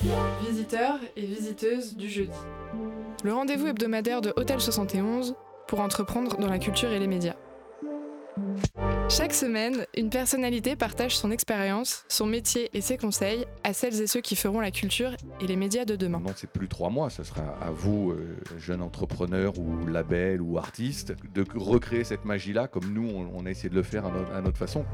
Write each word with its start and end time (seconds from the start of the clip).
Visiteurs 0.00 1.00
et 1.16 1.26
visiteuses 1.26 1.96
du 1.96 2.08
jeudi. 2.08 2.30
Le 3.24 3.32
rendez-vous 3.32 3.66
hebdomadaire 3.66 4.20
de 4.20 4.32
Hôtel 4.36 4.60
71 4.60 5.34
pour 5.66 5.80
entreprendre 5.80 6.36
dans 6.36 6.46
la 6.46 6.60
culture 6.60 6.92
et 6.92 7.00
les 7.00 7.08
médias. 7.08 7.34
Chaque 9.08 9.34
semaine, 9.34 9.86
une 9.96 10.08
personnalité 10.08 10.76
partage 10.76 11.16
son 11.16 11.32
expérience, 11.32 12.04
son 12.08 12.26
métier 12.26 12.70
et 12.74 12.80
ses 12.80 12.96
conseils 12.96 13.44
à 13.64 13.72
celles 13.72 14.00
et 14.00 14.06
ceux 14.06 14.20
qui 14.20 14.36
feront 14.36 14.60
la 14.60 14.70
culture 14.70 15.16
et 15.40 15.48
les 15.48 15.56
médias 15.56 15.84
de 15.84 15.96
demain. 15.96 16.20
Non, 16.20 16.32
c'est 16.36 16.50
plus 16.50 16.68
trois 16.68 16.90
mois, 16.90 17.10
ce 17.10 17.24
sera 17.24 17.42
à 17.60 17.72
vous, 17.72 18.12
euh, 18.12 18.36
jeunes 18.56 18.82
entrepreneurs 18.82 19.58
ou 19.58 19.86
labels 19.88 20.40
ou 20.40 20.58
artistes, 20.58 21.14
de 21.34 21.44
recréer 21.56 22.04
cette 22.04 22.24
magie-là 22.24 22.68
comme 22.68 22.92
nous, 22.92 23.08
on, 23.34 23.46
a 23.46 23.50
essayé 23.50 23.68
de 23.68 23.74
le 23.74 23.82
faire 23.82 24.04
à 24.06 24.40
notre 24.42 24.58
façon. 24.58 24.84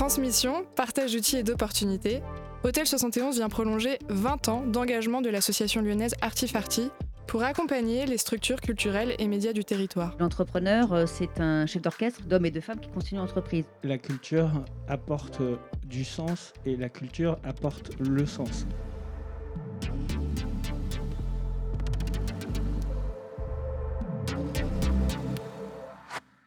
Transmission, 0.00 0.64
partage 0.76 1.12
d'outils 1.12 1.36
et 1.36 1.42
d'opportunités, 1.42 2.22
Hôtel 2.64 2.86
71 2.86 3.36
vient 3.36 3.50
prolonger 3.50 3.98
20 4.08 4.48
ans 4.48 4.62
d'engagement 4.66 5.20
de 5.20 5.28
l'association 5.28 5.82
lyonnaise 5.82 6.14
Artifarti 6.22 6.90
pour 7.26 7.42
accompagner 7.42 8.06
les 8.06 8.16
structures 8.16 8.62
culturelles 8.62 9.14
et 9.18 9.28
médias 9.28 9.52
du 9.52 9.62
territoire. 9.62 10.16
L'entrepreneur, 10.18 10.94
euh, 10.94 11.04
c'est 11.04 11.38
un 11.38 11.66
chef 11.66 11.82
d'orchestre 11.82 12.22
d'hommes 12.22 12.46
et 12.46 12.50
de 12.50 12.60
femmes 12.60 12.80
qui 12.80 12.88
continuent 12.88 13.18
l'entreprise. 13.18 13.66
La 13.82 13.98
culture 13.98 14.50
apporte 14.88 15.42
du 15.84 16.02
sens 16.06 16.54
et 16.64 16.76
la 16.76 16.88
culture 16.88 17.36
apporte 17.44 17.90
le 18.00 18.24
sens. 18.24 18.64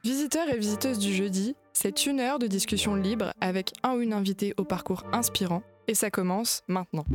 Visiteurs 0.06 0.50
et 0.50 0.58
visiteuses 0.58 1.00
du 1.00 1.14
jeudi, 1.14 1.56
c'est 1.72 2.06
une 2.06 2.20
heure 2.20 2.38
de 2.38 2.46
discussion 2.46 2.94
libre 2.94 3.32
avec 3.40 3.72
un 3.84 3.94
ou 3.94 4.02
une 4.02 4.12
invitée 4.12 4.54
au 4.58 4.66
parcours 4.66 5.06
inspirant 5.14 5.64
et 5.88 5.94
ça 5.94 6.12
commence 6.12 6.62
maintenant. 6.68 7.06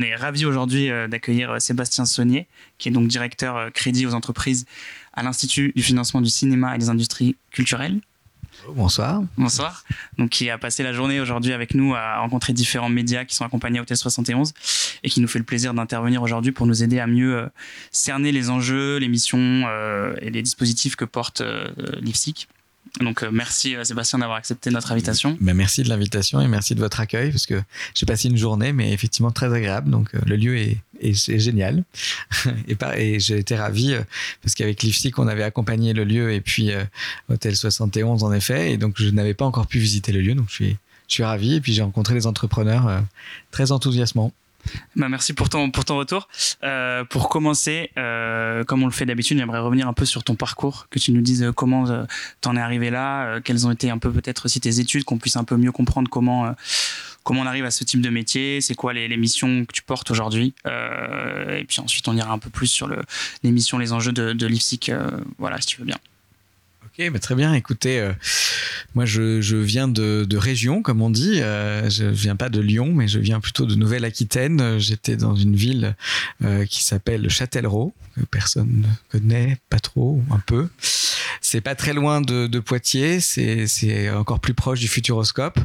On 0.00 0.02
est 0.02 0.16
ravis 0.16 0.46
aujourd'hui 0.46 0.90
euh, 0.90 1.06
d'accueillir 1.06 1.62
Sébastien 1.62 2.06
Saunier, 2.06 2.48
qui 2.78 2.88
est 2.88 2.92
donc 2.92 3.06
directeur 3.06 3.56
euh, 3.56 3.70
crédit 3.70 4.04
aux 4.04 4.14
entreprises 4.14 4.66
à 5.12 5.22
l'Institut 5.22 5.72
du 5.76 5.84
financement 5.84 6.20
du 6.20 6.28
cinéma 6.28 6.74
et 6.74 6.78
des 6.78 6.88
industries 6.88 7.36
culturelles. 7.52 8.00
Bonsoir. 8.68 9.22
Bonsoir. 9.36 9.84
Donc, 10.18 10.30
qui 10.30 10.50
a 10.50 10.58
passé 10.58 10.82
la 10.82 10.92
journée 10.92 11.20
aujourd'hui 11.20 11.52
avec 11.52 11.74
nous 11.74 11.94
à 11.94 12.18
rencontrer 12.18 12.52
différents 12.52 12.88
médias 12.88 13.24
qui 13.24 13.34
sont 13.34 13.44
accompagnés 13.44 13.80
au 13.80 13.82
Hôtel 13.82 13.96
71 13.96 14.52
et 15.02 15.10
qui 15.10 15.20
nous 15.20 15.28
fait 15.28 15.38
le 15.38 15.44
plaisir 15.44 15.74
d'intervenir 15.74 16.22
aujourd'hui 16.22 16.52
pour 16.52 16.66
nous 16.66 16.82
aider 16.82 17.00
à 17.00 17.06
mieux 17.06 17.36
euh, 17.36 17.46
cerner 17.90 18.32
les 18.32 18.50
enjeux, 18.50 18.96
les 18.98 19.08
missions 19.08 19.64
et 20.20 20.30
les 20.30 20.42
dispositifs 20.42 20.96
que 20.96 21.04
porte 21.04 21.42
l'IFSIC. 22.00 22.48
Donc 23.00 23.22
merci 23.22 23.74
Sébastien 23.82 24.20
d'avoir 24.20 24.38
accepté 24.38 24.70
notre 24.70 24.92
invitation. 24.92 25.36
Ben, 25.40 25.54
merci 25.54 25.82
de 25.82 25.88
l'invitation 25.88 26.40
et 26.40 26.46
merci 26.46 26.76
de 26.76 26.80
votre 26.80 27.00
accueil 27.00 27.30
parce 27.30 27.46
que 27.46 27.60
j'ai 27.92 28.06
passé 28.06 28.28
une 28.28 28.36
journée 28.36 28.72
mais 28.72 28.92
effectivement 28.92 29.32
très 29.32 29.52
agréable. 29.52 29.90
Donc 29.90 30.12
le 30.12 30.36
lieu 30.36 30.56
est, 30.56 30.78
génial 31.00 31.84
et, 32.96 33.18
j'ai 33.18 33.38
été 33.38 33.56
ravi 33.56 33.96
parce 34.42 34.54
qu'avec 34.54 34.82
l'IFSIC 34.82 35.18
on 35.18 35.26
avait 35.26 35.42
accompagné 35.42 35.92
le 35.92 36.04
lieu 36.04 36.32
et 36.32 36.40
puis 36.40 36.70
euh, 36.70 36.84
Hôtel 37.28 37.56
71 37.56 38.22
en 38.22 38.32
effet 38.32 38.72
et 38.72 38.78
donc 38.78 38.94
je 38.96 39.10
n'avais 39.10 39.34
pas 39.34 39.44
encore 39.44 39.66
pu 39.66 39.78
visiter 39.78 40.12
le 40.12 40.20
lieu 40.20 40.34
donc 40.34 40.46
je 40.50 40.74
suis 41.08 41.24
ravi 41.24 41.54
et 41.54 41.60
puis 41.60 41.72
j'ai 41.72 41.82
rencontré 41.82 42.14
des 42.14 42.26
entrepreneurs 42.26 42.86
euh, 42.88 43.00
très 43.50 43.72
enthousiasmants. 43.72 44.32
Bah 44.96 45.08
merci 45.08 45.32
pour 45.32 45.48
ton, 45.48 45.70
pour 45.70 45.84
ton 45.84 45.96
retour. 45.96 46.28
Euh, 46.62 47.04
pour 47.04 47.28
commencer, 47.28 47.90
euh, 47.98 48.64
comme 48.64 48.82
on 48.82 48.86
le 48.86 48.92
fait 48.92 49.06
d'habitude, 49.06 49.38
j'aimerais 49.38 49.58
revenir 49.58 49.88
un 49.88 49.92
peu 49.92 50.04
sur 50.04 50.24
ton 50.24 50.34
parcours, 50.34 50.86
que 50.90 50.98
tu 50.98 51.12
nous 51.12 51.20
dises 51.20 51.50
comment 51.54 51.88
euh, 51.88 52.04
t'en 52.40 52.56
es 52.56 52.60
arrivé 52.60 52.90
là, 52.90 53.26
euh, 53.26 53.40
quelles 53.42 53.66
ont 53.66 53.70
été 53.70 53.90
un 53.90 53.98
peu 53.98 54.10
peut-être 54.10 54.46
aussi 54.46 54.60
tes 54.60 54.80
études, 54.80 55.04
qu'on 55.04 55.18
puisse 55.18 55.36
un 55.36 55.44
peu 55.44 55.56
mieux 55.56 55.72
comprendre 55.72 56.08
comment, 56.08 56.54
comment 57.22 57.42
on 57.42 57.46
arrive 57.46 57.64
à 57.64 57.70
ce 57.70 57.84
type 57.84 58.00
de 58.00 58.10
métier, 58.10 58.60
c'est 58.60 58.74
quoi 58.74 58.92
les, 58.92 59.16
missions 59.16 59.64
que 59.64 59.72
tu 59.72 59.82
portes 59.82 60.10
aujourd'hui. 60.10 60.54
Et 60.66 61.64
puis 61.64 61.80
ensuite, 61.80 62.06
on 62.08 62.16
ira 62.16 62.32
un 62.32 62.38
peu 62.38 62.50
plus 62.50 62.66
sur 62.66 62.86
le, 62.86 62.98
les 63.42 63.50
missions, 63.50 63.78
les 63.78 63.92
enjeux 63.92 64.12
de, 64.12 64.32
de 64.32 64.46
l'IFSIC, 64.46 64.90
voilà, 65.38 65.60
si 65.60 65.66
tu 65.66 65.78
veux 65.78 65.86
bien. 65.86 65.98
Ok, 66.96 67.20
très 67.20 67.34
bien. 67.34 67.54
Écoutez, 67.54 67.98
euh, 67.98 68.12
moi 68.94 69.04
je, 69.04 69.56
viens 69.56 69.88
de, 69.88 70.36
région, 70.36 70.80
comme 70.80 71.02
on 71.02 71.10
dit. 71.10 71.40
Euh, 71.40 71.90
je 71.90 72.04
viens 72.04 72.36
pas 72.36 72.48
de 72.48 72.60
Lyon, 72.60 72.92
mais 72.94 73.08
je 73.08 73.18
viens 73.18 73.40
plutôt 73.40 73.66
de 73.66 73.74
Nouvelle-Aquitaine. 73.74 74.78
J'étais 74.78 75.16
dans 75.16 75.34
une 75.34 75.56
ville 75.56 75.96
euh, 76.44 76.64
qui 76.66 76.84
s'appelle 76.84 77.28
Châtellerault, 77.28 77.94
que 78.14 78.24
personne 78.26 78.82
ne 78.82 79.18
connaît, 79.18 79.58
pas 79.70 79.80
trop, 79.80 80.22
un 80.30 80.38
peu. 80.38 80.68
C'est 81.40 81.60
pas 81.60 81.74
très 81.74 81.94
loin 81.94 82.20
de, 82.20 82.46
de 82.46 82.60
Poitiers. 82.60 83.18
C'est 83.18 84.10
encore 84.10 84.38
plus 84.38 84.54
proche 84.54 84.78
du 84.78 84.86
Futuroscope. 84.88 85.58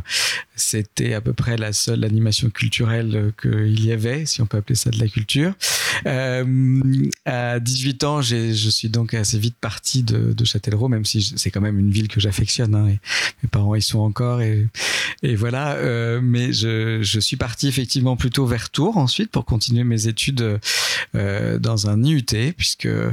C'était 0.56 1.13
à 1.13 1.22
peu 1.22 1.34
près 1.34 1.57
la 1.57 1.73
seule 1.73 2.03
animation 2.03 2.50
culturelle 2.50 3.31
qu'il 3.41 3.85
y 3.85 3.91
avait, 3.91 4.25
si 4.25 4.41
on 4.41 4.45
peut 4.45 4.57
appeler 4.57 4.75
ça 4.75 4.89
de 4.89 5.00
la 5.00 5.07
culture. 5.07 5.53
Euh, 6.06 6.84
à 7.25 7.59
18 7.59 8.03
ans, 8.03 8.22
je 8.22 8.69
suis 8.69 8.89
donc 8.89 9.13
assez 9.13 9.39
vite 9.39 9.56
parti 9.59 10.03
de, 10.03 10.34
de 10.34 10.45
Châtellerault, 10.45 10.89
même 10.89 11.06
si 11.06 11.19
c'est 11.22 11.52
quand 11.52 11.62
même 11.62 11.80
une 11.80 11.91
ville 11.91 12.07
que 12.07 12.19
j'affectionne. 12.19 12.75
Hein, 12.75 12.97
mes 13.44 13.50
parents 13.50 13.75
y 13.75 13.81
sont 13.81 14.00
encore 14.00 14.41
et, 14.41 14.68
voilà. 15.35 15.74
Euh, 15.74 16.19
mais 16.22 16.53
je, 16.53 17.19
suis 17.19 17.38
parti 17.38 17.68
effectivement 17.68 18.16
plutôt 18.16 18.46
vers 18.46 18.69
Tours 18.69 18.97
ensuite 18.97 19.31
pour 19.31 19.46
continuer 19.46 19.84
mes 19.84 20.07
études 20.07 20.59
euh, 21.16 21.59
dans 21.59 21.90
un 21.90 22.02
IUT 22.02 22.53
puisque 22.56 22.88
euh, 22.88 23.12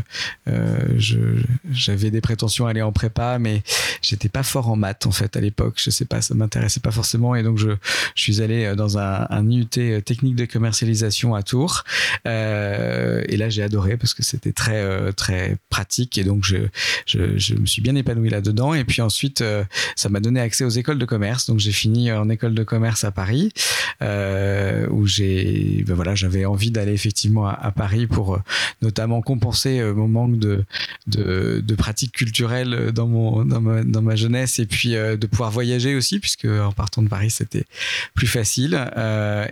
j'avais 1.71 2.11
des 2.11 2.21
prétentions 2.21 2.67
à 2.67 2.71
aller 2.71 2.83
en 2.83 2.93
prépa, 2.93 3.39
mais 3.39 3.63
j'étais 4.03 4.29
pas 4.29 4.43
fort 4.43 4.69
en 4.69 4.77
maths 4.77 5.07
en 5.07 5.11
fait 5.11 5.37
à 5.37 5.41
l'époque. 5.41 5.81
Je 5.83 5.91
sais 5.91 6.05
pas, 6.05 6.23
ça 6.23 6.35
m'intéressait 6.35 6.81
pas 6.81 6.93
forcément 6.93 7.35
et 7.35 7.43
donc 7.43 7.59
je, 7.59 7.71
suis 8.15 8.41
allé 8.41 8.75
dans 8.77 8.99
un, 8.99 9.51
IUT 9.51 10.03
technique 10.03 10.37
de 10.37 10.47
commercialisation 10.47 11.35
à 11.35 11.43
Tours. 11.43 11.85
et 12.25 13.37
là 13.37 13.49
j'ai 13.49 13.63
adoré 13.63 13.97
parce 13.97 14.15
que 14.15 14.23
c'était 14.23 14.53
très 14.53 15.13
très 15.13 15.57
pratique 15.71 16.19
et 16.19 16.25
donc 16.25 16.45
je 16.45 17.55
me 17.55 17.67
suis 17.67 17.83
bien 17.83 17.96
épanoui 17.97 18.31
là-dedans. 18.31 18.75
Et 18.75 18.85
puis 18.85 19.03
ensuite, 19.03 19.41
euh, 19.41 19.65
ça 19.95 20.09
m'a 20.09 20.21
donné 20.21 20.41
accès 20.41 20.65
aux 20.65 20.71
écoles 20.71 20.99
de 20.99 21.05
commerce. 21.05 21.47
Donc 21.47 21.59
j'ai 21.59 21.73
fini 21.73 22.13
en 22.13 22.29
école 22.29 22.55
de 22.55 22.63
commerce 22.63 23.05
à 23.05 23.11
Paris, 23.11 23.53
euh, 24.03 24.87
où 24.91 25.07
j'ai, 25.07 25.85
ben 25.87 25.95
voilà, 25.95 26.15
j'avais 26.15 26.45
envie 26.45 26.71
d'aller 26.71 26.93
effectivement 26.93 27.47
à, 27.47 27.73
Paris 27.73 28.07
pour 28.07 28.35
euh, 28.35 28.39
notamment 28.83 29.21
compenser 29.21 29.83
mon 29.95 30.09
manque 30.09 30.39
de, 30.39 30.65
de, 31.07 31.63
de 31.65 31.75
pratique 31.75 32.13
culturelle 32.13 32.93
dans 32.93 33.07
mon 33.07 33.45
dans 33.45 33.61
ma, 33.61 33.83
dans 33.83 34.03
ma 34.03 34.17
jeunesse 34.17 34.59
et 34.59 34.67
puis 34.67 34.93
de 34.93 35.27
pouvoir 35.27 35.51
voyager 35.51 35.95
aussi, 35.95 36.21
puisque 36.21 36.47
en 36.47 36.73
partant 36.73 37.03
de 37.03 37.09
Paris 37.09 37.31
c'était 37.31 37.65
plus 38.15 38.27
facile. 38.27 38.75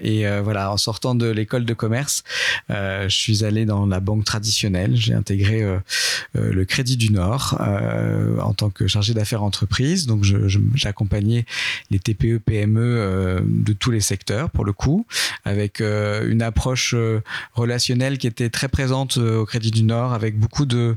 et 0.00 0.24
voilà, 0.42 0.72
en 0.72 0.76
sortant 0.76 1.14
de 1.14 1.26
l'école 1.26 1.64
de 1.64 1.74
commerce, 1.74 2.24
je 2.68 3.06
suis 3.08 3.44
allé 3.44 3.64
dans 3.66 3.86
la 3.86 4.00
banque 4.00 4.24
traditionnelle. 4.24 4.96
J'ai 4.96 5.14
intégré 5.14 5.64
le 6.34 6.64
Crédit 6.64 6.96
du 6.96 7.12
Nord 7.12 7.58
en 8.40 8.54
tant 8.54 8.70
que 8.70 8.86
chargé 8.86 9.14
d'affaires 9.14 9.42
entreprise. 9.42 10.06
Donc, 10.06 10.24
j'accompagnais 10.74 11.44
les 11.90 11.98
TPE, 11.98 12.38
PME 12.38 12.80
euh, 12.80 13.40
de 13.44 13.72
tous 13.72 13.90
les 13.90 14.00
secteurs, 14.00 14.50
pour 14.50 14.64
le 14.64 14.72
coup, 14.72 15.06
avec 15.44 15.80
euh, 15.80 16.28
une 16.28 16.42
approche 16.42 16.94
relationnelle 17.54 18.18
qui 18.18 18.26
était 18.26 18.50
très 18.50 18.68
présente 18.68 19.16
au 19.16 19.44
Crédit 19.44 19.70
du 19.70 19.82
Nord, 19.82 20.12
avec 20.12 20.38
beaucoup 20.38 20.66
de 20.66 20.96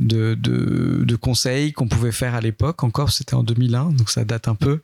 de, 0.00 0.34
de, 0.34 1.16
conseils 1.16 1.72
qu'on 1.72 1.86
pouvait 1.86 2.12
faire 2.12 2.34
à 2.34 2.40
l'époque. 2.40 2.82
Encore, 2.82 3.12
c'était 3.12 3.34
en 3.34 3.42
2001, 3.42 3.90
donc 3.90 4.10
ça 4.10 4.24
date 4.24 4.48
un 4.48 4.54
peu. 4.54 4.80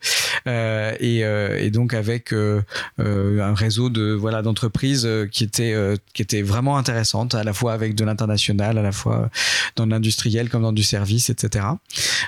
Euh, 0.47 0.93
et, 0.99 1.25
euh, 1.25 1.59
et, 1.59 1.69
donc 1.69 1.93
avec 1.93 2.31
euh, 2.31 2.61
un 2.97 3.53
réseau 3.53 3.89
de 3.89 4.13
voilà 4.13 4.41
d'entreprises 4.41 5.07
qui 5.31 5.43
était 5.43 5.75
qui 6.13 6.21
était 6.21 6.41
vraiment 6.41 6.77
intéressante, 6.77 7.35
à 7.35 7.43
la 7.43 7.51
fois 7.51 7.73
avec 7.73 7.95
de 7.95 8.05
l'international, 8.05 8.77
à 8.77 8.81
la 8.81 8.91
fois 8.91 9.29
dans 9.75 9.85
l'industriel 9.85 10.49
comme 10.49 10.61
dans 10.61 10.71
du 10.71 10.83
service, 10.83 11.29
etc. 11.29 11.65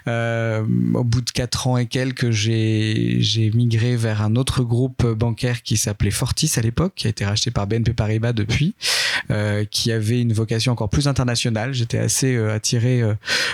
au 0.07 1.03
bout 1.03 1.21
de 1.21 1.31
quatre 1.31 1.67
ans 1.67 1.77
et 1.77 1.85
quelques, 1.85 2.31
j'ai 2.31 3.17
j'ai 3.19 3.51
migré 3.51 3.95
vers 3.95 4.21
un 4.21 4.35
autre 4.35 4.63
groupe 4.63 5.05
bancaire 5.05 5.61
qui 5.63 5.77
s'appelait 5.77 6.11
Fortis 6.11 6.51
à 6.57 6.61
l'époque, 6.61 6.93
qui 6.95 7.07
a 7.07 7.09
été 7.11 7.23
racheté 7.23 7.51
par 7.51 7.67
BNP 7.67 7.93
Paribas 7.93 8.33
depuis, 8.33 8.75
qui 9.69 9.91
avait 9.91 10.21
une 10.21 10.33
vocation 10.33 10.73
encore 10.73 10.89
plus 10.89 11.07
internationale. 11.07 11.73
J'étais 11.73 11.99
assez 11.99 12.35
attiré 12.37 12.70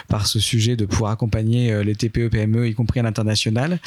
par 0.07 0.27
ce 0.27 0.39
sujet 0.39 0.75
de 0.75 0.85
pouvoir 0.85 1.11
accompagner 1.11 1.83
les 1.83 1.95
TPE 1.95 2.29
PME 2.29 2.67
y 2.67 2.73
compris 2.73 2.99
à 2.99 3.03
l'international. 3.03 3.79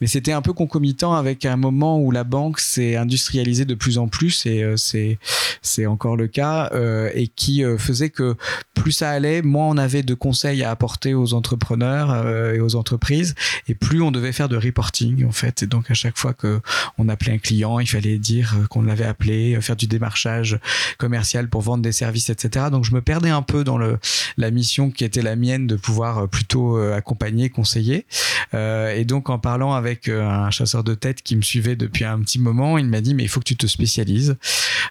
Mais 0.00 0.06
c'était 0.06 0.32
un 0.32 0.42
peu 0.42 0.52
concomitant 0.52 1.14
avec 1.14 1.44
un 1.44 1.56
moment 1.56 2.00
où 2.00 2.10
la 2.10 2.24
banque 2.24 2.60
s'est 2.60 2.96
industrialisée 2.96 3.64
de 3.64 3.74
plus 3.74 3.98
en 3.98 4.08
plus 4.08 4.46
et 4.46 4.62
euh, 4.62 4.76
c'est 4.76 5.86
encore 5.86 6.16
le 6.16 6.28
cas 6.28 6.70
euh, 6.72 7.10
et 7.14 7.26
qui 7.28 7.64
euh, 7.64 7.78
faisait 7.78 8.10
que 8.10 8.36
plus 8.74 8.92
ça 8.92 9.10
allait 9.10 9.42
moins 9.42 9.66
on 9.68 9.76
avait 9.76 10.02
de 10.02 10.14
conseils 10.14 10.62
à 10.62 10.70
apporter 10.70 11.14
aux 11.14 11.34
entrepreneurs 11.34 12.10
euh, 12.10 12.54
et 12.54 12.60
aux 12.60 12.76
entreprises 12.76 13.34
et 13.68 13.74
plus 13.74 14.02
on 14.02 14.10
devait 14.10 14.32
faire 14.32 14.48
de 14.48 14.56
reporting 14.56 15.26
en 15.26 15.32
fait. 15.32 15.62
Et 15.62 15.66
donc 15.66 15.90
à 15.90 15.94
chaque 15.94 16.16
fois 16.16 16.32
que 16.32 16.60
on 16.96 17.08
appelait 17.08 17.32
un 17.32 17.38
client 17.38 17.80
il 17.80 17.88
fallait 17.88 18.18
dire 18.18 18.56
qu'on 18.70 18.82
l'avait 18.82 19.04
appelé 19.04 19.58
faire 19.60 19.76
du 19.76 19.86
démarchage 19.86 20.58
commercial 20.98 21.48
pour 21.48 21.62
vendre 21.62 21.82
des 21.82 21.92
services 21.92 22.30
etc 22.30 22.66
donc 22.70 22.84
je 22.84 22.94
me 22.94 23.00
perdais 23.00 23.30
un 23.30 23.42
peu 23.42 23.64
dans 23.64 23.78
la 23.78 24.50
mission 24.50 24.77
qui 24.90 25.04
était 25.04 25.22
la 25.22 25.36
mienne 25.36 25.66
de 25.66 25.76
pouvoir 25.76 26.28
plutôt 26.28 26.76
accompagner, 26.76 27.50
conseiller. 27.50 28.06
et 28.54 29.04
donc 29.04 29.30
en 29.30 29.38
parlant 29.38 29.72
avec 29.74 30.08
un 30.08 30.50
chasseur 30.50 30.84
de 30.84 30.94
tête 30.94 31.22
qui 31.22 31.36
me 31.36 31.42
suivait 31.42 31.76
depuis 31.76 32.04
un 32.04 32.20
petit 32.20 32.38
moment, 32.38 32.78
il 32.78 32.86
m'a 32.86 33.00
dit 33.00 33.14
mais 33.14 33.24
il 33.24 33.28
faut 33.28 33.40
que 33.40 33.44
tu 33.44 33.56
te 33.56 33.66
spécialises. 33.66 34.36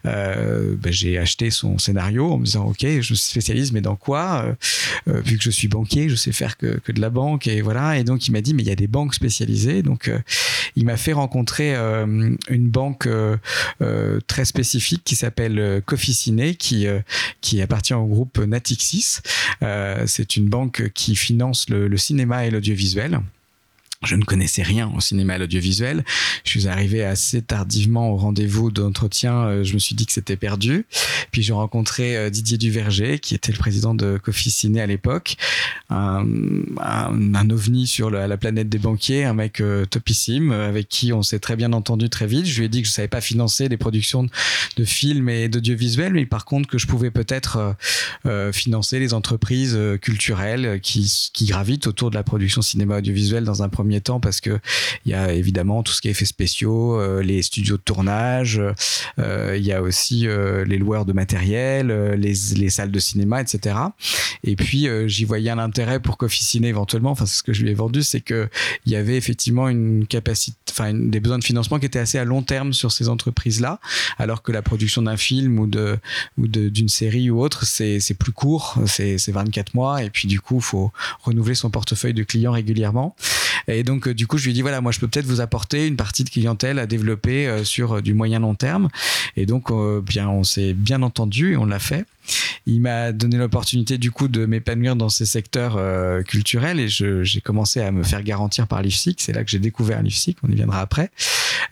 Ben, 0.04 0.78
j'ai 0.88 1.18
acheté 1.18 1.50
son 1.50 1.78
scénario 1.78 2.32
en 2.32 2.38
me 2.38 2.46
disant 2.46 2.66
ok 2.66 2.82
je 2.82 3.14
me 3.14 3.18
spécialise 3.18 3.72
mais 3.72 3.82
dans 3.82 3.96
quoi? 3.96 4.46
Vu 5.08 5.38
que 5.38 5.44
je 5.44 5.50
suis 5.50 5.68
banquier, 5.68 6.10
je 6.10 6.16
sais 6.16 6.32
faire 6.32 6.58
que, 6.58 6.80
que 6.80 6.92
de 6.92 7.02
la 7.02 7.10
banque 7.10 7.48
et 7.48 7.62
voilà. 7.62 7.98
Et 7.98 8.04
donc 8.04 8.28
il 8.28 8.32
m'a 8.32 8.42
dit 8.42 8.54
mais 8.54 8.64
il 8.64 8.70
y 8.70 8.72
a 8.72 8.76
des 8.76 8.88
banques 8.88 9.14
spécialisées. 9.14 9.84
Donc 9.84 10.12
il 10.76 10.86
m'a 10.86 10.98
fait 10.98 11.14
rencontrer 11.14 11.76
une 11.76 12.70
banque 12.70 13.08
très 14.28 14.46
spécifique 14.46 15.02
qui 15.04 15.16
s'appelle 15.16 15.82
Coffee 15.86 16.14
Ciné, 16.14 16.56
qui, 16.56 16.88
qui 17.42 17.62
appartient 17.62 17.94
au 17.94 18.06
groupe 18.06 18.40
Natixis. 18.40 19.20
C'est 20.06 20.36
une 20.36 20.48
banque 20.48 20.92
qui 20.94 21.16
finance 21.16 21.70
le, 21.70 21.88
le 21.88 21.98
cinéma 21.98 22.46
et 22.46 22.52
l'audiovisuel. 22.52 23.20
Je 24.04 24.16
ne 24.16 24.24
connaissais 24.24 24.62
rien 24.62 24.92
au 24.96 25.00
cinéma 25.00 25.34
à 25.34 25.38
l'audiovisuel. 25.40 26.06
Je 26.44 26.52
suis 26.52 26.68
arrivé 26.68 27.04
assez 27.04 27.42
tardivement 27.42 28.12
au 28.12 28.16
rendez-vous 28.16 28.70
d'entretien. 28.70 29.34
Euh, 29.34 29.64
je 29.64 29.74
me 29.74 29.80
suis 29.80 29.96
dit 29.96 30.06
que 30.06 30.12
c'était 30.12 30.36
perdu. 30.36 30.86
Puis 31.32 31.42
j'ai 31.42 31.54
rencontré 31.54 32.16
euh, 32.16 32.30
Didier 32.30 32.60
Duverger, 32.60 33.18
qui 33.18 33.34
était 33.34 33.52
le 33.52 33.58
président 33.58 33.96
de 33.96 34.20
Coffee 34.22 34.52
Ciné 34.52 34.82
à 34.82 34.86
l'époque. 34.86 35.36
Un, 35.90 36.26
ovni 37.50 37.88
sur 37.88 38.12
la, 38.12 38.38
planète 38.38 38.70
des 38.70 38.78
banquiers, 38.78 39.24
un 39.24 39.34
mec 39.34 39.62
euh, 39.62 39.86
topissime, 39.86 40.52
avec 40.52 40.90
qui 40.90 41.12
on 41.12 41.24
s'est 41.24 41.40
très 41.40 41.56
bien 41.56 41.74
entendu 41.74 42.10
très 42.10 42.28
vite. 42.28 42.46
Je 42.46 42.60
lui 42.60 42.66
ai 42.66 42.70
dit 42.70 42.84
que 42.84 42.88
je 42.88 42.94
savais 42.94 43.08
pas 43.08 43.22
financer 43.22 43.68
les 43.68 43.78
productions 43.78 44.28
de, 44.76 44.86
films 44.86 45.30
et 45.30 45.50
d'audiovisuel, 45.50 46.14
mais 46.14 46.26
par 46.26 46.46
contre 46.46 46.70
que 46.70 46.78
je 46.78 46.88
pouvais 46.88 47.12
peut-être 47.12 47.76
financer 48.52 49.00
les 49.00 49.14
entreprises 49.14 49.78
culturelles 50.02 50.80
qui, 50.82 51.30
qui 51.34 51.46
gravitent 51.46 51.88
autour 51.88 52.10
de 52.10 52.16
la 52.16 52.24
production 52.24 52.62
cinéma 52.62 52.98
audiovisuel 52.98 53.44
dans 53.44 53.64
un 53.64 53.70
premier 53.70 53.87
temps 54.02 54.20
parce 54.20 54.42
que 54.42 54.60
il 55.06 55.12
y 55.12 55.16
a 55.16 55.34
évidemment 55.34 55.84
tout 55.84 55.94
ce 55.94 56.02
qui 56.02 56.10
est 56.10 56.12
effets 56.18 56.26
spéciaux, 56.26 57.00
euh, 57.00 57.22
les 57.22 57.42
studios 57.42 57.78
de 57.78 57.82
tournage, 57.82 58.62
euh, 59.20 59.56
il 59.58 59.66
y 59.66 59.72
a 59.72 59.82
aussi 59.82 60.28
euh, 60.28 60.66
les 60.66 60.78
loueurs 60.78 61.06
de 61.06 61.14
matériel, 61.14 61.88
les, 62.18 62.34
les, 62.56 62.70
salles 62.70 62.92
de 62.92 63.00
cinéma, 63.00 63.42
etc. 63.42 63.76
Et 64.44 64.56
puis 64.56 64.88
j'y 65.06 65.26
voyais 65.26 65.50
un 65.50 65.60
intérêt 65.60 66.00
pour 66.00 66.18
qu'officiner 66.18 66.70
éventuellement. 66.70 67.12
Enfin, 67.12 67.26
c'est 67.26 67.38
ce 67.38 67.44
que 67.44 67.54
je 67.54 67.64
lui 67.64 67.72
ai 67.72 67.74
vendu, 67.74 68.04
c'est 68.04 68.22
que 68.22 68.50
il 68.86 68.92
y 68.92 68.96
avait 68.96 69.18
effectivement 69.18 69.70
une 69.70 70.08
capacité, 70.08 70.58
enfin 70.70 70.94
des 70.94 71.20
besoins 71.20 71.40
de 71.40 71.44
financement 71.44 71.80
qui 71.80 71.86
étaient 71.86 72.00
assez 72.00 72.18
à 72.18 72.24
long 72.24 72.42
terme 72.42 72.74
sur 72.74 72.92
ces 72.92 73.10
entreprises-là, 73.10 73.80
alors 74.18 74.42
que 74.42 74.52
la 74.52 74.62
production 74.62 75.02
d'un 75.02 75.18
film 75.18 75.60
ou 75.60 75.68
d'une 75.68 76.90
série 76.90 77.30
ou 77.30 77.42
autre, 77.42 77.66
c'est 77.66 78.18
plus 78.18 78.32
court, 78.32 78.80
c'est 78.86 79.32
24 79.32 79.76
mois 79.76 80.04
et 80.04 80.10
puis 80.10 80.28
du 80.28 80.40
coup, 80.40 80.60
faut 80.60 80.92
renouveler 81.22 81.56
son 81.56 81.70
portefeuille 81.70 82.14
de 82.14 82.24
clients 82.24 82.52
régulièrement. 82.52 83.16
Et 83.68 83.84
donc, 83.84 84.08
euh, 84.08 84.14
du 84.14 84.28
coup, 84.28 84.38
je 84.38 84.46
lui 84.46 84.52
ai 84.52 84.54
dit, 84.54 84.62
voilà, 84.62 84.82
moi, 84.82 84.92
je 84.92 85.00
peux 85.00 85.08
peut-être 85.08 85.26
vous 85.26 85.42
apporter 85.42 85.88
une 85.88 85.98
partie 85.98 86.24
de 86.24 86.30
clientèle 86.30 86.80
à 86.80 86.88
développer 86.88 87.48
euh, 87.48 87.64
sur 87.64 87.98
euh, 87.98 88.02
du 88.02 88.14
moyen 88.14 88.40
long 88.40 88.56
terme. 88.56 88.90
Et 89.36 89.46
donc, 89.46 89.72
bien, 90.02 90.30
on 90.30 90.44
s'est 90.44 90.74
bien 90.74 91.02
entendu 91.04 91.54
et 91.54 91.58
on 91.58 91.66
l'a 91.66 91.80
fait. 91.80 92.06
Il 92.66 92.82
m'a 92.82 93.12
donné 93.12 93.38
l'opportunité 93.38 93.98
du 93.98 94.12
coup 94.12 94.28
de 94.28 94.46
m'épanouir 94.46 94.96
dans 94.96 95.10
ces 95.10 95.26
secteurs 95.26 95.76
euh, 95.78 96.22
culturels 96.24 96.80
et 96.80 96.88
j'ai 96.90 97.42
commencé 97.42 97.82
à 97.82 97.92
me 97.92 98.04
faire 98.04 98.24
garantir 98.24 98.68
par 98.68 98.82
l'IFSIC. 98.82 99.22
C'est 99.22 99.34
là 99.34 99.44
que 99.44 99.50
j'ai 99.50 99.60
découvert 99.60 100.02
l'IFSIC, 100.02 100.38
on 100.44 100.52
y 100.52 100.56
viendra 100.56 100.82
après. 100.82 101.12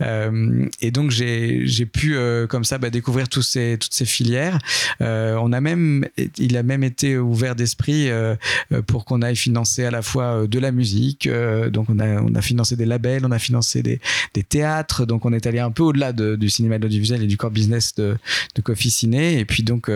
Euh, 0.01 0.67
et 0.81 0.91
donc 0.91 1.11
j'ai 1.11 1.85
pu 1.85 2.15
euh, 2.15 2.47
comme 2.47 2.63
ça 2.63 2.77
bah, 2.77 2.89
découvrir 2.89 3.29
tous 3.29 3.41
ces, 3.41 3.77
toutes 3.79 3.93
ces 3.93 4.05
filières. 4.05 4.59
on 4.99 5.53
a 5.53 5.61
même, 5.61 6.07
il 6.37 6.57
a 6.57 6.63
même 6.63 6.83
été 6.83 7.17
ouvert 7.17 7.55
d'esprit 7.55 8.09
pour 8.87 9.05
qu'on 9.05 9.21
aille 9.21 9.35
financer 9.35 9.85
à 9.85 9.91
la 9.91 10.01
fois 10.01 10.47
de 10.47 10.59
la 10.59 10.71
musique. 10.71 11.29
donc 11.71 11.89
on 11.89 11.99
a, 11.99 12.21
on 12.21 12.33
a 12.35 12.41
financé 12.41 12.75
des 12.75 12.85
labels, 12.85 13.25
on 13.25 13.31
a 13.31 13.39
financé 13.39 13.81
des, 13.83 13.99
des 14.33 14.43
théâtres. 14.43 15.05
Donc 15.05 15.25
on 15.25 15.33
est 15.33 15.45
allé 15.45 15.59
un 15.59 15.71
peu 15.71 15.83
au-delà 15.83 16.13
de, 16.13 16.35
du 16.35 16.49
cinéma 16.49 16.77
de 16.77 16.83
l'audiovisuel 16.83 17.23
et 17.23 17.27
du 17.27 17.37
corps 17.37 17.51
business 17.51 17.95
de, 17.95 18.17
de 18.55 18.61
Coffee 18.61 18.91
Ciné. 18.91 19.39
Et 19.39 19.45
puis 19.45 19.63
donc 19.63 19.89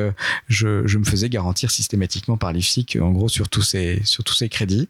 je, 0.47 0.87
je, 0.87 0.97
me 0.97 1.05
faisais 1.05 1.29
garantir 1.29 1.71
systématiquement 1.71 2.37
par 2.37 2.53
l'IFSIC, 2.53 2.97
en 3.01 3.11
gros, 3.11 3.29
sur 3.29 3.49
tous 3.49 3.61
ces, 3.61 4.01
sur 4.03 4.23
tous 4.23 4.33
ces 4.33 4.49
crédits. 4.49 4.89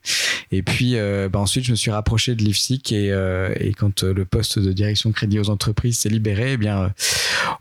Et 0.52 0.63
puis, 0.63 0.95
euh, 0.95 1.30
bah 1.30 1.40
ensuite, 1.40 1.66
je 1.66 1.72
me 1.72 1.75
suis 1.75 1.92
rapproché 1.92 2.36
de 2.36 2.44
l'IFSIC 2.44 2.92
et, 2.92 3.12
euh, 3.12 3.54
et 3.60 3.74
quand 3.74 4.04
euh, 4.04 4.13
le 4.13 4.25
poste 4.25 4.60
de 4.60 4.72
direction 4.89 5.12
crédit 5.12 5.39
aux 5.39 5.50
entreprises 5.50 6.00
s'est 6.00 6.09
libéré, 6.09 6.53
eh 6.53 6.57
bien, 6.57 6.91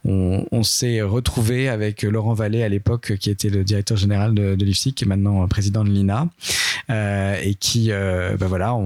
on, 0.04 0.46
on 0.52 0.62
s'est 0.62 1.02
retrouvé 1.02 1.69
avec 1.69 2.02
Laurent 2.02 2.34
Vallée 2.34 2.62
à 2.62 2.69
l'époque, 2.69 3.14
qui 3.19 3.30
était 3.30 3.50
le 3.50 3.64
directeur 3.64 3.96
général 3.96 4.34
de, 4.34 4.54
de 4.54 4.69
qui 4.69 5.04
est 5.04 5.06
maintenant 5.06 5.46
président 5.48 5.82
de 5.82 5.90
l'INA, 5.90 6.28
euh, 6.90 7.40
et 7.42 7.54
qui, 7.54 7.90
bah 7.90 8.46
voilà, 8.46 8.76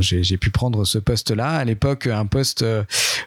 j'ai 0.00 0.36
pu 0.36 0.50
prendre 0.50 0.84
ce 0.84 0.98
poste-là. 0.98 1.50
À 1.50 1.64
l'époque, 1.64 2.06
un 2.06 2.26
poste 2.26 2.64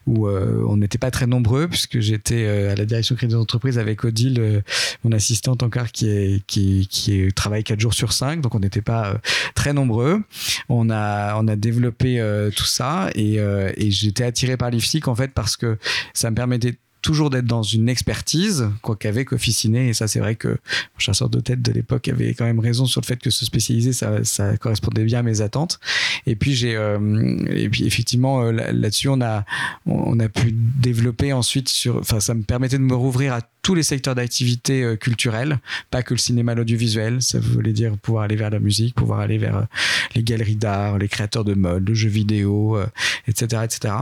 où 0.07 0.27
on 0.27 0.77
n'était 0.77 0.97
pas 0.97 1.11
très 1.11 1.27
nombreux, 1.27 1.67
puisque 1.67 1.99
j'étais 1.99 2.47
à 2.47 2.75
la 2.75 2.85
direction 2.85 3.15
crédit 3.15 3.35
aux 3.35 3.41
entreprises 3.41 3.77
avec 3.77 4.03
Odile, 4.03 4.63
mon 5.03 5.11
assistant 5.11 5.35
assistante 5.35 5.63
encore 5.63 5.91
qui, 5.91 6.07
est, 6.07 6.45
qui, 6.45 6.87
qui 6.87 7.27
travaille 7.33 7.63
4 7.63 7.79
jours 7.79 7.93
sur 7.93 8.13
5, 8.13 8.41
donc 8.41 8.55
on 8.55 8.59
n'était 8.59 8.81
pas 8.81 9.07
euh, 9.07 9.13
très 9.53 9.73
nombreux. 9.73 10.21
On 10.69 10.89
a, 10.89 11.35
on 11.37 11.47
a 11.47 11.55
développé 11.55 12.19
euh, 12.19 12.51
tout 12.51 12.65
ça 12.65 13.09
et, 13.15 13.39
euh, 13.39 13.71
et 13.75 13.91
j'étais 13.91 14.23
attiré 14.23 14.55
par 14.55 14.64
l'IFSIC 14.69 15.07
en 15.07 15.15
fait 15.15 15.31
parce 15.33 15.57
que 15.57 15.77
ça 16.13 16.29
me 16.29 16.35
permettait 16.35 16.77
toujours 17.05 17.29
d'être 17.29 17.45
dans 17.45 17.61
une 17.61 17.87
expertise, 17.87 18.67
quoi 18.81 18.95
qu'avec 18.95 19.31
officiné. 19.31 19.89
Et 19.89 19.93
ça, 19.93 20.07
c'est 20.07 20.19
vrai 20.19 20.35
que 20.35 20.47
mon 20.47 20.97
chasseur 20.97 21.29
de 21.29 21.39
tête 21.39 21.61
de 21.61 21.71
l'époque 21.71 22.07
avait 22.07 22.33
quand 22.33 22.45
même 22.45 22.59
raison 22.59 22.87
sur 22.87 22.99
le 22.99 23.05
fait 23.05 23.17
que 23.17 23.29
se 23.29 23.45
spécialiser, 23.45 23.93
ça, 23.93 24.57
correspondait 24.57 25.03
bien 25.03 25.19
à 25.19 25.21
mes 25.21 25.41
attentes. 25.41 25.79
Et 26.25 26.35
puis, 26.35 26.59
euh, 26.63 27.45
et 27.47 27.69
puis 27.69 27.85
effectivement, 27.85 28.41
euh, 28.41 28.51
là-dessus, 28.51 29.09
on 29.09 29.21
a, 29.21 29.45
on 29.85 30.19
a 30.19 30.27
pu 30.29 30.51
développer 30.51 31.31
ensuite 31.31 31.69
sur, 31.69 32.01
ça 32.03 32.33
me 32.33 32.41
permettait 32.41 32.79
de 32.79 32.83
me 32.83 32.95
rouvrir 32.95 33.33
à 33.33 33.41
tous 33.61 33.75
les 33.75 33.83
secteurs 33.83 34.15
d'activité 34.15 34.83
euh, 34.83 34.95
culturelle, 34.95 35.59
pas 35.91 36.01
que 36.01 36.15
le 36.15 36.19
cinéma, 36.19 36.55
l'audiovisuel. 36.55 37.21
Ça 37.21 37.37
voulait 37.39 37.73
dire 37.73 37.95
pouvoir 37.99 38.23
aller 38.23 38.35
vers 38.35 38.49
la 38.49 38.59
musique, 38.59 38.95
pouvoir 38.95 39.19
aller 39.19 39.37
vers 39.37 39.67
les 40.15 40.23
galeries 40.23 40.55
d'art, 40.55 40.97
les 40.97 41.07
créateurs 41.07 41.43
de 41.43 41.53
mode, 41.53 41.87
le 41.87 41.93
jeu 41.93 42.09
vidéo, 42.09 42.79
etc., 43.27 43.61
etc 43.63 43.93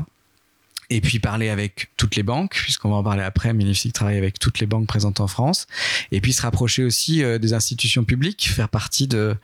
et 0.90 1.02
puis 1.02 1.20
parler 1.20 1.50
avec 1.50 1.90
toutes 1.98 2.16
les 2.16 2.24
banques, 2.24 2.54
puisqu'on 2.54 2.90
va 2.90 2.96
en 2.98 3.04
parler 3.04 3.24
après, 3.24 3.54
mais 3.54 3.64
l'IFSIC 3.64 3.94
travaille 3.94 4.18
avec 4.18 4.40
toutes 4.40 4.60
les 4.60 4.66
banques 4.66 4.88
présentes 4.88 5.20
en 5.20 5.28
France, 5.28 5.68
et 6.12 6.22
puis 6.22 6.34
se 6.34 6.42
rapprocher 6.42 6.84
aussi 6.84 7.24
euh, 7.24 7.38
des 7.38 7.54
institutions 7.54 8.04
publiques, 8.04 8.50
faire 8.50 8.70
partie 8.70 9.08
de, 9.08 9.36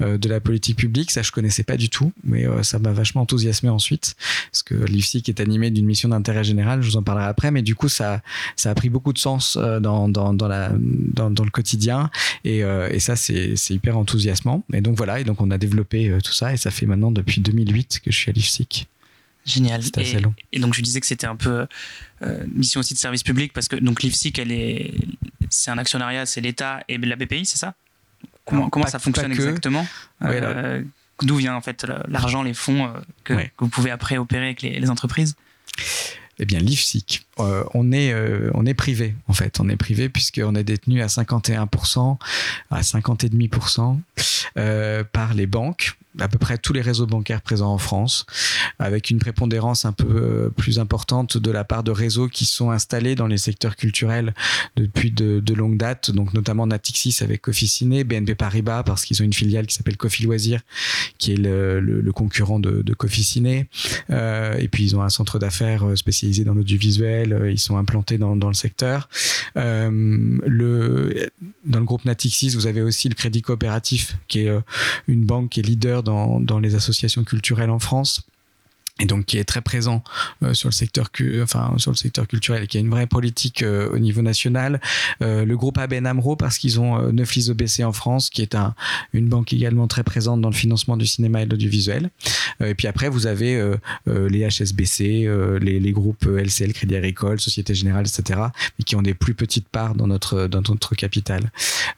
euh, 0.00 0.18
de 0.18 0.28
la 0.28 0.40
politique 0.40 0.76
publique, 0.76 1.10
ça 1.10 1.22
je 1.22 1.32
connaissais 1.32 1.62
pas 1.62 1.76
du 1.76 1.88
tout, 1.88 2.12
mais 2.24 2.46
euh, 2.46 2.62
ça 2.62 2.78
m'a 2.78 2.92
vachement 2.92 3.22
enthousiasmé 3.22 3.68
ensuite, 3.68 4.16
parce 4.50 4.62
que 4.62 4.74
l'IFSIC 4.74 5.28
est 5.28 5.40
animé 5.40 5.70
d'une 5.70 5.86
mission 5.86 6.08
d'intérêt 6.08 6.44
général, 6.44 6.82
je 6.82 6.90
vous 6.90 6.96
en 6.96 7.02
parlerai 7.02 7.26
après, 7.26 7.50
mais 7.50 7.62
du 7.62 7.74
coup 7.74 7.88
ça, 7.88 8.22
ça 8.56 8.70
a 8.70 8.74
pris 8.74 8.88
beaucoup 8.88 9.12
de 9.12 9.18
sens 9.18 9.56
dans, 9.56 10.08
dans, 10.08 10.34
dans, 10.34 10.48
la, 10.48 10.72
dans, 10.78 11.30
dans 11.30 11.44
le 11.44 11.50
quotidien, 11.50 12.10
et, 12.44 12.58
et 12.58 13.00
ça 13.00 13.16
c'est 13.16 13.54
hyper 13.70 13.96
enthousiasmant, 13.98 14.64
et 14.72 14.80
donc 14.80 14.96
voilà, 14.96 15.20
et 15.20 15.24
donc 15.24 15.40
on 15.40 15.50
a 15.50 15.58
développé 15.58 16.16
tout 16.22 16.32
ça, 16.32 16.52
et 16.52 16.56
ça 16.56 16.70
fait 16.70 16.86
maintenant 16.86 17.10
depuis 17.10 17.40
2008 17.40 18.00
que 18.04 18.10
je 18.10 18.16
suis 18.16 18.30
à 18.30 18.32
l'IFSIC. 18.32 18.88
Génial. 19.48 19.82
Et, 20.52 20.58
donc 20.60 20.74
je 20.74 20.82
disais 20.82 21.00
que 21.00 21.06
c'était 21.06 21.26
un 21.26 21.36
peu 21.36 21.66
euh, 22.22 22.44
mission 22.52 22.80
aussi 22.80 22.92
de 22.92 22.98
service 22.98 23.22
public 23.22 23.52
parce 23.54 23.66
que 23.66 23.76
donc 23.76 24.02
l'IFSIC 24.02 24.38
elle 24.38 24.52
est 24.52 24.92
c'est 25.48 25.70
un 25.70 25.78
actionnariat, 25.78 26.26
c'est 26.26 26.42
l'État 26.42 26.80
et 26.88 26.98
la 26.98 27.16
BPI, 27.16 27.46
c'est 27.46 27.56
ça? 27.56 27.74
Comment, 28.44 28.68
comment 28.68 28.86
ça 28.86 28.98
fonctionne 28.98 29.32
exactement? 29.32 29.86
Euh, 30.22 30.82
D'où 31.22 31.36
vient 31.36 31.54
en 31.54 31.60
fait 31.60 31.86
l'argent, 32.08 32.42
les 32.42 32.54
fonds 32.54 32.86
euh, 32.86 32.92
que, 33.24 33.34
vous 33.58 33.68
pouvez 33.68 33.90
après 33.90 34.18
opérer 34.18 34.46
avec 34.46 34.62
les, 34.62 34.90
entreprises? 34.90 35.34
Eh 36.38 36.44
bien, 36.44 36.60
l'IFSIC, 36.60 37.26
on 37.74 37.92
est 37.92 38.14
on 38.54 38.66
est 38.66 38.74
privé 38.74 39.14
en 39.26 39.32
fait, 39.32 39.60
on 39.60 39.68
est 39.68 39.76
privé 39.76 40.08
puisqu'on 40.08 40.54
est 40.54 40.64
détenu 40.64 41.02
à 41.02 41.06
51%, 41.06 42.18
à 42.70 42.80
50,5% 42.80 43.98
euh, 44.56 45.04
par 45.04 45.34
les 45.34 45.46
banques 45.46 45.96
à 46.20 46.28
peu 46.28 46.38
près 46.38 46.58
tous 46.58 46.72
les 46.72 46.80
réseaux 46.80 47.06
bancaires 47.06 47.40
présents 47.40 47.72
en 47.72 47.78
France, 47.78 48.26
avec 48.78 49.10
une 49.10 49.18
prépondérance 49.18 49.84
un 49.84 49.92
peu 49.92 50.06
euh, 50.08 50.50
plus 50.50 50.78
importante 50.78 51.38
de 51.38 51.50
la 51.50 51.64
part 51.64 51.82
de 51.82 51.90
réseaux 51.90 52.28
qui 52.28 52.44
sont 52.44 52.70
installés 52.70 53.14
dans 53.14 53.26
les 53.26 53.38
secteurs 53.38 53.76
culturels 53.76 54.34
depuis 54.76 55.10
de, 55.10 55.40
de 55.40 55.54
longue 55.54 55.76
date, 55.76 56.10
donc 56.10 56.34
notamment 56.34 56.66
Natixis 56.66 57.18
avec 57.20 57.42
Coffee 57.42 57.68
Ciné, 57.68 58.04
BNP 58.04 58.34
Paribas 58.34 58.82
parce 58.82 59.04
qu'ils 59.04 59.20
ont 59.22 59.24
une 59.24 59.32
filiale 59.32 59.66
qui 59.66 59.74
s'appelle 59.74 59.96
Coffee 59.96 60.24
Loisirs, 60.24 60.62
qui 61.18 61.32
est 61.32 61.36
le, 61.36 62.10
concurrent 62.14 62.58
de, 62.58 62.82
de 62.82 62.94
Coffee 62.94 63.22
Ciné, 63.22 63.68
euh, 64.10 64.56
et 64.58 64.68
puis 64.68 64.84
ils 64.84 64.96
ont 64.96 65.02
un 65.02 65.10
centre 65.10 65.38
d'affaires 65.38 65.86
euh, 65.86 65.96
spécialisé 65.96 66.44
dans 66.44 66.54
l'audiovisuel, 66.54 67.27
euh, 67.32 67.50
ils 67.50 67.58
sont 67.58 67.76
implantés 67.76 68.18
dans, 68.18 68.34
le 68.34 68.54
secteur. 68.54 69.08
Euh, 69.56 70.38
dans 71.64 71.78
le 71.78 71.84
groupe 71.84 72.04
Natixis, 72.04 72.50
vous 72.50 72.66
avez 72.66 72.82
aussi 72.82 73.08
le 73.08 73.14
Crédit 73.14 73.42
Coopératif, 73.42 74.16
qui 74.28 74.40
est 74.40 74.50
une 75.06 75.24
banque 75.24 75.50
qui 75.50 75.60
est 75.60 75.62
leader 75.62 76.02
dans 76.02 76.60
les 76.60 76.74
associations 76.74 77.24
culturelles 77.24 77.70
en 77.70 77.78
France 77.78 78.22
et 78.98 79.06
donc 79.06 79.26
qui 79.26 79.38
est 79.38 79.44
très 79.44 79.60
présent 79.60 80.02
euh, 80.42 80.54
sur 80.54 80.68
le 80.68 80.74
secteur 80.74 81.10
enfin 81.42 81.72
sur 81.76 81.90
le 81.90 81.96
secteur 81.96 82.26
culturel 82.26 82.64
et 82.64 82.66
qui 82.66 82.78
a 82.78 82.80
une 82.80 82.90
vraie 82.90 83.06
politique 83.06 83.62
euh, 83.62 83.88
au 83.90 83.98
niveau 83.98 84.22
national. 84.22 84.80
Euh, 85.22 85.44
le 85.44 85.56
groupe 85.56 85.78
ABN 85.78 86.06
Amro 86.06 86.36
parce 86.36 86.58
qu'ils 86.58 86.80
ont 86.80 87.12
Neuflis 87.12 87.50
OBC 87.50 87.84
en 87.84 87.92
France 87.92 88.30
qui 88.30 88.42
est 88.42 88.54
un, 88.54 88.74
une 89.12 89.28
banque 89.28 89.52
également 89.52 89.86
très 89.86 90.02
présente 90.02 90.40
dans 90.40 90.48
le 90.48 90.54
financement 90.54 90.96
du 90.96 91.06
cinéma 91.06 91.42
et 91.42 91.46
de 91.46 91.50
l'audiovisuel. 91.50 92.10
Et 92.64 92.74
puis 92.74 92.88
après 92.88 93.08
vous 93.08 93.26
avez 93.26 93.62
les 94.06 94.48
HSBC 94.48 95.28
les, 95.60 95.80
les, 95.80 95.92
groupes 95.92 96.24
LCL 96.24 96.72
Crédit 96.72 96.96
Agricole 96.96 97.40
Société 97.40 97.74
Générale 97.74 98.06
etc 98.06 98.40
mais 98.78 98.84
qui 98.84 98.96
ont 98.96 99.02
des 99.02 99.14
plus 99.14 99.34
petites 99.34 99.68
parts 99.68 99.94
dans 99.94 100.06
notre 100.06 100.46
dans 100.48 100.62
notre 100.62 100.94
capital. 100.94 101.50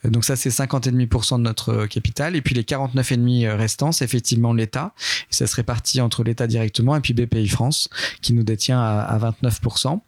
Donc 0.05 0.25
ça 0.25 0.37
c'est 0.37 0.51
50,5% 0.51 1.39
de 1.39 1.43
notre 1.43 1.87
capital. 1.87 2.37
Et 2.37 2.43
puis 2.43 2.55
les 2.55 2.63
49,5 2.63 3.49
restants 3.57 3.93
c'est 3.93 4.05
effectivement 4.05 4.53
l'État. 4.53 4.93
Ça 5.31 5.47
se 5.47 5.57
répartit 5.57 6.01
entre 6.01 6.25
l'État 6.25 6.47
directement 6.47 6.90
et 6.97 7.01
puis 7.01 7.15
BPI 7.15 7.49
France 7.49 7.89
qui 8.23 8.33
nous 8.33 8.43
détient 8.43 8.81
à, 8.81 9.19
29% 9.19 10.01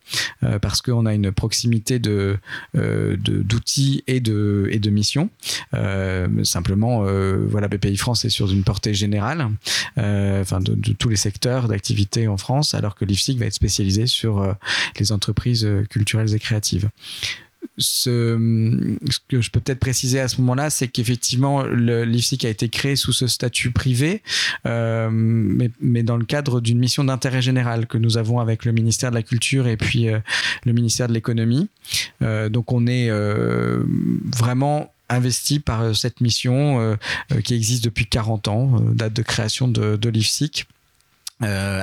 euh, 0.43 0.59
parce 0.59 0.83
qu'on 0.83 1.07
a 1.07 1.15
une 1.15 1.33
proximité 1.33 1.99
de 1.99 2.39
euh, 2.77 3.17
d'outils 3.19 4.03
et 4.07 4.21
de 4.21 4.69
et 4.71 4.79
de 4.79 4.91
missions. 4.91 5.31
Euh, 5.75 6.45
simplement, 6.45 7.05
voilà, 7.49 7.69
BPI 7.69 7.97
France 7.97 8.25
est 8.25 8.31
sur 8.31 8.51
une 8.51 8.65
portée 8.65 8.95
générale, 8.95 9.49
enfin 9.97 10.61
de, 10.61 10.75
de, 10.75 10.93
tous 10.93 11.09
les 11.09 11.17
secteurs 11.17 11.69
d'activité 11.69 12.29
en 12.29 12.37
France, 12.37 12.75
alors 12.75 12.95
que 12.95 13.05
l'IFSIC 13.05 13.39
va 13.39 13.47
être 13.47 13.55
spécialisé 13.55 14.07
sur 14.07 14.55
les 14.99 15.13
entreprises 15.13 15.69
culturelles 15.91 16.35
et 16.35 16.39
créatives 16.39 16.89
ce, 17.79 18.39
ce, 19.11 19.19
que 19.29 19.41
je 19.41 19.51
peux 19.51 19.61
peut-être 19.61 19.79
préciser 19.79 20.21
à 20.21 20.29
ce 20.29 20.41
moment-là, 20.41 20.71
c'est 20.71 20.89
qu'effectivement, 20.89 21.65
l'IFSIC 21.65 22.45
a 22.45 22.49
été 22.49 22.69
créé 22.69 22.97
sous 22.97 23.13
ce 23.13 23.27
statut 23.27 23.71
privé, 23.71 24.23
euh, 24.67 25.09
mais, 25.11 26.03
dans 26.03 26.17
le 26.17 26.25
cadre 26.25 26.61
d'une 26.61 26.79
mission 26.79 27.05
d'intérêt 27.05 27.43
général 27.43 27.87
que 27.87 27.99
nous 27.99 28.19
avons 28.19 28.41
avec 28.41 28.65
le 28.65 28.73
ministère 28.73 29.11
de 29.11 29.17
la 29.17 29.23
Culture 29.23 29.67
et 29.67 29.77
puis 29.77 30.09
euh, 30.09 30.19
le 30.65 30.73
ministère 30.73 31.09
de 31.09 31.15
l'Économie. 31.15 31.69
Euh, 32.23 32.49
donc 32.49 32.73
on 32.73 32.87
est 32.87 33.11
vraiment 34.37 34.93
investi 35.09 35.61
par 35.61 35.95
cette 35.95 36.21
mission 36.21 36.97
qui 37.45 37.55
existe 37.55 37.85
depuis 37.85 38.07
40 38.07 38.49
ans, 38.49 38.81
date 38.93 39.13
de 39.13 39.23
création 39.23 39.69
de, 39.69 39.97
de 39.97 40.09
l'IFSIC. 40.09 40.67
Euh, 41.43 41.83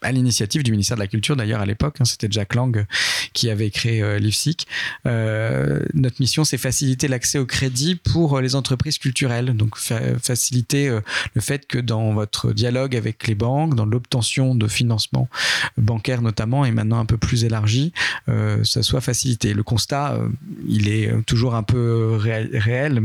à 0.00 0.12
l'initiative 0.12 0.62
du 0.62 0.70
ministère 0.70 0.96
de 0.96 1.02
la 1.02 1.06
Culture 1.06 1.36
d'ailleurs 1.36 1.60
à 1.60 1.66
l'époque, 1.66 1.96
hein, 2.00 2.04
c'était 2.04 2.28
Jack 2.30 2.54
Lang 2.54 2.86
qui 3.32 3.50
avait 3.50 3.70
créé 3.70 4.02
euh, 4.02 4.18
l'IFSIC. 4.18 4.66
Euh, 5.06 5.80
notre 5.94 6.16
mission, 6.20 6.44
c'est 6.44 6.58
faciliter 6.58 7.08
l'accès 7.08 7.38
au 7.38 7.46
crédit 7.46 7.96
pour 7.96 8.40
les 8.40 8.54
entreprises 8.54 8.98
culturelles, 8.98 9.56
donc 9.56 9.76
faciliter 9.76 10.88
le 11.34 11.40
fait 11.40 11.66
que 11.66 11.78
dans 11.78 12.12
votre 12.12 12.52
dialogue 12.52 12.96
avec 12.96 13.26
les 13.26 13.34
banques, 13.34 13.74
dans 13.74 13.86
l'obtention 13.86 14.54
de 14.54 14.66
financement 14.68 15.28
bancaire 15.76 16.22
notamment, 16.22 16.64
et 16.64 16.70
maintenant 16.70 16.98
un 16.98 17.06
peu 17.06 17.16
plus 17.16 17.44
élargi, 17.44 17.92
ça 18.26 18.82
soit 18.82 19.00
facilité. 19.00 19.54
Le 19.54 19.62
constat, 19.62 20.18
il 20.66 20.88
est 20.88 21.12
toujours 21.26 21.54
un 21.54 21.62
peu 21.62 22.16
réel, 22.16 23.02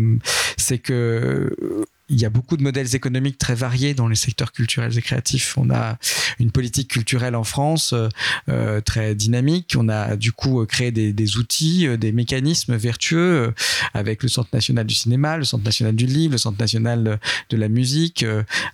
c'est 0.58 0.80
que 0.80 1.56
il 2.14 2.22
y 2.22 2.26
a 2.26 2.30
beaucoup 2.30 2.58
de 2.58 2.64
modèles 2.64 2.96
économiques 2.96 3.38
très 3.38 3.56
variés 3.56 3.94
dans 3.94 4.08
les 4.08 4.16
secteurs 4.16 4.52
culturels 4.52 4.98
et 4.98 5.02
créatifs. 5.02 5.58
On 5.58 5.70
a 5.72 5.98
une 6.40 6.52
politique 6.52 6.90
culturelle 6.90 7.36
en 7.36 7.44
France 7.44 7.94
euh, 7.94 8.08
euh 8.50 8.82
très 8.82 9.16
dynamique. 9.16 9.76
On 9.78 9.90
a 9.90 10.16
du 10.16 10.32
coup 10.32 10.62
euh, 10.62 10.66
créé 10.66 10.92
des, 10.92 11.38
outils, 11.38 11.88
des 11.98 12.12
mécanismes 12.12 12.76
vertueux 12.76 13.54
avec 13.94 14.22
le 14.22 14.30
Centre 14.30 14.50
national 14.54 14.86
du 14.86 14.94
cinéma, 14.94 15.38
le 15.38 15.44
Centre 15.44 15.64
national 15.64 15.96
du 15.96 16.06
livre, 16.06 16.34
le 16.34 16.38
Centre 16.38 16.60
national 16.60 17.20
de 17.50 17.58
la 17.58 17.68
musique, 17.68 18.26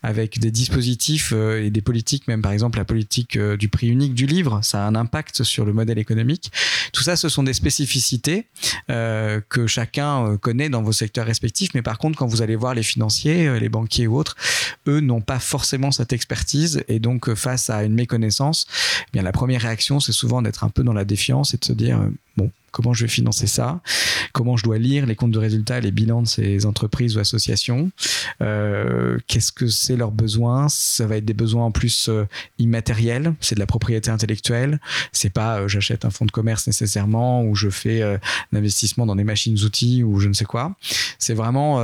avec 0.03 0.39
des 0.39 0.51
dispositifs 0.51 1.31
et 1.31 1.69
des 1.69 1.81
politiques, 1.81 2.27
même 2.27 2.41
par 2.41 2.51
exemple 2.51 2.77
la 2.77 2.85
politique 2.85 3.37
du 3.37 3.69
prix 3.69 3.87
unique 3.87 4.13
du 4.13 4.25
livre. 4.25 4.59
Ça 4.63 4.83
a 4.83 4.87
un 4.87 4.95
impact 4.95 5.43
sur 5.43 5.65
le 5.65 5.73
modèle 5.73 5.99
économique. 5.99 6.51
Tout 6.91 7.03
ça, 7.03 7.15
ce 7.15 7.29
sont 7.29 7.43
des 7.43 7.53
spécificités 7.53 8.47
que 8.87 9.67
chacun 9.67 10.37
connaît 10.37 10.69
dans 10.69 10.81
vos 10.81 10.93
secteurs 10.93 11.25
respectifs. 11.25 11.73
Mais 11.73 11.81
par 11.81 11.97
contre, 11.97 12.17
quand 12.17 12.27
vous 12.27 12.41
allez 12.41 12.55
voir 12.55 12.73
les 12.73 12.83
financiers, 12.83 13.28
euh, 13.29 13.59
les 13.59 13.69
banquiers 13.69 14.07
ou 14.07 14.17
autres, 14.17 14.35
eux 14.87 14.99
n'ont 14.99 15.21
pas 15.21 15.39
forcément 15.39 15.91
cette 15.91 16.13
expertise. 16.13 16.83
Et 16.87 16.99
donc 16.99 17.29
euh, 17.29 17.35
face 17.35 17.69
à 17.69 17.83
une 17.83 17.93
méconnaissance, 17.93 18.67
eh 19.07 19.11
bien 19.13 19.23
la 19.23 19.31
première 19.31 19.61
réaction 19.61 19.99
c'est 19.99 20.11
souvent 20.11 20.41
d'être 20.41 20.63
un 20.63 20.69
peu 20.69 20.83
dans 20.83 20.93
la 20.93 21.05
défiance 21.05 21.53
et 21.53 21.57
de 21.57 21.65
se 21.65 21.73
dire 21.73 21.99
euh, 21.99 22.09
bon 22.37 22.51
comment 22.71 22.93
je 22.93 23.05
vais 23.05 23.09
financer 23.09 23.47
ça, 23.47 23.81
comment 24.33 24.57
je 24.57 24.63
dois 24.63 24.77
lire 24.77 25.05
les 25.05 25.15
comptes 25.15 25.31
de 25.31 25.39
résultats, 25.39 25.79
les 25.79 25.91
bilans 25.91 26.21
de 26.21 26.27
ces 26.27 26.65
entreprises 26.65 27.17
ou 27.17 27.19
associations, 27.19 27.91
euh, 28.41 29.17
qu'est-ce 29.27 29.51
que 29.51 29.67
c'est 29.67 29.95
leurs 29.95 30.11
besoins, 30.11 30.67
ça 30.69 31.07
va 31.07 31.17
être 31.17 31.25
des 31.25 31.33
besoins 31.33 31.65
en 31.65 31.71
plus 31.71 32.09
euh, 32.09 32.25
immatériels, 32.57 33.33
c'est 33.41 33.55
de 33.55 33.59
la 33.59 33.65
propriété 33.65 34.09
intellectuelle, 34.11 34.79
c'est 35.11 35.31
pas 35.31 35.59
euh, 35.59 35.67
j'achète 35.67 36.05
un 36.05 36.09
fonds 36.09 36.25
de 36.25 36.31
commerce 36.31 36.67
nécessairement 36.67 37.43
ou 37.43 37.55
je 37.55 37.69
fais 37.69 38.01
euh, 38.01 38.17
un 38.53 38.57
investissement 38.57 39.05
dans 39.05 39.15
des 39.15 39.23
machines 39.23 39.57
outils 39.63 40.03
ou 40.03 40.19
je 40.19 40.27
ne 40.27 40.33
sais 40.33 40.45
quoi, 40.45 40.75
c'est 41.17 41.33
vraiment 41.33 41.79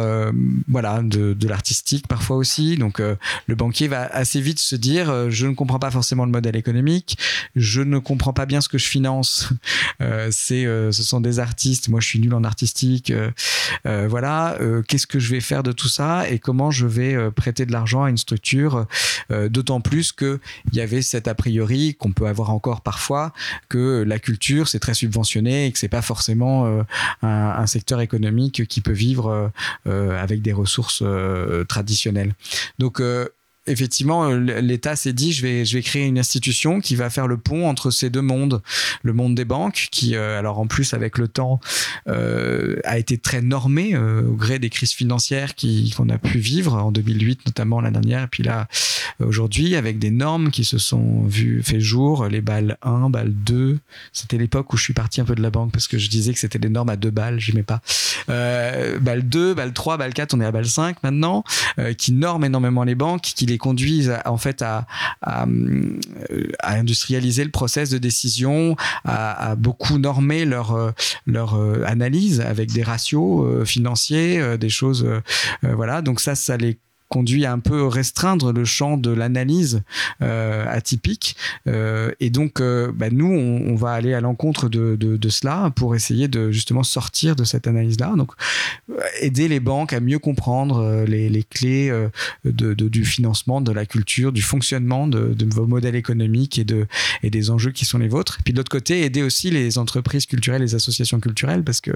voilà 0.67 1.01
de, 1.03 1.33
de 1.33 1.47
l'artistique 1.47 2.07
parfois 2.07 2.37
aussi, 2.37 2.77
donc 2.77 2.99
le 2.99 3.55
banquier 3.55 3.87
va 3.87 4.05
assez 4.05 4.41
vite 4.41 4.59
se 4.59 4.75
dire 4.75 5.29
je 5.29 5.47
ne 5.47 5.53
comprends 5.53 5.79
pas 5.79 5.91
forcément 5.91 6.25
le 6.25 6.31
modèle 6.31 6.55
économique, 6.55 7.17
je 7.55 7.81
ne 7.81 7.99
comprends 7.99 8.33
pas 8.33 8.45
bien 8.45 8.61
ce 8.61 8.69
que 8.69 8.77
je 8.77 8.87
finance, 8.87 9.49
c'est 10.31 10.65
euh, 10.75 10.91
ce 10.91 11.03
sont 11.03 11.21
des 11.21 11.39
artistes, 11.39 11.89
moi 11.89 11.99
je 11.99 12.07
suis 12.07 12.19
nul 12.19 12.33
en 12.33 12.43
artistique, 12.43 13.11
euh, 13.11 13.31
euh, 13.85 14.07
voilà, 14.09 14.57
qu'est-ce 14.87 15.07
que 15.07 15.19
je 15.19 15.31
vais 15.31 15.41
faire 15.41 15.63
de 15.63 15.71
tout 15.71 15.87
ça 15.87 16.29
et 16.29 16.39
comment 16.39 16.71
je 16.71 16.85
vais 16.85 17.31
prêter 17.31 17.65
de 17.65 17.71
l'argent 17.71 18.03
à 18.03 18.09
une 18.09 18.17
structure, 18.17 18.85
d'autant 19.29 19.81
plus 19.81 20.11
qu'il 20.11 20.39
y 20.73 20.81
avait 20.81 21.01
cet 21.01 21.27
a 21.27 21.35
priori 21.35 21.95
qu'on 21.95 22.11
peut 22.11 22.27
avoir 22.27 22.51
encore 22.51 22.81
parfois 22.81 23.33
que 23.69 24.03
la 24.05 24.19
culture 24.19 24.67
c'est 24.67 24.79
très 24.79 24.93
subventionné 24.93 25.67
et 25.67 25.71
que 25.71 25.79
c'est 25.79 25.87
pas 25.87 26.01
forcément 26.01 26.65
un, 27.21 27.27
un, 27.29 27.67
secteur 27.67 28.01
économique 28.01 28.67
qui 28.67 28.81
peut 28.81 28.91
vivre 28.91 29.51
avec 29.85 30.41
des 30.41 30.53
ressources 30.53 31.03
traditionnelles. 31.67 32.33
Donc 32.79 33.01
effectivement, 33.67 34.29
euh, 34.29 34.37
l'État 34.61 34.95
s'est 34.95 35.13
dit, 35.13 35.33
je 35.33 35.41
vais, 35.41 35.65
je 35.65 35.77
vais 35.77 35.83
créer 35.83 36.05
une 36.05 36.19
institution 36.19 36.79
qui 36.79 36.95
va 36.95 37.09
faire 37.09 37.27
le 37.27 37.37
pont 37.37 37.67
entre 37.67 37.91
ces 37.91 38.09
deux 38.09 38.21
mondes. 38.21 38.61
Le 39.03 39.13
monde 39.13 39.35
des 39.35 39.45
banques, 39.45 39.87
qui, 39.91 40.15
euh, 40.15 40.37
alors 40.39 40.59
en 40.59 40.67
plus, 40.67 40.93
avec 40.93 41.17
le 41.17 41.27
temps, 41.27 41.59
euh, 42.07 42.77
a 42.83 42.97
été 42.97 43.17
très 43.17 43.41
normé 43.41 43.95
euh, 43.95 44.21
au 44.27 44.33
gré 44.33 44.59
des 44.59 44.69
crises 44.69 44.93
financières 44.93 45.53
qu'on 45.95 46.09
a 46.09 46.17
pu 46.17 46.37
vivre 46.37 46.73
en 46.75 46.91
2008, 46.91 47.45
notamment 47.47 47.81
la 47.81 47.91
dernière, 47.91 48.23
et 48.23 48.27
puis 48.27 48.43
là, 48.43 48.67
aujourd'hui, 49.19 49.75
avec 49.75 49.99
des 49.99 50.11
normes 50.11 50.51
qui 50.51 50.65
se 50.65 50.77
sont 50.77 51.23
vues 51.23 51.63
fait 51.63 51.79
jour, 51.79 52.27
les 52.27 52.41
balles 52.41 52.77
1, 52.81 53.09
balles 53.09 53.33
2. 53.33 53.79
C'était 54.13 54.37
l'époque 54.37 54.73
où 54.73 54.77
je 54.77 54.83
suis 54.83 54.93
parti 54.93 55.21
un 55.21 55.25
peu 55.25 55.35
de 55.35 55.41
la 55.41 55.49
banque 55.49 55.71
parce 55.71 55.87
que 55.87 55.97
je 55.97 56.09
disais 56.09 56.33
que 56.33 56.39
c'était 56.39 56.59
des 56.59 56.69
normes 56.69 56.89
à 56.89 56.95
deux 56.95 57.11
balles, 57.11 57.39
j'aimais 57.39 57.63
pas. 57.63 57.81
Euh, 58.29 58.99
balle 58.99 59.27
2, 59.27 59.53
balle 59.53 59.73
3, 59.73 59.97
balle 59.97 60.13
4, 60.13 60.33
on 60.33 60.41
est 60.41 60.45
à 60.45 60.51
balle 60.51 60.65
5 60.65 61.01
maintenant, 61.03 61.43
qui 61.97 62.11
norment 62.11 62.45
énormément 62.45 62.83
les 62.83 62.95
banques, 62.95 63.21
qui 63.21 63.45
les 63.45 63.54
conduisent 63.57 64.13
en 64.25 64.37
fait 64.37 64.61
à, 64.61 64.85
à, 65.21 65.45
industrialiser 66.63 67.43
le 67.43 67.51
process 67.51 67.89
de 67.89 67.97
décision, 67.97 68.75
à, 69.05 69.55
beaucoup 69.55 69.97
normer 69.97 70.45
leur, 70.45 70.93
leur 71.25 71.55
euh, 71.55 71.83
analyse 71.85 72.41
avec 72.41 72.71
des 72.71 72.83
ratios 72.83 73.45
euh, 73.45 73.65
financiers, 73.65 74.39
euh, 74.39 74.57
des 74.57 74.69
choses, 74.69 75.07
voilà. 75.61 76.01
Donc 76.01 76.19
ça, 76.19 76.35
ça 76.35 76.57
les 76.57 76.77
conduit 77.09 77.45
à 77.45 77.53
un 77.53 77.59
peu 77.59 77.85
restreindre 77.85 78.51
le 78.51 78.65
champ 78.65 78.97
de 78.97 79.11
l'analyse 79.11 79.83
euh, 80.21 80.65
atypique. 80.67 81.35
Euh, 81.67 82.11
et 82.19 82.29
donc, 82.29 82.59
euh, 82.59 82.91
bah, 82.93 83.09
nous, 83.11 83.31
on, 83.31 83.75
va 83.75 83.91
aller 83.91 84.13
à 84.13 84.21
l'encontre 84.21 84.69
de, 84.69 84.95
de, 84.95 85.29
cela 85.29 85.71
pour 85.75 85.95
essayer 85.95 86.27
de 86.27 86.51
justement 86.51 86.83
sortir 86.83 87.35
de 87.35 87.43
cette 87.43 87.67
analyse-là. 87.67 88.13
Donc, 88.17 88.31
aider 89.19 89.47
les 89.47 89.59
banques 89.59 89.93
à 89.93 89.99
mieux 89.99 90.17
comprendre 90.17 91.03
les, 91.05 91.29
les 91.29 91.43
clés 91.43 91.91
de, 92.45 92.73
du 92.73 93.05
financement, 93.05 93.59
de 93.59 93.71
la 93.71 93.85
culture, 93.85 94.31
du 94.31 94.41
fonctionnement 94.41 95.07
de, 95.07 95.35
vos 95.53 95.67
modèles 95.67 95.95
économiques 95.95 96.57
et, 96.57 96.65
et 97.21 97.29
des 97.29 97.49
enjeux 97.49 97.71
qui 97.71 97.85
sont 97.85 97.97
les 97.97 98.07
vôtres. 98.07 98.39
Puis 98.43 98.53
de 98.53 98.57
l'autre 98.57 98.71
côté, 98.71 99.03
aider 99.03 99.21
aussi 99.21 99.51
les 99.51 99.77
entreprises 99.77 100.25
culturelles, 100.25 100.61
les 100.61 100.75
associations 100.75 101.19
culturelles, 101.19 101.63
parce 101.63 101.81
que 101.81 101.91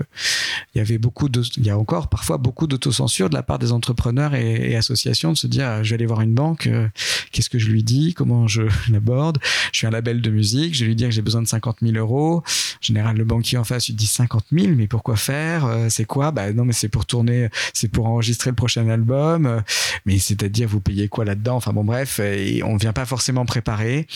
il 0.76 0.80
y 0.80 0.82
avait 0.82 0.98
beaucoup 0.98 1.30
il 1.58 1.66
y 1.66 1.70
a 1.70 1.78
encore 1.78 2.10
parfois 2.10 2.38
beaucoup 2.38 2.68
d'autocensure 2.68 3.30
de 3.30 3.36
la 3.36 3.44
part 3.44 3.60
des 3.60 3.72
entrepreneurs 3.72 4.36
et, 4.36 4.72
et 4.72 4.76
associations 4.76 4.99
de 5.04 5.38
se 5.38 5.48
dire 5.48 5.68
euh, 5.68 5.84
je 5.84 5.90
vais 5.90 5.96
aller 5.96 6.06
voir 6.06 6.22
une 6.22 6.34
banque, 6.34 6.68
euh, 6.68 6.88
qu'est-ce 7.32 7.50
que 7.50 7.60
je 7.60 7.70
lui 7.70 7.84
dis, 7.84 8.14
comment 8.14 8.48
je 8.48 8.64
l'aborde. 8.92 9.40
Je 9.72 9.78
suis 9.78 9.88
un 9.88 9.92
label 9.92 10.22
de 10.22 10.30
musique, 10.30 10.76
je 10.76 10.82
vais 10.82 10.88
lui 10.88 10.96
dire 10.96 11.10
que 11.10 11.14
j'ai 11.14 11.22
besoin 11.22 11.42
de 11.42 11.48
50 11.48 11.78
000 11.82 11.96
euros. 11.98 12.38
En 12.38 12.82
général, 12.82 13.18
le 13.18 13.24
banquier 13.24 13.58
en 13.58 13.64
face 13.64 13.88
lui 13.88 13.94
dit 13.94 14.08
50 14.08 14.46
000, 14.52 14.74
mais 14.76 14.88
pourquoi 14.88 15.16
faire 15.16 15.66
euh, 15.66 15.90
C'est 15.90 16.06
quoi? 16.06 16.32
Bah 16.32 16.52
non, 16.54 16.66
mais 16.66 16.74
c'est 16.74 16.90
pour 16.90 17.06
tourner, 17.06 17.50
c'est 17.74 17.88
pour 17.88 18.08
enregistrer 18.08 18.50
le 18.50 18.56
prochain 18.56 18.88
album. 18.90 19.62
Mais 20.06 20.18
c'est-à-dire, 20.20 20.68
vous 20.68 20.80
payez 20.80 21.08
quoi 21.08 21.26
là-dedans? 21.26 21.56
Enfin 21.56 21.74
bon, 21.74 21.84
bref, 21.84 22.20
on 22.64 22.78
vient 22.78 22.94
pas 22.94 23.06
forcément 23.06 23.46
préparer. 23.46 24.08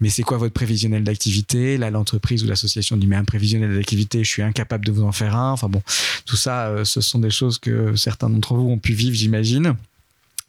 Mais 0.00 0.08
c'est 0.08 0.22
quoi 0.22 0.38
votre 0.38 0.54
prévisionnel 0.54 1.04
d'activité? 1.04 1.76
Là, 1.76 1.90
l'entreprise 1.90 2.44
ou 2.44 2.46
l'association 2.46 2.96
dit 2.96 3.06
mais 3.06 3.16
un 3.16 3.24
prévisionnel 3.24 3.74
d'activité, 3.74 4.24
je 4.24 4.28
suis 4.28 4.42
incapable 4.42 4.84
de 4.84 4.92
vous 4.92 5.02
en 5.02 5.12
faire 5.12 5.36
un. 5.36 5.52
Enfin 5.52 5.68
bon, 5.68 5.82
tout 6.26 6.36
ça, 6.36 6.84
ce 6.84 7.00
sont 7.00 7.18
des 7.18 7.30
choses 7.30 7.58
que 7.58 7.94
certains 7.96 8.30
d'entre 8.30 8.54
vous 8.54 8.68
ont 8.68 8.78
pu 8.78 8.92
vivre, 8.92 9.16
j'imagine. 9.16 9.76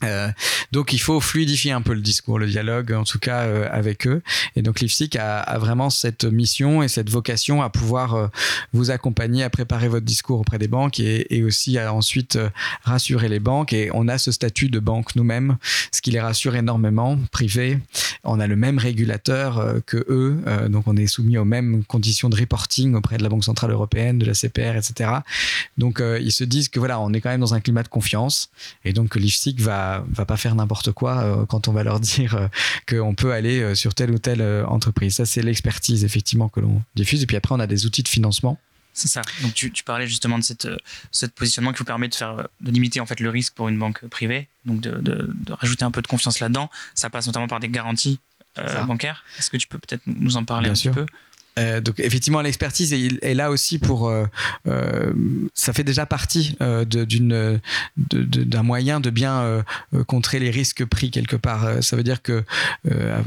Euh, 0.03 0.29
donc 0.71 0.91
il 0.91 0.99
faut 0.99 1.21
fluidifier 1.21 1.71
un 1.71 1.81
peu 1.81 1.93
le 1.93 2.01
discours, 2.01 2.37
le 2.37 2.47
dialogue, 2.47 2.91
en 2.91 3.05
tout 3.05 3.19
cas 3.19 3.43
euh, 3.43 3.67
avec 3.71 4.07
eux. 4.07 4.21
Et 4.55 4.61
donc 4.61 4.81
l'IFSIC 4.81 5.15
a, 5.15 5.57
vraiment 5.57 5.89
cette 5.89 6.25
mission 6.25 6.83
et 6.83 6.89
cette 6.89 7.09
vocation 7.09 7.61
à 7.61 7.69
pouvoir 7.69 8.15
euh, 8.15 8.27
vous 8.73 8.91
accompagner 8.91 9.43
à 9.43 9.49
préparer 9.49 9.87
votre 9.87 10.05
discours 10.05 10.41
auprès 10.41 10.57
des 10.57 10.67
banques 10.67 10.99
et, 10.99 11.43
aussi 11.43 11.77
à 11.77 11.93
ensuite 11.93 12.39
rassurer 12.83 13.29
les 13.29 13.39
banques. 13.39 13.71
Et 13.71 13.89
on 13.93 14.07
a 14.07 14.17
ce 14.17 14.31
statut 14.31 14.69
de 14.69 14.79
banque 14.79 15.15
nous-mêmes, 15.15 15.57
ce 15.91 16.01
qui 16.01 16.11
les 16.11 16.19
rassure 16.19 16.55
énormément, 16.55 17.17
privé. 17.31 17.79
On 18.23 18.39
a 18.39 18.47
le 18.47 18.55
même 18.55 18.79
régulateur 18.79 19.75
que 19.85 20.03
eux, 20.09 20.41
donc 20.69 20.87
on 20.87 20.97
est 20.97 21.05
soumis 21.05 21.37
aux 21.37 21.45
mêmes 21.45 21.83
conditions 21.83 22.29
de 22.29 22.35
reporting 22.35 22.95
auprès 22.95 23.17
de 23.17 23.23
la 23.23 23.29
Banque 23.29 23.43
centrale 23.43 23.71
européenne, 23.71 24.17
de 24.17 24.25
la 24.25 24.33
CPR, 24.33 24.75
etc. 24.75 25.11
Donc 25.77 26.01
ils 26.01 26.31
se 26.31 26.43
disent 26.43 26.69
que 26.69 26.79
voilà, 26.79 26.99
on 26.99 27.13
est 27.13 27.21
quand 27.21 27.29
même 27.29 27.41
dans 27.41 27.53
un 27.53 27.59
climat 27.59 27.83
de 27.83 27.89
confiance 27.89 28.49
et 28.83 28.93
donc 28.93 29.15
va 29.59 29.84
va, 30.09 30.25
pas 30.25 30.37
faire 30.37 30.55
n'importe 30.55 30.91
quoi 30.91 31.17
euh, 31.17 31.45
quand 31.45 31.67
on 31.67 31.73
va 31.73 31.83
leur 31.83 31.99
dire 32.01 32.35
euh, 32.35 32.47
qu'on 32.87 33.15
peut 33.15 33.33
aller 33.33 33.61
euh, 33.61 33.75
sur 33.75 33.93
telle 33.93 34.11
ou 34.11 34.17
telle 34.17 34.41
entreprise. 34.67 35.15
Ça, 35.15 35.25
c'est 35.25 35.41
l'expertise 35.41 36.03
effectivement 36.03 36.49
que 36.49 36.59
l'on 36.59 36.81
diffuse. 36.95 37.23
Et 37.23 37.25
puis 37.25 37.37
après, 37.37 37.53
on 37.55 37.59
a 37.59 37.67
des 37.67 37.85
outils 37.85 38.03
de 38.03 38.07
financement. 38.07 38.59
C'est 38.93 39.09
ça. 39.09 39.21
Donc 39.41 39.53
tu, 39.53 39.71
parlais 39.83 40.07
justement 40.07 40.39
de 40.39 40.43
cette, 40.43 40.69
cette 41.11 41.33
positionnement 41.33 41.73
qui 41.73 41.79
vous 41.79 41.85
permet 41.85 42.07
de 42.07 42.15
faire 42.15 42.47
de 42.61 42.71
limiter 42.71 43.01
en 43.01 43.05
fait 43.05 43.19
le 43.19 43.29
risque 43.29 43.53
pour 43.53 43.67
une 43.67 43.77
banque 43.77 44.05
privée, 44.07 44.47
donc 44.63 44.79
de, 44.79 44.91
de, 45.01 45.51
rajouter 45.51 45.83
un 45.83 45.91
peu 45.91 46.01
de 46.01 46.07
confiance 46.07 46.39
là-dedans. 46.39 46.69
Ça 46.93 47.09
passe 47.09 47.27
notamment 47.27 47.49
par 47.49 47.59
des 47.59 47.67
garanties 47.67 48.19
bancaires. 48.87 49.25
Est-ce 49.37 49.49
que 49.49 49.57
tu 49.57 49.67
peux 49.67 49.79
peut-être 49.79 50.03
nous 50.05 50.37
en 50.37 50.45
parler 50.45 50.69
un 50.69 50.73
petit 50.73 50.89
peu? 50.89 51.05
Euh, 51.57 51.79
donc 51.81 51.99
effectivement, 51.99 52.41
l'expertise 52.41 52.93
est, 52.93 53.33
là 53.33 53.49
aussi 53.49 53.79
pour. 53.79 54.09
Euh, 54.09 54.25
euh, 54.67 55.13
ça 55.53 55.73
fait 55.73 55.83
déjà 55.83 56.05
partie 56.05 56.57
d'une 56.85 57.59
d'un 57.97 58.63
moyen 58.63 58.99
de 58.99 59.09
bien 59.09 59.63
contrer 60.07 60.39
les 60.39 60.49
risques 60.49 60.85
pris 60.85 61.11
quelque 61.11 61.35
part. 61.35 61.83
Ça 61.83 61.95
veut 61.95 62.03
dire 62.03 62.21
que 62.21 62.43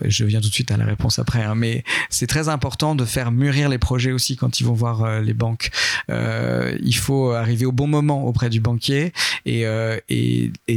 je 0.04 0.25
viens 0.25 0.40
tout 0.40 0.49
de 0.49 0.54
suite 0.54 0.70
à 0.70 0.76
la 0.76 0.85
réponse 0.85 1.18
après, 1.18 1.42
hein, 1.42 1.54
mais 1.54 1.85
c'est 2.11 2.26
très 2.26 2.49
important 2.49 2.94
de 2.94 3.04
faire 3.04 3.32
mûrir 3.32 3.68
les 3.68 3.78
projets 3.78 4.12
aussi 4.12 4.37
quand 4.37 4.61
ils 4.61 4.64
vont 4.64 4.75
voir 4.75 5.20
les 5.20 5.35
banques. 5.35 5.70
il 6.08 6.97
faut 6.97 7.32
arriver 7.32 7.66
au 7.66 7.73
bon 7.73 7.87
moment 7.87 8.26
auprès 8.26 8.50
du 8.50 8.61
banquier 8.61 9.12
et 9.47 9.64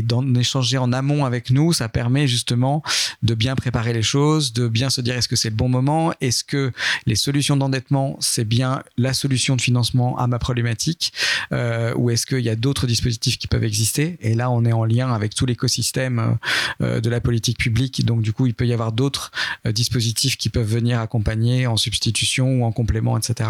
d'en 0.04 0.36
échanger 0.36 0.78
en 0.78 0.94
amont 0.94 1.26
avec 1.26 1.52
nous. 1.52 1.74
Ça 1.74 1.90
permet 1.90 2.28
justement 2.28 2.84
de 3.24 3.36
bien 3.36 3.56
préparer 3.56 3.94
les 3.94 4.04
choses, 4.04 4.54
de 4.54 4.68
bien 4.68 4.90
se 4.90 5.02
dire 5.02 5.16
est-ce 5.16 5.28
que 5.28 5.36
c'est 5.36 5.50
le 5.50 5.56
bon 5.56 5.70
moment, 5.70 6.14
est-ce 6.22 6.44
que 6.44 6.72
les 7.06 7.16
solutions 7.16 7.41
d'endettement, 7.58 8.18
c'est 8.20 8.46
bien 8.46 8.84
la 8.98 9.14
solution 9.14 9.56
de 9.56 9.62
financement 9.62 10.18
à 10.18 10.28
ma 10.28 10.40
problématique 10.40 11.14
euh, 11.52 11.94
ou 11.96 12.10
est-ce 12.10 12.26
qu'il 12.26 12.40
y 12.40 12.50
a 12.50 12.56
d'autres 12.56 12.88
dispositifs 12.88 13.38
qui 13.38 13.48
peuvent 13.48 13.64
exister? 13.64 14.18
Et 14.22 14.36
là, 14.36 14.50
on 14.50 14.66
est 14.66 14.74
en 14.74 14.86
lien 14.86 15.14
avec 15.14 15.36
tout 15.36 15.46
l'écosystème 15.46 16.38
euh, 16.82 17.02
de 17.02 17.10
la 17.10 17.22
politique 17.22 17.58
publique. 17.58 18.06
Donc, 18.06 18.22
du 18.22 18.34
coup, 18.34 18.46
il 18.46 18.54
peut 18.54 18.68
y 18.68 18.74
avoir 18.74 18.92
d'autres 18.92 19.32
euh, 19.66 19.72
dispositifs 19.72 20.38
qui 20.38 20.50
peuvent 20.50 20.68
venir 20.68 21.00
accompagner 21.00 21.68
en 21.68 21.78
substitution 21.78 22.62
ou 22.62 22.64
en 22.64 22.72
complément, 22.72 23.18
etc. 23.18 23.50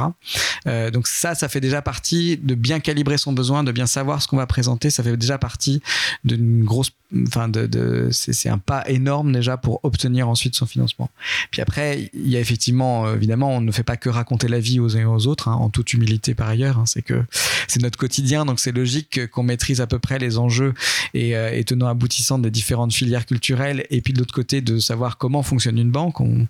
donc 0.93 1.07
ça, 1.07 1.35
ça 1.35 1.49
fait 1.49 1.61
déjà 1.61 1.81
partie 1.81 2.37
de 2.37 2.55
bien 2.55 2.79
calibrer 2.79 3.17
son 3.17 3.33
besoin, 3.33 3.63
de 3.63 3.71
bien 3.71 3.87
savoir 3.87 4.21
ce 4.21 4.27
qu'on 4.27 4.37
va 4.37 4.47
présenter. 4.47 4.89
Ça 4.89 5.03
fait 5.03 5.17
déjà 5.17 5.37
partie 5.37 5.81
d'une 6.23 6.63
grosse, 6.63 6.91
enfin, 7.27 7.49
de 7.49 8.09
c'est 8.11 8.49
un 8.49 8.57
pas 8.57 8.87
énorme 8.87 9.31
déjà 9.31 9.57
pour 9.57 9.79
obtenir 9.83 10.29
ensuite 10.29 10.55
son 10.55 10.65
financement. 10.65 11.09
Puis 11.49 11.61
après, 11.61 12.09
il 12.13 12.29
y 12.29 12.37
a 12.37 12.39
effectivement, 12.39 13.11
évidemment, 13.13 13.55
on 13.55 13.61
ne 13.61 13.71
fait 13.71 13.80
pas 13.83 13.97
que 13.97 14.09
raconter 14.09 14.47
la 14.47 14.59
vie 14.59 14.79
aux 14.79 14.95
uns 14.95 15.01
et 15.01 15.05
aux 15.05 15.27
autres, 15.27 15.47
hein, 15.47 15.53
en 15.53 15.69
toute 15.69 15.93
humilité 15.93 16.33
par 16.33 16.49
ailleurs. 16.49 16.79
Hein, 16.79 16.85
c'est 16.85 17.01
que 17.01 17.23
c'est 17.67 17.81
notre 17.81 17.97
quotidien, 17.97 18.45
donc 18.45 18.59
c'est 18.59 18.71
logique 18.71 19.27
qu'on 19.31 19.43
maîtrise 19.43 19.81
à 19.81 19.87
peu 19.87 19.99
près 19.99 20.19
les 20.19 20.37
enjeux 20.37 20.73
et, 21.13 21.35
euh, 21.35 21.51
et 21.51 21.63
tenants 21.63 21.87
aboutissants 21.87 22.39
des 22.39 22.51
différentes 22.51 22.93
filières 22.93 23.25
culturelles. 23.25 23.85
Et 23.89 24.01
puis 24.01 24.13
de 24.13 24.19
l'autre 24.19 24.33
côté, 24.33 24.61
de 24.61 24.79
savoir 24.79 25.17
comment 25.17 25.43
fonctionne 25.43 25.77
une 25.77 25.91
banque. 25.91 26.19
On, 26.21 26.47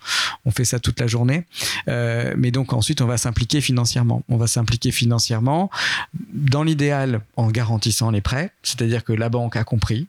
fait 0.51 0.65
ça 0.65 0.79
toute 0.79 0.99
la 0.99 1.07
journée. 1.07 1.45
Euh, 1.87 2.33
mais 2.37 2.51
donc 2.51 2.73
ensuite, 2.73 3.01
on 3.01 3.05
va 3.05 3.17
s'impliquer 3.17 3.61
financièrement. 3.61 4.23
On 4.27 4.37
va 4.37 4.47
s'impliquer 4.47 4.91
financièrement, 4.91 5.69
dans 6.33 6.63
l'idéal, 6.63 7.21
en 7.37 7.49
garantissant 7.49 8.11
les 8.11 8.21
prêts, 8.21 8.51
c'est-à-dire 8.63 9.03
que 9.03 9.13
la 9.13 9.29
banque 9.29 9.55
a 9.55 9.63
compris. 9.63 10.07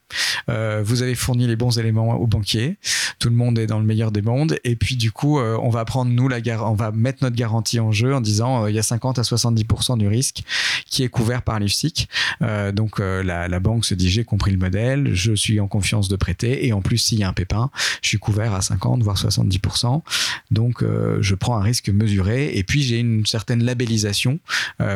Euh, 0.49 0.83
vous 0.85 1.03
avez 1.03 1.15
fourni 1.15 1.47
les 1.47 1.57
bons 1.57 1.79
éléments 1.79 2.15
au 2.15 2.27
banquier. 2.27 2.77
Tout 3.19 3.29
le 3.29 3.37
monde 3.37 3.59
est 3.59 3.67
dans 3.67 3.79
le 3.79 3.85
meilleur 3.85 4.11
des 4.11 4.23
mondes. 4.23 4.59
Et 4.65 4.75
puis 4.75 4.97
du 4.97 5.13
coup, 5.13 5.39
euh, 5.39 5.57
on 5.63 5.71
va 5.71 5.85
prendre 5.85 6.11
nous 6.11 6.29
la 6.29 6.39
on 6.65 6.75
va 6.75 6.91
mettre 6.91 7.12
notre 7.21 7.37
garantie 7.37 7.81
en 7.81 7.93
jeu 7.93 8.15
en 8.15 8.21
disant 8.21 8.65
euh, 8.65 8.71
il 8.71 8.75
y 8.75 8.79
a 8.79 8.83
50 8.83 9.19
à 9.19 9.23
70% 9.23 9.99
du 9.99 10.09
risque 10.09 10.43
qui 10.87 11.03
est 11.03 11.09
couvert 11.09 11.43
par 11.43 11.59
l'IFSIC. 11.59 12.09
Euh, 12.43 12.73
donc 12.73 13.01
euh, 13.01 13.23
la, 13.23 13.61
banque 13.61 13.85
se 13.85 13.95
dit 13.95 14.11
j'ai 14.11 14.25
compris 14.25 14.51
le 14.51 14.59
modèle, 14.59 15.15
je 15.15 15.33
suis 15.33 15.61
en 15.61 15.69
confiance 15.69 16.09
de 16.09 16.17
prêter 16.17 16.67
et 16.67 16.73
en 16.73 16.81
plus 16.81 16.99
s'il 16.99 17.19
y 17.19 17.25
a 17.25 17.29
un 17.29 17.33
pépin, 17.33 17.71
je 18.03 18.09
suis 18.09 18.19
couvert 18.19 18.55
à 18.55 18.63
50 18.63 19.03
voire 19.03 19.17
70%. 19.17 20.03
Donc 20.51 20.85
je 21.21 21.35
prends 21.35 21.57
un 21.57 21.63
risque 21.63 21.89
mesuré 21.89 22.57
et 22.57 22.65
puis 22.65 22.83
j'ai 22.83 22.99
une 22.99 23.25
certaine 23.27 23.63
labellisation 23.63 24.41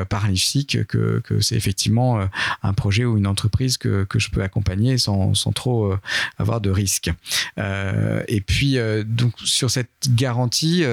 par 0.08 0.28
l'IFSIC 0.28 0.86
que, 0.86 1.20
que 1.24 1.40
c'est 1.40 1.54
effectivement 1.54 2.20
un 2.62 2.72
projet 2.72 3.04
ou 3.04 3.16
une 3.16 3.26
entreprise 3.26 3.76
que, 3.76 4.04
que 4.04 4.18
je 4.18 4.30
peux 4.30 4.42
accompagner 4.42 4.98
sans, 4.98 5.34
sans 5.34 5.52
trop 5.52 5.92
avoir 6.38 6.60
de 6.60 6.70
risque. 6.70 7.10
et 7.56 8.40
puis 8.40 8.78
donc 9.04 9.34
sur 9.44 9.70
cette 9.70 10.08
garantie, 10.08 10.84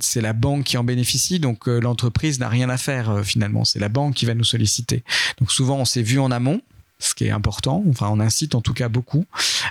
c'est 0.00 0.20
la 0.20 0.32
banque 0.32 0.64
qui 0.64 0.76
en 0.76 0.84
bénéficie, 0.84 1.38
donc 1.38 1.68
euh, 1.68 1.80
l'entreprise 1.80 2.38
n'a 2.38 2.48
rien 2.48 2.68
à 2.70 2.76
faire 2.76 3.10
euh, 3.10 3.22
finalement. 3.22 3.64
C'est 3.64 3.78
la 3.78 3.88
banque 3.88 4.14
qui 4.14 4.26
va 4.26 4.34
nous 4.34 4.44
solliciter. 4.44 5.04
Donc 5.38 5.50
souvent, 5.50 5.78
on 5.78 5.84
s'est 5.84 6.02
vu 6.02 6.18
en 6.18 6.30
amont 6.30 6.60
ce 6.98 7.14
qui 7.14 7.24
est 7.24 7.30
important. 7.30 7.84
Enfin, 7.88 8.08
on 8.10 8.20
incite 8.20 8.54
en 8.54 8.60
tout 8.60 8.72
cas 8.72 8.88
beaucoup 8.88 9.24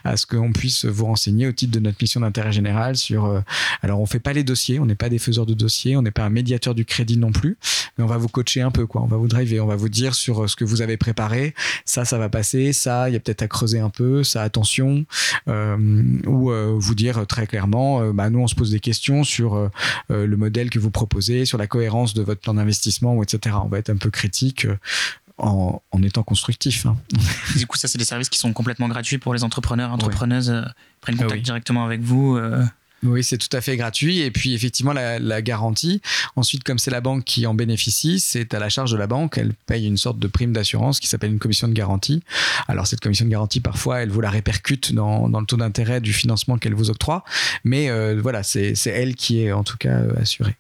à 0.04 0.18
ce 0.18 0.26
qu'on 0.26 0.52
puisse 0.52 0.86
vous 0.86 1.06
renseigner 1.06 1.48
au 1.48 1.52
titre 1.52 1.72
de 1.74 1.80
notre 1.80 1.98
mission 2.02 2.22
d'intérêt 2.22 2.52
général 2.52 2.96
sur. 2.96 3.26
Euh, 3.26 3.40
alors, 3.82 4.00
on 4.02 4.06
fait 4.06 4.20
pas 4.20 4.34
les 4.34 4.44
dossiers, 4.44 4.80
on 4.80 4.86
n'est 4.86 4.96
pas 4.96 5.10
des 5.10 5.20
faiseurs 5.20 5.46
de 5.46 5.54
dossiers, 5.54 5.96
on 5.96 6.02
n'est 6.02 6.12
pas 6.12 6.24
un 6.24 6.30
médiateur 6.30 6.76
du 6.76 6.86
crédit 6.86 7.18
non 7.18 7.32
plus, 7.32 7.58
mais 7.98 8.04
on 8.04 8.08
va 8.08 8.18
vous 8.18 8.28
coacher 8.28 8.62
un 8.62 8.72
peu, 8.72 8.86
quoi. 8.86 9.02
On 9.02 9.08
va 9.08 9.18
vous 9.18 9.28
driver, 9.28 9.62
on 9.62 9.68
va 9.68 9.76
vous 9.76 9.90
dire 9.90 10.16
sur 10.16 10.44
euh, 10.44 10.48
ce 10.48 10.56
que 10.56 10.66
vous 10.66 10.82
avez 10.82 10.98
préparé. 10.98 11.54
Ça, 11.86 12.06
ça 12.06 12.18
va 12.18 12.30
passer. 12.30 12.74
Ça, 12.74 13.10
il 13.10 13.14
y 13.14 13.16
a 13.16 13.20
peut-être 13.20 13.44
à 13.44 13.48
creuser 13.48 13.80
un 13.80 13.90
peu. 13.90 14.24
Ça, 14.24 14.42
attention. 14.42 15.06
Euh, 15.48 16.04
ou 16.28 16.52
vous 16.80 16.96
dire 16.96 17.26
très 17.28 17.48
clairement, 17.48 18.12
bah, 18.14 18.30
nous, 18.30 18.40
on 18.40 18.48
se 18.48 18.56
pose 18.56 18.72
des 18.72 18.80
questions 18.80 19.24
sur 19.24 19.70
le 20.10 20.36
modèle 20.36 20.70
que 20.70 20.80
vous 20.80 20.92
proposez, 20.92 21.46
sur 21.46 21.58
la 21.58 21.68
cohérence 21.68 22.14
de 22.14 22.22
votre 22.22 22.42
plan 22.42 22.54
d'investissement, 22.54 23.22
etc. 23.24 23.56
On 23.64 23.68
va 23.68 23.80
être 23.80 23.90
un 23.90 23.98
peu 23.98 24.10
critique 24.10 24.68
en, 25.38 25.82
étant 26.04 26.24
constructif. 26.24 26.86
Hein. 26.86 26.98
Du 27.56 27.68
coup, 27.68 27.78
ça, 27.78 27.88
c'est 27.88 27.98
des 27.98 28.06
services 28.06 28.30
qui 28.30 28.40
sont 28.40 28.54
complètement 28.54 28.88
gratuits 28.88 29.18
pour 29.18 29.34
les 29.34 29.44
entrepreneurs, 29.44 29.92
entrepreneuses. 29.92 30.50
Euh, 30.50 30.64
prennent 31.02 31.18
ah 31.20 31.24
contact 31.24 31.44
directement 31.44 31.86
avec 31.86 32.02
vous. 32.02 32.36
Euh. 32.38 32.64
Oui, 33.04 33.24
c'est 33.24 33.38
tout 33.38 33.56
à 33.56 33.60
fait 33.60 33.76
gratuit. 33.76 34.20
Et 34.20 34.32
puis, 34.32 34.54
effectivement, 34.54 34.94
la, 34.94 35.42
garantie. 35.42 36.02
Ensuite, 36.38 36.64
comme 36.64 36.80
c'est 36.80 36.92
la 36.92 37.02
banque 37.02 37.26
qui 37.26 37.46
en 37.46 37.54
bénéficie, 37.54 38.20
c'est 38.20 38.54
à 38.54 38.60
la 38.60 38.70
charge 38.70 38.92
de 38.92 38.98
la 38.98 39.08
banque. 39.08 39.38
Elle 39.38 39.54
paye 39.66 39.86
une 39.86 39.98
sorte 39.98 40.20
de 40.20 40.28
prime 40.28 40.54
d'assurance 40.54 41.02
qui 41.02 41.08
s'appelle 41.08 41.32
une 41.32 41.40
commission 41.40 41.68
de 41.68 41.74
garantie. 41.74 42.24
Alors, 42.70 42.88
cette 42.88 43.02
commission 43.02 43.26
de 43.26 43.30
garantie, 43.30 43.60
parfois, 43.60 44.02
elle 44.02 44.10
vous 44.10 44.22
la 44.22 44.30
répercute 44.30 44.94
dans, 44.94 45.28
le 45.28 45.46
taux 45.46 45.58
d'intérêt 45.58 46.00
du 46.00 46.14
financement 46.14 46.58
qu'elle 46.58 46.76
vous 46.76 46.90
octroie. 46.90 47.26
Mais 47.66 47.90
euh, 47.90 48.20
voilà, 48.22 48.42
c'est 48.44 48.76
elle 48.86 49.16
qui 49.16 49.42
est 49.42 49.52
en 49.52 49.66
tout 49.66 49.78
cas 49.78 50.00
assurée. 50.22 50.56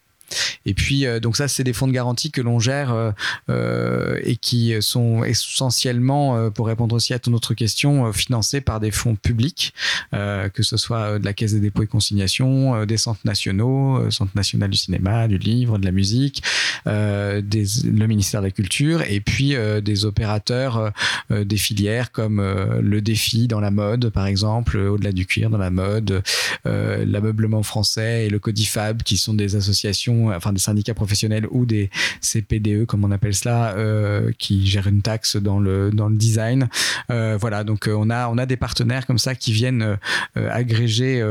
Et 0.65 0.73
puis, 0.73 1.05
euh, 1.05 1.19
donc 1.19 1.37
ça, 1.37 1.47
c'est 1.47 1.63
des 1.63 1.73
fonds 1.73 1.87
de 1.87 1.91
garantie 1.91 2.31
que 2.31 2.41
l'on 2.41 2.59
gère 2.59 2.93
euh, 2.93 3.11
euh, 3.49 4.19
et 4.23 4.35
qui 4.35 4.73
sont 4.81 5.23
essentiellement, 5.23 6.49
pour 6.51 6.67
répondre 6.67 6.95
aussi 6.95 7.13
à 7.13 7.19
ton 7.19 7.33
autre 7.33 7.53
question, 7.53 8.11
financés 8.13 8.61
par 8.61 8.79
des 8.79 8.91
fonds 8.91 9.15
publics, 9.15 9.73
que 10.11 10.63
ce 10.63 10.77
soit 10.77 11.19
de 11.19 11.25
la 11.25 11.33
Caisse 11.33 11.53
des 11.53 11.59
dépôts 11.59 11.83
et 11.83 11.87
consignations, 11.87 12.85
des 12.85 12.97
centres 12.97 13.21
nationaux, 13.25 14.09
Centre 14.11 14.31
national 14.35 14.69
du 14.69 14.77
cinéma, 14.77 15.27
du 15.27 15.37
livre, 15.37 15.77
de 15.77 15.85
la 15.85 15.91
musique, 15.91 16.43
le 16.85 18.05
ministère 18.05 18.41
de 18.41 18.47
la 18.47 18.51
Culture, 18.51 19.01
et 19.03 19.19
puis 19.21 19.55
des 19.81 20.05
opérateurs 20.05 20.91
des 21.29 21.57
filières 21.57 22.11
comme 22.11 22.41
le 22.41 23.01
défi 23.01 23.47
dans 23.47 23.59
la 23.59 23.71
mode, 23.71 24.09
par 24.09 24.27
exemple, 24.27 24.77
au-delà 24.77 25.11
du 25.11 25.25
cuir 25.25 25.49
dans 25.49 25.57
la 25.57 25.71
mode, 25.71 26.23
l'ameublement 26.65 27.63
français 27.63 28.25
et 28.25 28.29
le 28.29 28.39
Codifab, 28.39 29.03
qui 29.03 29.17
sont 29.17 29.33
des 29.33 29.55
associations 29.55 30.12
enfin 30.33 30.53
des 30.53 30.59
syndicats 30.59 30.93
professionnels 30.93 31.47
ou 31.51 31.65
des 31.65 31.89
CPDE 32.21 32.85
comme 32.85 33.03
on 33.03 33.11
appelle 33.11 33.33
cela, 33.33 33.73
euh, 33.75 34.31
qui 34.37 34.65
gèrent 34.67 34.87
une 34.87 35.01
taxe 35.01 35.35
dans 35.35 35.59
le 35.59 35.91
dans 35.91 36.09
le 36.09 36.15
design. 36.15 36.69
Euh, 37.11 37.37
voilà, 37.39 37.63
donc 37.63 37.87
euh, 37.87 37.95
on 37.97 38.09
a 38.09 38.27
on 38.29 38.37
a 38.37 38.45
des 38.45 38.57
partenaires 38.57 39.05
comme 39.05 39.17
ça 39.17 39.35
qui 39.35 39.51
viennent 39.51 39.97
agréger 40.35 41.21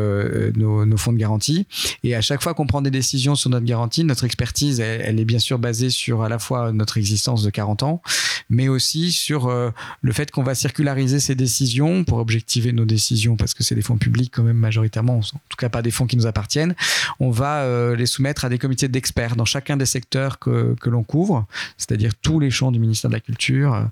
nos, 0.56 0.96
fonds 0.96 1.12
de 1.12 1.18
garantie. 1.18 1.66
Et 2.04 2.14
à 2.14 2.20
chaque 2.20 2.42
fois 2.42 2.54
qu'on 2.54 2.66
prend 2.66 2.82
des 2.82 2.90
décisions 2.90 3.34
sur 3.34 3.50
notre 3.50 3.66
garantie, 3.66 4.04
notre 4.04 4.24
expertise, 4.24 4.80
elle, 4.80 5.18
est 5.18 5.24
bien 5.24 5.38
sûr 5.38 5.58
basée 5.58 5.90
sur 5.90 6.22
à 6.22 6.28
la 6.28 6.38
fois 6.38 6.72
notre 6.72 6.98
existence 6.98 7.42
de 7.42 7.50
40 7.50 7.82
ans, 7.82 8.02
mais 8.50 8.68
aussi 8.68 9.12
sur 9.12 9.50
le 9.50 10.12
fait 10.12 10.30
qu'on 10.30 10.42
va 10.42 10.54
circulariser 10.54 11.20
ces 11.20 11.34
décisions 11.34 12.04
pour 12.04 12.18
objectiver 12.18 12.72
nos 12.72 12.84
décisions, 12.84 13.36
parce 13.36 13.54
que 13.54 13.62
c'est 13.62 13.74
des 13.74 13.82
fonds 13.82 13.98
publics 13.98 14.32
quand 14.34 14.42
même 14.42 14.58
majoritairement, 14.58 15.16
en 15.16 15.20
tout 15.20 15.56
cas 15.58 15.68
pas 15.68 15.82
des 15.82 15.90
fonds 15.90 16.06
qui 16.06 16.16
nous 16.16 16.26
appartiennent. 16.26 16.74
On 17.20 17.30
va 17.30 17.94
les 17.94 18.06
soumettre 18.06 18.44
à 18.44 18.48
des 18.48 18.58
commissions 18.58 18.71
d'experts 18.74 19.36
dans 19.36 19.44
chacun 19.44 19.76
des 19.76 19.86
secteurs 19.86 20.38
que, 20.38 20.74
que 20.80 20.90
l'on 20.90 21.02
couvre, 21.02 21.46
c'est-à-dire 21.76 22.12
tous 22.20 22.40
les 22.40 22.50
champs 22.50 22.72
du 22.72 22.78
ministère 22.78 23.10
de 23.10 23.14
la 23.14 23.20
Culture. 23.20 23.88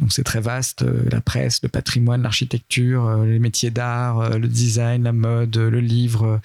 Donc 0.00 0.12
c'est 0.12 0.24
très 0.24 0.40
vaste, 0.40 0.82
euh, 0.82 1.04
la 1.10 1.20
presse, 1.20 1.60
le 1.62 1.68
patrimoine, 1.68 2.22
l'architecture, 2.22 3.06
euh, 3.06 3.26
les 3.26 3.38
métiers 3.38 3.70
d'art, 3.70 4.18
euh, 4.20 4.38
le 4.38 4.48
design, 4.48 5.04
la 5.04 5.12
mode, 5.12 5.56
le 5.56 5.80
livre, 5.80 6.40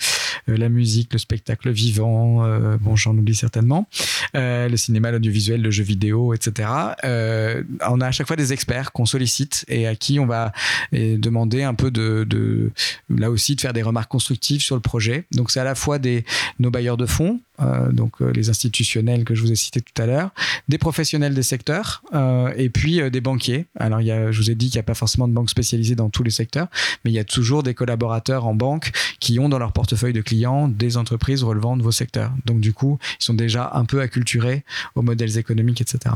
la 0.47 0.69
musique, 0.69 1.13
le 1.13 1.19
spectacle 1.19 1.69
vivant, 1.71 2.45
bon 2.79 2.95
j'en 2.95 3.17
oublie 3.17 3.35
certainement, 3.35 3.87
le 4.33 4.75
cinéma, 4.75 5.11
l'audiovisuel, 5.11 5.61
le 5.61 5.71
jeu 5.71 5.83
vidéo, 5.83 6.33
etc. 6.33 6.69
on 7.03 8.01
a 8.01 8.07
à 8.07 8.11
chaque 8.11 8.27
fois 8.27 8.35
des 8.35 8.53
experts 8.53 8.91
qu'on 8.91 9.05
sollicite 9.05 9.65
et 9.67 9.87
à 9.87 9.95
qui 9.95 10.19
on 10.19 10.25
va 10.25 10.51
demander 10.91 11.63
un 11.63 11.73
peu 11.73 11.91
de, 11.91 12.71
là 13.09 13.29
aussi 13.29 13.55
de 13.55 13.61
faire 13.61 13.73
des 13.73 13.83
remarques 13.83 14.11
constructives 14.11 14.61
sur 14.61 14.75
le 14.75 14.81
projet. 14.81 15.25
Donc 15.31 15.51
c'est 15.51 15.59
à 15.59 15.63
la 15.63 15.75
fois 15.75 15.99
des, 15.99 16.25
nos 16.59 16.71
bailleurs 16.71 16.97
de 16.97 17.05
fonds, 17.05 17.39
euh, 17.61 17.91
donc 17.91 18.21
euh, 18.21 18.31
les 18.31 18.49
institutionnels 18.49 19.25
que 19.25 19.35
je 19.35 19.41
vous 19.41 19.51
ai 19.51 19.55
cités 19.55 19.81
tout 19.81 20.01
à 20.01 20.05
l'heure, 20.05 20.31
des 20.67 20.77
professionnels 20.77 21.33
des 21.33 21.43
secteurs 21.43 22.03
euh, 22.13 22.53
et 22.55 22.69
puis 22.69 23.01
des 23.11 23.21
banquiers. 23.21 23.65
Alors 23.77 24.01
il 24.01 24.07
y 24.07 24.11
a, 24.11 24.31
je 24.31 24.41
vous 24.41 24.49
ai 24.51 24.55
dit 24.55 24.67
qu'il 24.69 24.77
n'y 24.77 24.81
a 24.81 24.83
pas 24.83 24.93
forcément 24.93 25.27
de 25.27 25.33
banques 25.33 25.49
spécialisées 25.49 25.95
dans 25.95 26.09
tous 26.09 26.23
les 26.23 26.31
secteurs, 26.31 26.67
mais 27.03 27.11
il 27.11 27.13
y 27.13 27.19
a 27.19 27.23
toujours 27.23 27.63
des 27.63 27.73
collaborateurs 27.73 28.47
en 28.47 28.55
banque 28.55 28.91
qui 29.19 29.39
ont 29.39 29.49
dans 29.49 29.59
leur 29.59 29.73
portefeuille 29.73 30.13
de 30.13 30.18
clients 30.21 30.67
des 30.67 30.97
entreprises 30.97 31.43
relevant 31.43 31.77
de 31.77 31.83
vos 31.83 31.91
secteurs. 31.91 32.31
Donc 32.45 32.59
du 32.59 32.73
coup, 32.73 32.99
ils 33.19 33.23
sont 33.23 33.33
déjà 33.33 33.71
un 33.73 33.85
peu 33.85 34.01
acculturés 34.01 34.63
aux 34.95 35.01
modèles 35.01 35.37
économiques, 35.37 35.81
etc. 35.81 36.15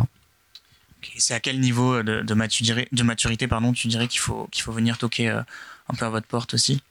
C'est 1.17 1.33
à 1.33 1.39
quel 1.39 1.59
niveau 1.59 2.01
de, 2.01 2.33
maturité, 2.33 2.87
de 2.91 3.03
maturité 3.03 3.47
pardon, 3.47 3.73
tu 3.73 3.87
dirais 3.87 4.07
qu'il 4.07 4.21
faut, 4.21 4.47
qu'il 4.51 4.63
faut 4.63 4.71
venir 4.71 4.97
toquer 4.97 5.27
un 5.29 5.95
peu 5.97 6.05
à 6.05 6.09
votre 6.09 6.27
porte 6.27 6.53
aussi? 6.53 6.81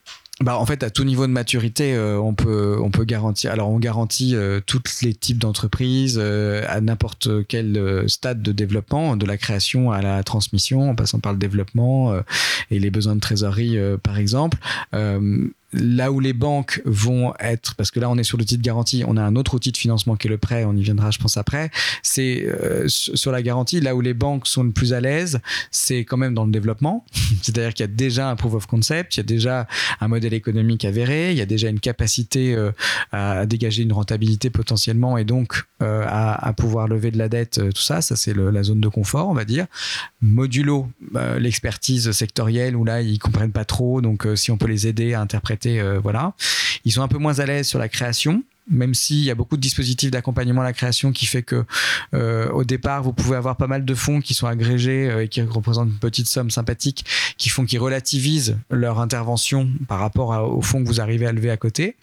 Bah, 0.41 0.57
en 0.57 0.67
fait, 0.67 0.83
à 0.83 0.91
tout 0.91 1.05
niveau 1.05 1.27
de 1.27 1.33
maturité, 1.33 1.95
euh, 1.95 2.19
on 2.19 2.35
peut 2.35 2.77
on 2.83 2.91
peut 2.91 3.05
garantir. 3.05 3.53
Alors, 3.53 3.69
on 3.69 3.79
garantit 3.79 4.35
euh, 4.35 4.61
tous 4.65 5.03
les 5.03 5.15
types 5.15 5.39
d'entreprises 5.39 6.19
euh, 6.21 6.65
à 6.69 6.81
n'importe 6.81 7.47
quel 7.47 8.05
stade 8.09 8.43
de 8.43 8.51
développement, 8.51 9.17
de 9.17 9.27
la 9.27 9.37
création 9.37 9.93
à 9.93 10.03
la 10.03 10.23
transmission, 10.25 10.91
en 10.91 10.95
passant 10.95 11.21
par 11.21 11.33
le 11.33 11.39
développement 11.39 12.15
et 12.71 12.79
les 12.79 12.91
besoins 12.91 13.15
de 13.15 13.21
trésorerie, 13.21 13.77
par 14.03 14.19
exemple 14.19 14.59
là 15.73 16.13
où 16.13 16.21
les 16.21 16.33
banques 16.33 16.83
vont 16.85 17.33
être, 17.41 17.75
parce 17.77 17.91
que 17.91 18.01
là 18.01 18.11
on 18.11 18.19
est 18.19 18.25
sur 18.25 18.37
l'outil 18.39 18.59
de 18.59 18.63
garantie, 18.63 19.05
on 19.07 19.17
a 19.17 19.23
un 19.23 19.37
autre 19.37 19.55
outil 19.55 19.73
de 19.73 19.77
financement 19.77 20.17
qui 20.17 20.27
est 20.27 20.31
le 20.31 20.39
prêt, 20.39 20.65
on 20.65 20.77
y 20.77 20.83
viendra 20.83 21.11
je 21.11 21.19
pense 21.19 21.37
après, 21.37 21.71
c'est 22.03 22.45
euh, 22.47 22.85
sur 22.89 23.33
la 23.33 23.43
garantie, 23.43 23.81
là 23.81 23.95
où 23.95 24.01
les 24.01 24.15
banques 24.15 24.47
sont 24.47 24.65
le 24.65 24.73
plus 24.73 24.93
à 24.93 25.01
l'aise, 25.01 25.41
c'est 25.71 26.01
quand 26.01 26.17
même 26.17 26.35
dans 26.35 26.45
le 26.45 26.53
développement, 26.53 27.05
c'est-à-dire 27.43 27.73
qu'il 27.75 27.85
y 27.85 27.89
a 27.89 27.93
déjà 27.93 28.29
un 28.29 28.37
proof 28.37 28.55
of 28.55 28.67
concept, 28.67 29.17
il 29.17 29.19
y 29.19 29.21
a 29.21 29.25
déjà 29.25 29.67
un 30.01 30.09
modèle 30.09 30.35
économique 30.35 30.85
avéré, 30.85 31.33
il 31.33 31.39
y 31.39 31.43
a 31.43 31.47
déjà 31.47 31.69
une 31.69 31.81
capacité 31.81 32.55
euh, 32.55 32.73
à 33.11 33.47
dégager 33.47 33.83
une 33.83 33.93
rentabilité 33.93 34.51
potentiellement 34.51 35.17
et 35.17 35.25
donc 35.25 35.65
euh, 35.83 36.05
à, 36.07 36.49
à, 36.49 36.53
pouvoir 36.53 36.89
lever 36.89 37.11
de 37.11 37.19
la 37.19 37.29
dette, 37.29 37.61
tout 37.75 37.83
ça, 37.83 38.03
ça 38.03 38.17
c'est 38.17 38.35
la 38.35 38.63
zone 38.63 38.81
de 38.81 38.89
confort 38.89 39.29
on 39.29 39.35
va 39.35 39.45
dire. 39.45 39.67
Modulo, 40.21 40.89
l'expertise 41.39 42.11
sectorielle 42.13 42.77
où 42.77 42.85
là 42.85 43.01
ils 43.01 43.19
comprennent 43.19 43.53
pas 43.53 43.65
trop, 43.65 44.01
donc 44.01 44.27
si 44.37 44.51
on 44.51 44.57
peut 44.57 44.67
les 44.67 44.87
aider 44.87 45.15
à 45.15 45.21
interpréter 45.21 45.62
euh, 45.67 45.99
voilà. 46.01 46.35
Ils 46.85 46.93
sont 46.93 47.03
un 47.03 47.09
peu 47.09 47.19
moins 47.19 47.39
à 47.39 47.47
l'aise 47.47 47.67
sur 47.69 47.79
la 47.79 47.89
création 47.89 48.43
même 48.71 48.95
s'il 48.95 49.25
y 49.25 49.31
a 49.31 49.35
beaucoup 49.35 49.57
de 49.57 49.61
dispositifs 49.61 50.11
d'accompagnement 50.11 50.61
à 50.61 50.65
la 50.65 50.73
création 50.73 51.13
qui 51.13 51.27
fait 51.27 51.43
que 51.43 51.65
euh, 52.15 52.49
au 52.51 52.65
départ 52.65 53.03
vous 53.03 53.13
pouvez 53.13 53.37
avoir 53.37 53.57
pas 53.57 53.67
mal 53.67 53.85
de 53.85 53.95
fonds 53.95 54.21
qui 54.21 54.35
sont 54.35 54.47
agrégés 54.47 55.11
euh, 55.11 55.25
et 55.25 55.29
qui 55.29 55.43
représentent 55.43 55.89
une 55.89 55.99
petite 55.99 56.29
somme 56.29 56.51
sympathique 56.51 57.05
qui 57.39 57.49
font 57.49 57.65
qu'ils 57.65 57.81
relativisent 57.81 58.59
leur 58.71 59.01
intervention 59.01 59.69
par 59.89 59.99
rapport 59.99 60.31
aux 60.57 60.63
fonds 60.63 60.83
que 60.83 60.89
vous 60.89 61.01
arrivez 61.01 61.27
à 61.27 61.33
lever 61.33 61.51
à 61.51 61.57
côté. 61.57 61.97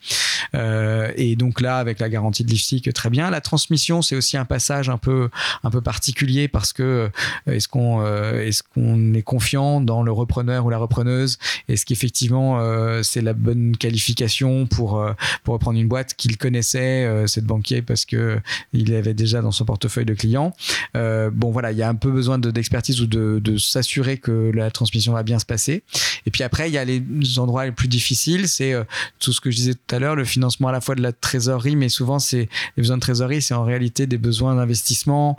Euh, 0.56 1.12
et 1.16 1.36
donc 1.36 1.62
là 1.62 1.78
avec 1.78 2.00
la 2.00 2.10
garantie 2.10 2.44
de 2.44 2.50
l'IFSIC 2.50 2.92
très 2.94 3.10
bien. 3.10 3.30
La 3.30 3.42
transmission 3.42 4.02
c'est 4.02 4.16
aussi 4.16 4.36
un 4.36 4.46
passage 4.46 4.90
un 4.90 4.98
peu 4.98 5.30
un 5.64 5.70
peu 5.70 5.82
particulier 5.82 6.48
parce 6.48 6.74
que 6.74 7.10
est-ce 7.48 7.68
qu'on 7.68 8.06
est-ce 8.36 8.64
qu'on 8.64 9.14
est 9.14 9.22
confiant 9.22 9.80
dans 9.80 10.04
le 10.04 10.12
repreneur 10.12 10.66
ou 10.66 10.70
la 10.70 10.78
repreneuse? 10.78 11.38
Est-ce 11.70 11.86
qu'effectivement 11.86 12.60
c'est 13.04 13.22
la 13.22 13.34
bonne 13.34 13.78
qualification 13.78 14.66
pour 14.66 15.06
pour 15.44 15.54
reprendre 15.54 15.80
une 15.80 15.88
boîte 15.88 16.16
qu'il 16.16 16.38
connaît 16.38 16.49
connaissait 16.50 17.06
euh, 17.06 17.28
cette 17.28 17.46
banquier 17.46 17.84
parce 17.84 18.06
que 18.06 18.40
il 18.74 18.96
avait 18.96 19.14
déjà 19.14 19.40
dans 19.44 19.52
son 19.52 19.66
portefeuille 19.66 20.06
de 20.06 20.16
clients. 20.16 20.52
Euh, 20.98 21.30
bon 21.32 21.52
voilà, 21.52 21.72
il 21.72 21.78
y 21.78 21.84
a 21.84 21.90
un 21.90 21.94
peu 21.94 22.10
besoin 22.12 22.40
d'expertise 22.40 23.02
ou 23.02 23.06
de, 23.06 23.58
s'assurer 23.58 24.18
que 24.18 24.52
la 24.52 24.72
transmission 24.72 25.14
va 25.14 25.22
bien 25.22 25.38
se 25.38 25.46
passer. 25.46 25.84
Et 26.26 26.32
puis 26.32 26.42
après, 26.42 26.68
il 26.70 26.74
y 26.74 26.80
a 26.80 26.86
les 26.86 27.04
endroits 27.38 27.66
les 27.66 27.72
plus 27.72 27.88
difficiles, 27.88 28.48
c'est 28.48 28.74
euh, 28.74 28.84
tout 29.20 29.32
ce 29.32 29.42
que 29.42 29.52
je 29.52 29.58
disais 29.58 29.74
tout 29.76 29.96
à 29.96 30.00
l'heure, 30.00 30.16
le 30.16 30.26
financement 30.26 30.70
à 30.70 30.72
la 30.72 30.82
fois 30.82 30.96
de 30.96 31.04
la 31.04 31.12
trésorerie, 31.12 31.76
mais 31.76 31.90
souvent 31.90 32.18
c'est 32.18 32.50
les 32.78 32.82
besoins 32.82 32.98
de 32.98 33.02
trésorerie, 33.02 33.44
c'est 33.44 33.54
en 33.54 33.64
réalité 33.64 34.08
des 34.08 34.18
besoins 34.18 34.56
d'investissement 34.56 35.38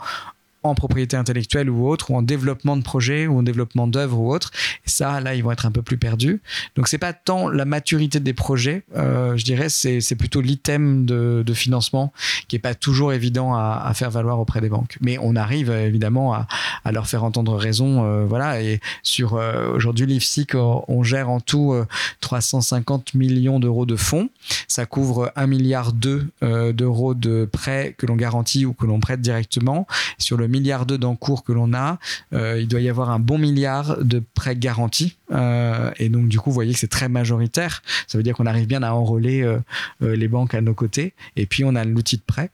en 0.63 0.75
propriété 0.75 1.17
intellectuelle 1.17 1.69
ou 1.69 1.87
autre, 1.87 2.11
ou 2.11 2.15
en 2.15 2.21
développement 2.21 2.77
de 2.77 2.83
projet, 2.83 3.27
ou 3.27 3.39
en 3.39 3.43
développement 3.43 3.87
d'œuvres 3.87 4.19
ou 4.19 4.31
autre. 4.31 4.51
Et 4.85 4.89
ça, 4.89 5.19
là, 5.21 5.35
ils 5.35 5.43
vont 5.43 5.51
être 5.51 5.65
un 5.65 5.71
peu 5.71 5.81
plus 5.81 5.97
perdus. 5.97 6.41
Donc, 6.75 6.87
c'est 6.87 6.97
pas 6.97 7.13
tant 7.13 7.49
la 7.49 7.65
maturité 7.65 8.19
des 8.19 8.33
projets, 8.33 8.83
euh, 8.95 9.37
je 9.37 9.43
dirais, 9.43 9.69
c'est 9.69 10.15
plutôt 10.15 10.41
l'item 10.41 11.05
de, 11.05 11.43
financement 11.53 12.13
qui 12.47 12.55
est 12.55 12.59
pas 12.59 12.75
toujours 12.75 13.11
évident 13.11 13.53
à, 13.53 13.91
faire 13.93 14.09
valoir 14.09 14.39
auprès 14.39 14.61
des 14.61 14.69
banques. 14.69 14.97
Mais 15.01 15.17
on 15.21 15.35
arrive 15.35 15.69
évidemment 15.69 16.33
à, 16.33 16.47
leur 16.91 17.07
faire 17.07 17.23
entendre 17.23 17.55
raison. 17.55 18.05
Euh, 18.05 18.25
voilà. 18.25 18.61
Et 18.61 18.79
sur 19.03 19.35
euh, 19.35 19.73
aujourd'hui, 19.73 20.05
l'IFSIC, 20.05 20.55
on 20.55 21.03
gère 21.03 21.29
en 21.29 21.39
tout 21.39 21.75
350 22.21 23.11
euh, 23.15 23.17
millions 23.17 23.59
d'euros 23.59 23.85
de 23.85 23.95
fonds. 23.95 24.29
Ça 24.67 24.85
couvre 24.85 25.31
1 25.35 25.47
milliard 25.47 25.93
d'euros 25.93 27.13
de 27.13 27.47
prêts 27.51 27.95
que 27.97 28.05
l'on 28.05 28.15
garantit 28.15 28.65
ou 28.65 28.73
que 28.73 28.85
l'on 28.85 28.99
prête 28.99 29.21
directement. 29.21 29.87
Sur 30.17 30.37
le 30.37 30.47
milliard 30.51 30.85
d'encours 30.85 31.43
que 31.43 31.51
l'on 31.51 31.73
a, 31.73 31.97
euh, 32.33 32.59
il 32.59 32.67
doit 32.67 32.81
y 32.81 32.89
avoir 32.89 33.09
un 33.09 33.19
bon 33.19 33.37
milliard 33.37 34.03
de 34.03 34.21
prêts 34.33 34.55
garantis. 34.55 35.17
Euh, 35.31 35.91
et 35.97 36.09
donc, 36.09 36.27
du 36.27 36.39
coup, 36.39 36.49
vous 36.49 36.53
voyez 36.53 36.73
que 36.73 36.79
c'est 36.79 36.87
très 36.87 37.09
majoritaire. 37.09 37.81
Ça 38.07 38.17
veut 38.17 38.23
dire 38.23 38.35
qu'on 38.35 38.45
arrive 38.45 38.67
bien 38.67 38.83
à 38.83 38.91
enrôler 38.91 39.41
euh, 39.41 39.59
les 40.01 40.27
banques 40.27 40.53
à 40.53 40.61
nos 40.61 40.73
côtés. 40.73 41.13
Et 41.35 41.45
puis, 41.45 41.63
on 41.63 41.75
a 41.75 41.83
l'outil 41.83 42.17
de 42.17 42.21
prêt. 42.21 42.51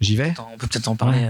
J'y 0.00 0.16
vais. 0.16 0.34
On 0.38 0.58
peut 0.58 0.66
peut-être 0.66 0.88
en 0.88 0.96
parler. 0.96 1.28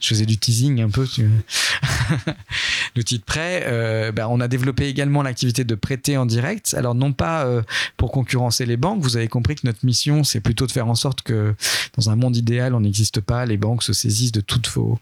Je 0.00 0.08
faisais 0.08 0.26
du 0.26 0.36
teasing 0.36 0.82
un 0.82 0.90
peu. 0.90 1.06
L'outil 2.96 3.18
de 3.18 3.24
prêt, 3.24 3.64
euh, 3.66 4.10
ben, 4.10 4.26
on 4.28 4.40
a 4.40 4.48
développé 4.48 4.86
également 4.86 5.22
l'activité 5.22 5.62
de 5.64 5.74
prêter 5.76 6.16
en 6.16 6.26
direct. 6.26 6.74
Alors 6.76 6.94
non 6.94 7.12
pas 7.12 7.44
euh, 7.44 7.62
pour 7.96 8.10
concurrencer 8.10 8.66
les 8.66 8.76
banques. 8.76 9.00
Vous 9.00 9.16
avez 9.16 9.28
compris 9.28 9.54
que 9.54 9.64
notre 9.64 9.84
mission, 9.86 10.24
c'est 10.24 10.40
plutôt 10.40 10.66
de 10.66 10.72
faire 10.72 10.88
en 10.88 10.96
sorte 10.96 11.22
que 11.22 11.54
dans 11.96 12.10
un 12.10 12.16
monde 12.16 12.36
idéal, 12.36 12.74
on 12.74 12.80
n'existe 12.80 13.20
pas. 13.20 13.46
Les 13.46 13.56
banques 13.56 13.84
se 13.84 13.92
saisissent 13.92 14.32
de 14.32 14.40
tous 14.40 14.60
vos, 14.74 14.98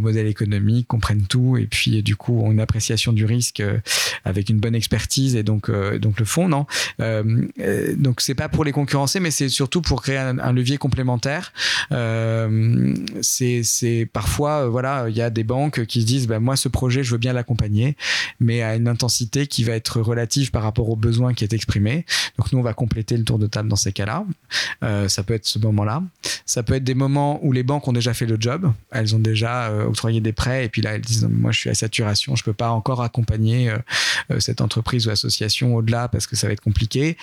modèles 0.00 0.26
économiques, 0.26 0.88
comprennent 0.88 1.26
tout 1.26 1.56
et 1.56 1.66
puis 1.66 2.02
du 2.02 2.16
coup 2.16 2.40
ont 2.40 2.50
une 2.50 2.60
appréciation 2.60 3.12
du 3.12 3.24
risque 3.24 3.60
euh, 3.60 3.78
avec 4.24 4.48
une 4.48 4.58
bonne 4.58 4.74
expertise 4.74 5.36
et 5.36 5.42
donc 5.42 5.70
donc 5.98 6.18
le 6.18 6.24
fond 6.24 6.48
non? 6.48 6.66
donc 6.98 8.20
c'est 8.20 8.34
pas 8.34 8.48
pour 8.48 8.64
les 8.64 8.72
concurrencer, 8.72 9.20
mais 9.20 9.30
c'est 9.30 9.48
surtout 9.48 9.82
pour 9.82 10.02
créer 10.02 10.18
un, 10.18 10.38
un 10.38 10.52
levier 10.52 10.78
complémentaire. 10.78 11.52
c'est 13.20 13.62
parfois, 14.12 14.64
euh, 14.64 14.68
voilà, 14.68 15.06
il 15.08 15.16
y 15.16 15.22
a 15.22 15.30
des 15.30 15.44
banques 15.44 15.86
qui 15.86 16.00
se 16.02 16.06
disent, 16.06 16.26
bah, 16.26 16.40
moi, 16.40 16.56
ce 16.56 16.68
projet, 16.68 17.02
je 17.02 17.12
veux 17.12 17.18
bien 17.18 17.32
l'accompagner, 17.32 17.96
mais 18.40 18.62
à 18.62 18.76
une 18.76 18.88
intensité 18.88 19.46
qui 19.46 19.64
va 19.64 19.72
être 19.72 20.00
relative 20.00 20.50
par 20.50 20.62
rapport 20.62 20.88
aux 20.88 20.96
besoins 20.96 21.34
qui 21.34 21.44
est 21.44 21.52
exprimé. 21.52 22.04
Donc 22.38 22.52
nous, 22.52 22.58
on 22.58 22.62
va 22.62 22.74
compléter 22.74 23.16
le 23.16 23.24
tour 23.24 23.38
de 23.38 23.46
table 23.46 23.68
dans 23.68 23.76
ces 23.76 23.92
cas-là. 23.92 24.24
Euh, 24.82 25.08
ça 25.08 25.22
peut 25.22 25.34
être 25.34 25.46
ce 25.46 25.58
moment-là. 25.58 26.02
Ça 26.46 26.62
peut 26.62 26.74
être 26.74 26.84
des 26.84 26.94
moments 26.94 27.38
où 27.44 27.52
les 27.52 27.62
banques 27.62 27.86
ont 27.88 27.92
déjà 27.92 28.14
fait 28.14 28.26
le 28.26 28.36
job, 28.38 28.72
elles 28.90 29.14
ont 29.14 29.20
déjà 29.20 29.68
euh, 29.68 29.86
octroyé 29.86 30.20
des 30.20 30.32
prêts, 30.32 30.64
et 30.64 30.68
puis 30.68 30.82
là, 30.82 30.94
elles 30.94 31.00
disent, 31.00 31.28
moi, 31.30 31.52
je 31.52 31.60
suis 31.60 31.70
à 31.70 31.74
saturation, 31.74 32.36
je 32.36 32.44
peux 32.44 32.52
pas 32.52 32.70
encore 32.70 33.02
accompagner 33.02 33.72
cette 34.38 34.60
entreprise 34.60 35.06
ou 35.06 35.10
association 35.10 35.74
au-delà 35.74 36.08
parce 36.08 36.26
que 36.26 36.36
ça 36.36 36.46
va 36.46 36.52
être 36.52 36.60
compliqué. 36.60 37.16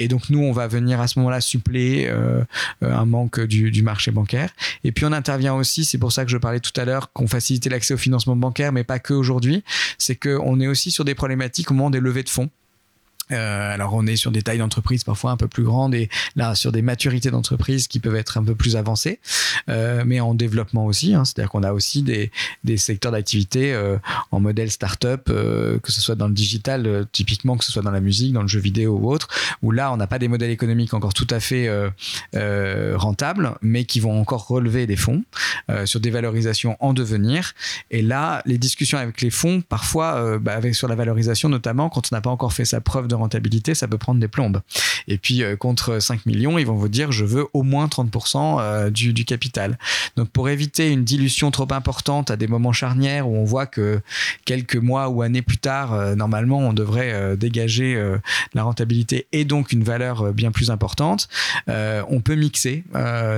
Et 0.00 0.08
donc 0.08 0.30
nous, 0.30 0.40
on 0.40 0.50
va 0.50 0.66
venir 0.66 1.00
à 1.00 1.06
ce 1.06 1.18
moment-là 1.20 1.40
suppléer 1.40 2.08
euh, 2.08 2.42
euh, 2.82 2.92
un 2.92 3.04
manque 3.04 3.40
du, 3.40 3.70
du, 3.70 3.82
marché 3.82 4.10
bancaire. 4.10 4.50
Et 4.82 4.92
puis 4.92 5.04
on 5.04 5.12
intervient 5.12 5.54
aussi, 5.54 5.84
c'est 5.84 5.98
pour 5.98 6.10
ça 6.10 6.24
que 6.24 6.30
je 6.30 6.38
parlais 6.38 6.58
tout 6.58 6.72
à 6.80 6.84
l'heure, 6.84 7.12
qu'on 7.12 7.28
facilitait 7.28 7.68
l'accès 7.68 7.94
au 7.94 7.98
financement 7.98 8.34
bancaire, 8.34 8.72
mais 8.72 8.82
pas 8.82 8.98
que 8.98 9.14
aujourd'hui. 9.14 9.62
C'est 9.98 10.16
qu'on 10.16 10.58
est 10.58 10.66
aussi 10.66 10.90
sur 10.90 11.04
des 11.04 11.14
problématiques 11.14 11.70
au 11.70 11.74
moment 11.74 11.90
des 11.90 12.00
levées 12.00 12.22
de 12.22 12.30
fonds. 12.30 12.48
Euh, 13.32 13.74
alors 13.74 13.94
on 13.94 14.06
est 14.06 14.16
sur 14.16 14.30
des 14.30 14.42
tailles 14.42 14.58
d'entreprise 14.58 15.04
parfois 15.04 15.30
un 15.30 15.36
peu 15.36 15.48
plus 15.48 15.62
grandes 15.62 15.94
et 15.94 16.08
là 16.36 16.54
sur 16.54 16.72
des 16.72 16.82
maturités 16.82 17.30
d'entreprise 17.30 17.88
qui 17.88 18.00
peuvent 18.00 18.16
être 18.16 18.38
un 18.38 18.44
peu 18.44 18.54
plus 18.54 18.76
avancées, 18.76 19.20
euh, 19.68 20.02
mais 20.06 20.20
en 20.20 20.34
développement 20.34 20.86
aussi. 20.86 21.14
Hein, 21.14 21.24
C'est-à-dire 21.24 21.50
qu'on 21.50 21.62
a 21.62 21.72
aussi 21.72 22.02
des, 22.02 22.30
des 22.64 22.76
secteurs 22.76 23.12
d'activité 23.12 23.72
euh, 23.72 23.98
en 24.30 24.40
modèle 24.40 24.70
start-up, 24.70 25.28
euh, 25.28 25.78
que 25.78 25.92
ce 25.92 26.00
soit 26.00 26.14
dans 26.14 26.28
le 26.28 26.34
digital, 26.34 26.86
euh, 26.86 27.04
typiquement 27.12 27.56
que 27.56 27.64
ce 27.64 27.72
soit 27.72 27.82
dans 27.82 27.90
la 27.90 28.00
musique, 28.00 28.32
dans 28.32 28.42
le 28.42 28.48
jeu 28.48 28.60
vidéo 28.60 28.98
ou 29.00 29.10
autre, 29.10 29.28
où 29.62 29.70
là 29.70 29.92
on 29.92 29.96
n'a 29.96 30.06
pas 30.06 30.18
des 30.18 30.28
modèles 30.28 30.50
économiques 30.50 30.94
encore 30.94 31.14
tout 31.14 31.26
à 31.30 31.40
fait 31.40 31.70
rentables, 32.94 33.54
mais 33.62 33.84
qui 33.84 34.00
vont 34.00 34.18
encore 34.20 34.46
relever 34.46 34.86
des 34.86 34.96
fonds 34.96 35.22
sur 35.84 36.00
des 36.00 36.10
valorisations 36.10 36.76
en 36.80 36.92
devenir. 36.92 37.52
Et 37.90 38.02
là, 38.02 38.42
les 38.46 38.58
discussions 38.58 38.98
avec 38.98 39.20
les 39.20 39.30
fonds, 39.30 39.60
parfois, 39.60 40.38
bah, 40.38 40.54
avec 40.54 40.74
sur 40.74 40.88
la 40.88 40.94
valorisation 40.94 41.48
notamment, 41.48 41.88
quand 41.88 42.08
on 42.10 42.16
n'a 42.16 42.20
pas 42.20 42.30
encore 42.30 42.52
fait 42.52 42.64
sa 42.64 42.80
preuve 42.80 43.08
de 43.08 43.14
rentabilité, 43.20 43.74
ça 43.74 43.88
peut 43.88 43.98
prendre 43.98 44.20
des 44.20 44.28
plombes. 44.28 44.60
Et 45.08 45.18
puis 45.18 45.42
contre 45.58 46.00
5 46.00 46.26
millions, 46.26 46.58
ils 46.58 46.66
vont 46.66 46.76
vous 46.76 46.88
dire 46.88 47.12
je 47.12 47.24
veux 47.24 47.46
au 47.52 47.62
moins 47.62 47.86
30% 47.86 48.90
du, 48.90 49.12
du 49.12 49.24
capital. 49.24 49.78
Donc 50.16 50.30
pour 50.30 50.48
éviter 50.48 50.90
une 50.90 51.04
dilution 51.04 51.50
trop 51.50 51.72
importante 51.72 52.30
à 52.30 52.36
des 52.36 52.46
moments 52.46 52.72
charnières 52.72 53.28
où 53.28 53.36
on 53.36 53.44
voit 53.44 53.66
que 53.66 54.00
quelques 54.44 54.76
mois 54.76 55.08
ou 55.08 55.22
années 55.22 55.42
plus 55.42 55.58
tard, 55.58 56.16
normalement, 56.16 56.58
on 56.58 56.72
devrait 56.72 57.36
dégager 57.36 58.00
la 58.54 58.62
rentabilité 58.62 59.26
et 59.32 59.44
donc 59.44 59.72
une 59.72 59.84
valeur 59.84 60.32
bien 60.32 60.52
plus 60.52 60.70
importante, 60.70 61.28
on 61.66 62.20
peut 62.20 62.34
mixer 62.34 62.84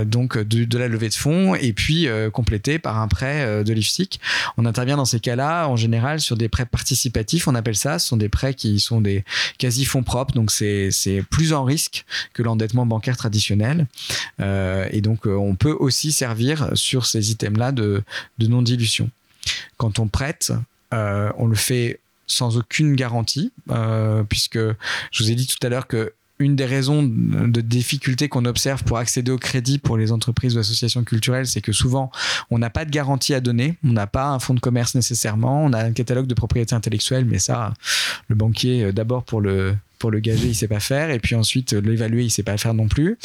donc 0.07 0.39
de, 0.39 0.65
de, 0.65 0.79
la 0.79 0.89
levée 0.89 1.09
de 1.09 1.15
fonds 1.15 1.55
et 1.55 1.73
puis 1.73 2.09
compléter 2.33 2.79
par 2.79 2.99
un 2.99 3.09
prêt 3.09 3.65
de 3.65 3.73
l'IFSIC. 3.73 4.21
On 4.57 4.67
intervient 4.67 4.97
dans 4.97 5.05
ces 5.05 5.21
cas-là 5.21 5.67
en 5.67 5.77
général 5.77 6.21
sur 6.21 6.37
des 6.37 6.49
prêts 6.49 6.67
participatifs, 6.67 7.49
on 7.49 7.55
appelle 7.55 7.77
ça. 7.77 7.99
Ce 7.99 8.09
sont 8.09 8.17
des 8.17 8.29
prêts 8.29 8.55
qui 8.55 8.81
sont 8.81 9.01
des 9.01 9.25
quasi 9.59 9.72
fonds 9.85 10.03
propres, 10.03 10.35
donc 10.35 10.51
c'est 10.51 10.91
plus 11.31 11.53
en 11.53 11.65
risque 11.65 12.05
que 12.33 12.43
l'endettement 12.43 12.87
bancaire 12.87 13.17
traditionnel. 13.17 13.87
Euh, 14.41 14.89
et 14.91 15.01
donc 15.01 15.27
euh, 15.27 15.35
on 15.35 15.55
peut 15.55 15.77
aussi 15.79 16.13
servir 16.13 16.71
sur 16.75 17.07
ces 17.07 17.31
items-là 17.31 17.73
de, 17.73 18.03
non-dilution. 18.41 19.11
Quand 19.77 19.99
on 19.99 20.09
prête, 20.09 20.53
euh, 20.93 21.31
on 21.39 21.47
le 21.47 21.57
fait 21.57 22.01
sans 22.27 22.57
aucune 22.57 22.95
garantie, 22.95 23.53
puisque 24.29 24.59
je 24.59 25.23
vous 25.23 25.31
ai 25.31 25.35
dit 25.35 25.47
tout 25.47 25.65
à 25.67 25.69
l'heure 25.69 25.87
que 25.87 26.13
une 26.43 26.57
des 26.57 26.67
raisons 26.67 27.03
de 27.03 27.61
difficulté 27.61 28.29
qu'on 28.29 28.45
observe 28.45 28.85
pour 28.85 28.99
accéder 28.99 29.31
au 29.31 29.39
crédit 29.39 29.79
pour 29.79 29.97
les 29.97 30.13
entreprises 30.13 30.57
ou 30.57 30.59
associations 30.59 31.05
culturelles, 31.05 31.47
c'est 31.47 31.61
que 31.61 31.73
souvent, 31.73 32.11
on 32.51 32.59
n'a 32.59 32.71
pas 32.71 32.85
de 32.85 32.91
garantie 32.91 33.35
à 33.35 33.41
donner, 33.41 33.79
on 33.85 33.93
n'a 33.93 34.07
pas 34.07 34.29
un 34.29 34.39
fonds 34.39 34.55
de 34.55 34.61
commerce 34.61 34.95
nécessairement, 34.95 35.65
on 35.65 35.73
a 35.73 35.83
un 35.83 35.93
catalogue 35.93 36.27
de 36.27 36.35
propriété 36.35 36.75
intellectuelle, 36.75 37.25
mais 37.25 37.39
ça, 37.39 37.75
le 38.29 38.35
banquier, 38.35 38.85
euh, 38.85 38.93
d'abord 38.93 39.25
pour 39.25 39.41
le 39.41 39.75
pour 40.03 40.11
le 40.11 40.19
gager, 40.19 40.49
il 40.49 40.55
sait 40.57 40.67
pas 40.67 40.81
faire, 40.81 41.11
et 41.11 41.21
puis 41.21 41.37
ensuite 41.37 41.75
l'évaluer, 41.75 42.25
il 42.25 42.31
sait 42.31 42.43
pas 42.43 42.57
faire 42.57 42.75
non 42.75 42.89
plus. 42.89 43.19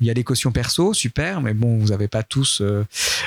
Il 0.00 0.08
y 0.08 0.10
a 0.10 0.14
des 0.14 0.24
cautions 0.24 0.50
perso, 0.50 0.92
super, 0.92 1.40
mais 1.40 1.54
bon, 1.54 1.78
vous 1.78 1.90
n'avez 1.90 2.08
pas 2.08 2.24
tous 2.24 2.60
euh, 2.60 2.84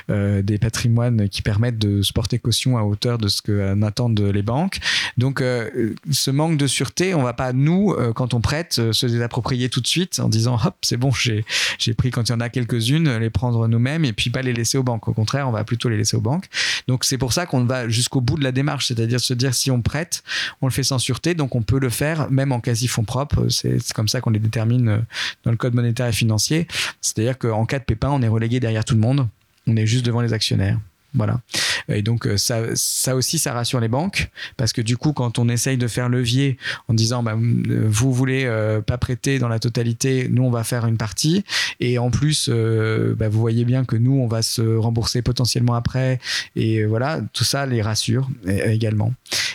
euh, 0.09 0.41
des 0.41 0.57
patrimoines 0.57 1.29
qui 1.29 1.41
permettent 1.41 1.77
de 1.77 2.01
se 2.01 2.11
porter 2.11 2.39
caution 2.39 2.77
à 2.77 2.81
hauteur 2.81 3.17
de 3.17 3.29
ce 3.29 3.41
que 3.41 3.73
n'attendent 3.73 4.19
les 4.19 4.41
banques. 4.41 4.79
Donc, 5.17 5.39
euh, 5.39 5.95
ce 6.11 6.29
manque 6.29 6.57
de 6.57 6.67
sûreté, 6.67 7.15
on 7.15 7.23
va 7.23 7.31
pas 7.31 7.53
nous, 7.53 7.95
quand 8.15 8.33
on 8.33 8.41
prête, 8.41 8.73
se 8.91 9.05
désapproprier 9.05 9.69
tout 9.69 9.79
de 9.79 9.87
suite 9.87 10.19
en 10.19 10.27
disant 10.27 10.59
hop, 10.61 10.75
c'est 10.81 10.97
bon, 10.97 11.11
j'ai 11.11 11.93
pris 11.93 12.11
quand 12.11 12.27
il 12.27 12.33
y 12.33 12.35
en 12.35 12.41
a 12.41 12.49
quelques-unes, 12.49 13.17
les 13.17 13.29
prendre 13.29 13.69
nous-mêmes 13.69 14.03
et 14.03 14.11
puis 14.11 14.29
pas 14.29 14.41
les 14.41 14.51
laisser 14.51 14.77
aux 14.77 14.83
banques. 14.83 15.07
Au 15.07 15.13
contraire, 15.13 15.47
on 15.47 15.51
va 15.51 15.63
plutôt 15.63 15.87
les 15.87 15.95
laisser 15.95 16.17
aux 16.17 16.21
banques. 16.21 16.47
Donc, 16.89 17.05
c'est 17.05 17.17
pour 17.17 17.31
ça 17.31 17.45
qu'on 17.45 17.63
va 17.63 17.87
jusqu'au 17.87 18.19
bout 18.19 18.37
de 18.37 18.43
la 18.43 18.51
démarche, 18.51 18.87
c'est-à-dire 18.87 19.21
se 19.21 19.33
dire 19.33 19.53
si 19.53 19.71
on 19.71 19.81
prête, 19.81 20.21
on 20.61 20.67
le 20.67 20.73
fait 20.73 20.83
sans 20.83 20.99
sûreté, 20.99 21.33
donc 21.33 21.55
on 21.55 21.61
peut 21.61 21.79
le 21.79 21.89
faire 21.89 22.29
même 22.29 22.51
en 22.51 22.59
quasi 22.59 22.88
fonds 22.89 23.03
propres. 23.03 23.47
C'est 23.49 23.93
comme 23.93 24.07
ça 24.07 24.21
qu'on 24.21 24.31
les 24.31 24.39
détermine 24.39 24.89
euh, 24.89 24.99
dans 25.43 25.51
le 25.51 25.57
code 25.57 25.73
monétaire 25.73 26.07
et 26.07 26.13
financier. 26.13 26.67
C'est-à-dire 27.01 27.37
qu'en 27.37 27.65
cas 27.65 27.79
de 27.79 27.85
pépin, 27.85 28.09
on 28.09 28.21
est 28.21 28.27
relégué 28.27 28.59
derrière 28.59 28.85
tout 28.85 28.95
le 28.95 29.01
monde. 29.01 29.27
On 29.67 29.75
est 29.75 29.85
juste 29.85 30.05
devant 30.05 30.21
les 30.21 30.33
actionnaires. 30.33 30.79
Voilà. 31.15 31.41
Et 31.87 32.03
donc 32.03 32.27
euh, 32.27 32.37
ça, 32.37 32.61
ça 32.75 33.15
aussi, 33.15 33.39
ça 33.39 33.53
rassure 33.53 33.79
les 33.79 33.87
banques 33.87 34.29
parce 34.57 34.73
que 34.73 34.81
du 34.81 34.95
coup, 34.95 35.11
quand 35.11 35.39
on 35.39 35.49
essaye 35.49 35.75
de 35.75 35.87
faire 35.87 36.07
levier 36.07 36.57
en 36.87 36.93
disant, 36.93 37.23
bah, 37.23 37.35
vous 37.35 38.13
voulez 38.13 38.43
euh, 38.45 38.79
pas 38.81 38.99
prêter 38.99 39.39
dans 39.39 39.47
la 39.47 39.57
totalité, 39.57 40.27
nous 40.29 40.43
on 40.43 40.51
va 40.51 40.63
faire 40.63 40.85
une 40.85 40.97
partie, 40.97 41.43
et 41.79 41.97
en 41.97 42.11
plus, 42.11 42.47
bah, 42.49 43.27
vous 43.27 43.39
voyez 43.39 43.65
bien 43.65 43.85
que 43.85 43.95
nous 43.95 44.13
on 44.13 44.27
va 44.27 44.43
se 44.43 44.61
rembourser 44.61 45.23
potentiellement 45.23 45.73
après, 45.73 46.19
et 46.55 46.85
voilà, 46.85 47.21
tout 47.33 47.43
ça 47.43 47.65
les 47.65 47.81
rassure 47.81 48.29
également. 48.45 49.13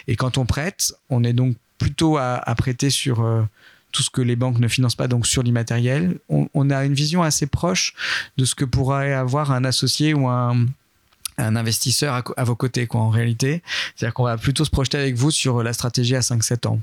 Et 0.08 0.16
quand 0.16 0.38
on 0.38 0.46
prête, 0.46 0.92
on 1.08 1.22
est 1.22 1.32
donc 1.32 1.56
plutôt 1.84 2.16
à, 2.16 2.54
prêter 2.56 2.88
sur 2.88 3.20
euh, 3.20 3.42
tout 3.92 4.02
ce 4.02 4.08
que 4.08 4.22
les 4.22 4.36
banques 4.36 4.58
ne 4.58 4.68
financent 4.68 4.94
pas, 4.94 5.06
donc 5.06 5.26
sur 5.26 5.42
l'immatériel. 5.42 6.18
on, 6.30 6.70
a 6.70 6.82
une 6.86 6.94
vision 6.94 7.22
assez 7.22 7.46
proche 7.46 7.92
de 8.38 8.46
ce 8.46 8.54
que 8.54 8.64
pourrait 8.64 9.12
avoir 9.12 9.52
un 9.52 9.66
associé 9.66 10.14
ou 10.14 10.26
un, 10.26 10.64
un 11.38 11.56
investisseur 11.56 12.22
à, 12.36 12.44
vos 12.44 12.54
côtés, 12.54 12.86
quoi, 12.86 13.00
en 13.00 13.10
réalité. 13.10 13.62
C'est-à-dire 13.96 14.14
qu'on 14.14 14.24
va 14.24 14.36
plutôt 14.36 14.64
se 14.64 14.70
projeter 14.70 14.98
avec 14.98 15.16
vous 15.16 15.30
sur 15.30 15.62
la 15.62 15.72
stratégie 15.72 16.16
à 16.16 16.20
5-7 16.20 16.68
ans. 16.68 16.80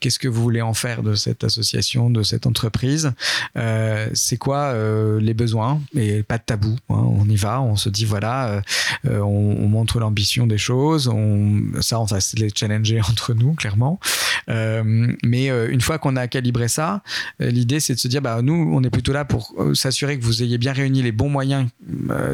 Qu'est-ce 0.00 0.18
que 0.18 0.28
vous 0.28 0.42
voulez 0.42 0.62
en 0.62 0.74
faire 0.74 1.02
de 1.02 1.14
cette 1.14 1.44
association, 1.44 2.10
de 2.10 2.22
cette 2.22 2.46
entreprise? 2.46 3.12
Euh, 3.56 4.08
C'est 4.14 4.36
quoi 4.36 4.58
euh, 4.58 5.20
les 5.20 5.34
besoins? 5.34 5.80
Et 5.94 6.22
pas 6.22 6.38
de 6.38 6.42
tabou. 6.44 6.76
Hein. 6.88 7.04
On 7.18 7.28
y 7.28 7.36
va, 7.36 7.60
on 7.62 7.76
se 7.76 7.88
dit 7.88 8.04
voilà, 8.04 8.62
euh, 9.06 9.20
on, 9.20 9.56
on, 9.60 9.68
montre 9.68 10.00
l'ambition 10.00 10.46
des 10.46 10.58
choses. 10.58 11.08
On, 11.08 11.62
ça, 11.80 12.00
on 12.00 12.04
va 12.04 12.20
se 12.20 12.36
les 12.36 12.50
challenger 12.54 13.00
entre 13.08 13.34
nous, 13.34 13.54
clairement. 13.54 14.00
Mais 14.48 15.46
une 15.46 15.80
fois 15.80 15.98
qu'on 15.98 16.16
a 16.16 16.26
calibré 16.26 16.68
ça, 16.68 17.02
l'idée 17.38 17.80
c'est 17.80 17.94
de 17.94 17.98
se 17.98 18.08
dire 18.08 18.20
bah 18.20 18.42
nous, 18.42 18.54
on 18.54 18.82
est 18.82 18.90
plutôt 18.90 19.12
là 19.12 19.24
pour 19.24 19.54
s'assurer 19.74 20.18
que 20.18 20.24
vous 20.24 20.42
ayez 20.42 20.58
bien 20.58 20.72
réuni 20.72 21.00
les 21.00 21.12
bons 21.12 21.28
moyens 21.28 21.68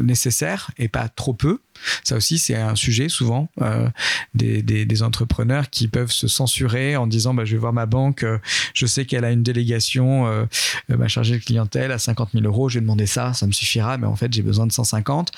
nécessaires 0.01 0.71
et 0.77 0.87
pas 0.87 1.07
trop 1.07 1.33
peu 1.33 1.58
ça 2.03 2.15
aussi, 2.15 2.37
c'est 2.37 2.55
un 2.55 2.75
sujet 2.75 3.09
souvent 3.09 3.49
euh, 3.61 3.87
des, 4.33 5.03
entrepreneurs 5.03 5.69
qui 5.69 5.87
peuvent 5.87 6.11
se 6.11 6.27
censurer 6.27 6.97
en 6.97 7.07
disant 7.07 7.33
bah, 7.33 7.45
Je 7.45 7.53
vais 7.53 7.57
voir 7.57 7.71
ma 7.71 7.85
banque, 7.85 8.23
euh, 8.23 8.37
je 8.73 8.85
sais 8.85 9.05
qu'elle 9.05 9.23
a 9.23 9.31
une 9.31 9.43
délégation, 9.43 10.27
euh, 10.27 10.45
m'a 10.89 11.07
chargé 11.07 11.37
de 11.37 11.43
clientèle 11.43 11.91
à 11.91 11.99
50 11.99 12.31
000 12.33 12.45
euros, 12.45 12.67
je 12.67 12.75
vais 12.75 12.81
demander 12.81 13.05
ça, 13.05 13.33
ça 13.33 13.47
me 13.47 13.53
suffira, 13.53 13.97
mais 13.97 14.07
en 14.07 14.15
fait, 14.15 14.33
j'ai 14.33 14.41
besoin 14.41 14.67
de 14.67 14.73
150. 14.73 15.31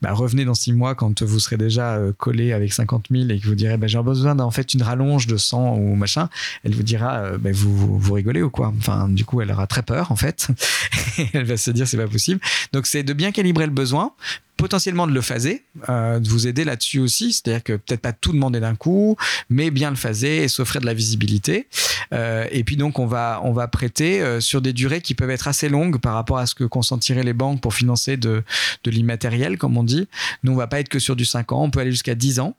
Bah, 0.00 0.12
revenez 0.12 0.44
dans 0.44 0.54
six 0.54 0.72
mois 0.72 0.94
quand 0.94 1.22
vous 1.22 1.40
serez 1.40 1.56
déjà 1.56 1.98
collé 2.16 2.52
avec 2.52 2.72
50 2.72 3.06
000 3.10 3.30
et 3.30 3.40
que 3.40 3.46
vous 3.46 3.56
direz 3.56 3.76
bah, 3.76 3.88
J'ai 3.88 4.00
besoin 4.02 4.36
d'en 4.36 4.52
fait 4.52 4.74
une 4.74 4.82
rallonge 4.82 5.26
de 5.26 5.36
100 5.36 5.76
ou 5.76 5.96
machin. 5.96 6.28
Elle 6.64 6.74
vous 6.74 6.84
dira 6.84 7.36
bah, 7.38 7.50
vous, 7.52 7.98
vous 7.98 8.12
rigolez 8.14 8.42
ou 8.42 8.50
quoi? 8.50 8.72
Enfin, 8.78 9.08
du 9.08 9.24
coup, 9.24 9.40
elle 9.40 9.50
aura 9.50 9.66
très 9.66 9.82
peur 9.82 10.12
en 10.12 10.16
fait. 10.16 10.48
elle 11.32 11.44
va 11.44 11.56
se 11.56 11.70
dire 11.72 11.88
C'est 11.88 11.96
pas 11.96 12.06
possible. 12.06 12.40
Donc, 12.72 12.86
c'est 12.86 13.02
de 13.02 13.12
bien 13.12 13.32
calibrer 13.32 13.66
le 13.66 13.72
besoin 13.72 14.12
potentiellement 14.58 15.06
de 15.06 15.12
le 15.12 15.22
phaser, 15.22 15.64
euh, 15.88 16.18
de 16.18 16.28
vous 16.28 16.46
aider 16.46 16.64
là-dessus 16.64 16.98
aussi, 16.98 17.32
c'est-à-dire 17.32 17.62
que 17.62 17.74
peut-être 17.74 18.02
pas 18.02 18.12
tout 18.12 18.32
demander 18.32 18.60
d'un 18.60 18.74
coup, 18.74 19.16
mais 19.48 19.70
bien 19.70 19.88
le 19.88 19.96
phaser 19.96 20.42
et 20.42 20.48
s'offrir 20.48 20.82
de 20.82 20.86
la 20.86 20.94
visibilité. 20.94 21.68
Euh, 22.12 22.44
et 22.50 22.64
puis 22.64 22.76
donc 22.76 22.98
on 22.98 23.06
va 23.06 23.40
on 23.44 23.52
va 23.52 23.68
prêter 23.68 24.20
euh, 24.20 24.40
sur 24.40 24.60
des 24.60 24.72
durées 24.72 25.00
qui 25.00 25.14
peuvent 25.14 25.30
être 25.30 25.46
assez 25.46 25.68
longues 25.68 25.98
par 25.98 26.14
rapport 26.14 26.38
à 26.38 26.46
ce 26.46 26.54
que 26.54 26.64
consentiraient 26.64 27.22
les 27.22 27.32
banques 27.32 27.60
pour 27.60 27.72
financer 27.72 28.16
de, 28.16 28.42
de 28.84 28.90
l'immatériel, 28.90 29.58
comme 29.58 29.76
on 29.78 29.84
dit. 29.84 30.08
Nous 30.42 30.52
on 30.52 30.56
va 30.56 30.66
pas 30.66 30.80
être 30.80 30.88
que 30.88 30.98
sur 30.98 31.14
du 31.14 31.24
5 31.24 31.52
ans, 31.52 31.62
on 31.62 31.70
peut 31.70 31.80
aller 31.80 31.92
jusqu'à 31.92 32.16
10 32.16 32.40
ans. 32.40 32.54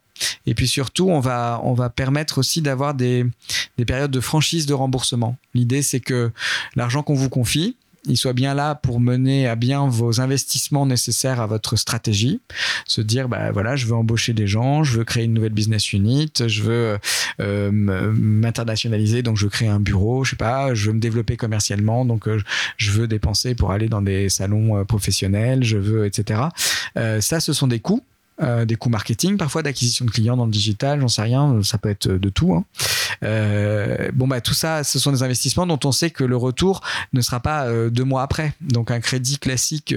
Et 0.45 0.53
puis 0.53 0.67
surtout, 0.67 1.09
on 1.09 1.19
va, 1.19 1.62
on 1.63 1.73
va 1.73 1.89
permettre 1.89 2.39
aussi 2.39 2.62
d'avoir 2.62 2.93
des, 2.93 3.25
des 3.77 3.85
périodes 3.85 4.12
de 4.12 4.19
franchise 4.19 4.65
de 4.65 4.73
remboursement. 4.73 5.38
L'idée, 5.53 5.81
c'est 5.81 6.01
que 6.01 6.31
l'argent 6.75 7.03
qu'on 7.03 7.13
vous 7.13 7.29
confie, 7.29 7.77
il 8.09 8.17
soit 8.17 8.33
bien 8.33 8.53
là 8.53 8.75
pour 8.75 8.99
mener 8.99 9.47
à 9.47 9.55
bien 9.55 9.87
vos 9.87 10.19
investissements 10.19 10.85
nécessaires 10.85 11.39
à 11.39 11.47
votre 11.47 11.75
stratégie. 11.75 12.41
Se 12.85 13.01
dire, 13.01 13.29
bah 13.29 13.51
voilà, 13.51 13.75
je 13.75 13.85
veux 13.85 13.93
embaucher 13.93 14.33
des 14.33 14.47
gens, 14.47 14.83
je 14.83 14.97
veux 14.97 15.03
créer 15.03 15.25
une 15.25 15.33
nouvelle 15.33 15.53
business 15.53 15.93
unit, 15.93 16.31
je 16.45 16.63
veux 16.63 16.97
euh, 17.39 17.71
m'internationaliser, 17.71 19.21
donc 19.21 19.37
je 19.37 19.47
créer 19.47 19.67
un 19.67 19.79
bureau, 19.79 20.23
je 20.23 20.31
sais 20.31 20.35
pas, 20.35 20.73
je 20.73 20.87
veux 20.87 20.93
me 20.93 20.99
développer 20.99 21.37
commercialement, 21.37 22.05
donc 22.05 22.27
euh, 22.27 22.41
je 22.77 22.91
veux 22.91 23.07
dépenser 23.07 23.55
pour 23.55 23.71
aller 23.71 23.89
dans 23.89 24.01
des 24.01 24.29
salons 24.29 24.77
euh, 24.77 24.83
professionnels, 24.83 25.63
je 25.63 25.77
veux, 25.77 26.05
etc. 26.05 26.41
ça, 26.95 27.39
ce 27.39 27.53
sont 27.53 27.67
des 27.67 27.79
coûts 27.79 28.03
euh, 28.41 28.63
des 28.63 28.78
coûts 28.78 28.88
marketing, 28.88 29.36
parfois 29.36 29.63
d'acquisition 29.63 30.06
de 30.06 30.12
clients 30.12 30.38
dans 30.38 30.45
le 30.45 30.52
digital, 30.52 31.02
j'en 31.02 31.10
sais 31.10 31.23
rien, 31.23 31.60
ça 31.62 31.78
peut 31.78 31.89
être 31.89 32.08
de 32.08 32.30
tout. 32.30 32.54
Hein. 32.54 32.63
Euh, 33.21 34.12
bon, 34.13 34.30
bah, 34.30 34.39
tout 34.39 34.54
ça, 34.54 34.86
ce 34.86 34.97
sont 34.97 35.12
des 35.12 35.23
investissements 35.23 35.67
dont 35.67 35.80
on 35.84 35.91
sait 35.91 36.10
que 36.10 36.23
le 36.23 36.38
retour 36.38 36.80
ne 37.12 37.19
sera 37.19 37.41
pas 37.41 37.65
euh, 37.65 37.89
deux 37.89 38.06
mois 38.06 38.23
après. 38.23 38.54
Donc, 38.62 38.91
un 38.91 39.02
crédit 39.02 39.39
classique 39.39 39.93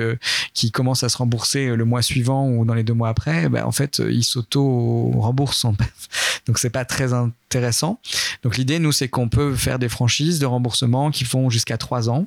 qui 0.55 0.73
commence 0.73 1.05
à 1.05 1.09
se 1.09 1.19
rembourser 1.19 1.77
le 1.77 1.85
mois 1.85 2.03
suivant 2.03 2.49
ou 2.49 2.65
dans 2.65 2.75
les 2.75 2.83
deux 2.83 2.95
mois 2.95 3.11
après, 3.11 3.49
bah, 3.49 3.65
en 3.65 3.73
fait, 3.73 4.03
il 4.05 4.25
s'auto-rembourse. 4.25 5.65
Donc, 6.47 6.59
c'est 6.59 6.71
pas 6.71 6.85
très 6.85 7.13
intéressant. 7.13 8.01
Donc, 8.43 8.57
l'idée, 8.57 8.81
nous, 8.81 8.91
c'est 8.91 9.07
qu'on 9.07 9.29
peut 9.29 9.55
faire 9.55 9.79
des 9.79 9.89
franchises 9.89 10.41
de 10.41 10.47
remboursement 10.47 11.13
qui 11.13 11.25
font 11.25 11.49
jusqu'à 11.49 11.79
trois 11.79 12.11
ans 12.11 12.27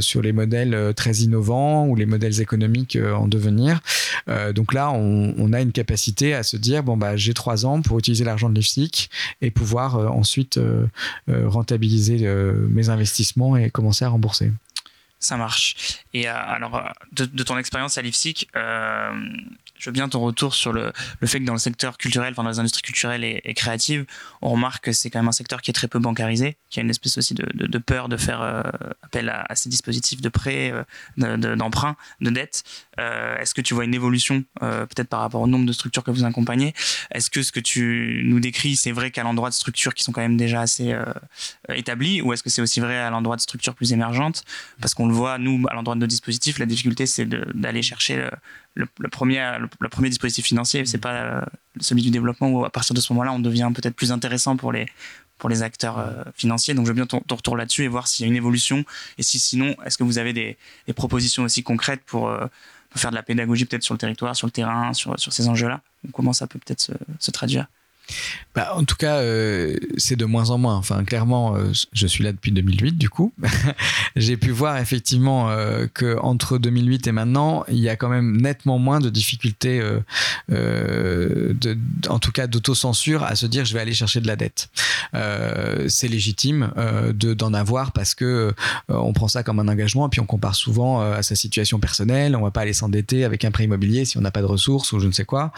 sur 0.00 0.20
les 0.20 0.32
modèles 0.32 0.92
très 0.94 1.12
innovants 1.18 1.86
ou 1.86 1.96
les 1.96 2.04
modèles 2.04 2.42
économiques 2.42 2.98
en 3.16 3.26
devenir. 3.26 3.80
donc 4.54 4.74
là, 4.74 4.90
on 4.90 5.13
on, 5.14 5.52
a 5.52 5.60
une 5.60 5.72
capacité 5.72 6.34
à 6.34 6.42
se 6.42 6.56
dire 6.56 6.82
bon 6.82 6.96
bah 6.96 7.16
j'ai 7.16 7.34
trois 7.34 7.66
ans 7.66 7.82
pour 7.82 7.98
utiliser 7.98 8.24
l'argent 8.24 8.48
de 8.48 8.54
l'IFSIC 8.54 9.10
et 9.40 9.50
pouvoir 9.50 9.96
euh, 9.96 10.08
ensuite 10.08 10.56
euh, 10.56 10.86
euh, 11.28 11.48
rentabiliser 11.48 12.28
mes 12.68 12.88
investissements 12.88 13.56
et 13.56 13.70
commencer 13.70 14.04
à 14.04 14.08
rembourser. 14.08 14.52
Ça 15.18 15.36
marche. 15.36 16.02
Et 16.12 16.26
alors, 16.26 16.82
de, 17.12 17.42
ton 17.42 17.56
expérience 17.56 17.96
à 17.96 18.02
l'IFSIC, 18.02 18.50
je 19.84 19.90
veux 19.90 19.92
bien 19.92 20.08
ton 20.08 20.20
retour 20.20 20.54
sur 20.54 20.72
le, 20.72 20.92
fait 21.26 21.40
que 21.40 21.44
dans 21.44 21.52
le 21.52 21.58
secteur 21.58 21.98
culturel, 21.98 22.32
dans 22.32 22.48
les 22.48 22.58
industries 22.58 22.80
culturelles 22.80 23.22
et, 23.22 23.52
créatives, 23.52 24.06
on 24.40 24.48
remarque 24.48 24.84
que 24.84 24.92
c'est 24.92 25.10
quand 25.10 25.18
même 25.18 25.28
un 25.28 25.32
secteur 25.32 25.60
qui 25.60 25.70
est 25.70 25.74
très 25.74 25.88
peu 25.88 25.98
bancarisé, 25.98 26.56
qui 26.70 26.80
a 26.80 26.82
une 26.82 26.88
espèce 26.88 27.18
aussi 27.18 27.34
de, 27.34 27.78
peur 27.78 28.08
de 28.08 28.16
faire 28.16 28.40
euh, 28.40 28.62
appel 29.02 29.28
à, 29.28 29.54
ces 29.54 29.68
dispositifs 29.68 30.22
de 30.22 30.30
prêt, 30.30 30.72
euh, 30.72 31.36
d'emprunt, 31.56 31.96
de, 32.22 32.30
de, 32.30 32.34
dette. 32.34 32.64
Euh, 32.98 33.36
Est-ce 33.36 33.52
que 33.52 33.60
tu 33.60 33.74
vois 33.74 33.84
une 33.84 33.92
évolution 33.92 34.42
euh, 34.62 34.86
peut-être 34.86 35.08
par 35.08 35.20
rapport 35.20 35.42
au 35.42 35.46
nombre 35.46 35.66
de 35.66 35.72
structures 35.74 36.02
que 36.02 36.10
vous 36.10 36.24
accompagnez? 36.24 36.72
Est-ce 37.10 37.28
que 37.28 37.42
ce 37.42 37.52
que 37.52 37.60
tu 37.60 38.22
nous 38.24 38.40
décris, 38.40 38.76
c'est 38.76 38.92
vrai 38.92 39.10
qu'à 39.10 39.22
l'endroit 39.22 39.50
de 39.50 39.54
structures 39.54 39.92
qui 39.92 40.02
sont 40.02 40.12
quand 40.12 40.22
même 40.22 40.38
déjà 40.38 40.62
assez 40.62 40.96
établies, 41.68 42.22
ou 42.22 42.32
est-ce 42.32 42.42
que 42.42 42.48
c'est 42.48 42.62
aussi 42.62 42.80
vrai 42.80 42.96
à 42.96 43.10
l'endroit 43.10 43.36
de 43.36 43.42
structures 43.42 43.74
plus 43.74 43.92
émergentes? 43.92 44.44
Parce 44.80 44.94
qu'on 44.94 45.06
le 45.06 45.14
voit, 45.14 45.36
nous, 45.36 45.62
à 45.68 45.74
l'endroit 45.74 45.94
de 45.94 46.00
nos 46.00 46.06
dispositifs, 46.06 46.58
la 46.58 46.64
difficulté, 46.64 47.04
c'est 47.04 47.26
d'aller 47.26 47.82
chercher 47.82 48.30
le, 48.74 49.08
premier, 49.08 49.56
le, 49.80 49.88
premier 49.88 50.08
dispositif 50.08 50.46
financier, 50.46 50.84
c'est 50.84 50.98
pas 50.98 51.12
euh, 51.12 51.40
celui 51.80 52.02
du 52.02 52.10
développement 52.10 52.50
où 52.50 52.64
à 52.64 52.70
partir 52.70 52.94
de 52.94 53.00
ce 53.00 53.12
moment-là, 53.12 53.32
on 53.32 53.38
devient 53.38 53.70
peut-être 53.74 53.94
plus 53.94 54.10
intéressant 54.10 54.56
pour 54.56 54.72
les, 54.72 54.86
pour 55.38 55.48
les 55.48 55.62
acteurs 55.62 55.98
euh, 55.98 56.24
financiers. 56.34 56.74
Donc 56.74 56.86
je 56.86 56.90
veux 56.90 56.94
bien 56.94 57.06
ton, 57.06 57.20
ton 57.20 57.36
retour 57.36 57.56
là-dessus 57.56 57.84
et 57.84 57.88
voir 57.88 58.08
s'il 58.08 58.26
y 58.26 58.28
a 58.28 58.30
une 58.30 58.36
évolution. 58.36 58.84
Et 59.18 59.22
si 59.22 59.38
sinon, 59.38 59.76
est-ce 59.84 59.96
que 59.96 60.04
vous 60.04 60.18
avez 60.18 60.32
des, 60.32 60.56
propositions 60.94 61.44
aussi 61.44 61.62
concrètes 61.62 62.02
pour, 62.04 62.28
euh, 62.28 62.46
pour, 62.90 63.00
faire 63.00 63.10
de 63.10 63.16
la 63.16 63.22
pédagogie 63.22 63.64
peut-être 63.64 63.84
sur 63.84 63.94
le 63.94 63.98
territoire, 63.98 64.34
sur 64.34 64.46
le 64.46 64.52
terrain, 64.52 64.92
sur, 64.92 65.18
sur 65.18 65.32
ces 65.32 65.48
enjeux-là? 65.48 65.80
Comment 66.12 66.32
ça 66.32 66.46
peut 66.46 66.58
peut-être 66.58 66.92
se 67.18 67.30
traduire? 67.30 67.66
Bah, 68.54 68.72
en 68.76 68.84
tout 68.84 68.94
cas, 68.94 69.16
euh, 69.16 69.76
c'est 69.96 70.14
de 70.14 70.24
moins 70.24 70.50
en 70.50 70.58
moins. 70.58 70.76
Enfin, 70.76 71.02
clairement, 71.04 71.56
euh, 71.56 71.72
je 71.92 72.06
suis 72.06 72.22
là 72.22 72.30
depuis 72.30 72.52
2008, 72.52 72.92
du 72.92 73.10
coup. 73.10 73.32
J'ai 74.16 74.36
pu 74.36 74.50
voir 74.50 74.78
effectivement 74.78 75.50
euh, 75.50 75.86
que 75.92 76.16
entre 76.20 76.58
2008 76.58 77.08
et 77.08 77.12
maintenant, 77.12 77.64
il 77.68 77.78
y 77.78 77.88
a 77.88 77.96
quand 77.96 78.08
même 78.08 78.40
nettement 78.40 78.78
moins 78.78 79.00
de 79.00 79.10
difficultés, 79.10 79.82
euh, 80.52 81.54
en 82.08 82.18
tout 82.20 82.30
cas 82.30 82.46
d'autocensure, 82.46 83.24
à 83.24 83.34
se 83.34 83.46
dire 83.46 83.64
je 83.64 83.74
vais 83.74 83.80
aller 83.80 83.94
chercher 83.94 84.20
de 84.20 84.28
la 84.28 84.36
dette. 84.36 84.68
c'est 85.88 86.08
légitime 86.08 86.70
de 87.12 87.34
d'en 87.34 87.54
avoir 87.54 87.92
parce 87.92 88.14
que 88.14 88.54
on 88.88 89.12
prend 89.12 89.28
ça 89.28 89.42
comme 89.42 89.58
un 89.58 89.68
engagement 89.68 90.06
et 90.06 90.10
puis 90.10 90.20
on 90.20 90.26
compare 90.26 90.54
souvent 90.54 91.00
à 91.00 91.22
sa 91.22 91.34
situation 91.34 91.80
personnelle. 91.80 92.36
On 92.36 92.42
va 92.42 92.50
pas 92.50 92.60
aller 92.60 92.72
s'endetter 92.72 93.24
avec 93.24 93.44
un 93.44 93.50
prêt 93.50 93.64
immobilier 93.64 94.04
si 94.04 94.16
on 94.16 94.20
n'a 94.20 94.30
pas 94.30 94.42
de 94.42 94.46
ressources 94.46 94.92
ou 94.92 95.00
je 95.00 95.06
ne 95.06 95.12
sais 95.12 95.24
quoi. 95.24 95.52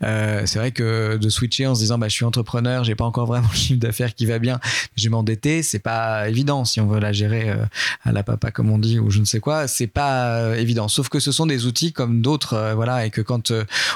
c'est 0.00 0.56
vrai 0.56 0.72
que 0.72 1.16
de 1.16 1.28
switcher 1.28 1.66
en 1.66 1.74
se 1.74 1.80
disant 1.80 1.91
bah, 1.98 2.08
je 2.08 2.14
suis 2.14 2.24
entrepreneur, 2.24 2.84
j'ai 2.84 2.94
pas 2.94 3.04
encore 3.04 3.26
vraiment 3.26 3.48
le 3.50 3.56
chiffre 3.56 3.80
d'affaires 3.80 4.14
qui 4.14 4.26
va 4.26 4.38
bien, 4.38 4.60
je 4.96 5.04
vais 5.04 5.10
m'endetter, 5.10 5.62
c'est 5.62 5.78
pas 5.78 6.28
évident 6.28 6.64
si 6.64 6.80
on 6.80 6.86
veut 6.86 7.00
la 7.00 7.12
gérer 7.12 7.50
euh, 7.50 7.64
à 8.04 8.12
la 8.12 8.22
papa 8.22 8.50
comme 8.50 8.70
on 8.70 8.78
dit 8.78 8.98
ou 8.98 9.10
je 9.10 9.20
ne 9.20 9.24
sais 9.24 9.40
quoi, 9.40 9.68
c'est 9.68 9.86
pas 9.86 10.36
euh, 10.36 10.54
évident. 10.54 10.88
Sauf 10.88 11.08
que 11.08 11.20
ce 11.20 11.32
sont 11.32 11.46
des 11.46 11.66
outils 11.66 11.92
comme 11.92 12.22
d'autres, 12.22 12.54
euh, 12.54 12.74
voilà, 12.74 13.06
et 13.06 13.10
que 13.10 13.20
quand 13.20 13.52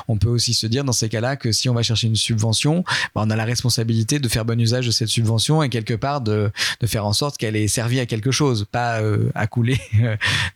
on 0.09 0.17
peut 0.17 0.29
aussi 0.29 0.55
se 0.55 0.67
dire 0.67 0.85
dans 0.85 0.93
ces 0.93 1.09
cas-là 1.09 1.37
que 1.37 1.53
si 1.53 1.69
on 1.69 1.75
va 1.75 1.83
chercher 1.83 2.07
une 2.07 2.17
subvention, 2.17 2.85
bah, 3.15 3.23
on 3.25 3.31
a 3.31 3.37
la 3.37 3.45
responsabilité 3.45 4.19
de 4.19 4.29
faire 4.29 4.45
bon 4.45 4.61
usage 4.61 4.87
de 4.87 4.91
cette 4.91 5.09
subvention 5.09 5.63
et 5.63 5.69
quelque 5.69 5.95
part 5.95 6.21
de, 6.21 6.51
faire 6.85 7.07
en 7.07 7.13
sorte 7.13 7.37
qu'elle 7.37 7.57
ait 7.57 7.69
servi 7.69 7.99
à 7.99 8.07
quelque 8.07 8.31
chose, 8.31 8.67
pas 8.71 9.01
à 9.35 9.47
couler 9.47 9.81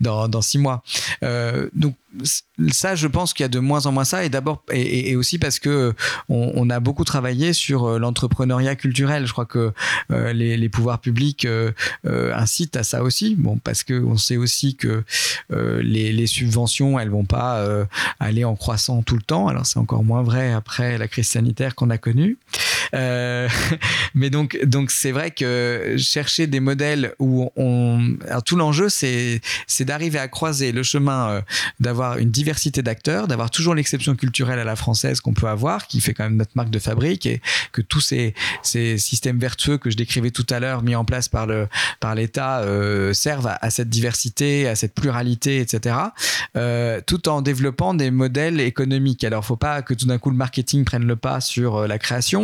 dans, 0.00 0.28
dans 0.28 0.42
six 0.42 0.58
mois. 0.58 0.82
donc 1.74 1.94
ça, 2.72 2.94
je 2.94 3.06
pense 3.06 3.32
qu'il 3.34 3.44
y 3.44 3.46
a 3.46 3.48
de 3.48 3.58
moins 3.58 3.86
en 3.86 3.92
moins 3.92 4.04
ça, 4.04 4.24
et 4.24 4.28
d'abord 4.28 4.64
et, 4.72 5.16
aussi 5.16 5.38
parce 5.38 5.58
que 5.58 5.94
on, 6.28 6.68
a 6.70 6.80
beaucoup 6.80 7.04
travaillé 7.04 7.52
sur 7.52 7.98
l'entrepreneuriat 7.98 8.76
culturel. 8.76 9.26
Je 9.26 9.32
crois 9.32 9.46
que 9.46 9.72
euh, 10.10 10.32
les, 10.32 10.68
pouvoirs 10.68 11.00
publics 11.00 11.44
euh, 11.44 11.72
euh, 12.06 12.34
incitent 12.34 12.76
à 12.76 12.82
ça 12.82 13.02
aussi. 13.02 13.34
Bon, 13.36 13.58
parce 13.58 13.82
que 13.82 14.02
on 14.02 14.16
sait 14.16 14.36
aussi 14.36 14.76
que 14.76 15.04
les, 15.50 16.12
les, 16.12 16.26
subventions, 16.26 16.98
elles 16.98 17.10
vont 17.10 17.24
pas 17.24 17.66
aller 18.18 18.44
en 18.44 18.56
croissant 18.56 19.02
tout 19.02 19.16
le 19.16 19.22
temps. 19.22 19.48
Alors 19.48 19.66
c'est 19.66 19.78
encore 19.78 20.04
moins 20.04 20.22
vrai 20.22 20.52
après 20.52 20.98
la 20.98 21.08
crise 21.08 21.28
sanitaire 21.28 21.74
qu'on 21.74 21.90
a 21.90 21.98
connue. 21.98 22.38
mais 24.14 24.30
donc, 24.30 24.58
donc 24.64 24.90
c'est 24.90 25.12
vrai 25.12 25.30
que 25.30 25.94
chercher 25.98 26.46
des 26.46 26.60
modèles 26.60 27.14
où 27.18 27.50
on, 27.56 28.16
alors 28.26 28.42
tout 28.42 28.56
l'enjeu, 28.56 28.88
c'est 28.88 29.40
c'est 29.66 29.84
d'arriver 29.84 30.18
à 30.18 30.28
croiser 30.28 30.72
le 30.72 30.82
chemin 30.82 31.42
d'avoir 31.78 31.90
d'avoir 31.90 32.18
une 32.18 32.30
diversité 32.30 32.82
d'acteurs, 32.82 33.26
d'avoir 33.26 33.50
toujours 33.50 33.74
l'exception 33.74 34.14
culturelle 34.14 34.60
à 34.60 34.64
la 34.64 34.76
française 34.76 35.20
qu'on 35.20 35.34
peut 35.34 35.48
avoir, 35.48 35.88
qui 35.88 36.00
fait 36.00 36.14
quand 36.14 36.22
même 36.22 36.36
notre 36.36 36.52
marque 36.54 36.70
de 36.70 36.78
fabrique, 36.78 37.26
et 37.26 37.40
que 37.72 37.82
tous 37.82 38.00
ces, 38.00 38.32
ces 38.62 38.96
systèmes 38.96 39.40
vertueux 39.40 39.76
que 39.76 39.90
je 39.90 39.96
décrivais 39.96 40.30
tout 40.30 40.46
à 40.50 40.60
l'heure, 40.60 40.84
mis 40.84 40.94
en 40.94 41.04
place 41.04 41.28
par 41.28 41.46
le 41.46 41.66
par 41.98 42.14
l'État, 42.14 42.60
euh, 42.60 43.12
servent 43.12 43.48
à, 43.48 43.58
à, 43.60 43.70
cette 43.70 43.88
diversité, 43.88 44.68
à 44.68 44.76
cette 44.76 44.94
pluralité, 44.94 45.58
etc. 45.60 45.96
Euh, 46.56 47.00
tout 47.04 47.28
en 47.28 47.42
développant 47.42 47.92
des 47.92 48.12
modèles 48.12 48.60
économiques. 48.60 49.24
Alors, 49.24 49.44
faut 49.44 49.56
pas 49.56 49.82
que 49.82 49.94
tout 49.94 50.06
d'un 50.06 50.18
coup 50.18 50.30
le 50.30 50.36
marketing 50.36 50.84
prenne 50.84 51.04
le 51.04 51.16
pas 51.16 51.40
sur 51.40 51.76
euh, 51.76 51.86
la 51.88 51.98
création. 51.98 52.39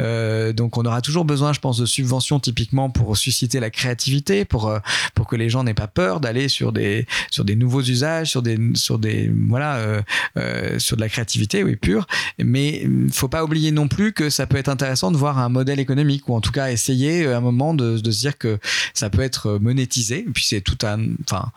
Euh, 0.00 0.52
donc, 0.52 0.78
on 0.78 0.84
aura 0.84 1.00
toujours 1.00 1.24
besoin, 1.24 1.52
je 1.52 1.60
pense, 1.60 1.78
de 1.78 1.86
subventions 1.86 2.40
typiquement 2.40 2.90
pour 2.90 3.16
susciter 3.16 3.60
la 3.60 3.70
créativité, 3.70 4.44
pour 4.44 4.68
euh, 4.68 4.78
pour 5.14 5.26
que 5.26 5.36
les 5.36 5.48
gens 5.48 5.64
n'aient 5.64 5.74
pas 5.74 5.86
peur 5.86 6.20
d'aller 6.20 6.48
sur 6.48 6.72
des 6.72 7.06
sur 7.30 7.44
des 7.44 7.56
nouveaux 7.56 7.82
usages, 7.82 8.30
sur 8.30 8.42
des 8.42 8.58
sur 8.74 8.98
des 8.98 9.30
voilà 9.48 10.02
euh, 10.36 10.78
sur 10.78 10.96
de 10.96 11.00
la 11.00 11.08
créativité 11.08 11.64
oui 11.64 11.76
pure. 11.76 12.06
Mais 12.38 12.82
il 12.82 13.12
faut 13.12 13.28
pas 13.28 13.44
oublier 13.44 13.72
non 13.72 13.88
plus 13.88 14.12
que 14.12 14.30
ça 14.30 14.46
peut 14.46 14.56
être 14.56 14.68
intéressant 14.68 15.10
de 15.10 15.16
voir 15.16 15.38
un 15.38 15.48
modèle 15.48 15.80
économique 15.80 16.28
ou 16.28 16.34
en 16.34 16.40
tout 16.40 16.52
cas 16.52 16.70
essayer 16.70 17.26
à 17.26 17.36
un 17.36 17.40
moment 17.40 17.74
de, 17.74 17.96
se 17.96 18.02
dire 18.02 18.38
que 18.38 18.58
ça 18.94 19.10
peut 19.10 19.22
être 19.22 19.58
monétisé. 19.58 20.24
Puis 20.34 20.44
c'est 20.46 20.60
tout 20.60 20.78
un 20.84 21.00
enfin 21.24 21.50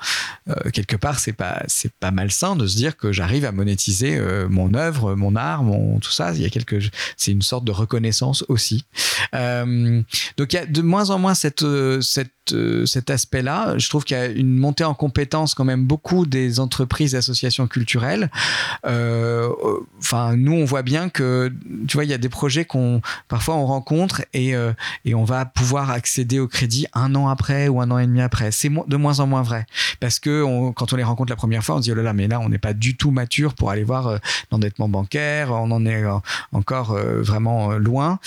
quelque 0.74 0.96
part 0.96 1.20
c'est 1.20 1.34
pas 1.34 1.64
c'est 1.68 1.92
pas 1.92 2.12
malsain 2.12 2.56
de 2.56 2.68
se 2.68 2.76
dire 2.76 2.98
que 2.98 3.12
j'arrive 3.12 3.46
à 3.46 3.52
monétiser 3.52 4.20
mon 4.50 4.74
œuvre 4.74 5.16
mon 5.16 5.36
art 5.36 5.64
mon 5.64 6.00
tout 6.00 6.12
ça. 6.12 6.34
Il 6.34 6.42
y 6.42 6.46
a 6.46 6.50
quelque 6.50 6.80
c'est 7.18 7.32
une 7.32 7.42
sorte 7.42 7.66
de 7.66 7.72
reconnaissance 7.76 8.44
aussi 8.48 8.86
euh, 9.34 10.02
donc 10.38 10.54
il 10.54 10.56
y 10.56 10.60
a 10.60 10.66
de 10.66 10.82
moins 10.82 11.10
en 11.10 11.20
moins 11.20 11.34
cette 11.34 11.66
cette 12.02 12.32
cet 12.86 13.10
aspect 13.10 13.42
là 13.42 13.78
je 13.78 13.90
trouve 13.90 14.04
qu'il 14.04 14.18
y 14.18 14.20
a 14.20 14.28
une 14.28 14.58
montée 14.58 14.84
en 14.84 14.94
compétence 14.94 15.56
quand 15.56 15.64
même 15.64 15.86
beaucoup 15.86 16.26
des 16.26 16.60
entreprises 16.60 17.16
associations 17.16 17.68
culturelles. 17.68 18.30
Euh, 18.86 19.50
nous, 20.36 20.54
on 20.54 20.66
voit 20.66 20.82
bien 20.82 21.10
que, 21.10 21.52
tu 21.88 21.98
vois, 21.98 22.04
il 22.04 22.10
y 22.10 22.14
a 22.14 22.18
des 22.18 22.30
projets 22.30 22.66
qu'on 22.66 23.02
parfois 23.28 23.56
on 23.56 23.66
rencontre 23.66 24.24
et, 24.34 24.56
euh, 24.56 24.74
on 25.14 25.24
va 25.24 25.46
pouvoir 25.46 25.90
accéder 25.92 26.40
au 26.40 26.48
crédit 26.48 26.86
un 26.94 27.16
an 27.16 27.30
après 27.30 27.68
ou 27.68 27.82
un 27.82 27.90
an 27.92 27.98
et 27.98 28.06
demi 28.06 28.22
après. 28.22 28.52
C'est 28.52 28.70
de 28.70 28.98
moins 28.98 29.20
en 29.20 29.28
moins 29.28 29.42
vrai 29.42 29.66
parce 30.00 30.20
que 30.20 30.44
quand 30.74 30.94
on 30.94 30.96
les 30.96 31.04
rencontre 31.04 31.32
la 31.32 31.36
première 31.36 31.64
fois, 31.64 31.76
on 31.76 31.78
se 31.80 31.84
dit 31.84 31.92
oh 31.92 31.96
là 31.96 32.04
là, 32.04 32.14
mais 32.14 32.28
là, 32.28 32.40
on 32.40 32.50
n'est 32.50 32.58
pas 32.58 32.74
du 32.74 32.98
tout 32.98 33.12
mature 33.12 33.54
pour 33.54 33.72
aller 33.72 33.84
voir 33.84 34.08
euh, 34.08 34.18
l'endettement 34.52 34.90
bancaire. 34.90 35.52
On 35.52 35.72
en 35.72 35.86
est 35.86 36.04
euh, 36.04 36.18
encore 36.52 36.92
euh, 36.92 37.22
vraiment 37.22 37.65
euh, 37.72 37.80
loin 37.80 38.20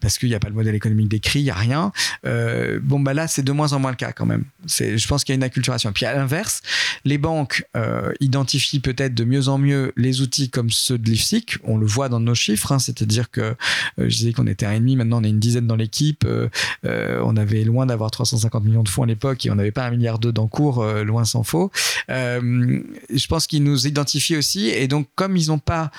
parce 0.00 0.18
qu'il 0.18 0.28
n'y 0.28 0.34
a 0.34 0.40
pas 0.40 0.48
le 0.48 0.54
modèle 0.54 0.74
économique 0.74 1.08
décrit, 1.08 1.40
il 1.40 1.44
n'y 1.44 1.50
a 1.50 1.54
rien. 1.54 1.92
bon, 2.24 3.00
bah 3.00 3.14
là, 3.14 3.26
c'est 3.26 3.42
de 3.42 3.52
moins 3.52 3.72
en 3.72 3.78
moins 3.78 3.90
le 3.90 3.96
cas 3.96 4.12
quand 4.12 4.26
même. 4.26 4.44
Je 4.68 5.06
pense 5.06 5.24
qu'il 5.24 5.32
y 5.32 5.34
a 5.34 5.36
une 5.36 5.42
acculturation. 5.42 5.92
Puis 5.92 6.04
à 6.04 6.14
l'inverse, 6.14 6.62
les 7.04 7.18
banques 7.18 7.64
euh, 7.76 8.12
identifie 8.20 8.80
peut-être 8.80 9.14
de 9.14 9.24
mieux 9.24 9.48
en 9.48 9.58
mieux 9.58 9.92
les 9.96 10.20
outils 10.20 10.50
comme 10.50 10.70
ceux 10.70 10.98
de 10.98 11.08
l'IFSIC. 11.08 11.58
On 11.64 11.78
le 11.78 11.86
voit 11.86 12.08
dans 12.08 12.20
nos 12.20 12.34
chiffres, 12.34 12.72
hein, 12.72 12.78
c'est-à-dire 12.78 13.30
que 13.30 13.40
euh, 13.40 13.54
je 13.98 14.16
disais 14.16 14.32
qu'on 14.32 14.46
était 14.46 14.66
un 14.66 14.72
et 14.72 14.78
demi, 14.78 14.96
maintenant 14.96 15.20
on 15.20 15.24
est 15.24 15.30
une 15.30 15.38
dizaine 15.38 15.66
dans 15.66 15.76
l'équipe. 15.76 16.24
Euh, 16.24 16.48
euh 16.84 17.20
on 17.24 17.36
avait 17.36 17.64
loin 17.64 17.86
d'avoir 17.86 18.10
350 18.10 18.64
millions 18.64 18.82
de 18.82 18.88
fonds 18.88 19.02
à 19.02 19.06
l'époque 19.06 19.46
et 19.46 19.50
on 19.50 19.54
n'avait 19.54 19.70
pas 19.70 19.86
un 19.86 19.90
milliard 19.90 20.18
d'eux 20.18 20.32
d'encours, 20.32 20.82
euh, 20.82 21.04
loin 21.04 21.24
s'en 21.24 21.42
faut. 21.42 21.70
Euh, 22.10 22.80
je 23.12 23.26
pense 23.26 23.46
qu'ils 23.46 23.64
nous 23.64 23.86
identifient 23.86 24.36
aussi 24.36 24.68
et 24.68 24.88
donc 24.88 25.08
comme 25.14 25.36
ils 25.36 25.48
n'ont 25.48 25.58
pas 25.58 25.90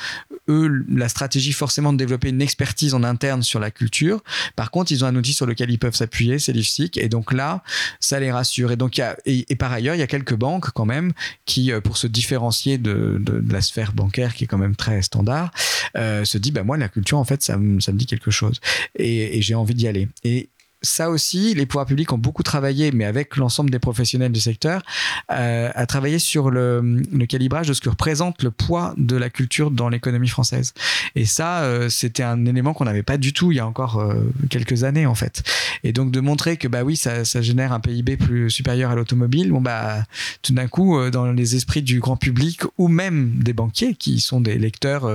eux 0.49 0.85
la 0.89 1.09
stratégie 1.09 1.53
forcément 1.53 1.93
de 1.93 1.97
développer 2.17 2.29
une 2.29 2.41
expertise 2.41 2.93
en 2.93 3.03
interne 3.03 3.43
sur 3.43 3.59
la 3.59 3.71
culture, 3.71 4.21
par 4.55 4.71
contre 4.71 4.91
ils 4.91 5.03
ont 5.03 5.07
un 5.07 5.15
outil 5.15 5.33
sur 5.33 5.45
lequel 5.45 5.69
ils 5.69 5.79
peuvent 5.79 5.95
s'appuyer, 5.95 6.39
c'est 6.39 6.53
l'IFSIC 6.53 6.97
et 6.97 7.09
donc 7.09 7.33
là 7.33 7.63
ça 7.99 8.19
les 8.19 8.31
rassure. 8.31 8.71
Et 8.71 8.75
donc 8.75 9.01
et, 9.25 9.55
par 9.55 9.71
ailleurs 9.71 9.95
il 9.95 9.99
y 9.99 10.03
a 10.03 10.07
quelques 10.07 10.35
banques 10.35 10.71
quand 10.71 10.85
même 10.85 11.13
qui 11.45 11.71
pour 11.83 11.97
se 11.97 12.07
différencier 12.07 12.77
de, 12.77 13.17
de, 13.19 13.39
de, 13.39 13.53
la 13.53 13.61
sphère 13.61 13.93
bancaire 13.93 14.33
qui 14.33 14.45
est 14.45 14.47
quand 14.47 14.57
même 14.57 14.75
très 14.75 15.01
standard, 15.01 15.51
euh, 15.95 16.25
se 16.25 16.37
dit 16.37 16.51
bah 16.51 16.63
moi 16.63 16.77
la 16.77 16.89
culture 16.89 17.17
en 17.17 17.25
fait 17.25 17.41
ça, 17.41 17.53
ça 17.79 17.91
me 17.91 17.97
dit 17.97 18.05
quelque 18.05 18.31
chose 18.31 18.59
et, 18.95 19.37
et 19.37 19.41
j'ai 19.41 19.55
envie 19.55 19.75
d'y 19.75 19.87
aller. 19.87 20.07
Et 20.23 20.49
ça 20.81 21.09
aussi, 21.09 21.55
les 21.55 21.65
pouvoirs 21.65 21.87
publics 21.87 22.11
ont 22.13 22.17
beaucoup 22.17 22.43
travaillé, 22.43 22.91
mais 22.91 23.05
avec 23.05 23.35
l'ensemble 23.35 23.71
des 23.71 23.79
professionnels 23.79 24.31
du 24.31 24.39
secteur, 24.39 24.83
euh, 25.31 25.71
à 25.73 25.85
travailler 25.87 26.19
sur 26.19 26.51
le, 26.51 27.01
calibrage 27.27 27.67
de 27.67 27.73
ce 27.73 27.81
que 27.81 27.89
représente 27.89 28.43
le 28.43 28.51
poids 28.51 28.93
de 28.97 29.15
la 29.15 29.29
culture 29.29 29.71
dans 29.71 29.89
l'économie 29.89 30.27
française. 30.27 30.73
Et 31.15 31.25
ça, 31.25 31.61
euh, 31.61 31.89
c'était 31.89 32.23
un 32.23 32.45
élément 32.45 32.73
qu'on 32.73 32.85
n'avait 32.85 33.03
pas 33.03 33.17
du 33.17 33.33
tout 33.33 33.51
il 33.51 33.55
y 33.55 33.59
a 33.59 33.67
encore 33.67 33.99
euh, 33.99 34.21
quelques 34.49 34.83
années, 34.83 35.05
en 35.05 35.15
fait. 35.15 35.43
Et 35.83 35.93
donc 35.93 36.11
de 36.11 36.19
montrer 36.19 36.57
que 36.57 36.67
bah 36.67 36.83
oui, 36.83 36.95
ça, 36.95 37.25
ça 37.25 37.41
génère 37.41 37.73
un 37.73 37.79
PIB 37.79 38.17
plus 38.17 38.49
supérieur 38.51 38.91
à 38.91 38.95
l'automobile. 38.95 39.51
Bon 39.51 39.61
bah 39.61 40.03
tout 40.41 40.53
d'un 40.53 40.67
coup, 40.67 40.97
dans 41.09 41.31
les 41.31 41.55
esprits 41.55 41.81
du 41.81 41.99
grand 41.99 42.17
public 42.17 42.61
ou 42.77 42.87
même 42.87 43.31
des 43.37 43.53
banquiers 43.53 43.95
qui 43.95 44.19
sont 44.19 44.41
des 44.41 44.57
lecteurs 44.57 45.09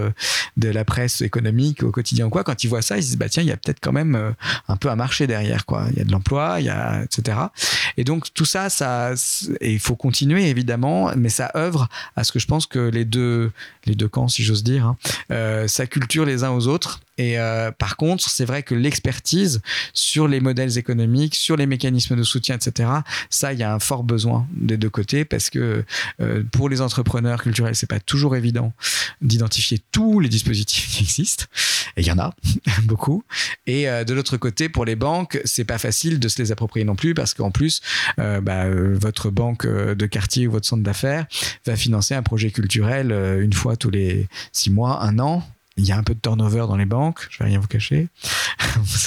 de 0.57 0.69
la 0.69 0.85
presse 0.85 1.21
économique 1.21 1.83
au 1.83 1.91
quotidien 1.91 2.27
ou 2.27 2.31
quoi, 2.31 2.45
quand 2.45 2.65
ils 2.65 2.69
voient 2.69 2.83
ça, 2.83 2.97
ils 2.97 3.03
se 3.03 3.09
disent 3.09 3.19
bah 3.19 3.29
tiens, 3.29 3.43
il 3.43 3.49
y 3.49 3.53
a 3.53 3.57
peut-être 3.57 3.81
quand 3.81 3.93
même 3.93 4.35
un 4.69 4.77
peu 4.77 4.91
un 4.91 4.97
marché 4.97 5.27
derrière 5.27 5.52
Il 5.91 5.99
y 5.99 6.01
a 6.01 6.05
de 6.05 6.13
l'emploi, 6.13 6.57
il 6.59 6.67
y 6.67 6.69
a, 6.69 7.03
etc. 7.03 7.39
Et 7.97 8.05
donc, 8.05 8.33
tout 8.35 8.45
ça, 8.45 8.69
ça, 8.69 9.13
il 9.61 9.81
faut 9.81 9.97
continuer, 9.97 10.49
évidemment, 10.49 11.11
mais 11.17 11.29
ça 11.29 11.51
œuvre 11.57 11.89
à 12.17 12.25
ce 12.25 12.33
que 12.33 12.39
je 12.39 12.47
pense 12.47 12.67
que 12.67 12.79
les 12.79 13.05
deux, 13.05 13.53
les 13.87 13.95
deux 13.95 14.09
camps, 14.09 14.29
si 14.29 14.43
j'ose 14.43 14.63
dire, 14.63 14.87
hein, 14.87 14.97
euh, 15.31 15.69
ça 15.69 15.87
culture 15.87 16.25
les 16.25 16.45
uns 16.45 16.51
aux 16.51 16.67
autres. 16.67 17.01
Et 17.19 17.39
euh, 17.39 17.71
par 17.73 17.97
contre, 17.97 18.29
c'est 18.29 18.45
vrai 18.45 18.63
que 18.63 18.75
l'expertise 18.75 19.61
sur 19.93 20.29
les 20.29 20.41
modèles 20.41 20.79
économiques, 20.79 21.35
sur 21.35 21.57
les 21.57 21.67
mécanismes 21.67 22.17
de 22.17 22.23
soutien, 22.23 22.57
etc., 22.57 22.91
ça, 23.29 23.53
il 23.53 23.59
y 23.59 23.63
a 23.63 23.73
un 23.73 23.79
fort 23.79 24.03
besoin 24.03 24.47
des 24.55 24.77
deux 24.77 24.89
côtés 24.89 25.25
parce 25.25 25.51
que 25.51 25.85
euh, 26.21 26.43
pour 26.53 26.69
les 26.69 26.81
entrepreneurs 26.81 27.43
culturels, 27.43 27.75
c'est 27.75 27.89
pas 27.89 28.01
toujours 28.01 28.35
évident 28.35 28.73
d'identifier 29.21 29.81
tous 29.93 30.21
les 30.21 30.29
dispositifs 30.29 30.89
qui 30.89 31.03
existent. 31.03 31.45
Et 31.97 32.01
il 32.01 32.07
y 32.07 32.13
en 32.13 32.19
a 32.19 32.35
beaucoup. 32.85 33.25
Et 33.67 33.89
euh, 33.89 34.05
de 34.05 34.15
l'autre 34.15 34.39
côté, 34.39 34.71
pour 34.71 34.87
les 34.87 34.97
banques, 34.97 35.41
c'est 35.45 35.65
pas 35.65 35.79
facile 35.79 36.19
de 36.19 36.29
se 36.29 36.41
les 36.41 36.51
approprier 36.51 36.85
non 36.85 36.97
plus 36.97 37.13
parce 37.13 37.35
qu'en 37.35 37.51
plus, 37.51 37.83
bah, 38.17 38.69
votre 38.71 39.31
banque 39.31 39.67
de 39.67 40.07
quartier 40.07 40.47
ou 40.47 40.53
votre 40.53 40.67
centre 40.67 40.83
d'affaires 40.83 41.27
va 41.67 41.77
financer 41.77 42.15
un 42.15 42.23
projet 42.23 42.51
culturel 42.51 43.13
une 43.41 43.53
fois 43.53 43.77
tous 43.77 43.91
les 43.91 44.29
six 44.53 44.71
mois, 44.71 45.03
un 45.03 45.19
an. 45.19 45.43
Il 45.77 45.87
y 45.87 45.93
a 45.93 45.97
un 45.97 46.03
peu 46.03 46.15
de 46.15 46.21
turnover 46.21 46.67
dans 46.69 46.77
les 46.77 46.85
banques, 46.85 47.27
je 47.31 47.39
vais 47.39 47.47
rien 47.47 47.59
vous 47.59 47.67
cacher, 47.67 48.09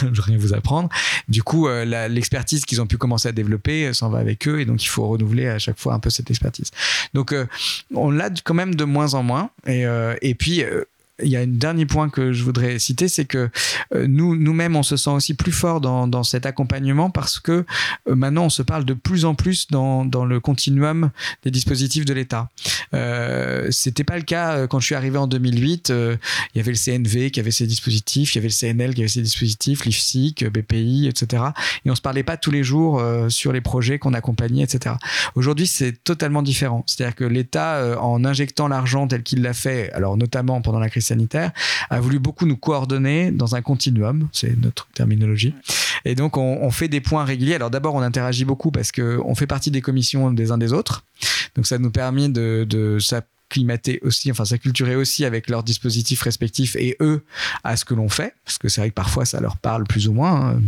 je 0.01 0.07
vais 0.07 0.21
rien 0.21 0.37
vous 0.37 0.53
apprendre. 0.53 0.89
Du 1.27 1.43
coup, 1.43 1.67
euh, 1.67 2.07
l'expertise 2.07 2.65
qu'ils 2.65 2.81
ont 2.81 2.87
pu 2.87 2.97
commencer 2.97 3.27
à 3.29 3.31
développer 3.31 3.87
euh, 3.87 3.93
s'en 3.93 4.09
va 4.09 4.19
avec 4.19 4.47
eux 4.47 4.59
et 4.59 4.65
donc 4.65 4.83
il 4.83 4.87
faut 4.87 5.07
renouveler 5.07 5.47
à 5.47 5.59
chaque 5.59 5.77
fois 5.77 5.93
un 5.93 5.99
peu 5.99 6.09
cette 6.09 6.29
expertise. 6.29 6.71
Donc 7.13 7.33
euh, 7.33 7.45
on 7.93 8.09
l'a 8.09 8.29
quand 8.43 8.53
même 8.53 8.75
de 8.75 8.83
moins 8.83 9.13
en 9.13 9.23
moins. 9.23 9.49
Et, 9.67 9.85
et 10.21 10.35
puis, 10.35 10.63
il 11.23 11.29
y 11.29 11.37
a 11.37 11.39
un 11.39 11.47
dernier 11.47 11.85
point 11.85 12.09
que 12.09 12.33
je 12.33 12.43
voudrais 12.43 12.77
citer, 12.77 13.07
c'est 13.07 13.25
que 13.25 13.49
euh, 13.93 14.05
nous, 14.07 14.35
nous-mêmes, 14.35 14.75
on 14.75 14.83
se 14.83 14.97
sent 14.97 15.11
aussi 15.11 15.33
plus 15.33 15.51
fort 15.51 15.79
dans, 15.79 16.23
cet 16.23 16.45
accompagnement 16.45 17.09
parce 17.09 17.39
que 17.39 17.65
euh, 18.09 18.15
maintenant, 18.15 18.45
on 18.45 18.49
se 18.49 18.61
parle 18.61 18.83
de 18.83 18.93
plus 18.93 19.25
en 19.25 19.35
plus 19.35 19.67
dans, 19.67 20.03
le 20.25 20.39
continuum 20.39 21.11
des 21.43 21.51
dispositifs 21.51 22.05
de 22.05 22.13
l'État. 22.13 22.49
Euh, 22.93 23.67
C'était 23.71 24.03
pas 24.03 24.17
le 24.17 24.23
cas 24.23 24.55
euh, 24.55 24.67
quand 24.67 24.79
je 24.79 24.85
suis 24.85 24.95
arrivé 24.95 25.17
en 25.17 25.27
2008. 25.27 25.89
euh, 25.89 26.17
il 26.53 26.57
y 26.57 26.61
avait 26.61 26.71
le 26.71 26.77
CNV 26.77 27.31
qui 27.31 27.39
avait 27.39 27.51
ses 27.51 27.67
dispositifs, 27.67 28.33
il 28.33 28.37
y 28.37 28.39
avait 28.39 28.49
le 28.49 28.53
CNL 28.53 28.93
qui 28.93 29.01
avait 29.01 29.07
ses 29.07 29.21
dispositifs, 29.21 29.85
l'IFSIC, 29.85 30.45
BPI, 30.45 31.07
etc. 31.07 31.43
Et 31.85 31.91
on 31.91 31.95
se 31.95 32.01
parlait 32.01 32.23
pas 32.23 32.37
tous 32.37 32.51
les 32.51 32.63
jours 32.63 33.01
sur 33.29 33.51
les 33.51 33.61
projets 33.61 33.99
qu'on 33.99 34.13
accompagnait, 34.13 34.63
etc. 34.63 34.95
Aujourd'hui, 35.35 35.67
c'est 35.67 36.03
totalement 36.03 36.41
différent. 36.41 36.83
C'est-à-dire 36.87 37.15
que 37.15 37.23
l'État, 37.23 37.99
en 38.01 38.23
injectant 38.25 38.67
l'argent 38.67 39.07
tel 39.07 39.23
qu'il 39.23 39.41
l'a 39.41 39.53
fait, 39.53 39.91
alors 39.91 40.17
notamment 40.17 40.61
pendant 40.61 40.79
la 40.79 40.89
crise 40.89 41.04
sanitaire, 41.05 41.51
a 41.89 41.99
voulu 41.99 42.19
beaucoup 42.19 42.45
nous 42.45 42.57
coordonner 42.57 43.31
dans 43.31 43.55
un 43.55 43.61
continuum, 43.61 44.27
c'est 44.31 44.59
notre 44.61 44.87
terminologie. 44.93 45.53
Et 46.03 46.15
donc, 46.15 46.37
on, 46.37 46.69
fait 46.71 46.87
des 46.87 47.01
points 47.01 47.23
réguliers. 47.23 47.55
Alors 47.55 47.71
d'abord, 47.71 47.95
on 47.95 48.01
interagit 48.01 48.45
beaucoup 48.45 48.71
parce 48.71 48.91
que 48.91 49.19
on 49.25 49.33
fait 49.33 49.47
partie 49.47 49.71
des 49.71 49.81
commissions 49.81 50.31
des 50.31 50.51
uns 50.51 50.57
des 50.57 50.73
autres. 50.73 51.03
Donc, 51.55 51.65
ça 51.65 51.77
nous 51.77 51.91
permet 51.91 52.29
de, 52.29 52.65
de 52.69 52.99
s'acclimater 52.99 53.99
aussi, 54.03 54.29
enfin 54.31 54.45
s'acculturer 54.45 54.95
aussi 54.95 55.25
avec 55.25 55.49
leurs 55.49 55.63
dispositifs 55.63 56.21
respectifs 56.21 56.75
et 56.75 56.97
eux 56.99 57.23
à 57.63 57.75
ce 57.77 57.85
que 57.85 57.93
l'on 57.93 58.09
fait, 58.09 58.35
parce 58.43 58.57
que 58.57 58.69
c'est 58.69 58.81
vrai 58.81 58.89
que 58.89 58.95
parfois 58.95 59.25
ça 59.25 59.39
leur 59.39 59.57
parle 59.57 59.85
plus 59.85 60.07
ou 60.07 60.13
moins. 60.13 60.51
hein. 60.51 60.61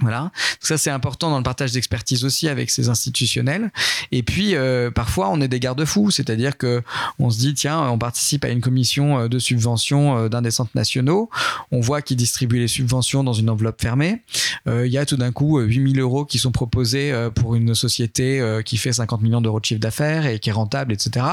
Voilà, 0.00 0.32
ça 0.58 0.76
c'est 0.76 0.90
important 0.90 1.30
dans 1.30 1.38
le 1.38 1.44
partage 1.44 1.70
d'expertise 1.70 2.24
aussi 2.24 2.48
avec 2.48 2.68
ces 2.70 2.88
institutionnels. 2.88 3.70
Et 4.10 4.24
puis 4.24 4.56
euh, 4.56 4.90
parfois 4.90 5.30
on 5.30 5.40
est 5.40 5.46
des 5.46 5.60
garde-fous, 5.60 6.10
c'est-à-dire 6.10 6.58
que 6.58 6.82
on 7.20 7.30
se 7.30 7.38
dit 7.38 7.54
tiens 7.54 7.80
on 7.88 7.96
participe 7.96 8.44
à 8.44 8.48
une 8.48 8.60
commission 8.60 9.20
euh, 9.20 9.28
de 9.28 9.38
subvention 9.38 10.18
euh, 10.18 10.28
d'un 10.28 10.42
des 10.42 10.50
centres 10.50 10.72
nationaux, 10.74 11.30
on 11.70 11.80
voit 11.80 12.02
qu'ils 12.02 12.16
distribuent 12.16 12.58
les 12.58 12.68
subventions 12.68 13.22
dans 13.22 13.32
une 13.32 13.48
enveloppe 13.48 13.80
fermée. 13.80 14.22
Il 14.66 14.86
y 14.86 14.98
a 14.98 15.04
tout 15.06 15.16
d'un 15.16 15.30
coup 15.30 15.58
euh, 15.58 15.64
8000 15.64 16.00
euros 16.00 16.24
qui 16.24 16.38
sont 16.38 16.50
proposés 16.50 17.12
pour 17.34 17.54
une 17.54 17.74
société 17.74 18.60
qui 18.64 18.76
fait 18.76 18.92
50 18.92 19.22
millions 19.22 19.40
d'euros 19.40 19.60
de 19.60 19.64
chiffre 19.64 19.80
d'affaires 19.80 20.26
et 20.26 20.38
qui 20.38 20.48
est 20.48 20.52
rentable, 20.52 20.92
etc. 20.92 21.26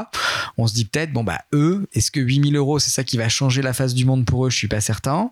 On 0.58 0.68
se 0.68 0.74
dit 0.74 0.86
peut-être 0.86 1.14
bon 1.14 1.24
bah 1.24 1.40
eux, 1.54 1.88
est-ce 1.94 2.12
que 2.12 2.20
8000 2.20 2.56
euros 2.56 2.80
c'est 2.80 2.92
ça 2.92 3.04
qui 3.04 3.18
va 3.18 3.30
changer 3.30 3.62
la 3.62 3.74
face 3.74 3.94
du 3.94 4.06
monde 4.06 4.26
pour 4.26 4.46
eux? 4.46 4.50
Je 4.50 4.58
suis 4.58 4.68
pas 4.68 4.82
certain. 4.82 5.32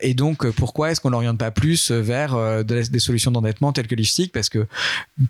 Et 0.00 0.14
donc, 0.14 0.48
pourquoi 0.50 0.90
est-ce 0.90 1.00
qu'on 1.00 1.10
l'oriente 1.10 1.38
pas 1.38 1.50
plus 1.50 1.90
vers 2.04 2.34
euh, 2.34 2.62
des 2.62 2.98
solutions 3.00 3.30
d'endettement 3.30 3.72
telles 3.72 3.86
que 3.86 3.94
l'IFSIC 3.94 4.32
Parce 4.32 4.48
que 4.48 4.66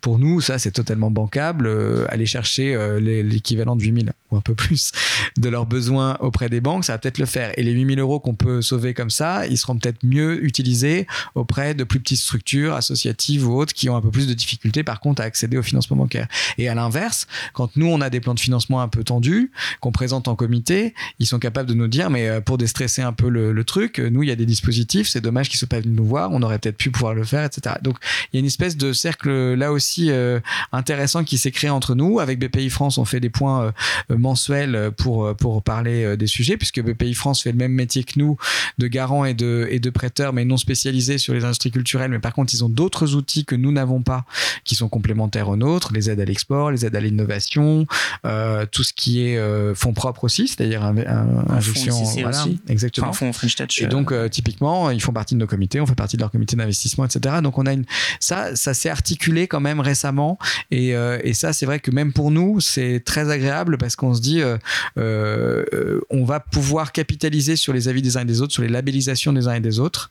pour 0.01 0.19
nous, 0.19 0.41
ça, 0.41 0.59
c'est 0.59 0.73
totalement 0.73 1.11
bancable. 1.11 1.67
euh, 1.67 2.07
aller 2.09 2.27
chercher 2.27 2.75
euh, 2.75 3.01
l'équivalent 3.01 3.77
de 3.77 3.83
8000 3.83 4.13
ou 4.31 4.37
un 4.37 4.41
peu 4.41 4.55
plus 4.55 4.93
de 5.39 5.49
leurs 5.49 5.67
besoins 5.67 6.17
auprès 6.21 6.49
des 6.49 6.61
banques, 6.61 6.85
ça 6.85 6.93
va 6.93 6.99
peut-être 6.99 7.19
le 7.19 7.27
faire. 7.27 7.53
Et 7.59 7.63
les 7.63 7.73
8000 7.73 7.99
euros 8.01 8.21
qu'on 8.21 8.35
peut 8.35 8.63
sauver 8.63 8.95
comme 8.95 9.11
ça, 9.11 9.47
ils 9.47 9.59
seront 9.59 9.77
peut-être 9.79 10.05
mieux 10.05 10.45
utilisés 10.45 11.07
auprès 11.35 11.75
de 11.75 11.85
plus 11.85 12.01
petites 12.01 12.19
structures 12.19 12.75
associatives 12.75 13.49
ou 13.49 13.57
autres 13.57 13.73
qui 13.73 13.89
ont 13.89 13.97
un 13.97 14.01
peu 14.01 14.11
plus 14.11 14.27
de 14.27 14.35
difficultés, 14.35 14.83
par 14.83 15.01
contre, 15.01 15.23
à 15.23 15.25
accéder 15.25 15.57
au 15.57 15.63
financement 15.63 15.97
bancaire. 15.97 16.29
Et 16.59 16.69
à 16.69 16.75
l'inverse, 16.75 17.27
quand 17.53 17.77
nous, 17.77 17.87
on 17.87 18.01
a 18.01 18.11
des 18.11 18.21
plans 18.21 18.35
de 18.35 18.41
financement 18.41 18.81
un 18.81 18.89
peu 18.89 19.05
tendus, 19.05 19.51
qu'on 19.81 19.93
présente 19.93 20.29
en 20.29 20.37
comité, 20.37 20.95
ils 21.19 21.27
sont 21.27 21.39
capables 21.39 21.69
de 21.69 21.75
nous 21.75 21.89
dire, 21.89 22.11
mais 22.11 22.41
pour 22.41 22.59
déstresser 22.59 23.03
un 23.03 23.13
peu 23.13 23.29
le, 23.29 23.53
le 23.53 23.65
truc, 23.65 23.99
nous, 23.99 24.23
il 24.23 24.29
y 24.29 24.33
a 24.33 24.37
des 24.37 24.47
dispositifs, 24.47 25.09
c'est 25.09 25.21
dommage 25.21 25.49
qu'ils 25.49 25.57
ne 25.57 25.59
soient 25.61 25.69
pas 25.69 25.81
venus 25.81 25.97
nous 25.97 26.05
voir, 26.05 26.31
on 26.33 26.43
aurait 26.43 26.59
peut-être 26.65 26.77
pu 26.77 26.91
pouvoir 26.91 27.15
le 27.15 27.25
faire, 27.25 27.45
etc. 27.45 27.77
Donc, 27.83 27.97
il 28.33 28.37
y 28.37 28.39
a 28.39 28.41
une 28.41 28.47
espèce 28.47 28.77
de 28.77 28.93
cercle 28.93 29.31
là 29.55 29.73
aussi 29.73 30.11
euh, 30.11 30.41
intéressant 30.73 31.25
qui 31.25 31.39
s'est 31.39 31.51
créé 31.51 31.71
entre 31.71 31.95
nous. 31.95 32.21
Avec 32.21 32.39
BPI 32.39 32.71
France, 32.71 32.99
on 32.99 33.05
fait 33.05 33.21
des 33.21 33.31
points 33.31 33.73
euh, 34.11 34.17
mensuels 34.17 34.91
pour, 34.97 35.25
euh, 35.27 35.35
pour 35.35 35.63
parler 35.63 36.05
euh, 36.05 36.17
des 36.17 36.27
sujets, 36.27 36.57
puisque 36.57 36.81
BPI 36.83 37.15
France 37.15 37.43
fait 37.43 37.53
le 37.53 37.59
même 37.59 37.73
métier 37.73 38.05
que 38.05 38.19
nous, 38.19 38.37
de 38.79 38.87
garant 38.87 39.25
et 39.25 39.35
de, 39.35 39.69
et 39.71 39.79
de 39.81 39.91
prêteur, 39.91 40.33
mais 40.33 40.45
non 40.45 40.57
spécialisés 40.57 41.19
sur 41.19 41.35
les 41.35 41.45
industries 41.45 41.71
culturelles. 41.71 42.11
Mais 42.11 42.19
par 42.19 42.33
contre, 42.33 42.55
ils 42.55 42.65
ont 42.65 42.69
d'autres 42.69 43.15
outils 43.15 43.45
que 43.45 43.55
nous 43.55 43.73
n'avons 43.73 44.03
pas, 44.03 44.25
qui 44.65 44.75
sont 44.75 44.89
complémentaires 44.89 45.49
aux 45.49 45.57
nôtres, 45.57 45.93
les 45.93 46.11
aides 46.11 46.21
à 46.21 46.25
l'export, 46.25 46.71
les 46.71 46.87
aides 46.87 46.97
à 46.97 47.01
l'innovation, 47.01 47.87
euh, 48.25 48.67
tout 48.71 48.85
ce 48.85 48.93
qui 48.93 49.27
est 49.27 49.37
euh, 49.37 49.75
fonds 49.75 49.93
propres 49.93 50.25
aussi, 50.25 50.49
c'est-à-dire 50.49 50.83
un, 50.83 50.97
un, 50.99 51.45
Un 51.49 51.57
injection. 51.57 51.93
fonds 52.05 52.21
voilà, 52.23 52.41
aussi. 52.43 52.59
exactement. 52.69 53.09
Enfin, 53.09 53.27
fond 53.27 53.33
French 53.33 53.57
Touch. 53.57 53.81
Et 53.83 53.85
euh, 53.85 53.89
donc, 53.89 54.13
euh, 54.13 54.29
typiquement, 54.29 54.91
ils 54.91 55.01
font 55.03 55.13
partie 55.13 55.35
de 55.35 55.41
nos 55.41 55.47
comités, 55.47 55.81
on 55.81 55.87
fait 55.87 55.95
partie 55.95 56.17
de 56.17 56.23
leur 56.23 56.31
comité 56.31 56.54
d'investissement, 56.57 57.05
etc. 57.05 57.37
Donc, 57.43 57.59
on 57.59 57.67
a 57.67 57.73
une, 57.73 57.85
ça, 58.21 58.57
ça 58.57 58.75
s'est 58.75 58.91
articulé 58.91 59.47
quand 59.47 59.61
même 59.61 59.81
récemment. 59.81 60.39
Et, 60.71 60.95
euh, 60.95 61.19
et 61.23 61.35
ça, 61.35 61.53
c'est 61.53 61.67
vrai 61.67 61.81
que 61.81 61.91
même 61.91 62.13
pour 62.13 62.31
nous, 62.31 62.61
c'est 62.61 63.03
très 63.05 63.31
agréable 63.31 63.79
parce 63.79 63.97
qu'on 63.97 64.15
se 64.15 64.21
dit, 64.21 64.41
euh, 64.41 64.57
euh, 64.99 66.01
on 66.11 66.25
va 66.25 66.41
pouvoir 66.41 66.93
capitaliser 66.93 67.57
sur 67.57 67.73
les 67.73 67.89
avis 67.89 68.03
des 68.03 68.17
uns 68.17 68.23
et 68.23 68.25
des 68.25 68.43
autres, 68.43 68.53
sur 68.53 68.63
les 68.63 68.69
labellisations 68.69 69.33
des 69.33 69.49
uns 69.49 69.55
et 69.55 69.61
des 69.61 69.79
autres. 69.79 70.11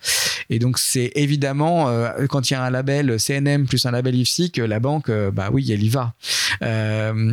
Et 0.50 0.60
donc, 0.60 0.78
c'est 0.78 1.12
évidemment, 1.16 1.90
euh, 1.90 2.28
quand 2.28 2.50
il 2.50 2.54
y 2.54 2.56
a 2.56 2.64
un 2.64 2.70
label 2.70 3.20
CNM 3.20 3.66
plus 3.66 3.86
un 3.86 3.92
label 3.92 4.16
IFSIC, 4.16 4.58
la 4.58 4.80
banque, 4.80 5.10
bah 5.34 5.50
oui, 5.52 5.72
elle 5.72 5.84
y 5.84 5.90
va. 5.90 6.14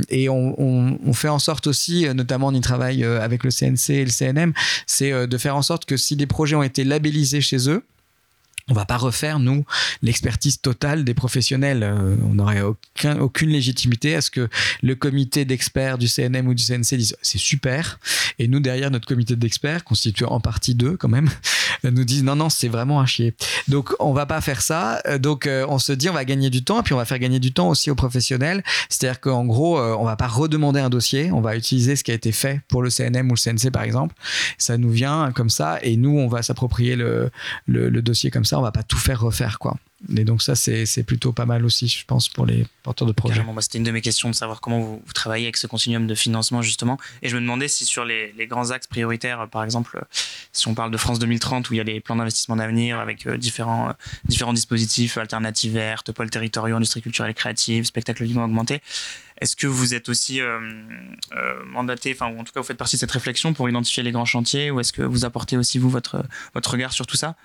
Et 0.09 0.29
on, 0.29 0.57
on, 0.61 1.13
fait 1.13 1.29
en 1.29 1.39
sorte 1.39 1.67
aussi, 1.67 2.07
notamment 2.15 2.49
on 2.49 2.55
y 2.55 2.61
travaille 2.61 3.05
avec 3.05 3.45
le 3.45 3.51
CNC 3.51 3.91
et 3.91 4.05
le 4.05 4.11
CNM, 4.11 4.53
c'est 4.87 5.27
de 5.27 5.39
faire 5.39 5.57
en 5.57 5.63
sorte 5.63 5.85
que 5.85 5.97
si 5.97 6.17
des 6.17 6.27
projets 6.27 6.57
ont 6.57 6.63
été 6.63 6.85
labellisés 6.85 7.41
chez 7.41 7.69
eux, 7.69 7.85
on 8.69 8.75
va 8.75 8.85
pas 8.85 8.97
refaire 8.97 9.39
nous 9.39 9.65
l'expertise 10.03 10.61
totale 10.61 11.05
des 11.05 11.15
professionnels. 11.15 11.83
Euh, 11.83 12.17
on 12.25 12.35
n'aurait 12.35 12.63
aucun, 12.63 13.19
aucune 13.19 13.51
légitimité 13.51 14.15
à 14.15 14.21
ce 14.21 14.31
que 14.31 14.49
le 14.83 14.95
comité 14.95 15.45
d'experts 15.45 15.99
du 15.99 16.09
CNM 16.09 16.47
ou 16.47 16.55
du 16.55 16.65
CNC 16.65 16.97
dise 16.97 17.17
c'est 17.23 17.39
super 17.39 17.99
et 18.39 18.49
nous 18.49 18.61
derrière 18.61 18.91
notre 18.91 19.07
comité 19.07 19.37
d'experts 19.37 19.85
constitué 19.85 20.25
en 20.27 20.41
partie 20.41 20.75
d'eux 20.75 20.97
quand 20.97 21.09
même 21.09 21.29
nous 21.85 22.05
disent 22.05 22.25
non 22.25 22.37
non 22.37 22.49
c'est 22.51 22.69
vraiment 22.69 23.01
un 23.01 23.07
chier. 23.07 23.35
Donc 23.69 23.95
on 23.99 24.13
va 24.13 24.27
pas 24.27 24.41
faire 24.41 24.63
ça. 24.63 25.01
Euh, 25.07 25.19
Donc 25.19 25.47
euh, 25.47 25.67
on 25.69 25.79
se 25.79 25.93
dit 25.93 26.09
on 26.09 26.15
va 26.15 26.25
gagner 26.25 26.51
du 26.51 26.63
temps 26.65 26.81
et 26.81 26.83
puis 26.83 26.95
on 26.95 26.99
va 26.99 27.05
faire 27.05 27.19
gagner 27.19 27.41
du 27.41 27.53
temps 27.53 27.69
aussi 27.69 27.91
aux 27.91 27.95
professionnels. 27.95 28.63
C'est-à-dire 28.89 29.21
qu'en 29.21 29.45
gros 29.45 29.79
euh, 29.79 29.97
on 29.99 30.05
va 30.05 30.17
pas 30.17 30.29
redemander 30.29 30.81
un 30.81 30.91
dossier, 30.91 31.31
on 31.33 31.41
va 31.41 31.57
utiliser 31.57 31.97
ce 31.97 32.05
qui 32.05 32.11
a 32.11 32.15
été 32.15 32.33
fait 32.33 32.61
pour 32.69 32.83
le 32.83 32.91
CNM 32.91 33.31
ou 33.31 33.35
le 33.35 33.41
CNC 33.41 33.71
par 33.73 33.83
exemple. 33.83 34.15
Ça 34.59 34.77
nous 34.77 34.91
vient 34.91 35.33
comme 35.33 35.51
ça 35.51 35.79
et 35.83 35.97
nous 35.97 36.19
on 36.19 36.29
va 36.29 36.43
s'approprier 36.43 36.97
le 36.97 37.31
dossier 38.03 38.31
comme 38.31 38.45
ça 38.45 38.49
on 38.59 38.62
va 38.62 38.72
pas 38.72 38.82
tout 38.82 38.98
faire 38.98 39.20
refaire 39.20 39.59
quoi. 39.59 39.76
Et 40.16 40.24
donc 40.24 40.42
ça 40.42 40.55
c'est 40.55 41.05
plutôt 41.05 41.32
pas 41.32 41.46
mal 41.46 41.64
aussi 41.64 41.88
je 41.88 42.05
pense 42.07 42.28
pour 42.28 42.46
les 42.46 42.66
porteurs 42.82 43.07
de 43.07 43.12
projets. 43.12 43.42
C'était 43.61 43.78
une 43.78 43.84
de 43.84 43.90
mes 43.90 44.01
questions 44.01 44.30
de 44.30 44.34
savoir 44.34 44.61
comment 44.61 44.80
vous, 44.80 45.03
travaillez 45.14 45.46
avec 45.46 45.57
ce 45.57 45.66
continuum 45.66 46.07
de 46.07 46.14
financement, 46.14 46.62
justement. 46.62 46.98
Et 47.22 47.28
je 47.28 47.36
me 47.36 47.40
demandais 47.40 47.68
si 47.68 47.84
sur 47.84 48.05
les, 48.05 48.32
grands 48.48 48.70
axes 48.70 48.86
prioritaires, 48.86 49.48
par 49.48 49.64
exemple, 49.64 49.98
euh, 49.98 50.07
si 50.53 50.66
on 50.68 50.74
parle 50.74 50.90
de 50.90 50.96
France 50.96 51.18
2030, 51.18 51.70
où 51.70 51.74
il 51.74 51.76
y 51.76 51.80
a 51.80 51.84
les 51.84 52.01
plans 52.01 52.16
d'investissement 52.16 52.57
d'avenir 52.57 52.98
avec 52.98 53.26
euh, 53.26 53.36
différents, 53.36 53.90
euh, 53.90 53.92
différents 54.24 54.53
dispositifs, 54.53 55.18
alternatives 55.18 55.72
vertes, 55.72 56.12
pôles 56.12 56.30
territoriaux, 56.30 56.76
industrie 56.76 57.03
culturelle 57.03 57.30
et 57.30 57.34
créative, 57.34 57.84
spectacle 57.84 58.24
vivant 58.24 58.44
augmenté, 58.44 58.80
est-ce 59.40 59.57
que 59.57 59.66
vous 59.66 59.94
êtes 59.94 60.11
aussi 60.11 60.38
mandaté, 61.64 62.12
enfin, 62.12 62.30
ou 62.30 62.38
en 62.38 62.44
tout 62.44 62.53
cas, 62.53 62.61
vous 62.61 62.66
faites 62.66 62.76
partie 62.76 62.96
de 62.96 63.01
cette 63.01 63.11
réflexion 63.11 63.55
pour 63.55 63.70
identifier 63.70 64.03
les 64.03 64.12
grands 64.12 64.26
chantiers, 64.26 64.70
ou 64.70 64.80
est-ce 64.80 64.92
que 64.92 65.01
vous 65.01 65.24
apportez 65.24 65.57
aussi, 65.57 65.78
vous, 65.78 65.88
votre, 65.88 66.22
votre 66.53 66.70
regard 66.72 66.92
sur 66.92 67.07
tout 67.07 67.16
ça? 67.16 67.36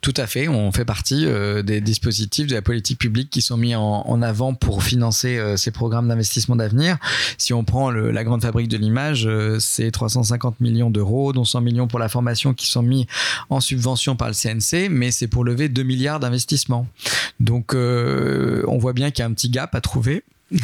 Tout 0.00 0.14
à 0.16 0.26
fait, 0.26 0.46
on 0.46 0.70
fait 0.70 0.84
partie 0.84 1.26
euh, 1.26 1.62
des 1.62 1.80
dispositifs 1.80 2.46
de 2.46 2.54
la 2.54 2.62
politique 2.62 2.98
publique 2.98 3.28
qui 3.28 3.42
sont 3.42 3.56
mis 3.56 3.74
en, 3.74 4.22
avant 4.22 4.54
pour 4.54 4.84
financer 4.84 5.36
euh, 5.36 5.56
ces 5.56 5.70
programmes 5.70 6.06
d'investissement 6.06 6.54
d'avenir. 6.54 6.98
Si 7.38 7.52
on 7.52 7.64
prend 7.64 7.90
la 7.90 8.24
grande 8.24 8.42
fabrique 8.42 8.68
de 8.68 8.76
l'image, 8.76 9.26
euh, 9.26 9.58
c'est 9.58 9.90
350 9.90 10.60
millions 10.60 10.90
d'euros, 10.90 11.32
dont 11.32 11.44
100 11.44 11.60
millions 11.60 11.88
pour 11.88 11.98
la 11.98 12.08
formation 12.08 12.54
qui 12.54 12.68
sont 12.68 12.82
mis 12.82 13.06
en 13.50 13.60
subvention 13.60 14.16
par 14.16 14.28
le 14.28 14.34
CNC, 14.34 14.88
mais 14.90 15.10
c'est 15.10 15.28
pour 15.28 15.44
lever 15.44 15.68
2 15.68 15.82
milliards 15.82 16.20
d'investissements. 16.20 16.86
Donc 17.40 17.74
on 17.74 18.78
voit 18.78 18.92
bien 18.92 19.10
qu'il 19.10 19.20
y 19.20 19.22
a 19.22 19.26
un 19.26 19.32
petit 19.32 19.50
gap 19.50 19.74
à 19.74 19.80
trouver. 19.80 20.22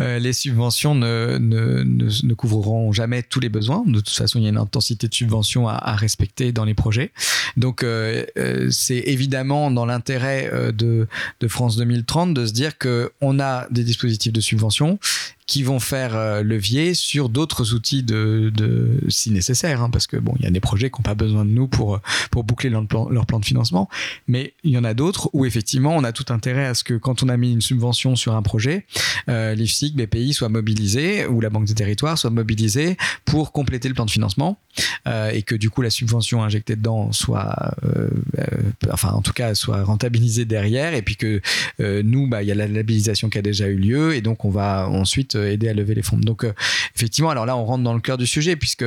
Euh, 0.00 0.20
les 0.20 0.32
subventions 0.32 0.94
ne, 0.94 1.38
ne, 1.38 2.92
jamais 2.92 3.24
tous 3.24 3.40
les 3.40 3.48
besoins. 3.48 3.82
De 3.84 3.98
toute 3.98 4.10
façon, 4.10 4.38
il 4.38 4.42
y 4.42 4.46
a 4.46 4.50
une 4.50 4.56
intensité 4.56 5.08
de 5.08 5.14
subvention 5.14 5.66
à, 5.66 5.96
respecter 5.96 6.52
dans 6.52 6.64
les 6.64 6.74
projets. 6.74 7.10
Donc, 7.56 7.82
euh, 7.82 8.24
euh, 8.38 8.68
c'est 8.70 9.02
évidemment 9.06 9.72
dans 9.72 9.86
l'intérêt 9.86 10.48
de, 10.72 11.08
de, 11.40 11.48
France 11.48 11.76
2030 11.76 12.32
de 12.32 12.46
se 12.46 12.52
dire 12.52 12.78
qu'on 12.78 13.40
a 13.40 13.66
des 13.70 13.82
dispositifs 13.82 14.32
de 14.32 14.40
subvention 14.40 15.00
qui 15.48 15.64
vont 15.64 15.80
faire 15.80 16.14
euh, 16.14 16.42
levier 16.44 16.94
sur 16.94 17.28
d'autres 17.28 17.74
outils 17.74 18.04
de, 18.04 18.52
de, 18.54 19.00
si 19.08 19.32
nécessaire, 19.32 19.82
hein, 19.82 19.90
parce 19.90 20.06
que 20.06 20.16
bon, 20.16 20.34
il 20.38 20.44
y 20.44 20.46
a 20.46 20.50
des 20.50 20.60
projets 20.60 20.90
qui 20.90 21.00
n'ont 21.00 21.02
pas 21.02 21.16
besoin 21.16 21.44
de 21.44 21.50
nous 21.50 21.66
pour 21.66 21.98
pour 22.30 22.44
boucler 22.44 22.70
leur 22.70 22.86
plan, 22.86 23.08
leur 23.08 23.26
plan 23.26 23.40
de 23.40 23.44
financement, 23.44 23.88
mais 24.28 24.54
il 24.62 24.70
y 24.70 24.78
en 24.78 24.84
a 24.84 24.94
d'autres 24.94 25.30
où 25.32 25.44
effectivement 25.44 25.96
on 25.96 26.04
a 26.04 26.12
tout 26.12 26.32
intérêt 26.32 26.66
à 26.66 26.74
ce 26.74 26.84
que 26.84 26.94
quand 26.94 27.24
on 27.24 27.28
a 27.28 27.36
mis 27.36 27.50
une 27.52 27.62
subvention 27.62 28.14
sur 28.14 28.36
un 28.36 28.42
projet, 28.42 28.86
euh, 29.28 29.54
l'IFSIC, 29.54 29.96
BPI 29.96 30.34
soit 30.34 30.48
mobilisé 30.48 31.26
ou 31.26 31.40
la 31.40 31.50
Banque 31.50 31.64
des 31.64 31.74
Territoires 31.74 32.18
soit 32.18 32.30
mobilisée 32.30 32.96
pour 33.24 33.52
compléter 33.52 33.88
le 33.88 33.94
plan 33.94 34.04
de 34.04 34.10
financement 34.10 34.58
euh, 35.06 35.30
et 35.30 35.42
que 35.42 35.54
du 35.54 35.70
coup 35.70 35.82
la 35.82 35.90
subvention 35.90 36.42
injectée 36.42 36.76
dedans 36.76 37.10
soit, 37.12 37.74
euh, 37.84 38.08
euh, 38.38 38.44
enfin 38.92 39.10
en 39.10 39.22
tout 39.22 39.32
cas 39.32 39.54
soit 39.54 39.82
rentabilisée 39.82 40.44
derrière 40.44 40.94
et 40.94 41.02
puis 41.02 41.16
que 41.16 41.40
euh, 41.80 42.02
nous, 42.04 42.28
bah 42.28 42.42
il 42.42 42.48
y 42.48 42.52
a 42.52 42.54
la 42.54 42.66
labellisation 42.66 43.28
qui 43.30 43.38
a 43.38 43.42
déjà 43.42 43.68
eu 43.68 43.76
lieu 43.76 44.14
et 44.14 44.20
donc 44.20 44.44
on 44.44 44.50
va 44.50 44.88
ensuite 44.88 45.37
aider 45.46 45.68
à 45.68 45.74
lever 45.74 45.94
les 45.94 46.02
fonds. 46.02 46.18
Donc, 46.18 46.44
euh, 46.44 46.52
effectivement, 46.94 47.30
alors 47.30 47.46
là, 47.46 47.56
on 47.56 47.64
rentre 47.64 47.84
dans 47.84 47.94
le 47.94 48.00
cœur 48.00 48.18
du 48.18 48.26
sujet 48.26 48.56
puisque 48.56 48.84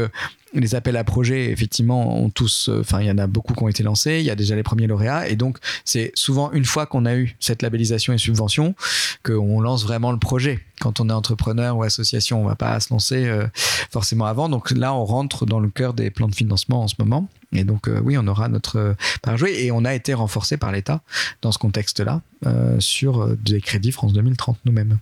les 0.53 0.75
appels 0.75 0.97
à 0.97 1.03
projets, 1.03 1.51
effectivement, 1.51 2.17
ont 2.21 2.29
tous, 2.29 2.69
enfin, 2.79 3.01
il 3.01 3.07
y 3.07 3.11
en 3.11 3.17
a 3.17 3.27
beaucoup 3.27 3.53
qui 3.53 3.63
ont 3.63 3.69
été 3.69 3.83
lancés. 3.83 4.19
Il 4.19 4.25
y 4.25 4.29
a 4.29 4.35
déjà 4.35 4.55
les 4.55 4.63
premiers 4.63 4.87
lauréats. 4.87 5.27
Et 5.29 5.35
donc, 5.35 5.57
c'est 5.85 6.11
souvent 6.15 6.51
une 6.51 6.65
fois 6.65 6.85
qu'on 6.85 7.05
a 7.05 7.15
eu 7.15 7.35
cette 7.39 7.61
labellisation 7.61 8.13
et 8.13 8.17
subvention 8.17 8.75
qu'on 9.23 9.61
lance 9.61 9.83
vraiment 9.83 10.11
le 10.11 10.19
projet. 10.19 10.59
Quand 10.79 10.99
on 10.99 11.09
est 11.09 11.13
entrepreneur 11.13 11.77
ou 11.77 11.83
association, 11.83 12.41
on 12.41 12.45
va 12.45 12.55
pas 12.55 12.79
se 12.79 12.91
lancer 12.91 13.27
euh, 13.27 13.47
forcément 13.91 14.25
avant. 14.25 14.49
Donc 14.49 14.71
là, 14.71 14.93
on 14.93 15.05
rentre 15.05 15.45
dans 15.45 15.59
le 15.59 15.69
cœur 15.69 15.93
des 15.93 16.09
plans 16.09 16.27
de 16.27 16.35
financement 16.35 16.83
en 16.83 16.87
ce 16.87 16.95
moment. 16.99 17.27
Et 17.53 17.63
donc, 17.63 17.87
euh, 17.87 17.99
oui, 18.03 18.17
on 18.17 18.27
aura 18.27 18.47
notre 18.47 18.95
part 19.21 19.35
à 19.35 19.37
jouer. 19.37 19.53
Et 19.63 19.71
on 19.71 19.85
a 19.85 19.93
été 19.93 20.13
renforcé 20.13 20.57
par 20.57 20.71
l'État 20.71 21.01
dans 21.41 21.51
ce 21.51 21.59
contexte-là 21.59 22.21
euh, 22.45 22.79
sur 22.79 23.35
des 23.37 23.61
crédits 23.61 23.91
France 23.91 24.13
2030 24.13 24.57
nous-mêmes. 24.65 24.97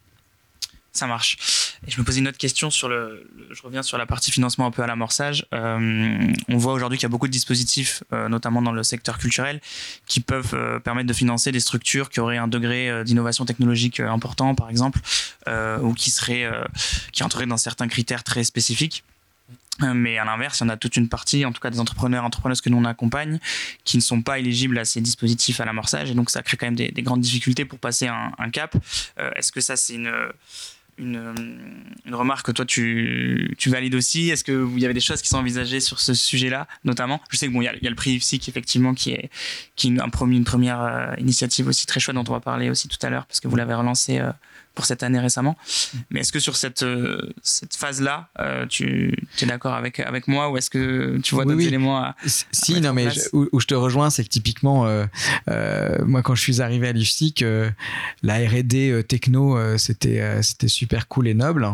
Ça 0.99 1.07
marche. 1.07 1.37
Et 1.87 1.91
je 1.91 1.97
me 1.97 2.03
posais 2.03 2.19
une 2.19 2.27
autre 2.27 2.37
question 2.37 2.69
sur 2.69 2.89
le, 2.89 3.25
je 3.51 3.61
reviens 3.61 3.83
sur 3.83 3.97
la 3.97 4.05
partie 4.05 4.31
financement 4.31 4.65
un 4.65 4.71
peu 4.71 4.83
à 4.83 4.85
l'amorçage. 4.85 5.45
Euh, 5.53 6.33
on 6.49 6.57
voit 6.57 6.73
aujourd'hui 6.73 6.97
qu'il 6.97 7.03
y 7.03 7.05
a 7.05 7.09
beaucoup 7.09 7.27
de 7.27 7.31
dispositifs, 7.31 8.03
euh, 8.11 8.27
notamment 8.27 8.61
dans 8.61 8.73
le 8.73 8.83
secteur 8.83 9.17
culturel, 9.17 9.61
qui 10.07 10.19
peuvent 10.19 10.53
euh, 10.55 10.77
permettre 10.79 11.07
de 11.07 11.13
financer 11.13 11.53
des 11.53 11.61
structures 11.61 12.09
qui 12.09 12.19
auraient 12.19 12.35
un 12.35 12.49
degré 12.49 13.05
d'innovation 13.05 13.45
technologique 13.45 14.01
important, 14.01 14.55
par 14.55 14.69
exemple, 14.69 14.99
ou 15.81 15.93
qui 15.93 16.11
seraient, 16.11 16.51
qui 17.13 17.23
entreraient 17.23 17.45
dans 17.45 17.55
certains 17.55 17.87
critères 17.87 18.25
très 18.25 18.43
spécifiques. 18.43 19.05
Mais 19.81 20.17
à 20.17 20.25
l'inverse, 20.25 20.59
il 20.59 20.63
y 20.63 20.65
en 20.65 20.69
a 20.69 20.75
toute 20.75 20.97
une 20.97 21.07
partie, 21.07 21.45
en 21.45 21.53
tout 21.53 21.61
cas 21.61 21.69
des 21.69 21.79
entrepreneurs, 21.79 22.25
entrepreneuses 22.25 22.59
que 22.59 22.69
nous 22.69 22.77
on 22.77 22.83
accompagne, 22.83 23.39
qui 23.85 23.95
ne 23.95 24.01
sont 24.01 24.21
pas 24.21 24.37
éligibles 24.37 24.77
à 24.77 24.83
ces 24.83 24.99
dispositifs 24.99 25.61
à 25.61 25.65
l'amorçage, 25.65 26.11
et 26.11 26.13
donc 26.13 26.29
ça 26.29 26.41
crée 26.41 26.57
quand 26.57 26.67
même 26.67 26.75
des, 26.75 26.89
des 26.91 27.03
grandes 27.03 27.21
difficultés 27.21 27.63
pour 27.63 27.79
passer 27.79 28.07
un 28.07 28.49
cap. 28.51 28.75
Est-ce 29.37 29.53
que 29.53 29.61
ça 29.61 29.77
c'est 29.77 29.93
une 29.93 30.11
une, 30.99 31.33
une, 32.05 32.15
remarque 32.15 32.45
que 32.47 32.51
toi 32.51 32.65
tu, 32.65 33.55
tu 33.57 33.69
valides 33.69 33.95
aussi. 33.95 34.29
Est-ce 34.29 34.43
que 34.43 34.67
il 34.73 34.79
y 34.79 34.85
avait 34.85 34.93
des 34.93 34.99
choses 34.99 35.21
qui 35.21 35.29
sont 35.29 35.37
envisagées 35.37 35.79
sur 35.79 35.99
ce 35.99 36.13
sujet-là, 36.13 36.67
notamment? 36.83 37.21
Je 37.29 37.37
sais 37.37 37.47
que 37.47 37.51
bon, 37.51 37.61
il 37.61 37.65
y 37.65 37.67
a, 37.67 37.89
le 37.89 37.95
prix 37.95 38.15
effectivement 38.15 38.93
qui 38.93 39.11
est 39.11 39.29
qui 39.75 39.87
est 39.87 39.99
un 39.99 40.09
premier, 40.09 40.37
une 40.37 40.43
première 40.43 40.81
euh, 40.81 41.13
initiative 41.17 41.67
aussi 41.67 41.85
très 41.85 41.99
chouette 41.99 42.15
dont 42.15 42.25
on 42.27 42.33
va 42.33 42.39
parler 42.39 42.69
aussi 42.69 42.87
tout 42.87 42.97
à 43.01 43.09
l'heure 43.09 43.25
parce 43.25 43.39
que 43.39 43.47
vous 43.47 43.55
l'avez 43.55 43.73
relancé 43.73 44.19
euh, 44.19 44.31
pour 44.79 44.85
cette 44.85 45.03
année 45.03 45.19
récemment. 45.19 45.57
Mais 46.09 46.21
est-ce 46.21 46.31
que 46.31 46.39
sur 46.39 46.55
cette, 46.55 46.83
euh, 46.83 47.33
cette 47.43 47.75
phase-là, 47.75 48.29
euh, 48.39 48.65
tu 48.65 49.13
es 49.41 49.45
d'accord 49.45 49.73
avec, 49.73 49.99
avec 49.99 50.29
moi 50.29 50.49
ou 50.49 50.55
est-ce 50.55 50.69
que 50.69 51.17
tu 51.17 51.35
vois 51.35 51.43
oui, 51.43 51.49
d'autres 51.49 51.63
oui. 51.63 51.67
éléments 51.67 51.97
à, 51.97 52.15
Si, 52.25 52.77
à 52.77 52.79
non, 52.79 52.93
mais 52.93 53.11
je, 53.11 53.19
où, 53.33 53.49
où, 53.51 53.59
je 53.59 53.67
te 53.67 53.75
rejoins, 53.75 54.09
c'est 54.09 54.23
que 54.23 54.29
typiquement, 54.29 54.85
euh, 54.85 55.05
euh, 55.49 55.97
moi, 56.05 56.21
quand 56.21 56.33
je 56.33 56.41
suis 56.41 56.61
arrivé 56.61 56.87
à 56.87 56.93
l'IFSIC, 56.93 57.41
euh, 57.41 57.69
la 58.23 58.37
RD 58.37 59.05
techno, 59.05 59.57
c'était 59.77 60.41
c'était 60.43 60.69
super 60.69 61.09
cool 61.09 61.27
et 61.27 61.33
noble. 61.33 61.67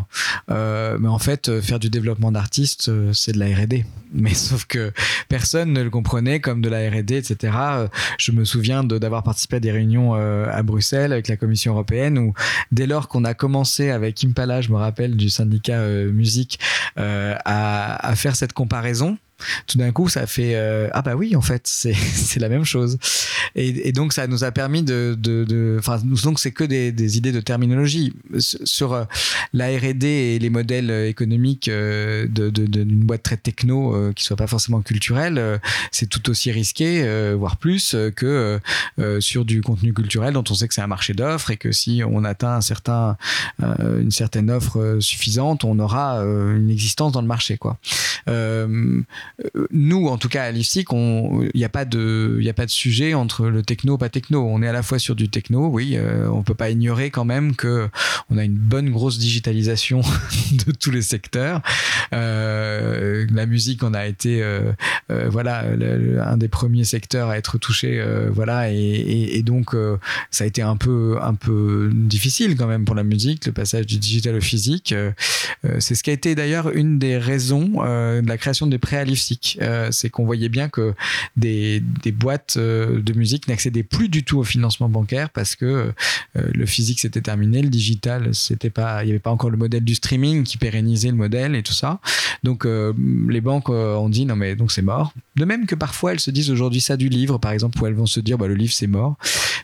mais 0.49 1.07
en 1.07 1.19
fait, 1.19 1.61
faire 1.61 1.77
du 1.77 1.91
développement 1.91 2.31
d'artistes, 2.31 2.89
c'est 3.13 3.33
de 3.33 3.39
la 3.39 3.55
RD. 3.55 3.85
Mais 4.13 4.33
sauf 4.33 4.65
que 4.65 4.93
personne 5.29 5.73
ne 5.73 5.83
le 5.83 5.91
comprenait 5.91 6.39
comme 6.39 6.61
de 6.61 6.69
la 6.69 6.89
RD, 6.89 7.11
etc. 7.11 7.53
Je 8.17 8.31
me 8.31 8.45
souviens 8.45 8.83
d'avoir 8.83 9.21
participé 9.21 9.57
à 9.57 9.59
des 9.59 9.71
réunions 9.71 10.15
à 10.15 10.63
Bruxelles 10.63 11.13
avec 11.13 11.27
la 11.27 11.37
Commission 11.37 11.73
européenne 11.73 12.17
où 12.17 12.33
dès 12.71 12.87
lors 12.87 12.94
qu'on 13.03 13.23
a 13.23 13.33
commencé 13.33 13.89
avec 13.89 14.23
Impala, 14.23 14.61
je 14.61 14.71
me 14.71 14.77
rappelle 14.77 15.15
du 15.15 15.29
syndicat 15.29 15.79
euh, 15.79 16.11
musique, 16.11 16.59
euh, 16.97 17.35
à, 17.45 18.07
à, 18.07 18.15
faire 18.15 18.35
cette 18.35 18.53
comparaison, 18.53 19.17
tout 19.67 19.77
d'un 19.77 19.91
coup, 19.91 20.09
ça 20.09 20.27
fait 20.27 20.55
euh, 20.55 20.89
ah 20.93 21.01
bah 21.01 21.15
oui, 21.15 21.35
en 21.35 21.41
fait, 21.41 21.61
c'est 21.65 22.39
la 22.39 22.49
même 22.49 22.65
chose. 22.65 22.97
Et, 23.55 23.89
et, 23.89 23.91
donc 23.91 24.13
ça 24.13 24.27
nous 24.27 24.43
a 24.43 24.51
permis 24.51 24.83
de, 24.83 25.15
de, 25.17 25.77
enfin 25.79 25.99
de, 25.99 26.21
donc 26.21 26.39
c'est 26.39 26.51
que 26.51 26.63
des, 26.63 26.91
des, 26.91 27.17
idées 27.17 27.31
de 27.31 27.39
terminologie 27.39 28.13
sur 28.39 28.93
euh, 28.93 29.03
la 29.53 29.67
R&D 29.67 30.07
et 30.07 30.39
les 30.39 30.49
modèles 30.49 30.91
économiques 30.91 31.67
euh, 31.67 32.27
de 32.27 32.49
d'une 32.49 33.05
boîte 33.05 33.23
très 33.23 33.37
techno 33.37 33.95
euh, 33.95 34.13
qui 34.13 34.23
soit 34.23 34.35
pas 34.35 34.47
forcément 34.47 34.81
culturelle, 34.81 35.37
euh, 35.37 35.57
c'est 35.91 36.07
tout 36.07 36.29
aussi 36.29 36.51
risqué, 36.51 37.03
euh, 37.03 37.35
voire 37.37 37.57
plus, 37.57 37.95
que 38.15 38.59
sur 39.19 39.45
du 39.45 39.61
contenu 39.61 39.93
culturel 39.93 40.33
dont 40.33 40.43
on 40.49 40.53
sait 40.53 40.67
que 40.67 40.73
c'est 40.73 40.81
un 40.81 40.87
marché 40.87 41.13
d'offres 41.13 41.51
et 41.51 41.57
que 41.57 41.71
si 41.71 42.01
on 42.05 42.23
atteint 42.23 42.55
un 42.55 42.61
certain 42.61 43.17
une 43.61 44.11
certaine 44.11 44.49
offre 44.49 44.97
suffisante, 44.99 45.63
on 45.63 45.79
aura 45.79 46.19
une 46.19 46.69
existence 46.69 47.11
dans 47.11 47.21
le 47.21 47.27
marché 47.27 47.57
quoi 47.57 47.77
nous, 49.71 50.07
en 50.07 50.17
tout 50.17 50.29
cas 50.29 50.43
à 50.43 50.51
l'IFSIC, 50.51 50.89
il 50.91 51.51
n'y 51.53 51.63
a 51.63 51.69
pas 51.69 51.85
de, 51.85 52.39
sujet 52.67 53.13
entre 53.13 53.47
le 53.47 53.63
techno 53.63 53.97
pas 53.97 54.09
techno. 54.09 54.47
On 54.47 54.61
est 54.61 54.67
à 54.67 54.73
la 54.73 54.83
fois 54.83 54.99
sur 54.99 55.15
du 55.15 55.29
techno, 55.29 55.67
oui. 55.67 55.95
Euh, 55.95 56.27
on 56.29 56.43
peut 56.43 56.53
pas 56.53 56.69
ignorer 56.69 57.09
quand 57.09 57.25
même 57.25 57.55
que 57.55 57.87
on 58.29 58.37
a 58.37 58.43
une 58.43 58.55
bonne 58.55 58.89
grosse 58.89 59.17
digitalisation 59.17 60.01
de 60.65 60.71
tous 60.71 60.91
les 60.91 61.01
secteurs. 61.01 61.61
Euh, 62.13 63.25
la 63.31 63.45
musique, 63.45 63.83
on 63.83 63.93
a 63.93 64.05
été, 64.05 64.41
euh, 64.41 64.71
voilà, 65.29 65.65
un 66.25 66.37
des 66.37 66.47
premiers 66.47 66.83
secteurs 66.83 67.29
à 67.29 67.37
être 67.37 67.57
touché, 67.57 68.03
voilà, 68.31 68.71
et, 68.71 69.41
donc 69.43 69.75
ça 70.31 70.43
a 70.43 70.47
été 70.47 70.61
un 70.61 70.75
peu, 70.75 71.19
difficile 71.93 72.55
quand 72.55 72.67
même 72.67 72.85
pour 72.85 72.95
la 72.95 73.03
musique, 73.03 73.45
le 73.45 73.51
passage 73.51 73.85
du 73.85 73.97
digital 73.97 74.35
au 74.35 74.41
physique. 74.41 74.93
c'est 75.79 75.95
ce 75.95 76.03
qui 76.03 76.09
a 76.09 76.13
été 76.13 76.35
d'ailleurs 76.35 76.69
une 76.71 76.99
des 76.99 77.17
raisons 77.17 77.83
de 77.83 78.27
la 78.27 78.37
création 78.37 78.67
des 78.67 78.77
pré 78.77 78.97
Euh, 79.61 79.89
c'est 79.91 80.09
qu'on 80.09 80.25
voyait 80.25 80.49
bien 80.49 80.69
que 80.69 80.93
des, 81.35 81.81
des 82.03 82.11
boîtes 82.11 82.55
euh, 82.57 83.01
de 83.01 83.13
musique 83.13 83.47
n'accédaient 83.47 83.83
plus 83.83 84.09
du 84.09 84.23
tout 84.23 84.37
au 84.37 84.43
financement 84.43 84.89
bancaire 84.89 85.29
parce 85.29 85.55
que 85.55 85.65
euh, 85.65 85.91
le 86.53 86.65
physique 86.65 86.99
c'était 86.99 87.21
terminé, 87.21 87.61
le 87.61 87.69
digital 87.69 88.33
c'était 88.33 88.69
pas, 88.69 89.03
il 89.03 89.07
n'y 89.07 89.11
avait 89.11 89.19
pas 89.19 89.31
encore 89.31 89.49
le 89.49 89.57
modèle 89.57 89.83
du 89.83 89.95
streaming 89.95 90.43
qui 90.43 90.57
pérennisait 90.57 91.09
le 91.09 91.15
modèle 91.15 91.55
et 91.55 91.63
tout 91.63 91.73
ça. 91.73 91.99
Donc 92.43 92.65
les 92.65 93.41
banques 93.41 93.69
ont 93.69 94.09
dit 94.09 94.25
non 94.25 94.35
mais 94.35 94.55
donc 94.55 94.71
c'est 94.71 94.81
mort. 94.81 95.13
De 95.35 95.45
même 95.45 95.65
que 95.65 95.75
parfois 95.75 96.11
elles 96.11 96.19
se 96.19 96.31
disent 96.31 96.51
aujourd'hui 96.51 96.81
ça 96.81 96.97
du 96.97 97.09
livre 97.09 97.37
par 97.37 97.51
exemple 97.51 97.81
où 97.81 97.87
elles 97.87 97.93
vont 97.93 98.05
se 98.05 98.19
dire 98.19 98.37
bah, 98.37 98.47
le 98.47 98.55
livre 98.55 98.73
c'est 98.73 98.87
mort 98.87 99.17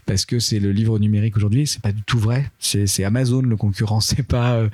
parce 0.05 0.25
que 0.25 0.39
c'est 0.39 0.59
le 0.59 0.71
livre 0.71 0.99
numérique 0.99 1.37
aujourd'hui. 1.37 1.67
C'est 1.67 1.81
pas 1.81 1.91
du 1.91 2.01
tout 2.01 2.19
vrai. 2.19 2.49
C'est 2.59 3.03
Amazon 3.03 3.41
le 3.41 3.55
concurrent. 3.55 3.99
C'est 4.11 4.23
pas 4.23 4.67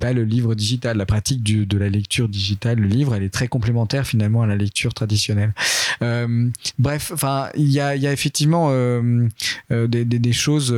pas 0.00 0.12
le 0.12 0.24
livre 0.24 0.54
digital. 0.54 0.96
La 0.96 1.06
pratique 1.06 1.42
de 1.42 1.78
la 1.78 1.88
lecture 1.88 2.28
digitale, 2.28 2.78
le 2.78 2.88
livre, 2.88 3.14
elle 3.14 3.22
est 3.22 3.32
très 3.32 3.48
complémentaire 3.48 4.06
finalement 4.10 4.42
à 4.42 4.46
la 4.46 4.56
lecture 4.56 4.92
traditionnelle. 4.92 5.52
Euh, 6.02 6.48
bref, 6.78 7.12
enfin, 7.14 7.48
il 7.54 7.70
y 7.70 7.80
a, 7.80 7.94
effectivement 8.12 8.68
euh, 8.70 9.28
euh, 9.70 9.86
des, 9.86 10.32
choses 10.32 10.74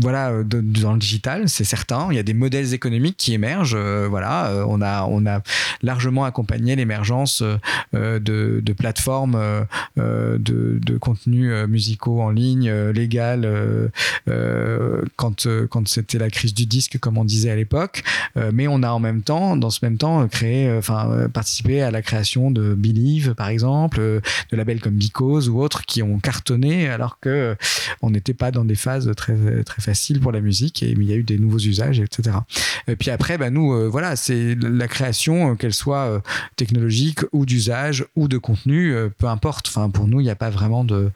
voilà, 0.00 0.30
euh, 0.30 0.44
dans 0.44 0.92
le 0.92 0.98
digital, 0.98 1.48
c'est 1.48 1.64
certain. 1.64 2.08
Il 2.10 2.16
y 2.16 2.18
a 2.18 2.22
des 2.22 2.34
modèles 2.34 2.74
économiques 2.74 3.16
qui 3.16 3.32
émergent. 3.32 3.76
euh, 3.76 4.06
voilà, 4.08 4.48
euh, 4.48 4.64
on 4.68 4.80
a, 4.82 5.04
on 5.04 5.26
a 5.26 5.42
largement 5.82 6.24
accompagné 6.24 6.76
l'émergence 6.76 7.42
euh, 7.42 7.56
euh, 7.94 8.18
de, 8.18 8.60
de 8.62 8.72
plateformes 8.72 9.36
euh, 9.36 10.38
de, 10.38 10.78
de 10.80 10.98
contenus 10.98 11.52
musicaux 11.68 12.20
en 12.20 12.30
ligne, 12.30 12.70
légal, 12.70 13.48
quand, 15.16 15.46
quand 15.70 15.88
c'était 15.88 16.18
la 16.18 16.30
crise 16.30 16.54
du 16.54 16.66
disque, 16.66 16.98
comme 16.98 17.18
on 17.18 17.24
disait 17.24 17.50
à 17.50 17.56
l'époque. 17.56 18.02
Mais 18.52 18.68
on 18.68 18.82
a 18.82 18.90
en 18.90 19.00
même 19.00 19.22
temps, 19.22 19.56
dans 19.56 19.70
ce 19.70 19.84
même 19.84 19.96
temps, 19.96 20.26
créé, 20.28 20.72
enfin, 20.76 21.28
participé 21.32 21.82
à 21.82 21.90
la 21.90 22.02
création 22.02 22.50
de 22.50 22.74
Believe, 22.74 23.34
par 23.34 23.48
exemple, 23.48 23.98
de 23.98 24.22
labels 24.56 24.80
comme 24.80 24.94
Because 24.94 25.48
ou 25.48 25.60
autres 25.60 25.84
qui 25.84 26.02
ont 26.02 26.18
cartonné 26.18 26.88
alors 26.88 27.18
que 27.20 27.56
on 28.02 28.10
n'était 28.10 28.34
pas 28.34 28.50
dans 28.50 28.64
des 28.64 28.74
phases 28.74 29.10
très 29.16 29.34
très 29.64 29.69
faciles 29.78 30.20
pour 30.20 30.32
la 30.32 30.40
musique 30.40 30.82
et 30.82 30.90
il 30.90 31.02
y 31.02 31.12
a 31.12 31.16
eu 31.16 31.22
des 31.22 31.38
nouveaux 31.38 31.58
usages, 31.58 32.00
etc. 32.00 32.38
Et 32.88 32.96
puis 32.96 33.10
après, 33.10 33.38
bah, 33.38 33.50
nous, 33.50 33.72
euh, 33.72 33.88
voilà, 33.88 34.16
c'est 34.16 34.56
la 34.60 34.88
création, 34.88 35.52
euh, 35.52 35.54
qu'elle 35.54 35.74
soit 35.74 36.06
euh, 36.06 36.20
technologique 36.56 37.20
ou 37.32 37.46
d'usage 37.46 38.04
ou 38.16 38.28
de 38.28 38.38
contenu, 38.38 38.94
peu 39.18 39.26
importe. 39.26 39.68
Enfin, 39.68 39.90
pour 39.90 40.06
nous, 40.06 40.20
il 40.20 40.24
n'y 40.24 40.30
a 40.30 40.36
pas 40.36 40.50
vraiment 40.50 40.84
de, 40.84 41.10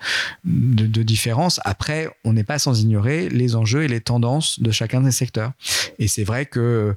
de, 0.45 1.03
différence. 1.03 1.61
Après, 1.65 2.09
on 2.25 2.33
n'est 2.33 2.45
pas 2.45 2.59
sans 2.59 2.81
ignorer 2.81 3.29
les 3.29 3.57
enjeux 3.57 3.83
et 3.83 3.89
les 3.89 4.01
tendances 4.01 4.61
de 4.61 4.71
chacun 4.71 5.01
des 5.01 5.11
secteurs. 5.11 5.53
Et 5.99 6.09
c'est 6.09 6.25
vrai 6.25 6.47
que, 6.47 6.95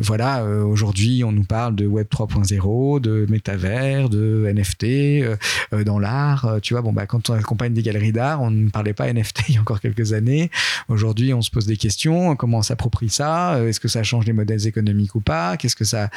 voilà, 0.00 0.44
aujourd'hui, 0.44 1.24
on 1.24 1.32
nous 1.32 1.44
parle 1.44 1.74
de 1.74 1.86
Web 1.86 2.08
3.0, 2.10 3.00
de 3.00 3.26
métavers, 3.28 4.08
de 4.08 4.50
NFT, 4.52 5.84
dans 5.84 5.98
l'art. 5.98 6.58
Tu 6.62 6.74
vois, 6.74 6.82
bon, 6.82 6.92
bah, 6.92 7.06
quand 7.06 7.30
on 7.30 7.34
accompagne 7.34 7.72
des 7.72 7.82
galeries 7.82 8.12
d'art, 8.12 8.42
on 8.42 8.50
ne 8.50 8.68
parlait 8.68 8.94
pas 8.94 9.12
NFT 9.12 9.44
il 9.48 9.54
y 9.54 9.58
a 9.58 9.60
encore 9.60 9.80
quelques 9.80 10.12
années. 10.12 10.50
Aujourd'hui, 10.88 11.34
on 11.34 11.42
se 11.42 11.50
pose 11.50 11.66
des 11.66 11.76
questions. 11.76 12.36
Comment 12.36 12.58
on 12.58 12.62
s'approprie 12.62 13.08
ça? 13.08 13.54
Euh, 13.54 13.68
Est-ce 13.68 13.80
que 13.80 13.88
ça 13.88 14.02
change 14.02 14.26
les 14.26 14.32
modèles 14.32 14.66
économiques 14.66 15.14
ou 15.14 15.20
pas? 15.20 15.56
Qu'est-ce 15.56 15.76
que 15.76 15.84
ça 15.84 16.10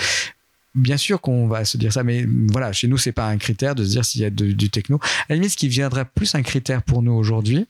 Bien 0.75 0.97
sûr 0.97 1.19
qu'on 1.19 1.47
va 1.47 1.65
se 1.65 1.77
dire 1.77 1.91
ça, 1.91 2.03
mais 2.03 2.27
voilà, 2.51 2.71
chez 2.71 2.87
nous, 2.87 2.97
c'est 2.99 3.11
pas 3.11 3.27
un 3.27 3.37
critère 3.37 3.73
de 3.73 3.83
se 3.83 3.89
dire 3.89 4.05
s'il 4.05 4.21
y 4.21 4.25
a 4.25 4.29
du 4.29 4.69
techno. 4.69 4.99
À 5.01 5.25
la 5.29 5.35
limite, 5.35 5.49
ce 5.51 5.57
qui 5.57 5.67
viendrait 5.67 6.05
plus 6.05 6.35
un 6.35 6.43
critère 6.43 6.83
pour 6.83 7.01
nous 7.01 7.11
aujourd'hui, 7.11 7.65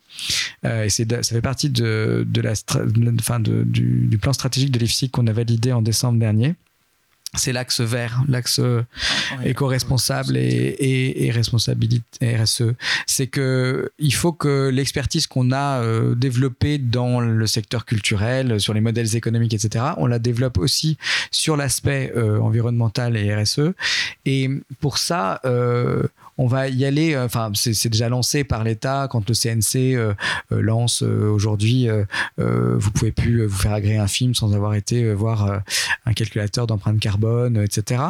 euh, 0.65 0.84
et 0.84 0.89
c'est 0.89 1.09
ça 1.24 1.34
fait 1.34 1.41
partie 1.41 1.70
de, 1.70 2.28
la, 2.41 2.53
de- 2.53 3.63
du, 3.63 4.17
plan 4.22 4.34
stratégique 4.34 4.72
de 4.72 4.80
l'IFSIC 4.80 5.13
qu'on 5.13 5.28
a 5.28 5.32
validé 5.32 5.72
en 5.72 5.82
décembre 5.82 6.20
dernier. 6.20 6.55
C'est 7.36 7.53
l'axe 7.53 7.80
vert, 7.80 8.23
l'axe 8.27 8.59
euh, 8.59 8.84
éco-responsable 9.45 10.36
et, 10.36 10.41
et, 10.41 11.25
et 11.25 11.32
responsabilité 11.32 12.36
RSE. 12.36 12.73
C'est 13.05 13.27
que 13.27 13.91
il 13.99 14.13
faut 14.13 14.34
que 14.34 14.69
l'expertise 14.69 15.27
qu'on 15.27 15.51
a 15.51 15.82
euh, 15.82 16.15
développée 16.15 16.80
dans 16.80 17.19
le 17.19 17.45
secteur 17.45 17.86
culturel, 17.86 18.59
sur 18.59 18.73
les 18.73 18.82
modèles 18.82 19.15
économiques, 19.15 19.53
etc., 19.53 19.86
on 19.97 20.07
la 20.07 20.17
développe 20.17 20.57
aussi 20.57 20.97
sur 21.30 21.55
l'aspect 21.55 22.11
euh, 22.15 22.39
environnemental 22.39 23.15
et 23.15 23.36
RSE. 23.36 23.73
Et 24.25 24.49
pour 24.80 24.97
ça, 24.97 25.39
euh, 25.45 26.03
on 26.39 26.47
va 26.47 26.69
y 26.69 26.85
aller. 26.85 27.13
euh, 27.13 27.25
Enfin, 27.25 27.51
c'est 27.53 27.89
déjà 27.89 28.09
lancé 28.09 28.43
par 28.43 28.63
l'État 28.63 29.07
quand 29.11 29.27
le 29.29 29.35
CNC 29.35 29.93
euh, 29.95 30.13
euh, 30.51 30.61
lance 30.61 31.01
aujourd'hui. 31.03 31.87
vous 32.37 32.91
pouvez 32.91 33.11
plus 33.11 33.45
vous 33.45 33.57
faire 33.57 33.73
agréer 33.73 33.97
un 33.97 34.07
film 34.07 34.33
sans 34.33 34.55
avoir 34.55 34.73
été 34.73 35.13
voir 35.13 35.61
un 36.05 36.13
calculateur 36.13 36.65
d'empreinte 36.65 36.99
carbone, 36.99 37.57
etc. 37.57 38.01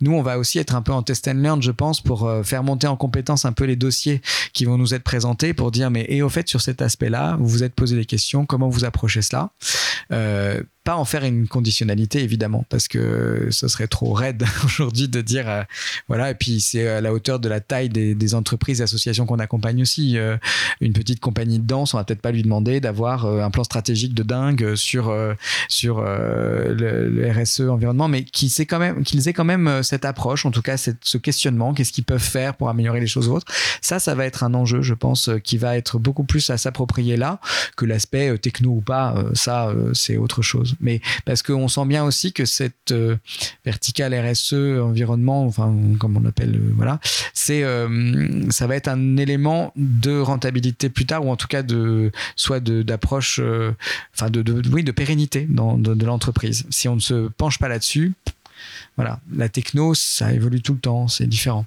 Nous, 0.00 0.12
on 0.12 0.22
va 0.22 0.38
aussi 0.38 0.58
être 0.58 0.74
un 0.74 0.82
peu 0.82 0.92
en 0.92 1.02
test 1.02 1.28
and 1.28 1.34
learn, 1.34 1.62
je 1.62 1.70
pense, 1.70 2.00
pour 2.00 2.30
faire 2.42 2.64
monter 2.64 2.88
en 2.88 2.96
compétence 2.96 3.44
un 3.44 3.52
peu 3.52 3.64
les 3.64 3.76
dossiers 3.76 4.20
qui 4.52 4.64
vont 4.64 4.76
nous 4.76 4.94
être 4.94 5.04
présentés 5.04 5.54
pour 5.54 5.70
dire, 5.70 5.90
mais 5.90 6.04
et 6.08 6.22
au 6.22 6.28
fait, 6.28 6.48
sur 6.48 6.60
cet 6.60 6.82
aspect-là, 6.82 7.36
vous 7.38 7.46
vous 7.46 7.62
êtes 7.62 7.74
posé 7.74 7.96
des 7.96 8.04
questions, 8.04 8.44
comment 8.44 8.68
vous 8.68 8.84
approchez 8.84 9.22
cela? 9.22 9.50
Pas 10.88 10.96
en 10.96 11.04
faire 11.04 11.22
une 11.22 11.46
conditionnalité, 11.48 12.22
évidemment, 12.22 12.64
parce 12.70 12.88
que 12.88 13.48
ce 13.50 13.68
serait 13.68 13.88
trop 13.88 14.14
raide 14.14 14.46
aujourd'hui 14.64 15.06
de 15.06 15.20
dire, 15.20 15.46
euh, 15.46 15.62
voilà, 16.06 16.30
et 16.30 16.34
puis 16.34 16.62
c'est 16.62 16.88
à 16.88 17.02
la 17.02 17.12
hauteur 17.12 17.40
de 17.40 17.48
la 17.50 17.60
taille 17.60 17.90
des, 17.90 18.14
des 18.14 18.34
entreprises 18.34 18.80
associations 18.80 19.26
qu'on 19.26 19.38
accompagne 19.38 19.82
aussi. 19.82 20.16
Euh, 20.16 20.38
une 20.80 20.94
petite 20.94 21.20
compagnie 21.20 21.58
de 21.58 21.66
danse, 21.66 21.92
on 21.92 21.98
va 21.98 22.04
peut-être 22.04 22.22
pas 22.22 22.30
lui 22.30 22.42
demander 22.42 22.80
d'avoir 22.80 23.26
euh, 23.26 23.42
un 23.42 23.50
plan 23.50 23.64
stratégique 23.64 24.14
de 24.14 24.22
dingue 24.22 24.76
sur, 24.76 25.14
sur 25.68 26.00
le, 26.00 27.32
RSE 27.36 27.60
environnement, 27.68 28.08
mais 28.08 28.24
qu'ils 28.24 28.58
aient 28.58 28.64
quand 28.64 28.78
même, 28.78 29.04
qu'ils 29.04 29.28
aient 29.28 29.34
quand 29.34 29.44
même 29.44 29.82
cette 29.82 30.06
approche, 30.06 30.46
en 30.46 30.50
tout 30.50 30.62
cas 30.62 30.78
ce 30.78 31.18
questionnement, 31.18 31.74
qu'est-ce 31.74 31.92
qu'ils 31.92 32.04
peuvent 32.04 32.18
faire 32.18 32.54
pour 32.54 32.70
améliorer 32.70 33.00
les 33.00 33.06
choses 33.06 33.28
ou 33.28 33.34
autres. 33.34 33.52
Ça, 33.82 33.98
ça 33.98 34.14
va 34.14 34.24
être 34.24 34.42
un 34.42 34.54
enjeu, 34.54 34.80
je 34.80 34.94
pense, 34.94 35.28
qui 35.44 35.58
va 35.58 35.76
être 35.76 35.98
beaucoup 35.98 36.24
plus 36.24 36.48
à 36.48 36.56
s'approprier 36.56 37.18
là 37.18 37.40
que 37.76 37.84
l'aspect 37.84 38.38
techno 38.38 38.70
ou 38.70 38.80
pas. 38.80 39.22
ça, 39.34 39.74
c'est 39.92 40.16
autre 40.16 40.40
chose. 40.40 40.77
Mais 40.80 41.00
parce 41.24 41.42
qu'on 41.42 41.68
sent 41.68 41.86
bien 41.86 42.04
aussi 42.04 42.32
que 42.32 42.44
cette 42.44 42.92
euh, 42.92 43.16
verticale 43.64 44.14
RSE 44.14 44.52
environnement, 44.52 45.44
enfin 45.44 45.74
comme 45.98 46.16
on 46.16 46.20
l'appelle, 46.20 46.56
euh, 46.56 46.72
voilà, 46.74 47.00
c'est 47.34 47.62
euh, 47.64 48.50
ça 48.50 48.66
va 48.66 48.76
être 48.76 48.88
un 48.88 49.16
élément 49.16 49.72
de 49.76 50.18
rentabilité 50.20 50.88
plus 50.88 51.06
tard 51.06 51.24
ou 51.24 51.30
en 51.30 51.36
tout 51.36 51.48
cas 51.48 51.62
de 51.62 52.12
soit 52.36 52.60
d'approche, 52.60 53.40
enfin 54.14 54.30
de, 54.30 54.42
de 54.42 54.68
oui 54.70 54.84
de 54.84 54.92
pérennité 54.92 55.46
de, 55.48 55.94
de 55.94 56.06
l'entreprise. 56.06 56.64
Si 56.70 56.88
on 56.88 56.96
ne 56.96 57.00
se 57.00 57.28
penche 57.28 57.58
pas 57.58 57.68
là-dessus, 57.68 58.12
voilà, 58.96 59.20
la 59.32 59.48
techno, 59.48 59.94
ça 59.94 60.32
évolue 60.32 60.60
tout 60.60 60.74
le 60.74 60.80
temps, 60.80 61.08
c'est 61.08 61.26
différent. 61.26 61.66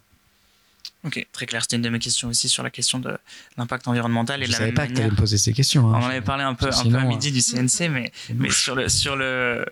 Ok, 1.04 1.26
très 1.32 1.46
clair. 1.48 1.62
C'était 1.64 1.78
une 1.78 1.82
de 1.82 1.90
mes 1.90 1.98
questions 2.00 2.28
aussi 2.30 2.48
sur 2.48 2.62
la 2.64 2.70
question 2.70 3.00
de 3.00 3.18
l'impact 3.58 3.88
environnemental 3.88 4.42
et 4.42 4.46
Je 4.46 4.50
de 4.50 4.52
la 4.54 4.58
savais 4.60 4.68
même 4.70 4.76
pas 4.76 4.84
que 4.84 4.88
tu 4.90 4.94
manière. 4.94 5.06
allais 5.08 5.16
me 5.16 5.20
poser 5.20 5.38
ces 5.40 5.52
questions. 5.54 5.90
hein. 5.94 6.00
On 6.00 6.06
en 6.06 6.10
avait 6.10 6.22
parlé 6.22 6.44
un 6.44 6.54
peu, 6.54 6.68
un 6.68 6.84
peu 6.90 6.96
à 6.96 7.04
midi 7.06 7.32
du 7.32 7.42
CNC, 7.42 7.90
mais, 7.90 8.12
mais 8.36 8.52
sur 8.52 8.76
le, 8.76 8.88
sur 8.88 9.16
le, 9.16 9.66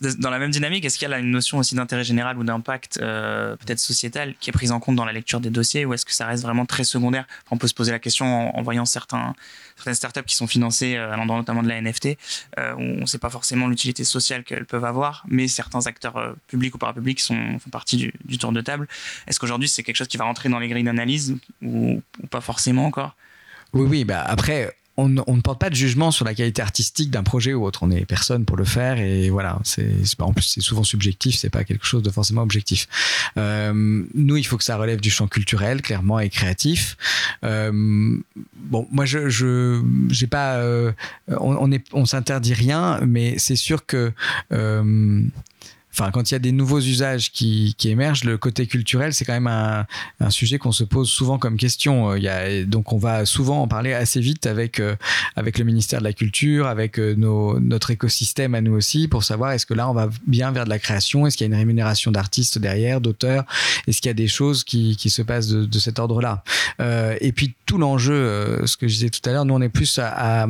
dans 0.00 0.30
la 0.30 0.38
même 0.38 0.50
dynamique, 0.50 0.84
est-ce 0.84 0.98
qu'il 0.98 1.08
y 1.08 1.12
a 1.12 1.18
une 1.18 1.30
notion 1.30 1.58
aussi 1.58 1.74
d'intérêt 1.74 2.04
général 2.04 2.38
ou 2.38 2.44
d'impact 2.44 2.98
euh, 3.00 3.56
peut-être 3.56 3.78
sociétal 3.78 4.34
qui 4.40 4.50
est 4.50 4.52
prise 4.52 4.72
en 4.72 4.80
compte 4.80 4.96
dans 4.96 5.04
la 5.04 5.12
lecture 5.12 5.40
des 5.40 5.50
dossiers 5.50 5.84
ou 5.84 5.94
est-ce 5.94 6.04
que 6.04 6.12
ça 6.12 6.26
reste 6.26 6.42
vraiment 6.42 6.66
très 6.66 6.84
secondaire? 6.84 7.26
On 7.50 7.58
peut 7.58 7.68
se 7.68 7.74
poser 7.74 7.92
la 7.92 7.98
question 7.98 8.56
en, 8.56 8.62
voyant 8.62 8.84
certains, 8.84 9.34
certaines 9.76 9.94
startups 9.94 10.24
qui 10.24 10.34
sont 10.34 10.46
financées, 10.46 10.96
euh, 10.96 11.12
allant 11.12 11.26
dans 11.26 11.36
notamment 11.36 11.62
de 11.62 11.68
la 11.68 11.80
NFT, 11.80 12.16
euh, 12.58 12.74
on 12.76 13.00
ne 13.00 13.06
sait 13.06 13.18
pas 13.18 13.30
forcément 13.30 13.68
l'utilité 13.68 14.04
sociale 14.04 14.44
qu'elles 14.44 14.66
peuvent 14.66 14.84
avoir, 14.84 15.24
mais 15.28 15.48
certains 15.48 15.86
acteurs 15.86 16.16
euh, 16.16 16.32
publics 16.48 16.74
ou 16.74 16.78
parapublics 16.78 17.20
sont, 17.20 17.58
font 17.58 17.70
partie 17.70 17.96
du, 18.24 18.38
tour 18.38 18.52
de 18.52 18.60
table. 18.60 18.88
Est-ce 19.26 19.38
qu'aujourd'hui 19.38 19.68
c'est 19.68 19.82
quelque 19.82 19.96
chose 19.96 20.08
qui 20.08 20.16
va 20.16 20.24
rentrer 20.24 20.48
dans 20.48 20.58
les 20.58 20.68
grilles 20.68 20.84
d'analyse 20.84 21.36
ou, 21.62 22.02
ou 22.22 22.26
pas 22.26 22.40
forcément 22.40 22.86
encore? 22.86 23.14
Oui, 23.72 23.86
oui, 23.88 24.04
bah 24.04 24.22
après, 24.26 24.76
on, 24.96 25.08
ne- 25.08 25.40
porte 25.40 25.60
pas 25.60 25.70
de 25.70 25.74
jugement 25.74 26.10
sur 26.10 26.24
la 26.24 26.34
qualité 26.34 26.62
artistique 26.62 27.10
d'un 27.10 27.22
projet 27.22 27.52
ou 27.54 27.64
autre. 27.64 27.82
On 27.82 27.90
est 27.90 28.04
personne 28.04 28.44
pour 28.44 28.56
le 28.56 28.64
faire 28.64 28.98
et 28.98 29.30
voilà. 29.30 29.58
C'est 29.64 29.92
en 30.20 30.32
plus 30.32 30.44
c'est 30.44 30.60
souvent 30.60 30.84
subjectif, 30.84 31.36
c'est 31.36 31.50
pas 31.50 31.64
quelque 31.64 31.84
chose 31.86 32.02
de 32.02 32.10
forcément 32.10 32.42
objectif. 32.42 32.88
Euh, 33.36 34.04
nous, 34.14 34.36
il 34.36 34.44
faut 34.44 34.56
que 34.56 34.64
ça 34.64 34.76
relève 34.76 35.00
du 35.00 35.10
champ 35.10 35.26
culturel, 35.26 35.82
clairement 35.82 36.20
et 36.20 36.30
créatif. 36.30 36.96
Euh, 37.44 37.70
bon, 38.56 38.86
moi, 38.90 39.04
je, 39.04 39.28
je, 39.28 39.82
j'ai 40.10 40.26
pas, 40.26 40.56
euh, 40.56 40.92
on, 41.28 41.56
on 41.58 41.72
est, 41.72 41.84
on 41.92 42.06
s'interdit 42.06 42.54
rien, 42.54 43.00
mais 43.06 43.34
c'est 43.38 43.56
sûr 43.56 43.84
que. 43.86 44.12
Enfin, 45.96 46.10
quand 46.10 46.28
il 46.28 46.34
y 46.34 46.36
a 46.36 46.40
des 46.40 46.50
nouveaux 46.50 46.80
usages 46.80 47.30
qui, 47.30 47.76
qui 47.78 47.88
émergent, 47.88 48.24
le 48.24 48.36
côté 48.36 48.66
culturel, 48.66 49.14
c'est 49.14 49.24
quand 49.24 49.32
même 49.32 49.46
un, 49.46 49.86
un 50.18 50.30
sujet 50.30 50.58
qu'on 50.58 50.72
se 50.72 50.82
pose 50.82 51.08
souvent 51.08 51.38
comme 51.38 51.56
question. 51.56 52.10
Euh, 52.10 52.18
Il 52.18 52.24
y 52.24 52.28
a, 52.28 52.64
donc, 52.64 52.92
on 52.92 52.98
va 52.98 53.24
souvent 53.24 53.62
en 53.62 53.68
parler 53.68 53.92
assez 53.92 54.20
vite 54.20 54.46
avec, 54.46 54.80
euh, 54.80 54.96
avec 55.36 55.56
le 55.56 55.64
ministère 55.64 56.00
de 56.00 56.04
la 56.04 56.12
Culture, 56.12 56.66
avec 56.66 56.98
euh, 56.98 57.14
nos, 57.14 57.60
notre 57.60 57.92
écosystème 57.92 58.56
à 58.56 58.60
nous 58.60 58.74
aussi, 58.74 59.06
pour 59.06 59.22
savoir 59.22 59.52
est-ce 59.52 59.66
que 59.66 59.74
là, 59.74 59.88
on 59.88 59.94
va 59.94 60.10
bien 60.26 60.50
vers 60.50 60.64
de 60.64 60.70
la 60.70 60.80
création, 60.80 61.28
est-ce 61.28 61.36
qu'il 61.36 61.46
y 61.46 61.50
a 61.50 61.52
une 61.54 61.58
rémunération 61.60 62.10
d'artistes 62.10 62.58
derrière, 62.58 63.00
d'auteurs, 63.00 63.44
est-ce 63.86 64.00
qu'il 64.00 64.08
y 64.08 64.10
a 64.10 64.14
des 64.14 64.26
choses 64.26 64.64
qui, 64.64 64.96
qui 64.96 65.10
se 65.10 65.22
passent 65.22 65.46
de, 65.46 65.64
de 65.64 65.78
cet 65.78 66.00
ordre-là. 66.00 66.42
Euh, 66.80 67.16
et 67.20 67.30
puis, 67.30 67.54
tout 67.66 67.78
l'enjeu, 67.78 68.62
ce 68.66 68.76
que 68.76 68.88
je 68.88 68.94
disais 68.94 69.10
tout 69.10 69.20
à 69.28 69.32
l'heure, 69.32 69.44
nous, 69.44 69.54
on 69.54 69.62
est 69.62 69.68
plus 69.68 70.00
à, 70.00 70.42
à 70.42 70.46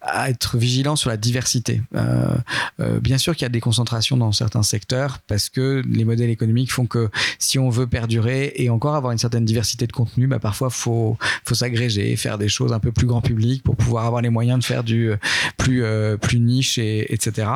à 0.00 0.30
être 0.30 0.56
vigilant 0.56 0.96
sur 0.96 1.10
la 1.10 1.16
diversité. 1.16 1.82
Euh, 1.94 2.34
euh, 2.80 3.00
bien 3.00 3.18
sûr 3.18 3.34
qu'il 3.34 3.42
y 3.42 3.46
a 3.46 3.50
des 3.50 3.60
concentrations 3.60 4.16
dans 4.16 4.32
certains 4.32 4.62
secteurs 4.62 5.18
parce 5.26 5.48
que 5.48 5.82
les 5.88 6.04
modèles 6.04 6.30
économiques 6.30 6.72
font 6.72 6.86
que 6.86 7.10
si 7.38 7.58
on 7.58 7.68
veut 7.68 7.86
perdurer 7.86 8.52
et 8.56 8.70
encore 8.70 8.94
avoir 8.94 9.12
une 9.12 9.18
certaine 9.18 9.44
diversité 9.44 9.86
de 9.86 9.92
contenu, 9.92 10.26
bah 10.26 10.38
parfois 10.38 10.70
faut 10.70 11.18
faut 11.44 11.54
s'agréger, 11.54 12.14
faire 12.16 12.38
des 12.38 12.48
choses 12.48 12.72
un 12.72 12.80
peu 12.80 12.92
plus 12.92 13.06
grand 13.06 13.20
public 13.20 13.62
pour 13.62 13.76
pouvoir 13.76 14.06
avoir 14.06 14.22
les 14.22 14.30
moyens 14.30 14.60
de 14.60 14.64
faire 14.64 14.84
du 14.84 15.10
euh, 15.10 15.16
plus 15.56 15.82
euh, 15.82 16.16
plus 16.16 16.38
niche 16.38 16.78
et 16.78 17.12
etc. 17.12 17.48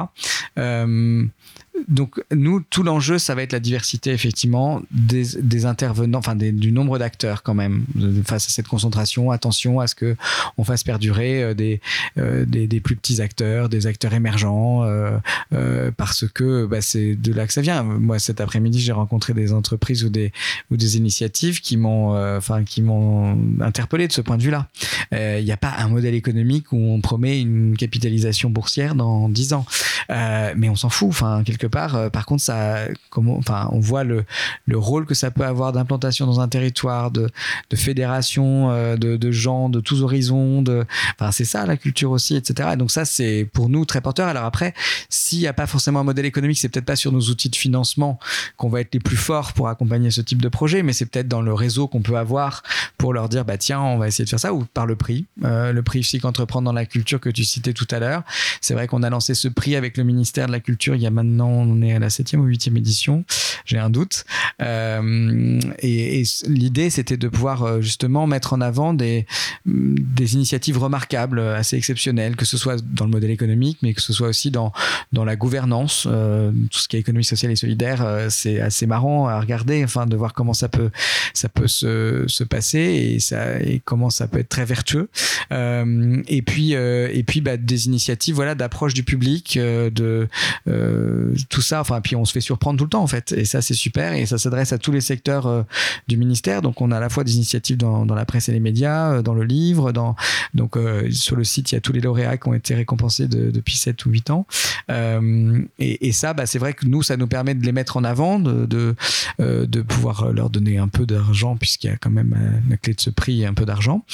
Donc 1.89 2.23
nous, 2.31 2.61
tout 2.61 2.83
l'enjeu, 2.83 3.19
ça 3.19 3.35
va 3.35 3.43
être 3.43 3.53
la 3.53 3.61
diversité 3.61 4.11
effectivement 4.11 4.83
des, 4.91 5.67
intervenants, 5.67 6.19
enfin 6.19 6.35
du 6.37 6.73
nombre 6.73 6.99
d'acteurs 6.99 7.43
quand 7.43 7.55
même 7.55 7.85
face 8.25 8.47
à 8.47 8.51
cette 8.51 8.69
concentration. 8.69 9.31
Attention 9.31 9.81
à 9.81 9.87
ce 9.87 9.95
que 9.95 10.17
on 10.59 10.65
fasse 10.65 10.85
perdurer 10.85 11.43
euh, 11.43 11.55
des, 11.55 11.81
euh, 12.19 12.45
des, 12.45 12.67
des 12.67 12.81
plus 12.81 12.97
petits 12.97 13.21
acteurs, 13.21 13.69
des 13.69 13.87
acteurs 13.87 14.15
émergents, 14.15 14.85
euh, 14.85 15.91
parce 15.97 16.27
que 16.29 16.67
bah, 16.67 16.81
c'est 16.81 17.15
de 17.15 17.33
là 17.33 17.47
que 17.47 17.53
ça 17.53 17.63
vient. 17.63 17.83
Moi, 17.83 18.19
cet 18.19 18.41
après-midi, 18.41 18.81
j'ai 18.81 18.93
rencontré 18.93 19.35
des 19.35 19.53
entreprises 19.53 20.05
ou 20.05 20.09
des 20.09 20.33
ou 20.71 20.77
des 20.77 20.97
initiatives 20.97 21.61
qui 21.61 21.77
m'ont, 21.77 22.17
enfin, 22.37 22.65
qui 22.65 22.83
m'ont 22.83 23.39
interpellé 23.61 24.09
de 24.09 24.13
ce 24.13 24.21
point 24.21 24.37
de 24.37 24.43
vue-là. 24.43 24.69
Il 25.13 25.45
n'y 25.45 25.53
a 25.53 25.57
pas 25.57 25.75
un 25.79 25.89
modèle 25.89 26.15
économique 26.15 26.73
où 26.73 26.77
on 26.77 27.01
promet 27.01 27.41
une 27.41 27.77
capitalisation 27.77 28.51
boursière 28.51 28.95
dans 28.95 29.29
10 29.29 29.53
ans. 29.55 29.67
Mais 30.09 30.69
on 30.69 30.77
s'en 30.77 30.89
fout. 30.89 31.09
Enfin, 31.09 31.43
quelque 31.45 31.62
part, 31.67 31.97
euh, 31.97 32.09
par 32.11 32.27
contre, 32.27 32.45
on 33.17 33.81
voit 33.81 34.05
le, 34.05 34.25
le 34.67 34.79
rôle 34.79 35.07
que 35.07 35.15
ça 35.15 35.31
peut 35.31 35.45
avoir 35.45 35.73
d'implantation 35.73 36.27
dans 36.27 36.41
un 36.41 36.49
territoire, 36.49 37.11
de, 37.11 37.29
fédération, 37.75 38.71
euh, 38.71 38.97
de, 38.97 39.31
gens 39.31 39.69
de 39.69 39.81
tous 39.81 40.03
horizons. 40.03 40.63
De, 40.63 40.85
c'est 41.31 41.45
ça 41.45 41.67
la 41.67 41.77
culture 41.77 42.11
aussi, 42.11 42.37
etc. 42.37 42.71
Et 42.75 42.77
donc 42.77 42.91
ça, 42.91 43.05
c'est 43.05 43.49
pour 43.53 43.69
nous 43.69 43.85
très 43.85 44.01
porteur. 44.01 44.29
Alors 44.29 44.45
après, 44.45 44.75
s'il 45.09 45.41
n'y 45.41 45.47
a 45.47 45.53
pas 45.53 45.67
forcément 45.67 46.01
un 46.01 46.05
modèle 46.05 46.27
économique, 46.27 46.59
c'est 46.59 46.69
peut-être 46.69 46.85
pas 46.85 46.97
sur 46.97 47.13
nos 47.13 47.21
outils 47.21 47.51
de 47.51 47.57
financement 47.57 48.19
qu'on 48.57 48.69
va 48.69 48.81
être 48.81 48.95
les 48.95 49.01
plus 49.01 49.17
forts 49.17 49.53
pour 49.53 49.69
accompagner 49.69 50.11
ce 50.11 50.21
type 50.21 50.43
de 50.43 50.49
projet, 50.49 50.83
mais 50.83 50.93
c'est 50.93 51.07
peut-être 51.07 51.29
dans 51.29 51.43
le 51.43 51.55
réseau 51.55 51.89
qu'on 51.89 52.03
peut 52.03 52.17
avoir 52.17 52.63
pour 52.99 53.13
leur 53.13 53.29
dire, 53.29 53.45
bah 53.45 53.57
tiens, 53.59 53.81
on 53.81 53.99
va 53.99 54.09
essayer 54.09 54.25
de 54.25 54.31
faire 54.31 54.41
ça, 54.41 54.55
ou 54.55 54.65
par 54.65 54.87
le 54.87 54.97
prix, 54.97 55.27
euh, 55.45 55.73
le 55.73 55.83
prix 55.83 56.03
FIC 56.03 56.25
Entreprendre 56.25 56.67
dans 56.67 56.73
la 56.73 56.87
culture 56.87 57.21
que 57.21 57.31
tu 57.31 57.45
citais 57.45 57.73
tout 57.73 57.89
à 57.91 57.99
l'heure. 57.99 58.23
C'est 58.61 58.75
vrai 58.75 58.87
qu'on 58.87 59.03
a 59.03 59.11
lancé 59.11 59.35
ce 59.35 59.49
prix 59.49 59.77
avec 59.77 59.97
le 59.97 60.05
ministère 60.05 60.47
de 60.47 60.53
la 60.53 60.61
Culture 60.61 60.95
il 60.95 61.03
y 61.03 61.07
a 61.07 61.11
maintenant, 61.11 61.52
on 61.53 61.83
est 61.83 61.95
à 61.95 61.99
la 61.99 62.11
septième 62.11 62.41
ou 62.41 62.45
huitième 62.45 62.77
édition, 62.77 63.25
j'ai 63.65 63.79
un 63.79 63.91
doute. 63.91 64.25
Euh, 64.61 65.61
et 66.23 66.49
l'idée, 66.49 66.91
c'était 66.91 67.17
de 67.17 67.29
pouvoir 67.29 67.63
euh, 67.63 67.81
justement 67.81 68.27
mettre 68.27 68.53
en 68.53 68.61
avant 68.61 68.95
des, 68.95 69.27
des 69.67 70.35
initiatives 70.35 70.79
remarquables, 70.79 71.41
assez 71.41 71.77
exceptionnelles, 71.77 72.37
que 72.37 72.45
ce 72.45 72.57
soit 72.57 72.83
dans 72.83 73.05
le 73.05 73.11
modèle 73.11 73.31
économique, 73.31 73.79
mais 73.83 73.95
que 73.95 74.01
ce 74.01 74.13
soit 74.13 74.29
aussi 74.29 74.51
dans, 74.51 74.73
dans 75.13 75.25
la 75.25 75.37
gouvernance, 75.37 76.07
euh, 76.11 76.51
tout 76.71 76.79
ce 76.79 76.89
qui 76.89 76.97
est 76.97 77.01
économie 77.01 77.25
sociale 77.25 77.53
et 77.53 77.57
solidaire, 77.57 78.03
euh, 78.05 78.29
c'est 78.31 78.61
assez 78.61 78.87
marrant 78.87 79.27
à 79.29 79.41
regarder, 79.41 79.85
enfin, 79.85 80.07
de 80.07 80.17
voir 80.17 80.33
comment 80.33 80.55
ça 80.55 80.69
peut, 80.69 80.91
ça 81.35 81.49
peut 81.49 81.69
se, 81.69 82.25
se 82.27 82.45
passer 82.45 82.79
et, 82.79 83.21
ça, 83.21 83.61
et 83.61 83.81
comment 83.85 84.11
ça 84.11 84.29
peut 84.29 84.39
être 84.39 84.49
très 84.49 84.65
vertueux. 84.65 85.09
Euh, 85.53 86.23
et 86.29 86.43
puis, 86.43 86.75
euh, 86.75 87.09
et 87.13 87.23
puis 87.23 87.41
bah, 87.41 87.57
des 87.57 87.87
initiatives 87.87 88.35
voilà, 88.35 88.55
d'approche 88.55 88.95
du 88.95 89.03
public, 89.03 89.57
euh, 89.57 89.91
de 89.91 90.29
euh, 90.69 91.35
tout 91.49 91.61
ça. 91.61 91.81
Enfin, 91.81 92.01
puis 92.01 92.17
on 92.17 92.25
se 92.25 92.33
fait 92.33 92.41
surprendre 92.41 92.79
tout 92.79 92.85
le 92.85 92.91
temps 92.91 93.03
en 93.03 93.07
fait. 93.07 93.33
Et 93.33 93.45
ça, 93.45 93.63
c'est 93.63 93.75
super. 93.75 94.13
Et 94.15 94.27
ça 94.27 94.39
s'adresse 94.39 94.73
à 94.73 94.79
tous 94.79 94.93
les 94.93 95.01
secteurs 95.01 95.47
euh, 95.47 95.63
ministère. 96.17 96.63
Donc, 96.63 96.81
on 96.81 96.91
a 96.91 96.97
à 96.97 97.01
la 97.01 97.09
fois 97.09 97.25
des 97.25 97.37
initiatives 97.37 97.77
dans, 97.77 98.05
la 98.05 98.25
presse 98.25 98.49
et 98.49 98.53
les 98.53 98.61
médias, 98.61 99.13
euh, 99.13 99.23
dans 99.23 99.35
le 99.35 99.45
livre. 99.45 99.93
Dans, 99.93 100.17
donc, 100.55 100.77
euh, 100.77 101.11
sur 101.11 101.37
le 101.37 101.45
site, 101.45 101.73
il 101.73 101.75
y 101.75 101.79
a 101.79 101.81
tous 101.81 101.93
les 101.93 102.01
lauréats 102.01 102.37
qui 102.37 102.49
ont 102.49 102.55
été 102.55 102.75
récompensés 102.75 103.29
de- 103.29 103.51
depuis 103.51 103.77
7 103.77 104.05
ou 104.07 104.11
8 104.11 104.31
ans. 104.31 104.47
Euh, 104.91 105.63
et, 105.79 106.13
ça, 106.13 106.35
bah, 106.35 106.47
c'est 106.47 106.59
vrai 106.59 106.75
que 106.75 106.87
nous, 106.87 107.03
ça 107.03 107.17
nous 107.17 107.27
permet 107.27 107.55
de 107.55 107.65
les 107.65 107.73
mettre 107.73 107.97
en 107.97 108.05
avant, 108.05 108.39
de, 108.39 108.67
de, 109.39 109.83
pouvoir 109.83 110.33
leur 110.33 110.51
donner 110.51 110.79
un 110.79 110.89
peu 110.89 111.07
d'argent, 111.07 111.57
puisqu'il 111.57 111.89
y 111.89 111.91
a 111.91 111.97
quand 111.97 112.11
même 112.11 112.37
la 112.69 112.77
clé 112.77 112.95
de 112.95 113.01
ce 113.01 113.11
prix, 113.11 113.45
un 113.45 113.55
peu 113.55 113.65
d'argent 113.65 114.05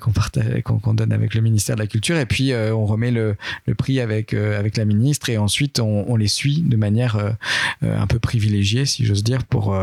qu'on 0.00 0.12
partage, 0.12 0.62
qu'on 0.62 0.94
donne 0.94 1.12
avec 1.12 1.34
le 1.34 1.40
ministère 1.40 1.76
de 1.76 1.80
la 1.80 1.86
Culture. 1.86 2.16
Et 2.16 2.26
puis, 2.26 2.52
on 2.54 2.86
remet 2.86 3.10
le, 3.10 3.36
le 3.66 3.74
prix 3.74 4.00
avec, 4.00 4.32
avec 4.34 4.76
la 4.76 4.84
ministre. 4.84 5.28
Et 5.28 5.38
ensuite, 5.38 5.80
on, 5.80 6.06
on 6.08 6.16
les 6.16 6.28
suit 6.28 6.62
de 6.62 6.76
manière 6.76 7.36
un 7.82 8.06
peu 8.06 8.18
privilégiée, 8.18 8.86
si 8.86 9.04
j'ose 9.04 9.22
dire, 9.22 9.44
pour, 9.44 9.76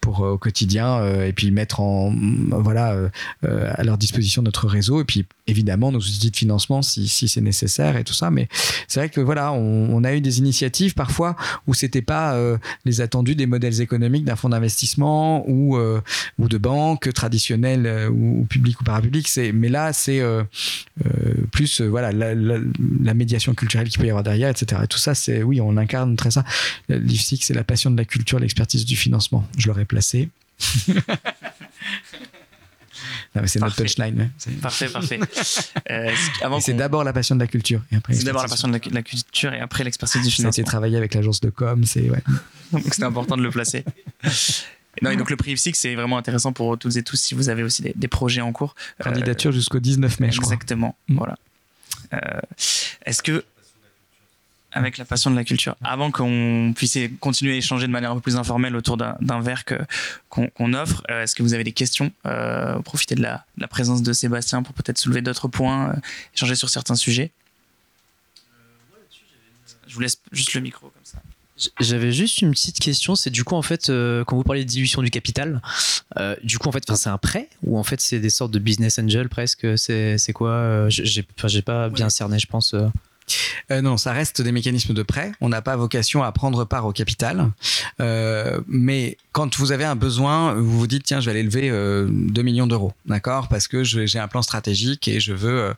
pour 0.00 0.20
au 0.20 0.38
quotidien. 0.38 0.81
Euh, 0.88 1.26
et 1.26 1.32
puis, 1.32 1.50
mettre 1.50 1.80
en, 1.80 2.14
voilà, 2.50 2.92
euh, 2.92 3.08
euh, 3.44 3.72
à 3.74 3.82
leur 3.84 3.98
disposition 3.98 4.42
notre 4.42 4.66
réseau. 4.66 5.00
Et 5.00 5.04
puis, 5.04 5.26
évidemment, 5.46 5.92
nos 5.92 5.98
outils 5.98 6.30
de 6.30 6.36
financement, 6.36 6.82
si, 6.82 7.08
si 7.08 7.28
c'est 7.28 7.40
nécessaire 7.40 7.96
et 7.96 8.04
tout 8.04 8.14
ça. 8.14 8.30
Mais 8.30 8.48
c'est 8.88 9.00
vrai 9.00 9.08
que 9.08 9.20
voilà, 9.20 9.52
on, 9.52 10.04
a 10.04 10.14
eu 10.14 10.20
des 10.20 10.38
initiatives 10.38 10.94
parfois 10.94 11.36
où 11.66 11.74
c'était 11.74 12.02
pas 12.02 12.36
les 12.84 13.00
attendus 13.00 13.36
des 13.36 13.46
modèles 13.46 13.80
économiques 13.80 14.24
d'un 14.24 14.34
fonds 14.34 14.48
d'investissement 14.48 15.48
ou, 15.48 15.78
ou 16.38 16.48
de 16.48 16.58
banque 16.58 17.12
traditionnelle 17.12 18.08
ou, 18.10 18.46
publique 18.48 18.80
ou 18.80 18.84
parapublique. 18.84 19.28
C'est, 19.28 19.52
mais 19.52 19.68
là, 19.68 19.92
c'est 19.92 20.22
plus 21.52 21.80
voilà 21.80 22.10
la 22.12 23.14
médiation 23.14 23.54
culturelle 23.54 23.88
qu'il 23.88 24.00
peut 24.00 24.06
y 24.06 24.10
avoir 24.10 24.24
derrière, 24.24 24.50
etc. 24.50 24.82
Et 24.84 24.88
tout 24.88 24.98
ça, 24.98 25.14
c'est 25.14 25.42
oui, 25.42 25.60
on 25.60 25.76
incarne 25.76 26.16
très 26.16 26.30
ça. 26.30 26.44
L'IFSIC, 26.88 27.44
c'est 27.44 27.54
la 27.54 27.64
passion 27.64 27.90
de 27.90 27.96
la 27.96 28.04
culture, 28.04 28.38
l'expertise 28.38 28.84
du 28.84 28.96
financement. 28.96 29.46
Je 29.58 29.68
l'aurais 29.68 29.84
placé. 29.84 30.28
Non, 33.34 33.40
mais 33.40 33.48
c'est 33.48 33.60
notre 33.60 33.74
punchline. 33.76 34.20
hein. 34.46 34.50
Parfait, 34.60 34.88
parfait. 34.88 35.18
Euh, 35.90 36.10
c'est 36.60 36.74
d'abord 36.74 37.02
la 37.02 37.12
passion 37.14 37.34
de 37.34 37.40
la 37.40 37.46
culture. 37.46 37.80
Et 37.90 37.96
après 37.96 38.12
c'est 38.14 38.24
d'abord 38.24 38.42
la 38.42 38.48
passion 38.48 38.68
de 38.68 38.74
la, 38.74 38.80
la 38.90 39.02
culture 39.02 39.52
et 39.54 39.60
après 39.60 39.84
l'expertise 39.84 40.22
du 40.22 40.30
Ça 40.30 40.42
a 40.42 40.48
été 40.48 40.52
financement. 40.56 40.64
travaillé 40.64 40.96
avec 40.98 41.14
l'agence 41.14 41.40
de 41.40 41.48
com. 41.50 41.82
C'est 41.84 42.10
ouais. 42.10 42.22
Donc 42.72 42.84
c'est 42.92 43.02
important 43.04 43.36
de 43.36 43.42
le 43.42 43.50
placer. 43.50 43.84
Non, 45.00 45.10
et 45.10 45.16
donc 45.16 45.30
le 45.30 45.36
prix 45.36 45.52
IFSIC, 45.52 45.74
c'est 45.74 45.94
vraiment 45.94 46.18
intéressant 46.18 46.52
pour 46.52 46.78
toutes 46.78 46.96
et 46.96 47.02
tous 47.02 47.16
si 47.16 47.34
vous 47.34 47.48
avez 47.48 47.62
aussi 47.62 47.80
des, 47.80 47.94
des 47.96 48.08
projets 48.08 48.42
en 48.42 48.52
cours. 48.52 48.74
Euh, 49.00 49.04
Candidature 49.04 49.50
jusqu'au 49.50 49.80
19 49.80 50.20
mai, 50.20 50.30
je 50.30 50.36
crois. 50.38 50.52
Exactement. 50.52 50.94
Mm. 51.08 51.16
Voilà. 51.16 51.38
Euh, 52.12 52.18
Est-ce 53.06 53.22
que 53.22 53.42
avec 54.72 54.98
la 54.98 55.04
passion 55.04 55.30
de 55.30 55.36
la 55.36 55.44
culture, 55.44 55.76
avant 55.82 56.10
qu'on 56.10 56.72
puisse 56.74 56.98
continuer 57.20 57.54
à 57.54 57.56
échanger 57.56 57.86
de 57.86 57.92
manière 57.92 58.10
un 58.10 58.14
peu 58.14 58.20
plus 58.20 58.36
informelle 58.36 58.74
autour 58.76 58.96
d'un 58.96 59.40
verre 59.40 59.64
qu'on 60.28 60.74
offre, 60.74 61.02
euh, 61.10 61.22
est-ce 61.22 61.34
que 61.34 61.42
vous 61.42 61.54
avez 61.54 61.64
des 61.64 61.72
questions 61.72 62.10
euh, 62.26 62.78
Profitez 62.80 63.14
de 63.14 63.22
la, 63.22 63.44
de 63.56 63.62
la 63.62 63.68
présence 63.68 64.02
de 64.02 64.12
Sébastien 64.12 64.62
pour 64.62 64.74
peut-être 64.74 64.98
soulever 64.98 65.22
d'autres 65.22 65.48
points, 65.48 65.90
euh, 65.90 65.96
échanger 66.34 66.54
sur 66.54 66.68
certains 66.68 66.96
sujets? 66.96 67.30
Je 69.86 69.94
vous 69.94 70.00
laisse 70.00 70.18
juste 70.32 70.54
le 70.54 70.60
micro 70.62 70.88
comme 70.88 71.04
ça. 71.04 71.18
J'avais 71.78 72.12
juste 72.12 72.40
une 72.40 72.52
petite 72.52 72.80
question, 72.80 73.14
c'est 73.14 73.30
du 73.30 73.44
coup 73.44 73.54
en 73.54 73.62
fait 73.62 73.90
euh, 73.90 74.24
quand 74.24 74.36
vous 74.36 74.42
parlez 74.42 74.64
de 74.64 74.68
dilution 74.68 75.02
du 75.02 75.10
capital, 75.10 75.60
euh, 76.16 76.34
du 76.42 76.58
coup 76.58 76.68
en 76.68 76.72
fait 76.72 76.82
c'est 76.94 77.08
un 77.08 77.18
prêt 77.18 77.48
ou 77.62 77.78
en 77.78 77.82
fait 77.82 78.00
c'est 78.00 78.18
des 78.18 78.30
sortes 78.30 78.50
de 78.50 78.58
business 78.58 78.98
angel 78.98 79.28
presque, 79.28 79.66
c'est 79.78 80.16
c'est 80.18 80.32
quoi 80.32 80.50
euh, 80.50 80.88
j'ai 80.88 81.62
pas 81.62 81.88
bien 81.90 82.08
cerné 82.08 82.38
je 82.38 82.46
pense. 82.46 82.74
Euh. 83.70 83.72
Euh, 83.72 83.82
non, 83.82 83.96
ça 83.96 84.12
reste 84.12 84.42
des 84.42 84.52
mécanismes 84.52 84.94
de 84.94 85.02
prêt. 85.02 85.32
On 85.40 85.48
n'a 85.48 85.62
pas 85.62 85.76
vocation 85.76 86.22
à 86.22 86.32
prendre 86.32 86.64
part 86.64 86.86
au 86.86 86.92
capital. 86.92 87.50
Euh, 88.00 88.60
mais 88.68 89.16
quand 89.32 89.56
vous 89.56 89.72
avez 89.72 89.84
un 89.84 89.96
besoin, 89.96 90.54
vous 90.54 90.78
vous 90.78 90.86
dites, 90.86 91.04
tiens, 91.04 91.20
je 91.20 91.26
vais 91.26 91.32
aller 91.32 91.42
lever 91.42 91.70
euh, 91.70 92.06
2 92.10 92.42
millions 92.42 92.66
d'euros, 92.66 92.92
d'accord? 93.06 93.48
Parce 93.48 93.68
que 93.68 93.82
j'ai 93.82 94.18
un 94.18 94.28
plan 94.28 94.42
stratégique 94.42 95.08
et 95.08 95.20
je 95.20 95.32
veux 95.32 95.60
euh, 95.60 95.74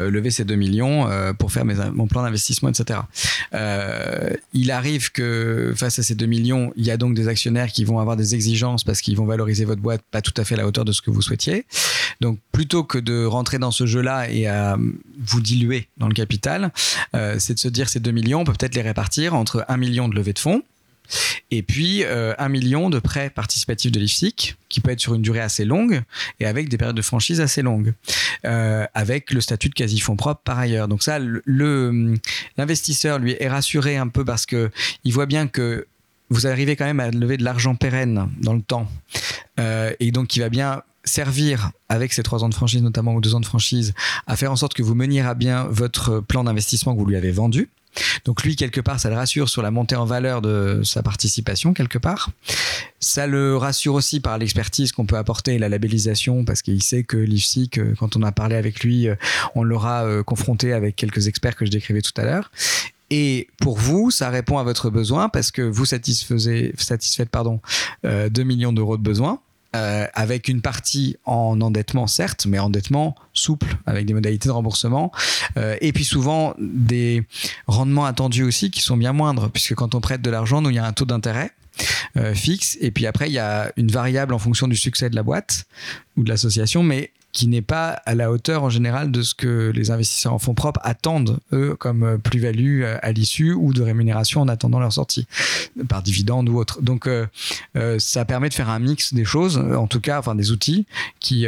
euh, 0.00 0.10
lever 0.10 0.30
ces 0.30 0.44
2 0.44 0.54
millions 0.54 1.08
euh, 1.08 1.32
pour 1.32 1.52
faire 1.52 1.64
mon 1.64 2.06
plan 2.06 2.22
d'investissement, 2.22 2.68
etc. 2.68 3.00
Euh, 3.54 4.30
il 4.52 4.70
arrive 4.70 5.10
que 5.12 5.72
face 5.76 5.98
à 5.98 6.02
ces 6.02 6.14
2 6.14 6.26
millions, 6.26 6.72
il 6.76 6.84
y 6.84 6.90
a 6.90 6.96
donc 6.96 7.14
des 7.14 7.28
actionnaires 7.28 7.72
qui 7.72 7.84
vont 7.84 7.98
avoir 7.98 8.16
des 8.16 8.34
exigences 8.34 8.84
parce 8.84 9.00
qu'ils 9.00 9.16
vont 9.16 9.26
valoriser 9.26 9.64
votre 9.64 9.80
boîte 9.80 10.02
pas 10.10 10.22
tout 10.22 10.34
à 10.36 10.44
fait 10.44 10.54
à 10.54 10.58
la 10.58 10.66
hauteur 10.66 10.84
de 10.84 10.92
ce 10.92 11.02
que 11.02 11.10
vous 11.10 11.22
souhaitiez. 11.22 11.64
Donc, 12.20 12.38
plutôt 12.52 12.84
que 12.84 12.98
de 12.98 13.24
rentrer 13.24 13.58
dans 13.58 13.70
ce 13.70 13.86
jeu-là 13.86 14.30
et 14.30 14.46
à 14.46 14.76
vous 15.18 15.40
diluer 15.40 15.88
dans 15.96 16.08
le 16.08 16.14
capital, 16.14 16.72
euh, 17.14 17.27
c'est 17.38 17.54
de 17.54 17.58
se 17.58 17.68
dire 17.68 17.88
ces 17.88 18.00
2 18.00 18.10
millions, 18.10 18.40
on 18.40 18.44
peut 18.44 18.52
peut-être 18.52 18.74
les 18.74 18.82
répartir 18.82 19.34
entre 19.34 19.64
1 19.68 19.76
million 19.76 20.08
de 20.08 20.14
levée 20.14 20.32
de 20.32 20.38
fonds 20.38 20.62
et 21.50 21.62
puis 21.62 22.04
euh, 22.04 22.34
1 22.38 22.48
million 22.48 22.90
de 22.90 22.98
prêts 22.98 23.30
participatifs 23.30 23.90
de 23.90 23.98
l'IFSIC, 23.98 24.56
qui 24.68 24.80
peut 24.80 24.90
être 24.90 25.00
sur 25.00 25.14
une 25.14 25.22
durée 25.22 25.40
assez 25.40 25.64
longue 25.64 26.02
et 26.40 26.46
avec 26.46 26.68
des 26.68 26.76
périodes 26.76 26.96
de 26.96 27.02
franchise 27.02 27.40
assez 27.40 27.62
longues, 27.62 27.94
euh, 28.44 28.86
avec 28.94 29.30
le 29.30 29.40
statut 29.40 29.68
de 29.68 29.74
quasi-fonds 29.74 30.16
propre 30.16 30.42
par 30.44 30.58
ailleurs. 30.58 30.88
Donc 30.88 31.02
ça, 31.02 31.18
l'investisseur, 32.58 33.18
lui, 33.18 33.36
est 33.38 33.48
rassuré 33.48 33.96
un 33.96 34.08
peu 34.08 34.24
parce 34.24 34.46
que 34.46 34.70
il 35.04 35.12
voit 35.12 35.26
bien 35.26 35.48
que 35.48 35.86
vous 36.30 36.46
arrivez 36.46 36.76
quand 36.76 36.84
même 36.84 37.00
à 37.00 37.10
lever 37.10 37.38
de 37.38 37.44
l'argent 37.44 37.74
pérenne 37.74 38.28
dans 38.40 38.52
le 38.52 38.60
temps. 38.60 38.90
Euh, 39.58 39.92
et 39.98 40.12
donc, 40.12 40.36
il 40.36 40.40
va 40.40 40.50
bien 40.50 40.82
servir 41.08 41.70
avec 41.88 42.12
ces 42.12 42.22
trois 42.22 42.44
ans 42.44 42.48
de 42.48 42.54
franchise 42.54 42.82
notamment 42.82 43.14
ou 43.14 43.20
deux 43.20 43.34
ans 43.34 43.40
de 43.40 43.46
franchise 43.46 43.94
à 44.26 44.36
faire 44.36 44.52
en 44.52 44.56
sorte 44.56 44.74
que 44.74 44.82
vous 44.82 44.94
meniez 44.94 45.20
à 45.20 45.34
bien 45.34 45.64
votre 45.70 46.20
plan 46.20 46.44
d'investissement 46.44 46.94
que 46.94 47.00
vous 47.00 47.06
lui 47.06 47.16
avez 47.16 47.32
vendu. 47.32 47.68
Donc 48.24 48.42
lui, 48.44 48.54
quelque 48.54 48.80
part, 48.80 49.00
ça 49.00 49.08
le 49.08 49.16
rassure 49.16 49.48
sur 49.48 49.62
la 49.62 49.70
montée 49.70 49.96
en 49.96 50.04
valeur 50.04 50.40
de 50.42 50.82
sa 50.84 51.02
participation, 51.02 51.72
quelque 51.72 51.98
part. 51.98 52.30
Ça 53.00 53.26
le 53.26 53.56
rassure 53.56 53.94
aussi 53.94 54.20
par 54.20 54.38
l'expertise 54.38 54.92
qu'on 54.92 55.06
peut 55.06 55.16
apporter 55.16 55.54
et 55.54 55.58
la 55.58 55.68
labellisation, 55.68 56.44
parce 56.44 56.62
qu'il 56.62 56.82
sait 56.82 57.02
que 57.02 57.16
l'IFSIC, 57.16 57.78
euh, 57.78 57.94
quand 57.98 58.16
on 58.16 58.22
a 58.22 58.30
parlé 58.30 58.56
avec 58.56 58.80
lui, 58.84 59.08
euh, 59.08 59.16
on 59.54 59.64
l'aura 59.64 60.04
euh, 60.04 60.22
confronté 60.22 60.72
avec 60.72 60.96
quelques 60.96 61.26
experts 61.26 61.56
que 61.56 61.66
je 61.66 61.70
décrivais 61.70 62.02
tout 62.02 62.12
à 62.18 62.24
l'heure. 62.24 62.50
Et 63.10 63.48
pour 63.60 63.78
vous, 63.78 64.10
ça 64.10 64.28
répond 64.28 64.58
à 64.58 64.62
votre 64.62 64.90
besoin 64.90 65.28
parce 65.28 65.50
que 65.50 65.62
vous 65.62 65.86
satisfaites 65.86 67.30
pardon, 67.30 67.60
euh, 68.04 68.28
2 68.28 68.42
millions 68.42 68.72
d'euros 68.72 68.96
de 68.96 69.02
besoins. 69.02 69.40
Euh, 69.78 70.06
avec 70.14 70.48
une 70.48 70.60
partie 70.60 71.16
en 71.24 71.60
endettement, 71.60 72.06
certes, 72.06 72.46
mais 72.46 72.58
endettement 72.58 73.14
souple, 73.32 73.76
avec 73.86 74.06
des 74.06 74.14
modalités 74.14 74.48
de 74.48 74.52
remboursement. 74.52 75.12
Euh, 75.56 75.76
et 75.80 75.92
puis 75.92 76.04
souvent, 76.04 76.54
des 76.58 77.24
rendements 77.66 78.04
attendus 78.04 78.42
aussi 78.42 78.70
qui 78.70 78.80
sont 78.80 78.96
bien 78.96 79.12
moindres, 79.12 79.50
puisque 79.50 79.74
quand 79.74 79.94
on 79.94 80.00
prête 80.00 80.22
de 80.22 80.30
l'argent, 80.30 80.60
nous, 80.60 80.70
il 80.70 80.76
y 80.76 80.78
a 80.78 80.86
un 80.86 80.92
taux 80.92 81.04
d'intérêt. 81.04 81.52
euh, 82.16 82.34
fixe 82.34 82.76
et 82.80 82.90
puis 82.90 83.06
après 83.06 83.28
il 83.28 83.32
y 83.32 83.38
a 83.38 83.70
une 83.76 83.92
variable 83.92 84.34
en 84.34 84.40
fonction 84.40 84.66
du 84.66 84.74
succès 84.74 85.10
de 85.10 85.14
la 85.14 85.22
boîte 85.22 85.64
ou 86.16 86.24
de 86.24 86.28
l'association 86.28 86.82
mais 86.82 87.12
qui 87.38 87.46
n'est 87.46 87.62
pas 87.62 87.90
à 88.04 88.16
la 88.16 88.32
hauteur 88.32 88.64
en 88.64 88.68
général 88.68 89.12
de 89.12 89.22
ce 89.22 89.32
que 89.32 89.70
les 89.72 89.92
investisseurs 89.92 90.32
en 90.32 90.40
fonds 90.40 90.54
propres 90.54 90.80
attendent, 90.82 91.38
eux, 91.52 91.76
comme 91.78 92.02
euh, 92.02 92.18
plus-value 92.18 92.82
euh, 92.82 92.98
à 93.00 93.12
l'issue 93.12 93.52
ou 93.52 93.72
de 93.72 93.80
rémunération 93.80 94.40
en 94.40 94.48
attendant 94.48 94.80
leur 94.80 94.92
sortie, 94.92 95.28
par 95.88 96.02
dividende 96.02 96.48
ou 96.48 96.58
autre. 96.58 96.82
Donc, 96.82 97.06
euh, 97.06 97.26
ça 98.00 98.24
permet 98.24 98.48
de 98.48 98.54
faire 98.54 98.70
un 98.70 98.80
mix 98.80 99.14
des 99.14 99.24
choses, 99.24 99.56
en 99.56 99.86
tout 99.86 100.00
cas, 100.00 100.18
enfin 100.18 100.34
des 100.34 100.50
outils, 100.50 100.86
qui, 101.20 101.46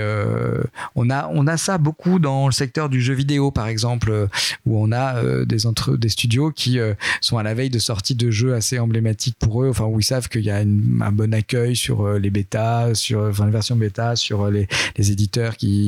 on, 0.94 1.10
a, 1.10 1.28
on 1.32 1.46
a 1.48 1.56
ça 1.56 1.78
beaucoup 1.78 2.20
dans 2.20 2.46
le 2.46 2.52
secteur 2.52 2.88
du 2.88 3.00
jeu 3.00 3.14
vidéo, 3.14 3.50
par 3.50 3.66
exemple, 3.66 4.28
où 4.66 4.80
on 4.80 4.92
a 4.92 5.44
des, 5.44 5.66
entre, 5.66 5.96
des 5.96 6.08
studios 6.08 6.52
qui 6.52 6.78
sont 7.20 7.38
à 7.38 7.42
la 7.42 7.54
veille 7.54 7.70
de 7.70 7.78
sortie 7.78 8.14
de 8.14 8.30
jeux 8.30 8.54
assez 8.54 8.78
emblématiques 8.78 9.36
pour 9.38 9.64
eux, 9.64 9.70
enfin, 9.70 9.86
où 9.86 9.98
ils 9.98 10.04
savent 10.04 10.28
qu'il 10.28 10.44
y 10.44 10.50
a 10.50 10.58
un 10.58 11.12
bon 11.12 11.34
accueil 11.34 11.74
sur 11.74 12.08
les 12.12 12.30
bêtas, 12.30 12.94
sur 12.94 13.22
enfin, 13.22 13.46
les 13.46 13.52
versions 13.52 13.76
bêta, 13.76 14.14
sur 14.14 14.50
les, 14.50 14.68
les 14.96 15.10
éditeurs 15.10 15.56
qui, 15.56 15.79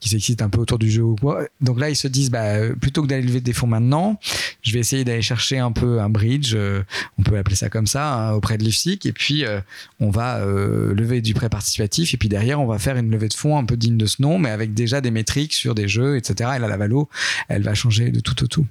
qui 0.00 0.08
s'excitent 0.08 0.42
un 0.42 0.48
peu 0.48 0.60
autour 0.60 0.78
du 0.78 0.90
jeu 0.90 1.02
ou 1.02 1.16
quoi. 1.16 1.46
Donc 1.60 1.78
là, 1.78 1.90
ils 1.90 1.96
se 1.96 2.08
disent, 2.08 2.30
bah, 2.30 2.68
plutôt 2.80 3.02
que 3.02 3.06
d'aller 3.06 3.26
lever 3.26 3.40
des 3.40 3.52
fonds 3.52 3.66
maintenant, 3.66 4.18
je 4.62 4.72
vais 4.72 4.78
essayer 4.78 5.04
d'aller 5.04 5.22
chercher 5.22 5.58
un 5.58 5.72
peu 5.72 6.00
un 6.00 6.08
bridge, 6.08 6.52
euh, 6.54 6.82
on 7.18 7.22
peut 7.22 7.36
appeler 7.36 7.56
ça 7.56 7.68
comme 7.68 7.86
ça, 7.86 8.14
hein, 8.14 8.32
auprès 8.32 8.58
de 8.58 8.64
l'IFSIC, 8.64 9.06
et 9.06 9.12
puis 9.12 9.44
euh, 9.44 9.60
on 10.00 10.10
va 10.10 10.38
euh, 10.38 10.94
lever 10.94 11.20
du 11.20 11.34
prêt 11.34 11.48
participatif, 11.48 12.14
et 12.14 12.16
puis 12.16 12.28
derrière, 12.28 12.60
on 12.60 12.66
va 12.66 12.78
faire 12.78 12.96
une 12.96 13.10
levée 13.10 13.28
de 13.28 13.34
fonds 13.34 13.58
un 13.58 13.64
peu 13.64 13.76
digne 13.76 13.96
de 13.96 14.06
ce 14.06 14.22
nom, 14.22 14.38
mais 14.38 14.50
avec 14.50 14.74
déjà 14.74 15.00
des 15.00 15.10
métriques 15.10 15.54
sur 15.54 15.74
des 15.74 15.88
jeux, 15.88 16.16
etc. 16.16 16.50
Et 16.56 16.58
là, 16.58 16.68
la 16.68 16.76
valo, 16.76 17.08
elle 17.48 17.62
va 17.62 17.74
changer 17.74 18.10
de 18.10 18.20
tout 18.20 18.42
au 18.42 18.46
tout. 18.46 18.66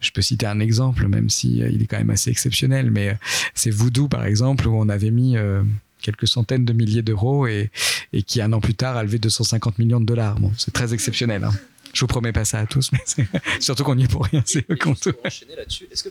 Je 0.00 0.10
peux 0.10 0.22
citer 0.22 0.46
un 0.46 0.60
exemple, 0.60 1.06
même 1.08 1.30
si 1.30 1.58
il 1.58 1.82
est 1.82 1.86
quand 1.86 1.96
même 1.96 2.10
assez 2.10 2.30
exceptionnel, 2.30 2.90
mais 2.90 3.16
c'est 3.54 3.70
Voodoo, 3.70 4.08
par 4.08 4.26
exemple, 4.26 4.68
où 4.68 4.76
on 4.76 4.90
avait 4.90 5.10
mis 5.10 5.36
quelques 6.04 6.28
centaines 6.28 6.64
de 6.64 6.72
milliers 6.72 7.02
d'euros 7.02 7.46
et, 7.46 7.70
qui, 8.26 8.40
un 8.40 8.52
an 8.52 8.60
plus 8.60 8.74
tard, 8.74 8.96
a 8.96 9.02
levé 9.02 9.18
250 9.18 9.78
millions 9.78 10.00
de 10.00 10.06
dollars. 10.06 10.38
Bon, 10.38 10.52
c'est 10.56 10.72
très 10.72 10.92
exceptionnel. 10.92 11.42
Hein. 11.42 11.52
Je 11.92 12.00
vous 12.00 12.06
promets 12.06 12.32
pas 12.32 12.44
ça 12.44 12.58
à 12.58 12.66
tous, 12.66 12.90
mais 12.92 13.00
surtout 13.60 13.84
qu'on 13.84 13.96
y 13.98 14.04
est 14.04 14.08
pour 14.08 14.24
rien, 14.24 14.42
c'est 14.44 14.66
enchaîner 15.24 15.56
là-dessus, 15.56 15.86
est-ce 15.90 16.04
que 16.04 16.10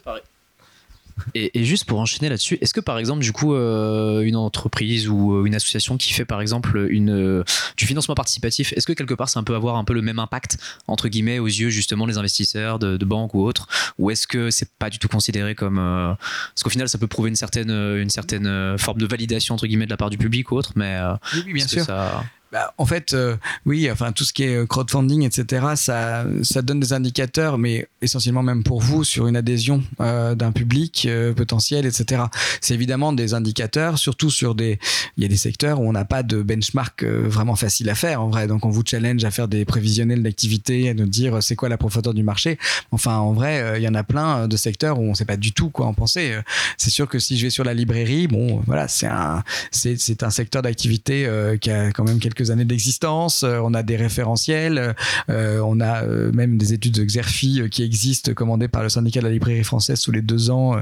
Et, 1.35 1.59
et 1.59 1.63
juste 1.65 1.85
pour 1.85 1.99
enchaîner 1.99 2.29
là-dessus, 2.29 2.57
est-ce 2.61 2.73
que 2.73 2.79
par 2.79 2.97
exemple, 2.99 3.21
du 3.21 3.31
coup, 3.31 3.53
euh, 3.53 4.21
une 4.21 4.35
entreprise 4.35 5.07
ou 5.07 5.33
euh, 5.35 5.45
une 5.45 5.55
association 5.55 5.97
qui 5.97 6.13
fait 6.13 6.25
par 6.25 6.41
exemple 6.41 6.87
une, 6.89 7.09
euh, 7.11 7.43
du 7.77 7.85
financement 7.85 8.15
participatif, 8.15 8.73
est-ce 8.75 8.87
que 8.87 8.93
quelque 8.93 9.13
part 9.13 9.29
ça 9.29 9.41
peut 9.43 9.55
avoir 9.55 9.75
un 9.75 9.83
peu 9.83 9.93
le 9.93 10.01
même 10.01 10.19
impact, 10.19 10.57
entre 10.87 11.07
guillemets, 11.09 11.39
aux 11.39 11.47
yeux 11.47 11.69
justement 11.69 12.07
des 12.07 12.17
investisseurs 12.17 12.79
de, 12.79 12.97
de 12.97 13.05
banques 13.05 13.33
ou 13.35 13.43
autres? 13.43 13.67
Ou 13.99 14.11
est-ce 14.11 14.27
que 14.27 14.49
c'est 14.49 14.69
pas 14.79 14.89
du 14.89 14.99
tout 14.99 15.07
considéré 15.07 15.55
comme. 15.55 15.77
euh, 15.79 16.13
Parce 16.53 16.63
qu'au 16.63 16.69
final, 16.69 16.89
ça 16.89 16.97
peut 16.97 17.07
prouver 17.07 17.29
une 17.29 17.35
certaine, 17.35 17.69
une 17.71 18.09
certaine 18.09 18.77
forme 18.77 18.99
de 18.99 19.05
validation, 19.05 19.55
entre 19.55 19.67
guillemets, 19.67 19.85
de 19.85 19.91
la 19.91 19.97
part 19.97 20.09
du 20.09 20.17
public 20.17 20.51
ou 20.51 20.55
autre, 20.55 20.71
mais. 20.75 20.97
Oui, 21.33 21.43
oui, 21.45 21.53
bien 21.53 21.67
sûr. 21.67 21.85
ça- 21.85 22.23
Bah, 22.53 22.71
en 22.77 22.85
fait, 22.85 23.15
euh, 23.15 23.35
oui, 23.65 23.89
enfin 23.89 24.11
tout 24.11 24.23
ce 24.23 24.31
qui 24.31 24.43
est 24.43 24.55
euh, 24.55 24.67
crowdfunding, 24.67 25.23
etc., 25.23 25.69
ça, 25.75 26.23
ça 26.43 26.61
donne 26.61 26.79
des 26.79 26.93
indicateurs, 26.93 27.57
mais 27.57 27.87
essentiellement 28.03 28.43
même 28.43 28.61
pour 28.63 28.79
vous 28.79 29.03
sur 29.03 29.25
une 29.25 29.35
adhésion 29.35 29.83
euh, 29.99 30.35
d'un 30.35 30.51
public 30.51 31.07
potentiel, 31.35 31.87
etc. 31.87 32.25
C'est 32.61 32.75
évidemment 32.75 33.11
des 33.11 33.33
indicateurs, 33.33 33.97
surtout 33.97 34.29
sur 34.29 34.53
des, 34.53 34.77
il 35.17 35.23
y 35.23 35.25
a 35.25 35.29
des 35.29 35.37
secteurs 35.37 35.81
où 35.81 35.89
on 35.89 35.93
n'a 35.93 36.05
pas 36.05 36.21
de 36.21 36.43
benchmark 36.43 37.03
vraiment 37.03 37.55
facile 37.55 37.89
à 37.89 37.95
faire 37.95 38.21
en 38.21 38.29
vrai. 38.29 38.45
Donc 38.45 38.67
on 38.67 38.69
vous 38.69 38.83
challenge 38.85 39.23
à 39.23 39.31
faire 39.31 39.47
des 39.47 39.65
prévisionnels 39.65 40.21
d'activité, 40.21 40.89
à 40.89 40.93
nous 40.93 41.07
dire 41.07 41.41
c'est 41.41 41.55
quoi 41.55 41.69
la 41.69 41.77
profondeur 41.79 42.13
du 42.13 42.21
marché. 42.21 42.59
Enfin, 42.91 43.17
en 43.17 43.33
vrai, 43.33 43.73
il 43.77 43.83
y 43.83 43.87
en 43.87 43.95
a 43.95 44.03
plein 44.03 44.47
de 44.47 44.57
secteurs 44.57 44.99
où 44.99 45.03
on 45.03 45.09
ne 45.09 45.15
sait 45.15 45.25
pas 45.25 45.37
du 45.37 45.53
tout 45.53 45.71
quoi 45.71 45.87
en 45.87 45.95
penser. 45.95 46.37
C'est 46.77 46.91
sûr 46.91 47.07
que 47.07 47.17
si 47.17 47.35
je 47.35 47.47
vais 47.47 47.49
sur 47.49 47.63
la 47.63 47.73
librairie, 47.73 48.27
bon, 48.27 48.61
voilà, 48.67 48.87
c'est 48.87 49.07
un, 49.07 49.43
c'est, 49.71 50.21
un 50.21 50.29
secteur 50.29 50.61
d'activité 50.61 51.27
qui 51.59 51.71
a 51.71 51.91
quand 51.91 52.03
même 52.03 52.19
quelques 52.19 52.42
années 52.51 52.65
d'existence. 52.65 53.43
Euh, 53.43 53.59
on 53.63 53.73
a 53.73 53.83
des 53.83 53.95
référentiels, 53.95 54.95
euh, 55.29 55.59
on 55.59 55.79
a 55.79 56.03
euh, 56.03 56.31
même 56.31 56.57
des 56.57 56.73
études 56.73 56.93
de 56.93 57.03
Xerfi 57.03 57.61
qui 57.69 57.83
existent, 57.83 58.33
commandées 58.33 58.67
par 58.67 58.83
le 58.83 58.89
syndicat 58.89 59.19
de 59.19 59.25
la 59.25 59.31
librairie 59.31 59.63
française 59.63 60.01
tous 60.01 60.11
les 60.11 60.21
deux 60.21 60.49
ans 60.49 60.75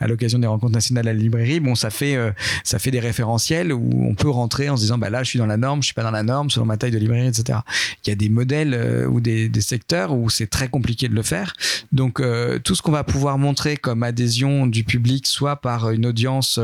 à 0.00 0.06
l'occasion 0.06 0.38
des 0.38 0.46
rencontres 0.46 0.72
nationales 0.72 1.08
à 1.08 1.12
la 1.12 1.18
librairie. 1.18 1.60
Bon, 1.60 1.74
ça 1.74 1.90
fait, 1.90 2.16
ça 2.64 2.78
fait 2.78 2.90
des 2.90 3.00
référentiels 3.00 3.72
où 3.72 4.06
on 4.08 4.14
peut 4.14 4.28
rentrer 4.28 4.68
en 4.68 4.76
se 4.76 4.82
disant, 4.82 4.98
bah 4.98 5.10
là, 5.10 5.22
je 5.22 5.30
suis 5.30 5.38
dans 5.38 5.46
la 5.46 5.56
norme, 5.56 5.82
je 5.82 5.86
suis 5.86 5.94
pas 5.94 6.02
dans 6.02 6.10
la 6.10 6.22
norme, 6.22 6.50
selon 6.50 6.66
ma 6.66 6.76
taille 6.76 6.90
de 6.90 6.98
librairie, 6.98 7.28
etc. 7.28 7.60
Il 8.04 8.10
y 8.10 8.12
a 8.12 8.16
des 8.16 8.28
modèles 8.28 9.06
ou 9.08 9.20
des, 9.20 9.50
secteurs 9.60 10.14
où 10.14 10.30
c'est 10.30 10.46
très 10.46 10.68
compliqué 10.68 11.08
de 11.08 11.14
le 11.14 11.22
faire. 11.22 11.54
Donc, 11.92 12.22
tout 12.64 12.74
ce 12.74 12.82
qu'on 12.82 12.92
va 12.92 13.04
pouvoir 13.04 13.38
montrer 13.38 13.76
comme 13.76 14.02
adhésion 14.02 14.66
du 14.66 14.84
public, 14.84 15.26
soit 15.26 15.56
par 15.56 15.90
une 15.90 16.06
audience, 16.06 16.60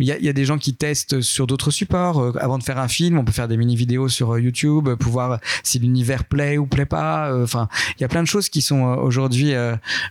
il 0.00 0.06
y 0.06 0.12
a, 0.12 0.18
il 0.18 0.24
y 0.24 0.28
a 0.28 0.32
des 0.32 0.44
gens 0.44 0.58
qui 0.58 0.74
testent 0.74 1.20
sur 1.20 1.46
d'autres 1.46 1.70
supports. 1.70 2.36
Avant 2.40 2.58
de 2.58 2.62
faire 2.62 2.78
un 2.78 2.88
film, 2.88 3.18
on 3.18 3.24
peut 3.24 3.32
faire 3.32 3.48
des 3.48 3.56
mini-vidéos 3.56 3.91
sur 4.08 4.34
euh, 4.34 4.40
YouTube, 4.40 4.88
euh, 4.88 4.96
pour 4.96 5.12
voir 5.12 5.40
si 5.62 5.78
l'univers 5.78 6.24
plaît 6.24 6.58
ou 6.58 6.66
plaît 6.66 6.86
pas. 6.86 7.30
Euh, 7.30 7.42
Enfin, 7.42 7.68
il 7.98 8.02
y 8.02 8.04
a 8.04 8.08
plein 8.08 8.22
de 8.22 8.28
choses 8.28 8.48
qui 8.48 8.62
sont 8.62 8.82
aujourd'hui 8.82 9.52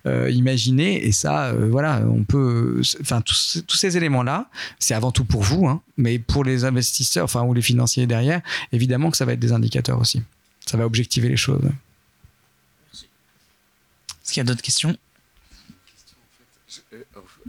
imaginées, 0.06 1.06
et 1.08 1.12
ça, 1.12 1.54
voilà, 1.54 2.04
on 2.06 2.24
peut. 2.24 2.82
Enfin, 3.00 3.22
tous 3.22 3.76
ces 3.76 3.98
éléments-là, 3.98 4.50
c'est 4.80 4.94
avant 4.94 5.12
tout 5.12 5.24
pour 5.24 5.42
vous, 5.42 5.68
hein, 5.68 5.82
mais 5.98 6.20
pour 6.20 6.44
les 6.44 6.66
investisseurs, 6.66 7.24
enfin, 7.24 7.44
ou 7.44 7.54
les 7.54 7.62
financiers 7.62 8.06
derrière, 8.06 8.42
évidemment 8.74 9.10
que 9.10 9.18
ça 9.18 9.26
va 9.26 9.34
être 9.34 9.40
des 9.40 9.54
indicateurs 9.54 10.00
aussi. 10.00 10.22
Ça 10.66 10.78
va 10.78 10.86
objectiver 10.86 11.30
les 11.30 11.38
choses. 11.38 11.64
Est-ce 12.94 14.34
qu'il 14.34 14.38
y 14.38 14.42
a 14.42 14.46
d'autres 14.46 14.62
questions? 14.62 14.96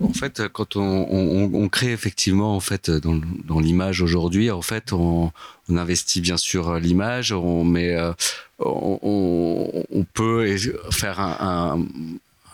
En 0.00 0.12
fait, 0.12 0.48
quand 0.48 0.76
on, 0.76 1.68
crée 1.68 1.92
effectivement 1.92 2.56
en 2.56 2.60
fait 2.60 2.90
dans, 2.90 3.60
l'image 3.60 4.00
aujourd'hui, 4.00 4.50
en 4.50 4.62
fait, 4.62 4.92
on, 4.92 5.32
investit 5.68 6.20
bien 6.20 6.36
sûr 6.36 6.78
l'image, 6.78 7.32
on 7.32 7.64
met, 7.64 7.94
euh, 7.94 8.12
on, 8.58 10.06
peut 10.14 10.56
faire 10.90 11.20
un, 11.20 11.84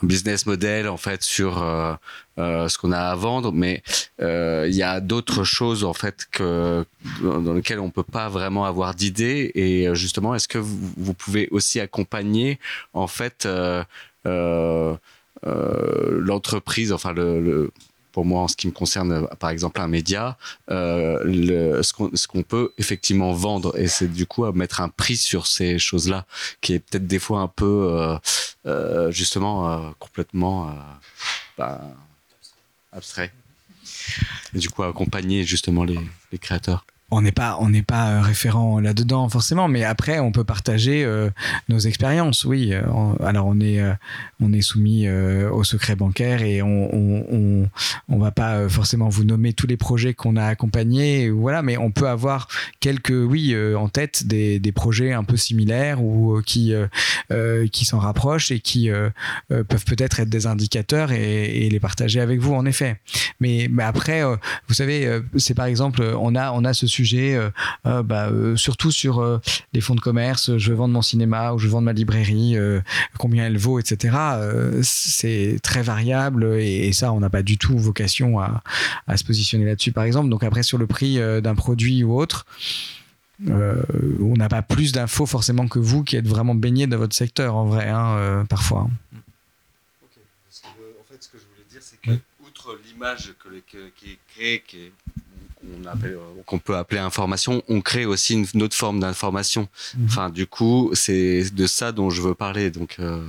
business 0.02 0.46
model 0.46 0.88
en 0.88 0.96
fait 0.96 1.24
sur 1.24 1.60
euh, 1.60 1.92
euh, 2.38 2.68
ce 2.68 2.78
qu'on 2.78 2.92
a 2.92 3.00
à 3.00 3.14
vendre, 3.16 3.50
mais 3.52 3.82
il 4.20 4.74
y 4.74 4.82
a 4.82 5.00
d'autres 5.00 5.44
choses 5.44 5.84
en 5.84 5.94
fait 5.94 6.26
dans 6.40 7.54
lesquelles 7.54 7.80
on 7.80 7.90
peut 7.90 8.02
pas 8.02 8.28
vraiment 8.28 8.64
avoir 8.64 8.94
d'idée. 8.94 9.52
Et 9.54 9.88
justement, 9.94 10.34
est-ce 10.34 10.48
que 10.48 10.58
vous, 10.58 10.78
vous 10.96 11.14
pouvez 11.14 11.48
aussi 11.50 11.80
accompagner 11.80 12.58
en 12.94 13.06
fait 13.06 13.48
l'entreprise, 15.44 16.92
enfin 16.92 17.12
le, 17.12 17.70
pour 18.12 18.24
moi 18.24 18.42
en 18.42 18.48
ce 18.48 18.56
qui 18.56 18.66
me 18.66 18.72
concerne 18.72 19.12
euh, 19.12 19.22
par 19.38 19.50
exemple 19.50 19.80
un 19.80 19.86
média, 19.88 20.36
euh, 20.70 21.22
le- 21.24 21.82
ce 21.82 22.26
qu'on 22.26 22.42
peut 22.42 22.72
effectivement 22.78 23.32
vendre 23.32 23.78
et 23.78 23.86
c'est 23.88 24.08
du 24.08 24.26
coup 24.26 24.44
à 24.44 24.52
mettre 24.52 24.80
un 24.80 24.88
prix 24.88 25.16
sur 25.16 25.46
ces 25.46 25.78
choses-là 25.78 26.26
qui 26.60 26.72
est 26.74 26.78
peut-être 26.80 27.06
des 27.06 27.18
fois 27.20 27.40
un 27.40 27.48
peu 27.48 27.90
euh, 27.92 28.16
euh, 28.66 29.10
justement 29.12 29.70
euh, 29.70 29.90
complètement 29.98 30.68
euh, 30.68 30.72
bah, 31.56 31.80
abstrait. 32.92 33.32
Du 34.52 34.68
coup 34.70 34.82
accompagner 34.82 35.44
justement 35.44 35.84
les, 35.84 35.98
les 36.32 36.38
créateurs. 36.38 36.84
On 37.10 37.22
n'est 37.22 37.32
pas 37.32 37.56
on 37.60 37.70
n'est 37.70 37.82
pas 37.82 38.10
euh, 38.10 38.20
référent 38.20 38.80
là-dedans 38.80 39.28
forcément 39.28 39.66
mais 39.68 39.84
après 39.84 40.18
on 40.18 40.30
peut 40.30 40.44
partager 40.44 41.04
euh, 41.04 41.30
nos 41.68 41.78
expériences 41.78 42.44
oui. 42.44 42.72
Euh, 42.72 42.82
alors 43.24 43.46
on 43.46 43.60
est 43.60 43.80
on 44.40 44.52
est 44.52 44.60
soumis 44.60 45.08
au 45.08 45.64
secret 45.64 45.96
bancaire 45.96 46.42
et 46.42 46.62
on 46.62 46.68
on, 46.92 47.68
on 48.08 48.18
va 48.18 48.30
pas 48.30 48.68
forcément 48.68 49.08
vous 49.08 49.24
nommer 49.24 49.52
tous 49.52 49.66
les 49.66 49.76
projets 49.76 50.14
qu'on 50.14 50.36
a 50.36 50.44
accompagnés 50.44 51.30
voilà 51.30 51.62
mais 51.62 51.76
on 51.76 51.90
peut 51.90 52.08
avoir 52.08 52.48
quelques 52.80 53.10
oui 53.10 53.56
en 53.76 53.88
tête 53.88 54.26
des, 54.26 54.58
des 54.58 54.72
projets 54.72 55.12
un 55.12 55.24
peu 55.24 55.36
similaires 55.36 56.02
ou 56.02 56.40
qui 56.44 56.74
qui 57.72 57.84
s'en 57.84 57.98
rapprochent 57.98 58.50
et 58.50 58.60
qui 58.60 58.90
peuvent 59.48 59.84
peut-être 59.84 60.20
être 60.20 60.28
des 60.28 60.46
indicateurs 60.46 61.12
et, 61.12 61.68
les 61.68 61.80
partager 61.80 62.20
avec 62.20 62.40
vous 62.40 62.54
en 62.54 62.66
effet. 62.66 62.98
Mais 63.40 63.68
après 63.78 64.22
vous 64.22 64.74
savez, 64.74 65.20
c'est 65.36 65.54
par 65.54 65.66
exemple, 65.66 66.02
on 66.18 66.34
a, 66.34 66.52
on 66.52 66.64
a 66.64 66.74
ce 66.74 66.86
sujet, 66.86 66.97
euh, 67.14 67.50
euh, 67.86 68.02
bah, 68.02 68.28
euh, 68.28 68.56
surtout 68.56 68.90
sur 68.90 69.20
euh, 69.20 69.40
les 69.72 69.80
fonds 69.80 69.94
de 69.94 70.00
commerce, 70.00 70.56
je 70.56 70.70
veux 70.70 70.76
vendre 70.76 70.94
mon 70.94 71.02
cinéma 71.02 71.52
ou 71.52 71.58
je 71.58 71.66
veux 71.66 71.72
vendre 71.72 71.84
ma 71.86 71.92
librairie, 71.92 72.56
euh, 72.56 72.80
combien 73.18 73.46
elle 73.46 73.58
vaut, 73.58 73.78
etc. 73.78 74.16
Euh, 74.18 74.80
c'est 74.82 75.58
très 75.62 75.82
variable 75.82 76.56
et, 76.58 76.88
et 76.88 76.92
ça, 76.92 77.12
on 77.12 77.20
n'a 77.20 77.30
pas 77.30 77.42
du 77.42 77.58
tout 77.58 77.78
vocation 77.78 78.40
à, 78.40 78.62
à 79.06 79.16
se 79.16 79.24
positionner 79.24 79.64
là-dessus, 79.64 79.92
par 79.92 80.04
exemple. 80.04 80.28
Donc 80.28 80.44
après, 80.44 80.62
sur 80.62 80.78
le 80.78 80.86
prix 80.86 81.18
euh, 81.18 81.40
d'un 81.40 81.54
produit 81.54 82.04
ou 82.04 82.18
autre, 82.18 82.46
euh, 83.48 83.82
on 84.20 84.34
n'a 84.34 84.48
pas 84.48 84.62
plus 84.62 84.92
d'infos 84.92 85.26
forcément 85.26 85.68
que 85.68 85.78
vous 85.78 86.02
qui 86.02 86.16
êtes 86.16 86.26
vraiment 86.26 86.54
baigné 86.54 86.86
dans 86.86 86.98
votre 86.98 87.14
secteur, 87.14 87.54
en 87.54 87.66
vrai, 87.66 87.88
hein, 87.88 88.16
euh, 88.16 88.44
parfois. 88.44 88.80
en 88.80 88.88
fait, 91.08 91.22
ce 91.22 91.28
que 91.28 91.38
je 91.38 91.44
voulais 91.44 91.66
dire, 91.70 91.80
c'est 91.80 92.00
que, 92.00 92.18
outre 92.44 92.78
l'image 92.84 93.32
qui 93.70 94.10
est 94.10 94.18
créée, 94.34 94.62
qui 94.66 94.76
est 94.78 94.92
qu'on 96.46 96.58
peut 96.58 96.76
appeler 96.76 97.00
information, 97.00 97.62
on 97.68 97.80
crée 97.80 98.06
aussi 98.06 98.34
une, 98.34 98.46
une 98.54 98.62
autre 98.62 98.76
forme 98.76 99.00
d'information. 99.00 99.68
Enfin, 100.04 100.30
du 100.30 100.46
coup, 100.46 100.90
c'est 100.94 101.50
de 101.54 101.66
ça 101.66 101.92
dont 101.92 102.10
je 102.10 102.22
veux 102.22 102.34
parler, 102.34 102.70
donc 102.70 102.96
euh, 103.00 103.20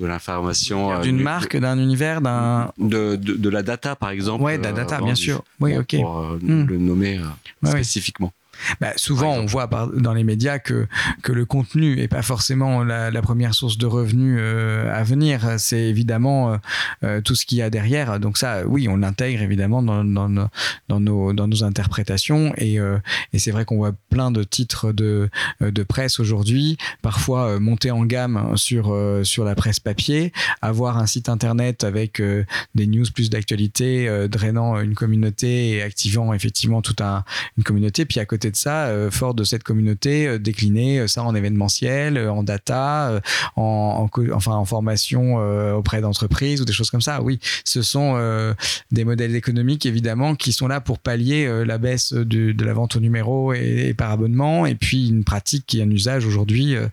de 0.00 0.06
l'information. 0.06 0.92
euh, 0.92 1.00
D'une 1.00 1.16
du- 1.18 1.22
marque, 1.22 1.56
d'un 1.56 1.78
univers, 1.78 2.20
d'un. 2.20 2.72
de, 2.78 3.16
de, 3.16 3.34
de 3.34 3.48
la 3.48 3.62
data, 3.62 3.96
par 3.96 4.10
exemple. 4.10 4.44
Ouais, 4.44 4.58
de 4.58 4.62
la 4.62 4.70
euh, 4.70 4.72
data, 4.72 5.00
bien 5.00 5.14
sûr. 5.14 5.42
Oui, 5.60 5.72
Pour- 5.72 5.80
ok. 5.80 5.96
Pour 5.96 6.18
euh, 6.18 6.38
Hmm. 6.42 6.66
le 6.66 6.78
nommer 6.78 7.18
euh, 7.18 7.22
ouais. 7.62 7.70
spécifiquement. 7.70 8.32
Bah, 8.80 8.92
souvent, 8.96 9.34
on 9.34 9.46
voit 9.46 9.68
dans 9.96 10.12
les 10.14 10.24
médias 10.24 10.58
que, 10.58 10.86
que 11.22 11.32
le 11.32 11.44
contenu 11.44 11.98
est 12.00 12.08
pas 12.08 12.22
forcément 12.22 12.84
la, 12.84 13.10
la 13.10 13.22
première 13.22 13.54
source 13.54 13.78
de 13.78 13.86
revenus 13.86 14.38
euh, 14.40 14.92
à 14.94 15.02
venir. 15.04 15.40
C'est 15.58 15.82
évidemment 15.88 16.52
euh, 16.52 16.56
euh, 17.04 17.20
tout 17.20 17.34
ce 17.34 17.46
qu'il 17.46 17.58
y 17.58 17.62
a 17.62 17.70
derrière. 17.70 18.20
Donc 18.20 18.38
ça, 18.38 18.66
oui, 18.66 18.88
on 18.88 18.96
l'intègre 18.96 19.42
évidemment 19.42 19.82
dans, 19.82 20.04
dans, 20.04 20.28
nos- 20.28 20.48
dans, 20.88 21.00
nos, 21.00 21.32
dans 21.32 21.48
nos 21.48 21.64
interprétations. 21.64 22.52
Et, 22.56 22.78
euh, 22.78 22.98
et 23.32 23.38
c'est 23.38 23.50
vrai 23.50 23.64
qu'on 23.64 23.76
voit 23.76 23.92
plein 24.10 24.30
de 24.30 24.42
titres 24.44 24.92
de, 24.92 25.30
de 25.60 25.82
presse 25.82 26.20
aujourd'hui, 26.20 26.76
parfois 27.02 27.58
monter 27.60 27.90
en 27.90 28.04
gamme 28.04 28.56
sur, 28.56 28.94
sur 29.22 29.44
la 29.44 29.54
presse 29.54 29.80
papier, 29.80 30.32
avoir 30.62 30.98
un 30.98 31.06
site 31.06 31.28
internet 31.28 31.84
avec 31.84 32.22
des 32.74 32.86
news 32.86 33.06
plus 33.14 33.30
d'actualité, 33.30 34.28
drainant 34.28 34.80
une 34.80 34.94
communauté 34.94 35.70
et 35.70 35.82
activant 35.82 36.32
effectivement 36.32 36.82
toute 36.82 37.00
un, 37.00 37.24
une 37.56 37.64
communauté. 37.64 38.04
Puis 38.04 38.20
à 38.20 38.24
côté 38.24 38.47
de 38.50 38.56
ça, 38.56 38.86
euh, 38.86 39.10
fort 39.10 39.34
de 39.34 39.44
cette 39.44 39.62
communauté, 39.62 40.26
euh, 40.26 40.38
décliner 40.38 41.00
euh, 41.00 41.06
ça 41.06 41.22
en 41.22 41.34
événementiel, 41.34 42.16
euh, 42.16 42.32
en 42.32 42.42
data, 42.42 43.10
euh, 43.10 43.20
en, 43.56 44.08
enfin 44.32 44.52
en 44.52 44.64
formation 44.64 45.40
euh, 45.40 45.72
auprès 45.74 46.00
d'entreprises 46.00 46.60
ou 46.60 46.64
des 46.64 46.72
choses 46.72 46.90
comme 46.90 47.00
ça. 47.00 47.22
Oui, 47.22 47.40
ce 47.64 47.82
sont 47.82 48.14
euh, 48.16 48.54
des 48.90 49.04
modèles 49.04 49.34
économiques 49.34 49.86
évidemment 49.86 50.34
qui 50.34 50.52
sont 50.52 50.68
là 50.68 50.80
pour 50.80 50.98
pallier 50.98 51.46
euh, 51.46 51.64
la 51.64 51.78
baisse 51.78 52.12
de 52.12 52.64
la 52.64 52.72
vente 52.72 52.96
au 52.96 53.00
numéro 53.00 53.52
et, 53.52 53.88
et 53.88 53.94
par 53.94 54.10
abonnement, 54.10 54.66
et 54.66 54.74
puis 54.74 55.08
une 55.08 55.24
pratique 55.24 55.64
qui 55.66 55.80
est 55.80 55.82
un 55.82 55.90
usage 55.90 56.26
aujourd'hui 56.26 56.74
euh, 56.74 56.88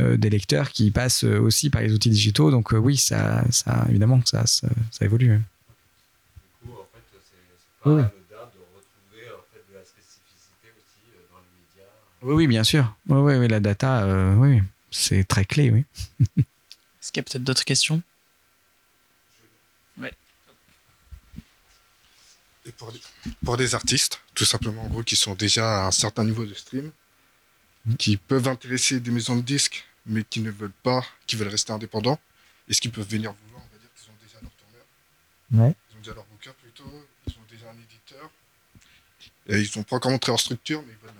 euh, 0.00 0.16
des 0.16 0.30
lecteurs 0.30 0.70
qui 0.70 0.90
passent 0.90 1.24
aussi 1.24 1.70
par 1.70 1.82
les 1.82 1.92
outils 1.92 2.10
digitaux. 2.10 2.50
Donc 2.50 2.72
euh, 2.72 2.78
oui, 2.78 2.96
ça, 2.96 3.44
ça 3.50 3.86
évidemment 3.88 4.20
ça, 4.24 4.46
ça, 4.46 4.68
ça 4.90 5.04
évolue. 5.04 5.32
hein. 5.32 5.40
Oui. 7.86 8.02
Oui, 12.22 12.34
oui, 12.34 12.46
bien 12.46 12.64
sûr. 12.64 12.94
Oui, 13.08 13.18
oui, 13.20 13.34
oui, 13.38 13.48
la 13.48 13.60
data, 13.60 14.02
euh, 14.04 14.34
oui, 14.36 14.60
c'est 14.90 15.24
très 15.24 15.44
clé, 15.44 15.70
oui. 15.70 15.84
Est-ce 16.38 17.12
qu'il 17.12 17.20
y 17.20 17.20
a 17.20 17.22
peut-être 17.24 17.44
d'autres 17.44 17.64
questions 17.64 18.02
Et 22.66 22.72
pour, 22.72 22.92
des- 22.92 23.00
pour 23.42 23.56
des 23.56 23.74
artistes, 23.74 24.20
tout 24.34 24.44
simplement, 24.44 24.82
en 24.84 24.88
gros, 24.88 25.02
qui 25.02 25.16
sont 25.16 25.34
déjà 25.34 25.84
à 25.84 25.86
un 25.86 25.90
certain 25.90 26.24
niveau 26.24 26.44
de 26.44 26.52
stream, 26.52 26.92
qui 27.98 28.18
peuvent 28.18 28.48
intéresser 28.48 29.00
des 29.00 29.10
maisons 29.10 29.34
de 29.36 29.40
disques, 29.40 29.86
mais 30.04 30.24
qui 30.24 30.40
ne 30.40 30.50
veulent 30.50 30.70
pas, 30.82 31.02
qui 31.26 31.36
veulent 31.36 31.48
rester 31.48 31.72
indépendants, 31.72 32.20
est-ce 32.68 32.80
qu'ils 32.82 32.90
peuvent 32.92 33.08
venir 33.08 33.32
vous 33.32 33.50
voir 33.52 33.62
On 33.64 33.72
va 33.74 33.80
dire 33.80 33.88
qu'ils 33.96 34.10
ont 34.10 34.16
déjà 34.22 34.38
leur 34.42 34.50
tourneur, 34.52 34.84
Ouais. 35.68 35.74
ils 35.90 35.96
ont 35.96 36.00
déjà 36.00 36.14
leur 36.14 36.24
booker 36.26 36.50
plutôt, 36.62 37.06
ils 37.26 37.32
ont 37.32 37.46
déjà 37.50 37.64
un 37.70 37.76
éditeur, 37.82 38.30
et 39.48 39.58
ils 39.62 39.70
n'ont 39.78 39.82
pas 39.82 39.96
encore 39.96 40.10
montré 40.12 40.30
leur 40.30 40.38
structure, 40.40 40.82
mais 40.86 40.92
ils 40.92 41.02
veulent 41.06 41.16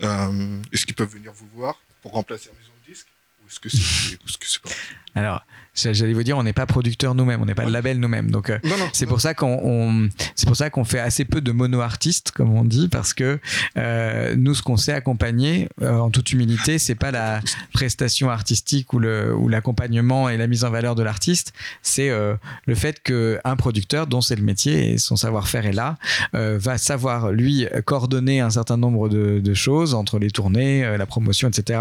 est-ce 0.00 0.86
qu'ils 0.86 0.94
peuvent 0.94 1.08
venir 1.12 1.32
vous 1.32 1.48
voir 1.54 1.80
pour 2.02 2.12
remplacer 2.12 2.50
la 2.50 2.58
maison 2.58 2.72
de 2.82 2.92
disques? 2.92 3.08
Ou 3.42 3.48
est-ce 3.48 3.60
que 3.60 3.68
c'est 3.68 4.14
ou 4.22 4.26
est-ce 4.28 4.38
que 4.38 4.46
c'est 4.46 4.62
pas 4.62 4.70
Alors, 5.14 5.44
j'allais 5.74 6.12
vous 6.12 6.22
dire, 6.22 6.36
on 6.38 6.42
n'est 6.42 6.52
pas 6.52 6.66
producteur 6.66 7.14
nous-mêmes, 7.14 7.40
on 7.42 7.46
n'est 7.46 7.54
pas 7.54 7.64
le 7.64 7.70
label 7.72 7.98
nous-mêmes. 7.98 8.30
Donc, 8.30 8.50
euh, 8.50 8.58
c'est 8.92 9.06
pour 9.06 9.20
ça 9.20 9.34
qu'on 9.34 9.60
on- 9.62 10.08
c'est 10.34 10.46
pour 10.46 10.56
ça 10.56 10.70
qu'on 10.70 10.84
fait 10.84 10.98
assez 11.00 11.24
peu 11.24 11.40
de 11.40 11.52
mono-artistes, 11.52 12.30
comme 12.32 12.52
on 12.52 12.64
dit, 12.64 12.88
parce 12.88 13.12
que 13.14 13.38
euh, 13.76 14.34
nous, 14.36 14.54
ce 14.54 14.62
qu'on 14.62 14.76
sait 14.76 14.92
accompagner, 14.92 15.68
euh, 15.82 15.96
en 15.98 16.10
toute 16.10 16.32
humilité, 16.32 16.78
c'est 16.78 16.94
pas 16.94 17.10
la 17.10 17.40
prestation 17.72 18.30
artistique 18.30 18.92
ou 18.92 18.98
le 18.98 19.34
ou 19.34 19.48
l'accompagnement 19.48 20.28
et 20.28 20.36
la 20.36 20.46
mise 20.46 20.64
en 20.64 20.70
valeur 20.70 20.94
de 20.94 21.02
l'artiste, 21.02 21.52
c'est 21.82 22.10
le 22.10 22.74
fait 22.74 23.02
que 23.02 23.38
un 23.44 23.56
producteur, 23.56 24.06
dont 24.06 24.20
c'est 24.20 24.36
le 24.36 24.42
métier 24.42 24.92
et 24.92 24.98
son 24.98 25.16
savoir-faire 25.16 25.66
est 25.66 25.72
là, 25.72 25.96
va 26.32 26.78
savoir 26.78 27.32
lui 27.32 27.66
coordonner 27.84 28.40
un 28.40 28.50
certain 28.50 28.76
nombre 28.76 29.08
de, 29.08 29.40
de 29.40 29.54
choses 29.54 29.94
entre 29.94 30.18
les 30.18 30.30
tournées, 30.30 30.96
la 30.96 31.06
promotion, 31.06 31.48
etc., 31.48 31.80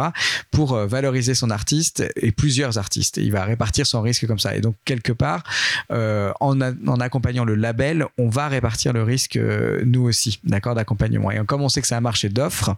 pour 0.51 0.75
valoriser 0.75 1.35
son 1.35 1.49
artiste 1.49 2.03
et 2.15 2.31
plusieurs 2.31 2.77
artistes. 2.77 3.17
Et 3.17 3.22
il 3.23 3.31
va 3.31 3.43
répartir 3.45 3.85
son 3.87 4.01
risque 4.01 4.27
comme 4.27 4.39
ça. 4.39 4.55
Et 4.55 4.61
donc 4.61 4.75
quelque 4.85 5.11
part, 5.11 5.43
euh, 5.91 6.31
en, 6.39 6.59
a- 6.61 6.71
en 6.87 6.99
accompagnant 6.99 7.45
le 7.45 7.55
label, 7.55 8.05
on 8.17 8.29
va 8.29 8.47
répartir 8.47 8.93
le 8.93 9.03
risque 9.03 9.35
euh, 9.37 9.81
nous 9.85 10.03
aussi, 10.03 10.39
d'accord, 10.43 10.75
d'accompagnement. 10.75 11.31
Et 11.31 11.43
comme 11.45 11.61
on 11.61 11.69
sait 11.69 11.81
que 11.81 11.87
c'est 11.87 11.95
un 11.95 12.01
marché 12.01 12.29
d'offres, 12.29 12.75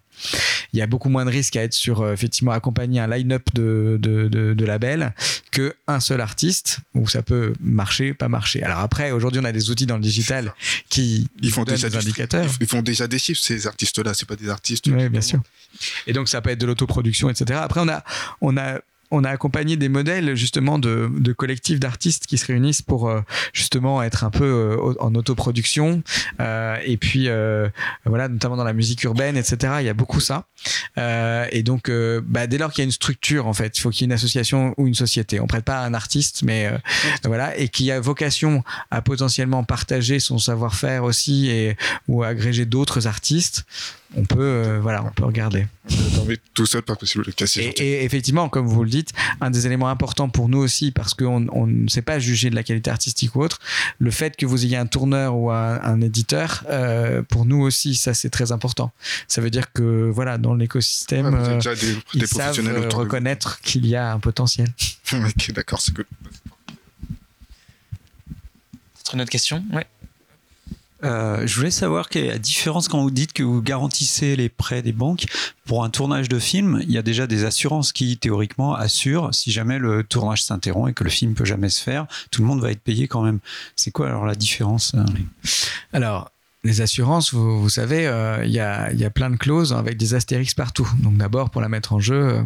il 0.73 0.79
y 0.79 0.81
a 0.81 0.87
beaucoup 0.87 1.09
moins 1.09 1.25
de 1.25 1.29
risques 1.31 1.55
à 1.55 1.63
être 1.63 1.73
sur 1.73 2.01
euh, 2.01 2.13
effectivement 2.13 2.51
accompagner 2.51 2.99
un 2.99 3.07
line-up 3.07 3.43
de, 3.53 3.97
de, 4.01 4.27
de, 4.27 4.53
de 4.53 4.65
labels 4.65 5.13
que 5.51 5.73
un 5.87 5.99
seul 5.99 6.21
artiste 6.21 6.79
où 6.93 7.07
ça 7.07 7.21
peut 7.21 7.53
marcher, 7.61 8.13
pas 8.13 8.27
marcher. 8.27 8.61
Alors 8.63 8.79
après, 8.79 9.11
aujourd'hui, 9.11 9.39
on 9.41 9.45
a 9.45 9.51
des 9.51 9.69
outils 9.69 9.85
dans 9.85 9.95
le 9.95 10.01
digital 10.01 10.53
qui 10.89 11.27
Ils 11.41 11.51
font 11.51 11.63
déjà 11.63 11.89
des 11.89 11.97
indicateurs. 11.97 12.45
Ils 12.59 12.67
font 12.67 12.81
déjà 12.81 13.07
des 13.07 13.19
chiffres, 13.19 13.41
ces 13.41 13.67
artistes-là, 13.67 14.13
c'est 14.13 14.27
pas 14.27 14.35
des 14.35 14.49
artistes. 14.49 14.87
Oui, 14.87 15.09
bien 15.09 15.21
sûr. 15.21 15.41
Et 16.07 16.13
donc, 16.13 16.29
ça 16.29 16.41
peut 16.41 16.49
être 16.49 16.59
de 16.59 16.65
l'autoproduction, 16.65 17.29
etc. 17.29 17.59
Après, 17.63 17.79
on 17.81 17.87
a, 17.89 18.03
on 18.41 18.55
a, 18.57 18.79
on 19.11 19.23
a 19.23 19.29
accompagné 19.29 19.77
des 19.77 19.89
modèles 19.89 20.35
justement 20.35 20.79
de, 20.79 21.09
de 21.11 21.33
collectifs 21.33 21.79
d'artistes 21.79 22.25
qui 22.25 22.37
se 22.37 22.45
réunissent 22.47 22.81
pour 22.81 23.09
euh, 23.09 23.21
justement 23.53 24.01
être 24.01 24.23
un 24.23 24.29
peu 24.29 24.45
euh, 24.45 24.93
en 24.99 25.13
autoproduction. 25.15 26.03
Euh, 26.39 26.77
et 26.83 26.97
puis, 26.97 27.27
euh, 27.27 27.69
voilà, 28.05 28.27
notamment 28.27 28.57
dans 28.57 28.63
la 28.63 28.73
musique 28.73 29.03
urbaine, 29.03 29.37
etc. 29.37 29.75
Il 29.79 29.85
y 29.85 29.89
a 29.89 29.93
beaucoup 29.93 30.19
ça. 30.19 30.45
Euh, 30.97 31.45
et 31.51 31.63
donc, 31.63 31.91
bah, 32.25 32.47
dès 32.47 32.57
lors 32.57 32.71
qu'il 32.71 32.81
y 32.81 32.85
a 32.85 32.85
une 32.85 32.91
structure, 32.91 33.47
en 33.47 33.53
fait, 33.53 33.77
il 33.77 33.81
faut 33.81 33.89
qu'il 33.89 34.01
y 34.01 34.03
ait 34.05 34.07
une 34.07 34.13
association 34.13 34.73
ou 34.77 34.87
une 34.87 34.95
société. 34.95 35.39
On 35.39 35.47
prête 35.47 35.65
pas 35.65 35.79
à 35.79 35.85
un 35.85 35.93
artiste, 35.93 36.43
mais 36.43 36.67
euh, 36.67 36.77
voilà, 37.23 37.57
et 37.57 37.69
qui 37.69 37.91
a 37.91 37.99
vocation 37.99 38.63
à 38.91 39.01
potentiellement 39.01 39.63
partager 39.63 40.19
son 40.19 40.37
savoir-faire 40.37 41.03
aussi 41.03 41.49
et 41.49 41.77
ou 42.07 42.23
à 42.23 42.27
agréger 42.27 42.65
d'autres 42.65 43.07
artistes. 43.07 43.65
On 44.17 44.23
peut, 44.23 44.39
euh, 44.39 44.79
voilà, 44.81 45.03
on 45.03 45.11
peut 45.11 45.25
regarder. 45.25 45.67
Mais 46.27 46.37
tout 46.53 46.65
seul, 46.65 46.81
pas 46.81 46.95
possible 46.95 47.25
de 47.25 47.31
casser. 47.31 47.61
Et, 47.61 47.83
et 47.83 48.03
effectivement, 48.05 48.49
comme 48.49 48.65
vous 48.65 48.83
le 48.83 48.89
dites, 48.89 49.11
un 49.41 49.51
des 49.51 49.65
éléments 49.67 49.89
importants 49.89 50.29
pour 50.29 50.49
nous 50.49 50.57
aussi, 50.59 50.91
parce 50.91 51.13
qu'on 51.13 51.47
on 51.51 51.67
ne 51.67 51.87
sait 51.89 52.01
pas 52.01 52.17
juger 52.17 52.49
de 52.49 52.55
la 52.55 52.63
qualité 52.63 52.89
artistique 52.89 53.35
ou 53.35 53.41
autre, 53.41 53.59
le 53.99 54.11
fait 54.11 54.35
que 54.35 54.45
vous 54.45 54.65
ayez 54.65 54.77
un 54.77 54.85
tourneur 54.87 55.35
ou 55.35 55.51
un, 55.51 55.81
un 55.81 56.01
éditeur, 56.01 56.63
euh, 56.69 57.21
pour 57.23 57.45
nous 57.45 57.61
aussi, 57.61 57.95
ça 57.95 58.13
c'est 58.13 58.29
très 58.29 58.51
important. 58.51 58.91
Ça 59.27 59.41
veut 59.41 59.49
dire 59.49 59.71
que 59.73 60.09
voilà, 60.09 60.37
dans 60.37 60.53
l'écosystème, 60.53 61.33
Ouais, 61.33 61.39
euh, 61.65 61.75
des, 61.75 61.97
ils 62.13 62.27
savent 62.27 62.53
professionnels 62.53 62.83
euh, 62.83 62.87
de 62.87 62.95
reconnaître 62.95 63.59
qu'il 63.61 63.85
y 63.85 63.95
a 63.95 64.13
un 64.13 64.19
potentiel. 64.19 64.67
ok, 65.13 65.51
d'accord, 65.51 65.81
c'est 65.81 65.93
cool. 65.93 66.05
Une 69.13 69.21
autre 69.21 69.29
question? 69.31 69.63
Ouais. 69.71 69.85
Euh, 71.03 71.45
je 71.45 71.55
voulais 71.57 71.71
savoir 71.71 72.09
quelle 72.09 72.25
est 72.25 72.29
la 72.29 72.37
différence 72.37 72.87
quand 72.87 73.01
vous 73.01 73.11
dites 73.11 73.33
que 73.33 73.43
vous 73.43 73.61
garantissez 73.61 74.35
les 74.35 74.49
prêts 74.49 74.81
des 74.81 74.93
banques. 74.93 75.25
Pour 75.65 75.83
un 75.83 75.89
tournage 75.89 76.29
de 76.29 76.39
film, 76.39 76.79
il 76.83 76.91
y 76.91 76.97
a 76.97 77.01
déjà 77.01 77.27
des 77.27 77.43
assurances 77.43 77.91
qui, 77.91 78.17
théoriquement, 78.17 78.73
assurent 78.73 79.33
si 79.33 79.51
jamais 79.51 79.77
le 79.77 80.03
tournage 80.03 80.43
s'interrompt 80.43 80.89
et 80.89 80.93
que 80.93 81.03
le 81.03 81.09
film 81.09 81.33
peut 81.33 81.45
jamais 81.45 81.69
se 81.69 81.81
faire, 81.81 82.07
tout 82.31 82.41
le 82.41 82.47
monde 82.47 82.61
va 82.61 82.71
être 82.71 82.81
payé 82.81 83.07
quand 83.07 83.21
même. 83.21 83.39
C'est 83.75 83.91
quoi 83.91 84.07
alors 84.07 84.25
la 84.25 84.35
différence 84.35 84.93
euh 84.95 85.03
Alors, 85.91 86.31
les 86.63 86.81
assurances, 86.81 87.33
vous, 87.33 87.69
savez, 87.69 88.07
euh, 88.07 88.43
il 88.43 88.51
y, 88.51 88.59
a, 88.59 88.91
y 88.93 89.05
a 89.05 89.09
plein 89.09 89.29
de 89.29 89.35
clauses 89.35 89.73
avec 89.73 89.97
des 89.97 90.15
astérix 90.15 90.55
partout. 90.55 90.89
Donc 91.03 91.17
d'abord, 91.17 91.51
pour 91.51 91.61
la 91.61 91.69
mettre 91.69 91.93
en 91.93 91.99
jeu, 91.99 92.43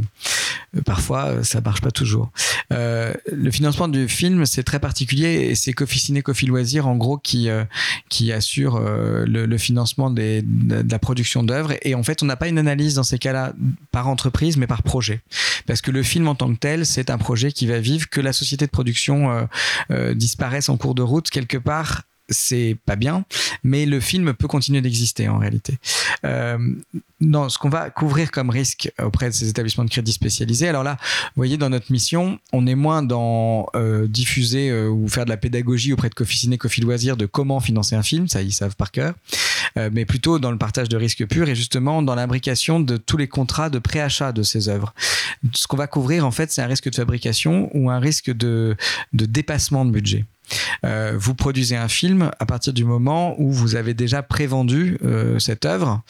parfois, 0.86 1.26
euh, 1.26 1.44
ça 1.44 1.62
marche 1.62 1.82
pas 1.82 1.92
toujours. 1.92 2.32
Euh, 2.72 3.14
le 3.32 3.52
financement 3.52 3.88
du 3.88 4.08
film, 4.08 4.46
c'est 4.46 4.64
très 4.64 4.80
particulier 4.80 5.50
et 5.50 5.56
c'est 5.56 5.74
Cofi 5.74 6.00
Ciné, 6.00 6.22
Cofi 6.22 6.46
Loisirs, 6.46 6.88
en 6.88 6.96
gros, 6.96 7.18
qui, 7.18 7.50
euh, 7.50 7.64
qui 8.10 8.32
assure 8.32 8.76
euh, 8.76 9.26
le, 9.26 9.46
le 9.46 9.58
financement 9.58 10.10
des, 10.10 10.42
de, 10.44 10.86
la 10.90 11.00
production 11.00 11.44
d'œuvres. 11.44 11.74
Et 11.82 11.96
en 11.96 12.04
fait, 12.04 12.22
on 12.24 12.26
n'a 12.26 12.36
pas 12.36 12.48
une 12.48 12.58
analyse 12.58 12.96
dans 12.96 13.04
ces 13.04 13.20
cas-là 13.20 13.54
par 13.92 14.08
entreprise, 14.08 14.58
mais 14.58 14.68
par 14.68 14.84
projet. 14.84 15.22
Parce 15.66 15.82
que 15.82 15.92
le 15.92 16.04
film 16.04 16.28
en 16.28 16.36
tant 16.36 16.54
que 16.54 16.60
tel, 16.60 16.86
c'est 16.86 17.10
un 17.10 17.18
projet 17.18 17.52
qui 17.52 17.68
va 17.68 17.80
vivre, 17.80 18.10
que 18.10 18.22
la 18.22 18.34
société 18.34 18.66
de 18.66 18.72
production 18.72 19.32
euh, 19.32 19.44
euh, 19.92 20.14
disparaisse 20.14 20.70
en 20.70 20.78
cours 20.78 20.96
de 20.96 21.02
route 21.02 21.30
quelque 21.30 21.58
part 21.58 22.04
c'est 22.30 22.78
pas 22.86 22.96
bien, 22.96 23.26
mais 23.64 23.86
le 23.86 24.00
film 24.00 24.34
peut 24.34 24.48
continuer 24.48 24.82
d'exister 24.82 25.28
en 25.28 25.38
réalité. 25.38 25.78
Euh, 26.26 26.58
non, 27.22 27.50
ce 27.50 27.58
qu'on 27.58 27.70
va 27.70 27.90
couvrir 27.90 28.32
comme 28.32 28.50
risque 28.50 28.92
auprès 29.04 29.30
de 29.30 29.34
ces 29.34 29.50
établissements 29.50 29.84
de 29.84 29.90
crédit 29.90 30.14
spécialisés, 30.14 30.70
alors 30.70 30.84
là, 30.84 30.98
vous 31.02 31.40
voyez, 31.40 31.58
dans 31.58 31.70
notre 31.70 31.92
mission, 31.92 32.40
on 32.54 32.66
est 32.66 32.76
moins 32.76 33.04
dans 33.04 33.68
euh, 33.76 34.08
diffuser 34.08 34.70
euh, 34.70 34.88
ou 34.88 35.08
faire 35.10 35.26
de 35.26 35.30
la 35.30 35.38
pédagogie 35.38 35.92
auprès 35.92 36.10
de 36.10 36.14
Cofi 36.14 36.38
Ciné, 36.38 36.58
Cofi 36.58 36.82
Loisirs 36.82 37.18
de 37.18 37.26
comment 37.26 37.60
financer 37.60 37.96
un 37.96 38.04
film, 38.04 38.28
ça 38.28 38.42
ils 38.42 38.54
savent 38.54 38.76
par 38.76 38.92
cœur, 38.92 39.16
euh, 39.78 39.90
mais 39.92 40.06
plutôt 40.06 40.40
dans 40.40 40.52
le 40.52 40.58
partage 40.58 40.88
de 40.88 40.96
risques 40.96 41.26
purs 41.28 41.50
et 41.50 41.56
justement 41.56 42.02
dans 42.02 42.16
l'imbrication 42.16 42.80
de 42.80 42.96
tous 42.96 43.18
les 43.18 43.28
contrats 43.28 43.70
de 43.70 43.80
préachat 43.80 44.32
de 44.32 44.44
ces 44.44 44.70
œuvres. 44.70 44.94
Ce 45.54 45.68
qu'on 45.68 45.78
va 45.78 45.88
couvrir, 45.88 46.26
en 46.26 46.32
fait, 46.32 46.52
c'est 46.52 46.62
un 46.62 46.68
risque 46.68 46.90
de 46.90 46.96
fabrication 46.96 47.70
ou 47.74 47.90
un 47.90 48.00
risque 48.00 48.32
de 48.32 48.78
dépassement 49.12 49.84
de 49.84 49.92
budget. 49.92 50.26
Euh, 50.86 51.14
vous 51.18 51.36
produisez 51.36 51.76
un 51.76 51.88
film 51.88 52.32
à 52.40 52.46
partir 52.46 52.74
du 52.74 52.86
moment 52.86 53.36
où 53.40 53.52
vous 53.52 53.76
avez 53.76 53.94
déjà 53.94 54.24
prévendu 54.24 54.98
euh, 55.04 55.40
cette 55.40 55.66
œuvre 55.66 56.04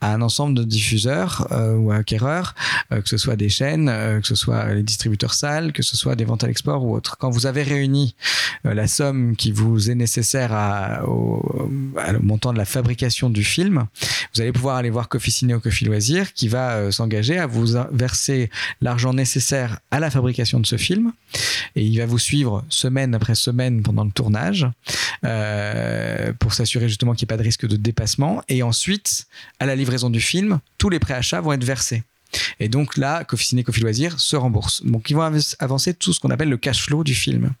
à 0.00 0.12
un 0.12 0.22
ensemble 0.22 0.54
de 0.54 0.64
diffuseurs 0.64 1.48
euh, 1.52 1.76
ou 1.76 1.90
acquéreurs, 1.90 2.54
euh, 2.92 3.00
que 3.00 3.08
ce 3.08 3.16
soit 3.16 3.36
des 3.36 3.48
chaînes, 3.48 3.88
euh, 3.88 4.20
que 4.20 4.26
ce 4.26 4.34
soit 4.34 4.74
les 4.74 4.82
distributeurs 4.82 5.34
salles, 5.34 5.72
que 5.72 5.82
ce 5.82 5.96
soit 5.96 6.16
des 6.16 6.24
ventes 6.24 6.44
à 6.44 6.46
l'export 6.46 6.84
ou 6.84 6.94
autres. 6.94 7.16
Quand 7.18 7.30
vous 7.30 7.46
avez 7.46 7.62
réuni 7.62 8.14
la 8.64 8.86
somme 8.86 9.36
qui 9.36 9.52
vous 9.52 9.90
est 9.90 9.94
nécessaire 9.94 11.02
au, 11.06 11.70
montant 12.20 12.52
de 12.52 12.58
la 12.58 12.64
fabrication 12.64 13.30
du 13.30 13.44
film, 13.44 13.86
vous 14.34 14.40
allez 14.40 14.52
pouvoir 14.52 14.76
aller 14.76 14.90
voir 14.90 15.08
Coffee 15.08 15.30
Ciné 15.30 15.54
ou 15.54 15.60
Coffee 15.60 15.84
Loisir 15.84 16.32
qui 16.32 16.48
va 16.48 16.90
s'engager 16.90 17.38
à 17.38 17.46
vous 17.46 17.76
verser 17.92 18.50
l'argent 18.80 19.12
nécessaire 19.12 19.78
à 19.90 20.00
la 20.00 20.10
fabrication 20.10 20.58
de 20.58 20.66
ce 20.66 20.76
film 20.76 21.12
et 21.76 21.84
il 21.84 21.98
va 21.98 22.06
vous 22.06 22.18
suivre 22.18 22.64
semaine 22.68 23.14
après 23.14 23.34
semaine 23.34 23.82
pendant 23.86 24.04
le 24.04 24.10
tournage 24.10 24.66
euh, 25.24 26.32
pour 26.38 26.52
s'assurer 26.52 26.88
justement 26.88 27.14
qu'il 27.14 27.24
n'y 27.24 27.28
ait 27.28 27.34
pas 27.36 27.42
de 27.42 27.42
risque 27.42 27.66
de 27.66 27.76
dépassement 27.76 28.42
et 28.48 28.62
ensuite 28.62 29.26
à 29.60 29.66
la 29.66 29.74
livraison 29.76 30.10
du 30.10 30.20
film 30.20 30.58
tous 30.78 30.90
les 30.90 30.98
préachats 30.98 31.40
vont 31.40 31.52
être 31.52 31.64
versés 31.64 32.02
et 32.58 32.68
donc 32.68 32.96
là, 32.96 33.22
Coffee 33.24 33.46
Ciné, 33.46 33.62
Coffee 33.62 33.80
Loisir 33.80 34.18
se 34.18 34.34
rembourse. 34.36 34.84
Donc 34.84 35.08
ils 35.10 35.14
vont 35.14 35.22
av- 35.22 35.54
avancer 35.60 35.94
tout 35.94 36.12
ce 36.12 36.18
qu'on 36.20 36.30
appelle 36.30 36.48
le 36.50 36.56
cash 36.56 36.82
flow 36.82 37.04
du 37.04 37.14
film. 37.14 37.52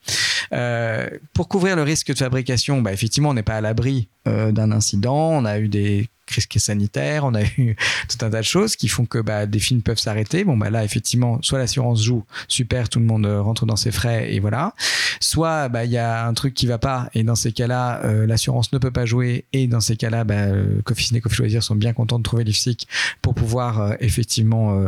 Euh, 0.52 1.08
pour 1.32 1.48
couvrir 1.48 1.76
le 1.76 1.82
risque 1.82 2.08
de 2.12 2.18
fabrication, 2.18 2.82
bah, 2.82 2.92
effectivement, 2.92 3.30
on 3.30 3.34
n'est 3.34 3.44
pas 3.44 3.56
à 3.56 3.60
l'abri 3.60 4.08
euh, 4.26 4.50
d'un 4.50 4.72
incident. 4.72 5.16
On 5.30 5.44
a 5.44 5.60
eu 5.60 5.68
des 5.68 6.08
risques 6.30 6.58
sanitaires, 6.58 7.24
on 7.24 7.34
a 7.34 7.42
eu 7.42 7.76
tout 8.08 8.24
un 8.24 8.30
tas 8.30 8.40
de 8.40 8.42
choses 8.42 8.76
qui 8.76 8.88
font 8.88 9.06
que 9.06 9.18
bah, 9.18 9.46
des 9.46 9.58
films 9.58 9.82
peuvent 9.82 9.98
s'arrêter. 9.98 10.44
Bon, 10.44 10.56
bah 10.56 10.70
là, 10.70 10.84
effectivement, 10.84 11.38
soit 11.42 11.58
l'assurance 11.58 12.02
joue, 12.02 12.24
super, 12.48 12.88
tout 12.88 12.98
le 12.98 13.04
monde 13.04 13.26
euh, 13.26 13.40
rentre 13.40 13.66
dans 13.66 13.76
ses 13.76 13.90
frais 13.90 14.32
et 14.32 14.40
voilà. 14.40 14.74
Soit 15.20 15.68
bah, 15.68 15.84
il 15.84 15.90
y 15.90 15.98
a 15.98 16.26
un 16.26 16.34
truc 16.34 16.54
qui 16.54 16.66
va 16.66 16.78
pas 16.78 17.08
et 17.14 17.22
dans 17.22 17.34
ces 17.34 17.52
cas-là, 17.52 18.00
euh, 18.04 18.26
l'assurance 18.26 18.72
ne 18.72 18.78
peut 18.78 18.90
pas 18.90 19.06
jouer 19.06 19.44
et 19.52 19.66
dans 19.66 19.80
ces 19.80 19.96
cas-là, 19.96 20.24
bah, 20.24 20.34
euh, 20.34 20.82
Coffee 20.82 21.04
Ciné, 21.04 21.20
Coffee 21.20 21.38
Loisir 21.38 21.62
sont 21.62 21.74
bien 21.74 21.92
contents 21.92 22.18
de 22.18 22.24
trouver 22.24 22.44
l'IFSIC 22.44 22.88
pour 23.22 23.34
pouvoir 23.34 23.94
effectivement 24.00 24.86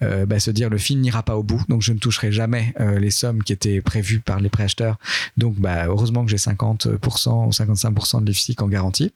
bah, 0.00 0.38
se 0.38 0.50
dire 0.50 0.70
le 0.70 0.78
film 0.78 1.00
n'ira 1.00 1.22
pas 1.22 1.36
au 1.36 1.42
bout, 1.42 1.62
donc 1.68 1.82
je 1.82 1.92
ne 1.92 1.98
toucherai 1.98 2.32
jamais 2.32 2.74
les 2.78 3.10
sommes 3.10 3.42
qui 3.42 3.52
étaient 3.52 3.80
prévues 3.80 4.20
par 4.20 4.40
les 4.40 4.48
préacheteurs. 4.48 4.98
Donc 5.36 5.56
bah, 5.56 5.86
heureusement 5.86 6.24
que 6.24 6.30
j'ai 6.30 6.36
50% 6.36 7.46
ou 7.46 7.50
55% 7.50 8.20
de 8.22 8.26
l'IFSIC 8.26 8.62
en 8.62 8.68
garantie. 8.68 9.12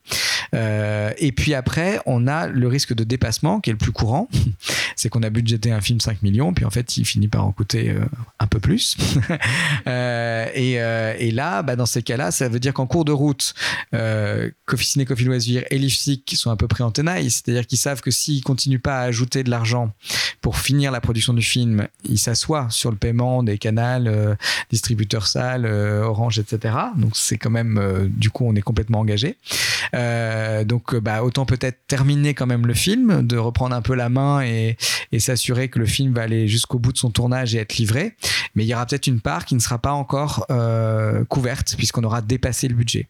Et 0.52 1.32
puis 1.32 1.54
après, 1.60 2.00
on 2.06 2.26
a 2.26 2.46
le 2.46 2.68
risque 2.68 2.94
de 2.94 3.04
dépassement 3.04 3.60
qui 3.60 3.68
est 3.68 3.74
le 3.74 3.78
plus 3.78 3.92
courant. 3.92 4.28
C'est 4.96 5.10
qu'on 5.10 5.22
a 5.22 5.28
budgété 5.28 5.70
un 5.72 5.82
film 5.82 6.00
5 6.00 6.22
millions, 6.22 6.54
puis 6.54 6.64
en 6.64 6.70
fait, 6.70 6.96
il 6.96 7.04
finit 7.04 7.28
par 7.28 7.46
en 7.46 7.52
coûter 7.52 7.90
euh, 7.90 8.00
un 8.38 8.46
peu 8.46 8.60
plus. 8.60 8.96
Euh, 9.86 10.46
et, 10.54 10.80
euh, 10.80 11.14
et 11.18 11.30
là, 11.30 11.62
bah, 11.62 11.74
dans 11.74 11.86
ces 11.86 12.02
cas-là, 12.02 12.30
ça 12.30 12.48
veut 12.48 12.60
dire 12.60 12.74
qu'en 12.74 12.86
cours 12.86 13.04
de 13.04 13.12
route, 13.12 13.54
euh, 13.94 14.50
Ciné, 14.76 15.04
Coffee 15.04 15.24
Loisir 15.24 15.64
et 15.70 15.78
l'IFSIC 15.78 16.34
sont 16.36 16.50
un 16.50 16.56
peu 16.56 16.68
pris 16.68 16.82
en 16.82 16.90
tenaille. 16.90 17.30
C'est-à-dire 17.30 17.66
qu'ils 17.66 17.78
savent 17.78 18.00
que 18.00 18.10
s'ils 18.10 18.42
continuent 18.42 18.80
pas 18.80 19.00
à 19.00 19.02
ajouter 19.02 19.42
de 19.42 19.50
l'argent 19.50 19.92
pour 20.40 20.58
finir 20.58 20.92
la 20.92 21.00
production 21.00 21.34
du 21.34 21.42
film, 21.42 21.86
ils 22.04 22.18
s'assoient 22.18 22.66
sur 22.70 22.90
le 22.90 22.96
paiement 22.96 23.42
des 23.42 23.58
canals, 23.58 24.36
distributeurs 24.70 25.26
salles, 25.26 25.66
euh, 25.66 26.02
Orange, 26.02 26.38
etc. 26.38 26.74
Donc 26.96 27.12
c'est 27.14 27.38
quand 27.38 27.50
même, 27.50 28.10
du 28.10 28.30
coup, 28.30 28.44
on 28.46 28.54
est 28.54 28.62
complètement 28.62 29.00
engagé. 29.00 29.36
Donc, 30.64 30.94
bah, 30.96 31.24
autant 31.24 31.46
peut-être 31.50 31.80
terminer 31.88 32.32
quand 32.32 32.46
même 32.46 32.64
le 32.64 32.74
film, 32.74 33.26
de 33.26 33.36
reprendre 33.36 33.74
un 33.74 33.82
peu 33.82 33.94
la 33.94 34.08
main 34.08 34.42
et, 34.42 34.76
s'assurer 35.18 35.68
que 35.68 35.78
le 35.78 35.86
film 35.86 36.14
va 36.14 36.22
aller 36.22 36.46
jusqu'au 36.48 36.78
bout 36.78 36.92
de 36.92 36.98
son 36.98 37.10
tournage 37.10 37.54
et 37.54 37.58
être 37.58 37.76
livré. 37.76 38.14
Mais 38.54 38.64
il 38.64 38.68
y 38.68 38.74
aura 38.74 38.86
peut-être 38.86 39.08
une 39.08 39.20
part 39.20 39.44
qui 39.44 39.54
ne 39.54 39.60
sera 39.60 39.78
pas 39.78 39.92
encore 39.92 40.46
euh, 40.50 41.24
couverte 41.24 41.74
puisqu'on 41.76 42.04
aura 42.04 42.22
dépassé 42.22 42.68
le 42.68 42.74
budget. 42.74 43.08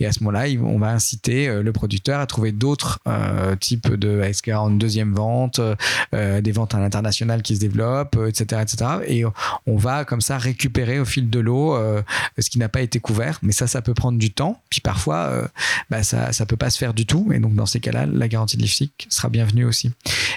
Et 0.00 0.06
à 0.06 0.12
ce 0.12 0.24
moment-là, 0.24 0.46
on 0.62 0.78
va 0.78 0.90
inciter 0.90 1.46
euh, 1.46 1.62
le 1.62 1.72
producteur 1.72 2.20
à 2.20 2.26
trouver 2.26 2.52
d'autres 2.52 3.00
euh, 3.06 3.54
types 3.56 3.92
de 3.92 4.22
SK 4.32 4.48
en 4.48 4.70
deuxième 4.70 5.12
vente, 5.12 5.60
euh, 6.14 6.40
des 6.40 6.52
ventes 6.52 6.74
à 6.74 6.80
l'international 6.80 7.42
qui 7.42 7.56
se 7.56 7.60
développent, 7.60 8.18
etc., 8.26 8.62
etc. 8.62 8.90
Et 9.06 9.24
on 9.66 9.76
va 9.76 10.04
comme 10.06 10.22
ça 10.22 10.38
récupérer 10.38 10.98
au 10.98 11.04
fil 11.04 11.28
de 11.28 11.38
l'eau 11.38 11.78
ce 12.38 12.50
qui 12.50 12.58
n'a 12.58 12.68
pas 12.68 12.80
été 12.80 13.00
couvert. 13.00 13.38
Mais 13.42 13.52
ça, 13.52 13.66
ça 13.66 13.82
peut 13.82 13.94
prendre 13.94 14.18
du 14.18 14.32
temps. 14.32 14.60
Puis 14.70 14.80
parfois, 14.80 15.48
bah, 15.90 16.02
ça, 16.02 16.32
ça 16.32 16.46
peut 16.46 16.56
pas 16.56 16.70
se 16.70 16.78
faire 16.78 16.94
du 16.94 17.04
tout. 17.04 17.30
Et 17.32 17.38
donc 17.38 17.54
dans 17.54 17.66
ces 17.66 17.79
cas-là, 17.80 18.06
la 18.06 18.28
garantie 18.28 18.56
de 18.56 18.62
l'IFSIC 18.62 19.06
sera 19.08 19.28
bienvenue 19.28 19.64
aussi. 19.64 19.90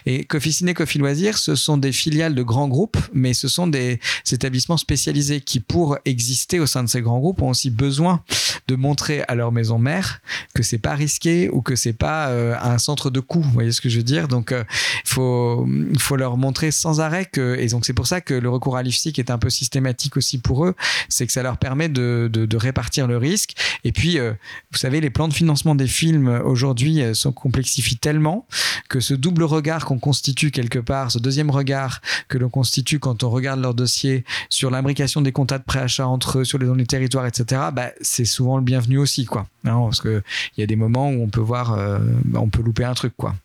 Et 0.06 0.24
Coffee 0.26 0.52
Ciné, 0.52 0.74
Coffee 0.74 1.00
Loisirs, 1.00 1.38
ce 1.38 1.56
sont 1.56 1.78
des 1.78 1.91
filiales 1.91 2.36
de 2.36 2.44
grands 2.44 2.68
groupes, 2.68 2.98
mais 3.14 3.34
ce 3.34 3.48
sont 3.48 3.68
des 3.68 4.00
établissements 4.32 4.78
spécialisés 4.78 5.41
qui, 5.41 5.60
pour 5.60 5.98
exister 6.06 6.60
au 6.60 6.66
sein 6.66 6.84
de 6.84 6.89
ces 6.89 7.02
grands 7.02 7.20
groupes, 7.20 7.41
ont 7.41 7.50
aussi 7.50 7.70
besoin 7.70 8.24
de 8.68 8.76
montrer 8.76 9.24
à 9.28 9.36
leur 9.36 9.52
maison 9.52 9.78
mère 9.78 10.22
que 10.54 10.64
c'est 10.64 10.78
pas 10.78 10.96
risqué 10.96 11.50
ou 11.50 11.62
que 11.62 11.76
c'est 11.76 11.94
pas 11.94 12.30
euh, 12.30 12.56
un 12.62 12.78
centre 12.78 13.10
de 13.10 13.20
coût. 13.20 13.41
Vous 13.41 13.52
voyez 13.52 13.72
ce 13.72 13.82
que 13.82 13.89
je 13.89 13.98
veux 13.98 14.04
dire? 14.04 14.28
Donc, 14.28 14.54
il 14.54 14.66
faut, 15.06 15.68
faut 15.98 16.16
leur 16.16 16.38
montrer 16.38 16.72
sans 16.72 17.02
arrêt 17.02 17.26
que, 17.26 17.58
et 17.60 17.68
donc 17.68 17.86
c'est 17.86 17.94
pour 17.94 18.08
ça 18.08 18.22
que 18.22 18.34
le 18.34 18.50
recours 18.50 18.78
à 18.78 18.84
l'IFSIC 18.84 19.20
est 19.20 19.32
un 19.32 19.38
peu 19.38 19.50
systématique 19.50 20.18
aussi 20.18 20.38
pour 20.38 20.66
eux, 20.66 20.76
c'est 21.10 21.26
que 21.26 21.34
ça 21.34 21.44
leur 21.44 21.58
permet 21.58 21.89
de, 21.89 22.30
répartir 22.56 23.08
le 23.08 23.18
risque. 23.18 23.56
Et 23.84 23.91
puis, 23.91 24.20
euh, 24.20 24.32
vous 24.72 24.78
savez, 24.78 25.02
les 25.02 25.10
plans 25.10 25.28
de 25.28 25.34
financement 25.34 25.76
des 25.76 25.88
films 25.88 26.30
aujourd'hui 26.46 27.02
euh, 27.02 27.14
sont 27.14 27.33
complexifient 27.34 27.98
tellement 27.98 28.48
que 28.90 29.00
ce 29.00 29.14
double 29.14 29.44
regard 29.44 29.86
qu'on 29.86 30.00
constitue 30.00 30.52
quelque 30.52 30.80
part, 30.80 31.12
ce 31.12 31.20
deuxième 31.20 31.50
regard 31.50 32.02
que 32.28 32.38
l'on 32.38 32.50
constitue 32.50 33.00
quand 33.00 33.24
on 33.24 33.30
regarde 33.30 33.60
leur 33.60 33.74
dossier 33.74 34.24
sur 34.50 34.70
l'imbrication 34.70 35.22
des 35.22 35.32
comptes 35.32 35.54
de 35.54 35.58
préachat 35.58 36.08
entre 36.08 36.40
eux, 36.40 36.46
sur 36.46 36.58
les, 36.58 36.66
dans 36.66 36.76
les 36.76 36.86
territoires, 36.86 37.26
etc., 37.26 37.62
bah, 37.74 37.92
c'est 38.02 38.26
souvent 38.26 38.58
le 38.58 38.64
bienvenu 38.64 38.98
aussi, 38.98 39.26
quoi. 39.26 39.48
Parce 39.64 40.02
qu'il 40.02 40.24
y 40.58 40.64
a 40.64 40.66
des 40.66 40.76
moments 40.76 41.10
où 41.10 41.24
on 41.24 41.30
peut 41.30 41.42
voir, 41.42 41.74
euh, 41.74 42.00
on 42.34 42.50
peut 42.50 42.62
louper 42.62 42.84
un 42.84 42.94
truc, 42.94 43.14
quoi. 43.18 43.36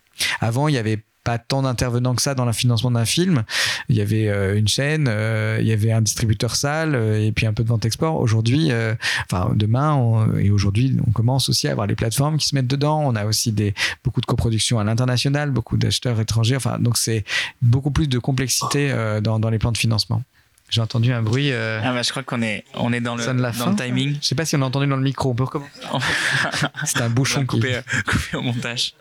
Avant, 0.41 0.69
il 0.69 0.75
y 0.75 0.79
avait 0.79 0.99
pas 1.29 1.37
tant 1.37 1.61
d'intervenants 1.61 2.15
que 2.15 2.23
ça 2.23 2.35
dans 2.35 2.47
le 2.47 2.53
financement 2.55 2.91
d'un 2.91 3.05
film. 3.05 3.43
Il 3.91 3.97
y 3.97 4.01
avait 4.01 4.29
euh, 4.29 4.57
une 4.59 4.67
chaîne, 4.67 5.09
euh, 5.11 5.59
il 5.61 5.67
y 5.67 5.73
avait 5.73 5.93
un 5.93 6.01
distributeur 6.01 6.57
salle 6.57 6.95
euh, 6.95 7.21
et 7.27 7.33
puis 7.33 7.45
un 7.45 7.53
peu 7.53 7.63
de 7.65 7.69
vente 7.69 7.85
export. 7.85 8.17
Aujourd'hui, 8.19 8.71
enfin 9.27 9.53
demain 9.55 9.93
on- 9.95 10.37
et 10.39 10.51
aujourd'hui, 10.51 10.97
on 11.07 11.11
commence 11.11 11.51
aussi 11.51 11.69
à 11.69 11.73
avoir 11.73 11.87
les 11.87 11.97
plateformes 11.97 12.39
qui 12.39 12.47
se 12.47 12.55
mettent 12.55 12.67
dedans. 12.67 13.03
On 13.05 13.15
a 13.15 13.27
aussi 13.27 13.53
des 13.53 13.75
beaucoup 14.05 14.23
de 14.23 14.27
coproductions 14.27 14.79
à 14.79 14.85
l'international, 14.85 15.51
beaucoup 15.51 15.77
d'acheteurs 15.77 16.19
étrangers. 16.19 16.57
Enfin, 16.57 16.79
donc 16.79 16.97
c'est 16.97 17.25
beaucoup 17.61 17.91
plus 17.91 18.09
de 18.09 18.19
complexité 18.19 18.91
dans, 19.23 19.39
dans 19.39 19.51
les 19.51 19.59
plans 19.59 19.73
de 19.73 19.79
financement. 19.79 20.23
J'ai 20.71 20.81
entendu 20.83 21.13
un 21.13 21.23
bruit. 21.23 21.51
euh, 21.53 21.81
Ah 21.83 21.93
bah, 21.93 22.03
je 22.03 22.11
crois 22.11 22.23
qu'on 22.23 22.41
est, 22.43 22.65
on 22.75 22.93
est 22.93 23.01
dans 23.01 23.17
le, 23.17 23.25
dans 23.25 23.53
fin. 23.53 23.71
le 23.71 23.77
timing. 23.77 24.17
Je 24.21 24.27
sais 24.27 24.35
pas 24.35 24.45
si 24.45 24.55
on 24.57 24.63
a 24.63 24.67
entendu 24.67 24.87
dans 24.87 24.97
le 24.97 25.03
micro. 25.03 25.31
On 25.31 25.35
peut 25.35 25.45
recommencer. 25.45 25.71
C'est 26.85 27.01
un 27.03 27.07
On 27.07 27.11
bouchon 27.11 27.41
va 27.41 27.47
qui. 27.47 27.61
couper 28.07 28.37
au 28.37 28.43
montage. 28.43 28.95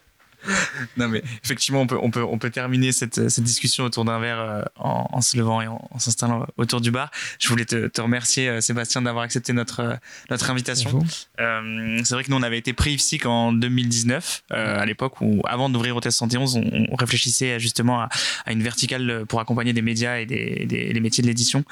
Non 0.97 1.07
mais 1.07 1.23
effectivement 1.43 1.81
on 1.81 1.87
peut 1.87 1.97
on 2.01 2.11
peut 2.11 2.23
on 2.23 2.37
peut 2.37 2.49
terminer 2.49 2.91
cette, 2.91 3.29
cette 3.29 3.43
discussion 3.43 3.83
autour 3.83 4.05
d'un 4.05 4.19
verre 4.19 4.39
euh, 4.39 4.61
en, 4.77 5.07
en 5.11 5.21
se 5.21 5.37
levant 5.37 5.61
et 5.61 5.67
en, 5.67 5.87
en 5.91 5.99
s'installant 5.99 6.45
autour 6.57 6.81
du 6.81 6.91
bar. 6.91 7.11
Je 7.39 7.47
voulais 7.49 7.65
te, 7.65 7.87
te 7.87 8.01
remercier 8.01 8.49
euh, 8.49 8.61
Sébastien 8.61 9.01
d'avoir 9.01 9.23
accepté 9.23 9.53
notre 9.53 9.79
euh, 9.81 9.95
notre 10.29 10.49
invitation. 10.49 11.03
Euh, 11.39 11.99
c'est 12.03 12.13
vrai 12.13 12.23
que 12.23 12.31
nous 12.31 12.37
on 12.37 12.43
avait 12.43 12.57
été 12.57 12.73
pris 12.73 12.93
IFSIC 12.93 13.25
en 13.25 13.51
2019 13.53 14.43
euh, 14.51 14.79
à 14.79 14.85
l'époque 14.85 15.21
où 15.21 15.41
avant 15.45 15.69
d'ouvrir 15.69 15.95
Hôtel 15.95 16.11
71 16.11 16.55
on, 16.57 16.87
on 16.91 16.95
réfléchissait 16.95 17.59
justement 17.59 18.01
à, 18.01 18.09
à 18.45 18.51
une 18.51 18.63
verticale 18.63 19.25
pour 19.27 19.39
accompagner 19.39 19.73
des 19.73 19.81
médias 19.81 20.17
et 20.19 20.25
des, 20.25 20.65
des 20.65 20.93
les 20.93 20.99
métiers 20.99 21.21
de 21.21 21.27
l'édition. 21.27 21.63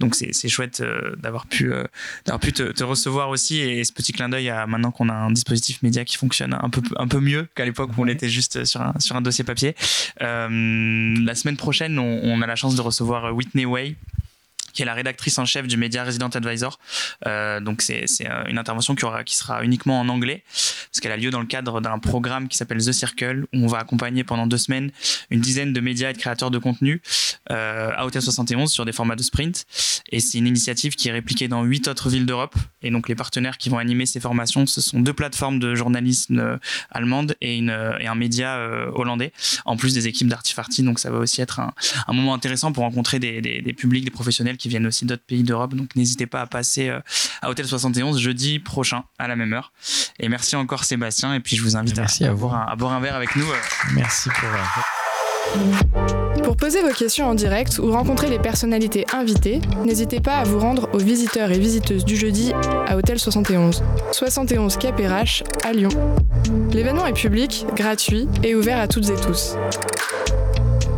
Donc 0.00 0.14
c'est 0.14 0.48
chouette 0.48 0.80
euh, 0.80 1.14
d'avoir 1.16 1.46
pu 1.46 1.72
d'avoir 2.24 2.40
pu 2.40 2.52
te, 2.52 2.72
te 2.72 2.84
recevoir 2.84 3.28
aussi 3.28 3.60
et 3.60 3.84
ce 3.84 3.92
petit 3.92 4.12
clin 4.12 4.28
d'œil 4.28 4.50
à 4.50 4.66
maintenant 4.66 4.90
qu'on 4.90 5.08
a 5.08 5.14
un 5.14 5.30
dispositif 5.30 5.82
média 5.82 6.04
qui 6.04 6.16
fonctionne 6.16 6.56
un 6.60 6.70
peu 6.70 6.82
un 6.96 7.08
peu 7.08 7.20
mieux 7.20 7.46
qu'à 7.54 7.64
l'époque 7.64 7.90
où 7.96 8.02
on 8.02 8.06
juste 8.28 8.64
sur 8.64 8.80
un 8.80 9.20
dossier 9.20 9.44
papier. 9.44 9.74
Euh, 10.22 11.14
la 11.24 11.34
semaine 11.34 11.56
prochaine 11.56 11.98
on, 11.98 12.20
on 12.22 12.42
a 12.42 12.46
la 12.46 12.56
chance 12.56 12.74
de 12.76 12.80
recevoir 12.80 13.34
Whitney 13.34 13.64
Way 13.64 13.96
qui 14.74 14.82
est 14.82 14.84
la 14.84 14.94
rédactrice 14.94 15.38
en 15.38 15.46
chef 15.46 15.66
du 15.66 15.76
média 15.76 16.04
Resident 16.04 16.28
Advisor. 16.28 16.78
Euh, 17.26 17.60
donc 17.60 17.80
c'est 17.80 18.04
euh, 18.22 18.44
une 18.48 18.58
intervention 18.58 18.94
qui, 18.94 19.04
aura, 19.04 19.24
qui 19.24 19.36
sera 19.36 19.64
uniquement 19.64 20.00
en 20.00 20.08
anglais, 20.08 20.42
parce 20.90 21.00
qu'elle 21.00 21.12
a 21.12 21.16
lieu 21.16 21.30
dans 21.30 21.40
le 21.40 21.46
cadre 21.46 21.80
d'un 21.80 21.98
programme 21.98 22.48
qui 22.48 22.58
s'appelle 22.58 22.84
The 22.84 22.92
Circle, 22.92 23.46
où 23.54 23.64
on 23.64 23.66
va 23.66 23.78
accompagner 23.78 24.24
pendant 24.24 24.46
deux 24.46 24.58
semaines 24.58 24.90
une 25.30 25.40
dizaine 25.40 25.72
de 25.72 25.80
médias 25.80 26.10
et 26.10 26.12
de 26.12 26.18
créateurs 26.18 26.50
de 26.50 26.58
contenu 26.58 27.00
euh, 27.50 27.90
à 27.94 28.04
Hôtel 28.04 28.20
71 28.20 28.70
sur 28.70 28.84
des 28.84 28.92
formats 28.92 29.16
de 29.16 29.22
sprint. 29.22 29.64
Et 30.10 30.20
c'est 30.20 30.38
une 30.38 30.46
initiative 30.46 30.96
qui 30.96 31.08
est 31.08 31.12
répliquée 31.12 31.48
dans 31.48 31.62
huit 31.62 31.88
autres 31.88 32.10
villes 32.10 32.26
d'Europe. 32.26 32.54
Et 32.82 32.90
donc 32.90 33.08
les 33.08 33.14
partenaires 33.14 33.58
qui 33.58 33.68
vont 33.68 33.78
animer 33.78 34.06
ces 34.06 34.20
formations, 34.20 34.66
ce 34.66 34.80
sont 34.80 35.00
deux 35.00 35.12
plateformes 35.12 35.58
de 35.58 35.74
journalisme 35.74 36.58
allemandes 36.90 37.36
et, 37.40 37.56
une, 37.56 37.76
et 38.00 38.06
un 38.06 38.14
média 38.14 38.60
hollandais, 38.92 39.32
en 39.64 39.76
plus 39.76 39.94
des 39.94 40.08
équipes 40.08 40.28
d'Artifarty. 40.28 40.82
Donc 40.82 40.98
ça 40.98 41.10
va 41.10 41.18
aussi 41.18 41.40
être 41.40 41.60
un, 41.60 41.72
moment 42.12 42.34
intéressant 42.34 42.72
pour 42.72 42.82
rencontrer 42.82 43.18
des, 43.18 43.40
des, 43.40 43.72
publics, 43.72 44.04
des 44.04 44.10
professionnels 44.10 44.56
viennent 44.68 44.86
aussi 44.86 45.04
d'autres 45.06 45.24
pays 45.26 45.42
d'Europe. 45.42 45.74
Donc 45.74 45.94
n'hésitez 45.96 46.26
pas 46.26 46.40
à 46.42 46.46
passer 46.46 46.88
euh, 46.88 47.00
à 47.42 47.50
Hôtel 47.50 47.66
71 47.66 48.18
jeudi 48.20 48.58
prochain 48.58 49.04
à 49.18 49.28
la 49.28 49.36
même 49.36 49.52
heure. 49.52 49.72
Et 50.20 50.28
merci 50.28 50.56
encore 50.56 50.84
Sébastien. 50.84 51.34
Et 51.34 51.40
puis 51.40 51.56
je 51.56 51.62
vous 51.62 51.76
invite 51.76 51.98
à, 51.98 52.02
Merci 52.02 52.24
à 52.24 52.32
boire 52.32 52.54
un, 52.54 52.66
à 52.72 52.76
boire 52.76 52.92
un 52.92 53.00
verre 53.00 53.16
avec 53.16 53.34
nous. 53.36 53.44
euh, 53.50 53.54
Merci 53.94 54.28
pour. 54.30 54.48
euh, 54.48 54.56
Pour 56.34 56.42
Pour 56.42 56.56
poser 56.56 56.82
vos 56.82 56.92
questions 56.92 57.26
en 57.28 57.34
direct 57.34 57.78
ou 57.78 57.90
rencontrer 57.92 58.28
les 58.30 58.38
personnalités 58.38 59.06
invitées, 59.12 59.60
n'hésitez 59.84 60.20
pas 60.20 60.36
à 60.38 60.44
vous 60.44 60.58
rendre 60.58 60.88
aux 60.92 60.98
visiteurs 60.98 61.50
et 61.50 61.58
visiteuses 61.58 62.04
du 62.04 62.16
jeudi 62.16 62.52
à 62.86 62.96
Hôtel 62.96 63.18
71, 63.18 63.82
71 64.12 64.76
KPRH 64.78 65.42
à 65.64 65.72
Lyon. 65.72 65.90
L'événement 66.72 67.06
est 67.06 67.12
public, 67.12 67.66
gratuit 67.76 68.26
et 68.42 68.54
ouvert 68.54 68.78
à 68.78 68.88
toutes 68.88 69.08
et 69.10 69.16
tous. 69.16 69.56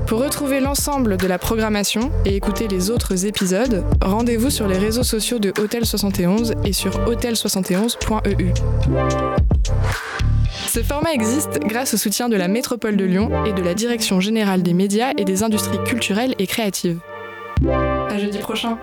Pour 0.06 0.20
retrouver 0.20 0.60
l'ensemble 0.60 1.16
de 1.16 1.26
la 1.26 1.36
programmation 1.36 2.12
et 2.24 2.36
écouter 2.36 2.68
les 2.68 2.90
autres 2.90 3.26
épisodes, 3.26 3.84
rendez-vous 4.00 4.50
sur 4.50 4.68
les 4.68 4.78
réseaux 4.78 5.02
sociaux 5.02 5.40
de 5.40 5.52
Hôtel 5.60 5.84
71 5.84 6.54
et 6.64 6.72
sur 6.72 6.92
hôtel71.eu. 7.08 8.52
Ce 10.68 10.82
format 10.82 11.12
existe 11.12 11.58
grâce 11.60 11.94
au 11.94 11.96
soutien 11.96 12.28
de 12.28 12.36
la 12.36 12.46
Métropole 12.46 12.96
de 12.96 13.04
Lyon 13.04 13.44
et 13.46 13.52
de 13.52 13.62
la 13.62 13.74
Direction 13.74 14.20
générale 14.20 14.62
des 14.62 14.74
médias 14.74 15.10
et 15.16 15.24
des 15.24 15.42
industries 15.42 15.82
culturelles 15.84 16.36
et 16.38 16.46
créatives. 16.46 17.00
À 17.66 18.16
jeudi 18.18 18.38
prochain! 18.38 18.78